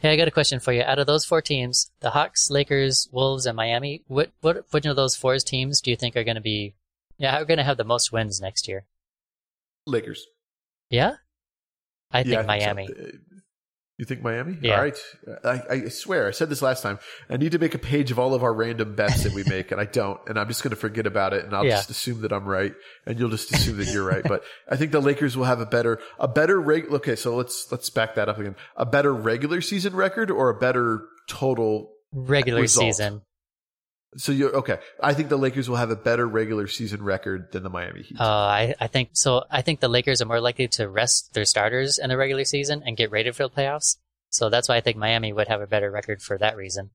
Hey, 0.00 0.12
I 0.12 0.16
got 0.18 0.28
a 0.28 0.30
question 0.30 0.60
for 0.60 0.74
you. 0.74 0.82
Out 0.82 0.98
of 0.98 1.06
those 1.06 1.24
four 1.24 1.40
teams, 1.40 1.90
the 2.00 2.10
Hawks, 2.10 2.50
Lakers, 2.50 3.08
Wolves, 3.10 3.46
and 3.46 3.56
Miami, 3.56 4.02
what 4.06 4.32
what 4.42 4.66
which 4.70 4.84
of 4.84 4.96
those 4.96 5.16
four 5.16 5.38
teams 5.38 5.80
do 5.80 5.90
you 5.90 5.96
think 5.96 6.14
are 6.14 6.24
going 6.24 6.34
to 6.34 6.42
be? 6.42 6.74
Yeah, 7.16 7.40
are 7.40 7.46
going 7.46 7.56
to 7.56 7.64
have 7.64 7.78
the 7.78 7.84
most 7.84 8.12
wins 8.12 8.38
next 8.38 8.68
year? 8.68 8.84
Lakers. 9.86 10.26
Yeah, 10.90 11.12
I 12.10 12.22
think 12.22 12.32
Yeah, 12.34 12.40
so. 12.42 12.46
Miami. 12.46 12.88
Uh, 12.88 13.06
You 13.98 14.06
think 14.06 14.22
Miami? 14.22 14.56
Yeah. 14.62 14.76
All 14.76 14.82
right. 14.82 14.98
I, 15.44 15.62
I 15.70 15.88
swear, 15.90 16.26
I 16.26 16.30
said 16.30 16.48
this 16.48 16.62
last 16.62 16.82
time. 16.82 16.98
I 17.28 17.36
need 17.36 17.52
to 17.52 17.58
make 17.58 17.74
a 17.74 17.78
page 17.78 18.10
of 18.10 18.18
all 18.18 18.32
of 18.32 18.42
our 18.42 18.54
random 18.54 18.94
bets 18.94 19.24
that 19.24 19.34
we 19.34 19.44
make, 19.44 19.72
and 19.72 19.80
I 19.80 19.84
don't. 19.84 20.18
And 20.26 20.38
I'm 20.38 20.48
just 20.48 20.62
going 20.62 20.70
to 20.70 20.76
forget 20.76 21.06
about 21.06 21.34
it, 21.34 21.44
and 21.44 21.54
I'll 21.54 21.66
Yeah. 21.66 21.76
just 21.76 21.90
assume 21.90 22.22
that 22.22 22.32
I'm 22.32 22.46
right, 22.46 22.74
and 23.04 23.18
you'll 23.18 23.28
just 23.28 23.54
assume 23.54 23.76
that 23.76 23.88
you're 23.92 24.06
right. 24.06 24.24
But 24.24 24.42
I 24.70 24.76
think 24.76 24.92
the 24.92 25.00
Lakers 25.02 25.36
will 25.36 25.44
have 25.44 25.60
a 25.60 25.66
better, 25.66 26.00
a 26.18 26.26
better 26.28 26.58
reg. 26.58 26.86
Okay, 26.90 27.14
so 27.14 27.36
let's 27.36 27.70
let's 27.70 27.90
back 27.90 28.14
that 28.14 28.28
up 28.30 28.38
again. 28.38 28.56
A 28.74 28.86
better 28.86 29.12
regular 29.14 29.60
season 29.60 29.94
record 29.94 30.30
or 30.30 30.48
a 30.48 30.58
better 30.58 31.02
total 31.28 31.92
Regular 32.12 32.62
result. 32.62 32.86
season. 32.86 33.20
So 34.16 34.32
you're 34.32 34.54
okay. 34.56 34.78
I 35.00 35.14
think 35.14 35.28
the 35.28 35.36
Lakers 35.36 35.68
will 35.68 35.76
have 35.76 35.90
a 35.90 35.96
better 35.96 36.26
regular 36.26 36.66
season 36.66 37.02
record 37.02 37.52
than 37.52 37.62
the 37.62 37.70
Miami 37.70 38.02
Heat. 38.02 38.18
Uh, 38.20 38.24
I 38.24 38.74
I 38.80 38.86
think 38.88 39.10
so. 39.12 39.44
I 39.50 39.62
think 39.62 39.78
the 39.80 39.88
Lakers 39.88 40.20
are 40.20 40.26
more 40.26 40.40
likely 40.40 40.66
to 40.68 40.88
rest 40.88 41.32
their 41.34 41.44
starters 41.44 41.98
in 41.98 42.08
the 42.10 42.16
regular 42.16 42.44
season 42.44 42.82
and 42.84 42.96
get 42.96 43.10
ready 43.12 43.30
for 43.30 43.44
the 43.44 43.50
playoffs. 43.50 43.98
So 44.30 44.48
that's 44.50 44.68
why 44.68 44.76
I 44.76 44.80
think 44.80 44.96
Miami 44.96 45.32
would 45.32 45.48
have 45.48 45.60
a 45.60 45.66
better 45.66 45.90
record 45.90 46.22
for 46.22 46.38
that 46.38 46.56
reason. 46.56 46.90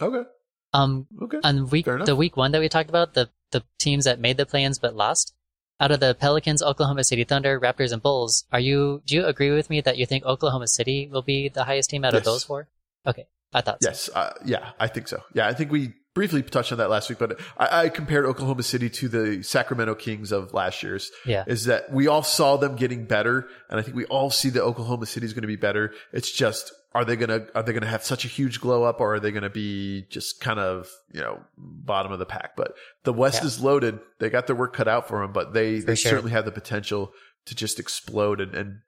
okay. 0.00 0.28
Um, 0.74 1.06
Okay. 1.22 1.38
on 1.44 1.68
week 1.68 1.84
the 1.84 2.16
week 2.16 2.36
one 2.36 2.52
that 2.52 2.60
we 2.60 2.68
talked 2.68 2.88
about, 2.90 3.14
the 3.14 3.28
the 3.50 3.62
teams 3.78 4.04
that 4.06 4.18
made 4.20 4.36
the 4.38 4.46
play-ins 4.46 4.78
but 4.78 4.94
lost. 4.96 5.34
Out 5.80 5.90
of 5.90 6.00
the 6.00 6.14
Pelicans, 6.14 6.62
Oklahoma 6.62 7.02
City 7.02 7.24
Thunder, 7.24 7.58
Raptors, 7.58 7.92
and 7.92 8.00
Bulls, 8.02 8.44
are 8.52 8.60
you 8.60 9.02
do 9.04 9.16
you 9.16 9.26
agree 9.26 9.50
with 9.50 9.68
me 9.68 9.80
that 9.80 9.96
you 9.98 10.06
think 10.06 10.24
Oklahoma 10.24 10.68
City 10.68 11.08
will 11.10 11.22
be 11.22 11.48
the 11.48 11.64
highest 11.64 11.90
team 11.90 12.04
out 12.04 12.14
of 12.14 12.24
those 12.24 12.44
four? 12.44 12.68
Okay, 13.06 13.26
I 13.52 13.62
thought 13.62 13.82
so. 13.82 13.88
Yes. 13.88 14.08
Uh, 14.14 14.32
yeah, 14.44 14.70
I 14.78 14.86
think 14.86 15.08
so. 15.08 15.22
Yeah, 15.34 15.48
I 15.48 15.54
think 15.54 15.72
we 15.72 15.94
briefly 16.14 16.42
touched 16.42 16.72
on 16.72 16.78
that 16.78 16.90
last 16.90 17.08
week, 17.08 17.18
but 17.18 17.40
I, 17.58 17.84
I 17.84 17.88
compared 17.88 18.26
Oklahoma 18.26 18.62
City 18.62 18.90
to 18.90 19.08
the 19.08 19.42
Sacramento 19.42 19.94
Kings 19.94 20.32
of 20.32 20.52
last 20.52 20.82
year's. 20.82 21.10
Yeah. 21.26 21.44
Is 21.46 21.64
that 21.66 21.92
we 21.92 22.06
all 22.06 22.22
saw 22.22 22.56
them 22.56 22.76
getting 22.76 23.04
better, 23.06 23.48
and 23.70 23.78
I 23.80 23.82
think 23.82 23.96
we 23.96 24.04
all 24.06 24.30
see 24.30 24.50
that 24.50 24.62
Oklahoma 24.62 25.06
City 25.06 25.26
is 25.26 25.32
going 25.32 25.42
to 25.42 25.48
be 25.48 25.56
better. 25.56 25.92
It's 26.12 26.30
just 26.30 26.72
are 26.94 27.06
they 27.06 27.16
gonna 27.16 27.46
are 27.54 27.62
they 27.62 27.72
gonna 27.72 27.86
have 27.86 28.04
such 28.04 28.26
a 28.26 28.28
huge 28.28 28.60
glow 28.60 28.82
up, 28.84 29.00
or 29.00 29.14
are 29.14 29.20
they 29.20 29.32
gonna 29.32 29.48
be 29.48 30.04
just 30.10 30.40
kind 30.40 30.60
of 30.60 30.88
you 31.10 31.20
know 31.22 31.40
bottom 31.56 32.12
of 32.12 32.18
the 32.18 32.26
pack? 32.26 32.54
But 32.56 32.74
the 33.04 33.14
West 33.14 33.40
Yeah. 33.42 33.46
is 33.46 33.60
loaded; 33.62 33.98
they 34.18 34.28
got 34.28 34.46
their 34.46 34.56
work 34.56 34.74
cut 34.74 34.88
out 34.88 35.08
for 35.08 35.22
them, 35.22 35.32
but 35.32 35.54
they 35.54 35.80
For 35.80 35.86
they 35.86 35.94
sure. 35.94 36.10
certainly 36.10 36.32
have 36.32 36.44
the 36.44 36.52
potential 36.52 37.12
to 37.46 37.54
just 37.54 37.80
explode 37.80 38.40
and, 38.42 38.54
and 38.54 38.80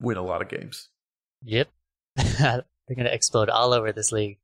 win 0.00 0.16
a 0.16 0.22
lot 0.22 0.40
of 0.40 0.48
games. 0.48 0.88
Yep, 1.42 1.68
they're 2.16 2.64
gonna 2.96 3.10
explode 3.10 3.50
all 3.50 3.74
over 3.74 3.92
this 3.92 4.12
league. 4.12 4.38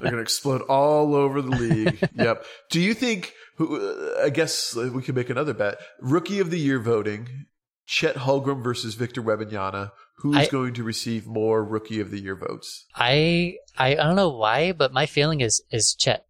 They're 0.00 0.10
going 0.10 0.14
to 0.16 0.20
explode 0.22 0.62
all 0.62 1.14
over 1.14 1.40
the 1.42 1.50
league. 1.56 2.08
yep. 2.14 2.44
Do 2.70 2.80
you 2.80 2.94
think? 2.94 3.32
Who? 3.56 4.14
I 4.22 4.30
guess 4.30 4.74
we 4.74 5.02
could 5.02 5.14
make 5.14 5.30
another 5.30 5.54
bet. 5.54 5.78
Rookie 6.00 6.40
of 6.40 6.50
the 6.50 6.58
year 6.58 6.78
voting: 6.80 7.46
Chet 7.86 8.16
Holmgren 8.16 8.62
versus 8.62 8.94
Victor 8.94 9.22
Wembanyama. 9.22 9.92
Who's 10.18 10.36
I- 10.36 10.46
going 10.46 10.74
to 10.74 10.82
receive 10.84 11.26
more 11.26 11.64
Rookie 11.64 12.00
of 12.00 12.10
the 12.10 12.20
Year 12.20 12.36
votes? 12.36 12.86
I, 12.94 13.56
I 13.76 13.94
don't 13.94 14.14
know 14.16 14.30
why, 14.30 14.72
but 14.72 14.92
my 14.92 15.06
feeling 15.06 15.40
is 15.40 15.62
is 15.70 15.94
Chet. 15.94 16.24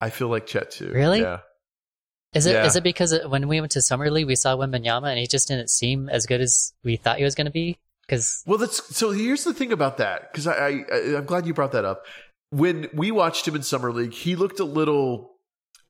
I 0.00 0.10
feel 0.10 0.28
like 0.28 0.46
Chet 0.46 0.70
too. 0.70 0.90
Really? 0.90 1.20
Yeah. 1.20 1.40
Is 2.34 2.46
it 2.46 2.56
is 2.64 2.74
Yeah. 2.74 2.78
it 2.78 2.84
because 2.84 3.14
when 3.28 3.46
we 3.48 3.60
went 3.60 3.72
to 3.72 3.82
Summer 3.82 4.10
League, 4.10 4.26
we 4.26 4.36
saw 4.36 4.56
Wembanyama 4.56 5.08
and 5.10 5.18
he 5.18 5.26
just 5.26 5.48
didn't 5.48 5.70
seem 5.70 6.08
as 6.08 6.26
good 6.26 6.40
as 6.40 6.72
we 6.82 6.96
thought 6.96 7.18
he 7.18 7.24
was 7.24 7.34
going 7.34 7.44
to 7.46 7.50
be? 7.52 7.78
Because 8.06 8.42
Well, 8.46 8.58
that's 8.58 8.96
so. 8.96 9.10
Here's 9.12 9.44
the 9.44 9.54
thing 9.54 9.70
about 9.72 9.98
that, 9.98 10.32
because 10.32 10.46
I, 10.46 10.54
I 10.92 11.16
I'm 11.18 11.24
glad 11.24 11.46
you 11.46 11.54
brought 11.54 11.72
that 11.72 11.84
up. 11.84 12.04
When 12.52 12.88
we 12.92 13.10
watched 13.10 13.48
him 13.48 13.56
in 13.56 13.62
summer 13.62 13.90
league, 13.92 14.12
he 14.12 14.36
looked 14.36 14.60
a 14.60 14.64
little. 14.64 15.30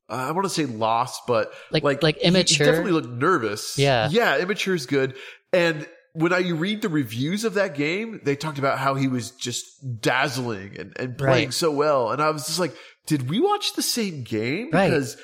Uh, 0.09 0.13
I 0.15 0.31
want 0.31 0.45
to 0.45 0.49
say 0.49 0.65
lost, 0.65 1.21
but 1.27 1.53
Like- 1.71 1.83
like 1.83 2.01
like 2.03 2.17
he- 2.17 2.27
He, 2.27 2.31
definitely 2.57 2.91
looked 2.91 3.09
nervous. 3.09 3.77
Yeah. 3.77 4.09
yeah, 4.11 4.37
immature 4.37 4.73
is 4.75 4.85
good. 4.85 5.15
And 5.53 5.87
when 6.13 6.31
I 6.33 6.49
read 6.49 6.81
the 6.81 6.89
reviews 6.89 7.43
of 7.43 7.53
that 7.55 7.75
game, 7.75 8.19
they 8.23 8.35
talked 8.35 8.59
about 8.59 8.79
how 8.79 8.95
he 8.95 9.07
was 9.07 9.31
just 9.31 9.65
dazzling 10.01 10.75
and, 10.79 10.93
and 10.97 11.17
playing 11.17 11.47
Right. 11.47 11.53
so 11.53 11.71
well, 11.71 12.11
and 12.11 12.21
I 12.21 12.29
was 12.29 12.45
just 12.47 12.59
like, 12.59 12.75
did 13.07 13.29
we 13.29 13.39
watch 13.39 13.73
the 13.75 13.81
same 13.81 14.23
game? 14.23 14.69
Right. 14.71 14.89
Because 14.89 15.17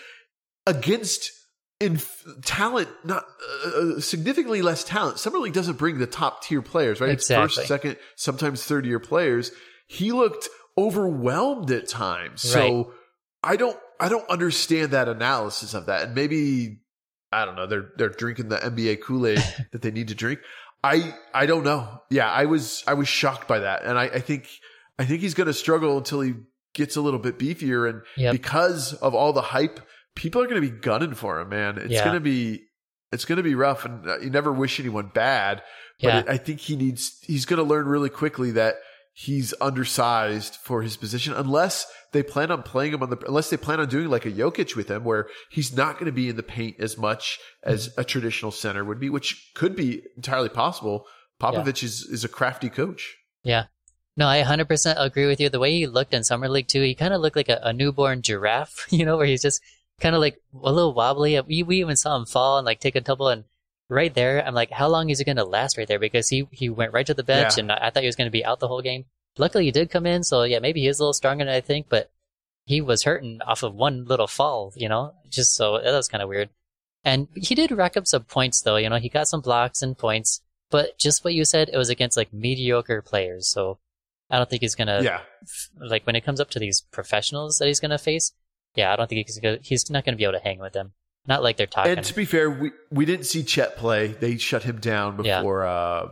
against 0.66 1.32
in 1.80 2.00
talent, 2.44 2.90
not 3.06 3.26
uh, 3.66 4.00
significantly 4.02 4.62
less 4.62 4.84
talent. 4.84 5.18
Summer 5.20 5.40
League 5.40 5.54
doesn't 5.54 5.78
bring 5.78 5.98
the 5.98 6.08
top 6.08 6.44
tier 6.44 6.62
players, 6.62 7.00
right? 7.00 7.12
It's 7.12 7.24
Exactly. 7.30 7.56
first, 7.56 7.68
second, 7.68 7.98
sometimes 8.18 8.64
third 8.66 8.86
year 8.86 9.00
players. 9.00 9.52
He 9.88 10.12
looked 10.12 10.50
overwhelmed 10.86 11.72
at 11.72 11.88
times. 11.88 12.42
So 12.42 12.94
I 13.44 13.56
don't, 13.56 13.78
I 14.00 14.10
don't 14.10 14.28
understand 14.30 14.92
that 14.92 15.08
analysis 15.08 15.74
of 15.74 15.86
that. 15.88 16.04
And 16.04 16.16
maybe 16.16 16.80
I 17.32 17.46
don't 17.46 17.56
know. 17.56 17.68
They're 17.68 17.90
they're 17.98 18.10
drinking 18.10 18.50
the 18.50 18.58
NBA 18.58 19.02
Kool 19.02 19.28
Aid 19.28 19.44
that 19.72 19.82
they 19.82 19.92
need 19.92 20.08
to 20.10 20.16
drink. 20.16 20.40
I 20.84 21.14
I 21.34 21.46
don't 21.46 21.64
know. 21.64 22.02
Yeah, 22.10 22.30
I 22.32 22.46
was 22.46 22.84
I 22.88 22.94
was 22.96 23.08
shocked 23.08 23.48
by 23.48 23.60
that, 23.60 23.84
and 23.84 24.00
I, 24.00 24.06
I 24.06 24.20
think 24.20 24.48
I 24.98 25.06
think 25.06 25.22
he's 25.22 25.34
going 25.34 25.48
to 25.48 25.54
struggle 25.54 25.98
until 25.98 26.22
he 26.22 26.34
gets 26.74 26.96
a 26.96 27.02
little 27.02 27.20
bit 27.20 27.38
beefier, 27.38 27.90
and 27.90 28.02
Yep. 28.18 28.32
because 28.32 28.94
of 28.94 29.14
all 29.14 29.34
the 29.34 29.42
hype, 29.42 29.80
people 30.16 30.42
are 30.42 30.46
going 30.48 30.62
to 30.62 30.68
be 30.72 30.76
gunning 30.76 31.14
for 31.14 31.40
him. 31.40 31.50
Man, 31.50 31.78
it's 31.78 31.92
Yeah. 31.92 32.04
going 32.04 32.16
to 32.16 32.20
be 32.22 32.64
it's 33.12 33.26
going 33.26 33.38
to 33.38 33.44
be 33.44 33.56
rough, 33.56 33.86
and 33.86 34.08
uh, 34.08 34.20
you 34.20 34.30
never 34.30 34.52
wish 34.54 34.80
anyone 34.80 35.12
bad. 35.14 35.62
But 36.02 36.26
Yeah. 36.26 36.34
I 36.34 36.38
think 36.38 36.60
he 36.62 36.76
needs 36.78 37.20
he's 37.24 37.46
going 37.46 37.58
to 37.58 37.64
learn 37.64 37.86
really 37.86 38.10
quickly 38.10 38.52
that 38.52 38.76
he's 39.22 39.54
undersized 39.60 40.56
for 40.56 40.82
his 40.82 40.96
position 40.96 41.34
unless 41.34 41.86
they 42.14 42.24
plan 42.24 42.50
on 42.52 42.64
playing 42.64 42.94
him 42.94 43.04
on 43.04 43.10
the 43.10 43.18
unless 43.28 43.50
they 43.50 43.58
plan 43.58 43.80
on 43.80 43.88
doing 43.90 44.08
like 44.08 44.26
a 44.26 44.32
Jokic 44.32 44.78
with 44.78 44.90
him 44.90 45.04
where 45.04 45.28
he's 45.50 45.76
not 45.76 45.96
going 45.96 46.06
to 46.06 46.14
be 46.14 46.30
in 46.30 46.38
the 46.38 46.44
paint 46.44 46.78
as 46.80 46.98
much 46.98 47.38
as 47.64 47.94
a 47.98 48.06
traditional 48.06 48.52
center 48.52 48.86
would 48.86 49.00
be 49.00 49.10
which 49.10 49.52
could 49.56 49.76
be 49.76 50.04
entirely 50.16 50.48
possible 50.48 51.06
Popovich 51.42 51.84
is 51.84 52.04
is 52.04 52.24
a 52.24 52.30
crafty 52.30 52.70
coach 52.70 53.18
Yeah. 53.44 53.66
No, 54.18 54.28
I 54.28 54.44
100% 54.44 54.96
agree 54.98 55.28
with 55.28 55.40
you. 55.40 55.48
The 55.48 55.60
way 55.60 55.72
he 55.72 55.88
looked 55.88 56.14
in 56.14 56.26
Summer 56.26 56.50
League 56.50 56.68
too, 56.68 56.82
he 56.82 56.94
kind 56.94 57.14
of 57.14 57.22
looked 57.22 57.38
like 57.38 57.48
a, 57.48 57.60
a 57.64 57.72
newborn 57.72 58.22
giraffe, 58.22 58.86
you 58.90 59.06
know, 59.06 59.16
where 59.16 59.26
he's 59.26 59.42
just 59.42 59.62
kind 60.02 60.14
of 60.14 60.20
like 60.20 60.42
a 60.54 60.72
little 60.72 60.94
wobbly. 60.94 61.40
We, 61.42 61.64
we 61.64 61.80
even 61.80 61.96
saw 61.96 62.18
him 62.18 62.26
fall 62.26 62.58
and 62.58 62.66
like 62.66 62.82
take 62.82 62.96
a 62.96 63.02
tumble. 63.02 63.30
And 63.30 63.46
right 63.90 64.14
there, 64.14 64.46
I'm 64.46 64.54
like, 64.54 64.72
how 64.72 64.88
long 64.88 65.10
is 65.10 65.20
it 65.20 65.26
going 65.26 65.38
to 65.38 65.44
last 65.44 65.78
right 65.78 65.88
there? 65.88 66.00
Because 66.00 66.30
he, 66.30 66.48
he 66.52 66.70
went 66.70 66.94
right 66.94 67.06
to 67.08 67.14
the 67.14 67.24
bench 67.24 67.58
Yeah. 67.58 67.62
and 67.62 67.72
I, 67.72 67.88
I 67.88 67.90
thought 67.90 68.04
he 68.04 68.08
was 68.08 68.16
going 68.16 68.28
to 68.28 68.32
be 68.32 68.46
out 68.46 68.60
the 68.60 68.68
whole 68.68 68.82
game. 68.82 69.06
Luckily, 69.38 69.66
he 69.66 69.72
did 69.72 69.90
come 69.90 70.06
in. 70.06 70.24
So 70.24 70.44
yeah, 70.44 70.60
maybe 70.60 70.82
he 70.82 70.88
is 70.88 71.00
a 71.00 71.04
little 71.04 71.14
stronger 71.14 71.44
than 71.46 71.54
I 71.54 71.62
think, 71.62 71.88
but 71.90 72.12
he 72.66 72.82
was 72.82 73.04
hurting 73.04 73.40
off 73.46 73.64
of 73.64 73.74
one 73.74 74.06
little 74.06 74.28
fall, 74.28 74.74
you 74.76 74.88
know, 74.88 75.14
just 75.30 75.56
so 75.56 75.80
that 75.80 75.92
was 75.92 76.08
kind 76.08 76.22
of 76.22 76.30
weird. 76.30 76.50
And 77.04 77.28
he 77.36 77.56
did 77.56 77.72
rack 77.72 77.98
up 77.98 78.06
some 78.06 78.24
points 78.26 78.62
though, 78.62 78.76
you 78.76 78.90
know, 78.90 78.98
he 78.98 79.10
got 79.10 79.28
some 79.28 79.42
blocks 79.42 79.82
and 79.82 79.98
points, 79.98 80.42
but 80.70 80.98
just 81.00 81.24
what 81.24 81.34
you 81.34 81.46
said, 81.46 81.70
it 81.74 81.78
was 81.78 81.90
against 81.90 82.18
like 82.18 82.32
mediocre 82.34 83.02
players. 83.02 83.48
So 83.48 83.80
I 84.30 84.38
don't 84.38 84.48
think 84.50 84.62
he's 84.62 84.76
gonna 84.76 85.02
yeah 85.02 85.22
like 85.80 86.06
when 86.06 86.16
it 86.16 86.26
comes 86.26 86.40
up 86.40 86.50
to 86.52 86.60
these 86.60 86.82
professionals 86.82 87.58
that 87.58 87.68
he's 87.68 87.80
gonna 87.80 87.98
face. 87.98 88.34
Yeah, 88.76 88.94
I 88.94 88.96
don't 88.98 89.08
think 89.10 89.26
he's 89.26 89.40
gonna, 89.40 89.58
he's 89.64 89.90
not 89.90 90.06
gonna 90.06 90.18
be 90.18 90.26
able 90.26 90.34
to 90.34 90.44
hang 90.44 90.60
with 90.60 90.74
them. 90.74 90.92
Not 91.30 91.44
like 91.44 91.56
they're 91.58 91.68
talking. 91.68 91.94
and 91.94 92.04
to 92.04 92.14
be 92.14 92.26
fair 92.26 92.50
we 92.50 92.72
we 92.92 93.06
didn't 93.06 93.26
see 93.28 93.44
Chet 93.44 93.78
play 93.78 94.08
they 94.08 94.36
shut 94.38 94.64
him 94.64 94.80
down 94.80 95.24
Yeah. 95.24 95.40
before 95.40 95.66
uh 95.66 96.08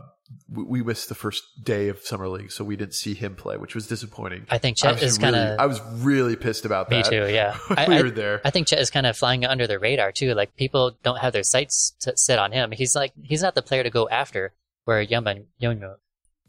we, 0.50 0.62
we 0.64 0.82
missed 0.82 1.08
the 1.08 1.14
first 1.14 1.42
day 1.62 1.88
of 1.88 1.98
summer 2.00 2.28
league 2.28 2.52
so 2.52 2.62
we 2.64 2.76
didn't 2.76 2.94
see 2.94 3.14
him 3.14 3.34
play 3.34 3.56
which 3.56 3.74
was 3.74 3.86
disappointing 3.86 4.46
I 4.50 4.58
think 4.58 4.76
I 4.84 4.92
Chet 4.92 4.94
was 4.94 5.02
is 5.02 5.18
really, 5.18 5.32
kind 5.32 5.60
I 5.60 5.64
of 5.64 5.70
was 5.70 5.80
really 6.04 6.36
pissed 6.36 6.64
about 6.64 6.88
me 6.90 7.02
that 7.02 7.10
too. 7.10 7.26
Yeah, 7.32 7.56
I, 7.70 7.88
we 7.88 7.96
I- 7.96 8.02
were 8.02 8.10
there 8.10 8.40
I 8.44 8.50
think 8.50 8.68
Chet 8.68 8.78
is 8.78 8.90
kind 8.90 9.06
of 9.06 9.16
flying 9.16 9.44
under 9.44 9.66
the 9.66 9.78
radar 9.78 10.12
too. 10.12 10.34
Like 10.34 10.54
people 10.56 10.96
don't 11.02 11.18
have 11.18 11.32
their 11.32 11.42
sights 11.42 11.94
set 12.16 12.38
on 12.38 12.52
him. 12.52 12.70
He's 12.72 12.94
like 12.94 13.12
he's 13.22 13.42
not 13.42 13.54
the 13.54 13.62
player 13.62 13.82
to 13.82 13.90
go 13.90 14.08
after. 14.08 14.52
Where 14.84 15.04
Yamba 15.04 15.44
Yama, 15.58 15.96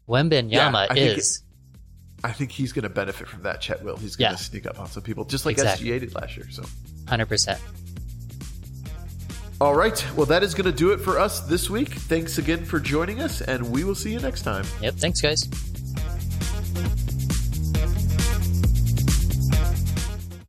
Wemben 0.08 0.50
Yeah, 0.52 0.66
Yama 0.66 0.88
I 0.90 0.94
think 0.94 1.18
is. 1.18 1.44
I 2.24 2.32
think 2.34 2.52
he's 2.52 2.72
going 2.74 2.84
to 2.84 2.90
benefit 2.90 3.28
from 3.30 3.44
that. 3.44 3.62
Chet 3.62 3.82
will. 3.84 3.96
He's 3.98 4.16
going 4.18 4.30
to 4.30 4.34
Yeah. 4.34 4.38
sneak 4.38 4.66
up 4.66 4.78
on 4.80 4.88
some 4.88 5.04
people, 5.04 5.24
just 5.26 5.46
like 5.46 5.54
Exactly. 5.58 5.88
SGA 5.90 6.00
did 6.02 6.16
last 6.16 6.36
year. 6.38 6.48
So, 6.52 6.64
Hundred 7.08 7.28
percent. 7.28 7.60
All 9.62 9.76
right. 9.76 10.06
Well, 10.16 10.26
that 10.28 10.42
is 10.42 10.54
going 10.54 10.66
to 10.66 10.72
do 10.72 10.92
it 10.92 11.02
for 11.02 11.20
us 11.20 11.42
this 11.42 11.70
week. 11.70 11.90
Thanks 11.90 12.38
again 12.38 12.64
for 12.64 12.80
joining 12.80 13.20
us, 13.20 13.42
and 13.42 13.70
we 13.70 13.84
will 13.84 13.96
see 13.96 14.14
you 14.14 14.20
next 14.20 14.44
time. 14.44 14.66
Yep. 14.82 14.96
Thanks, 14.96 15.20
guys. 15.20 15.50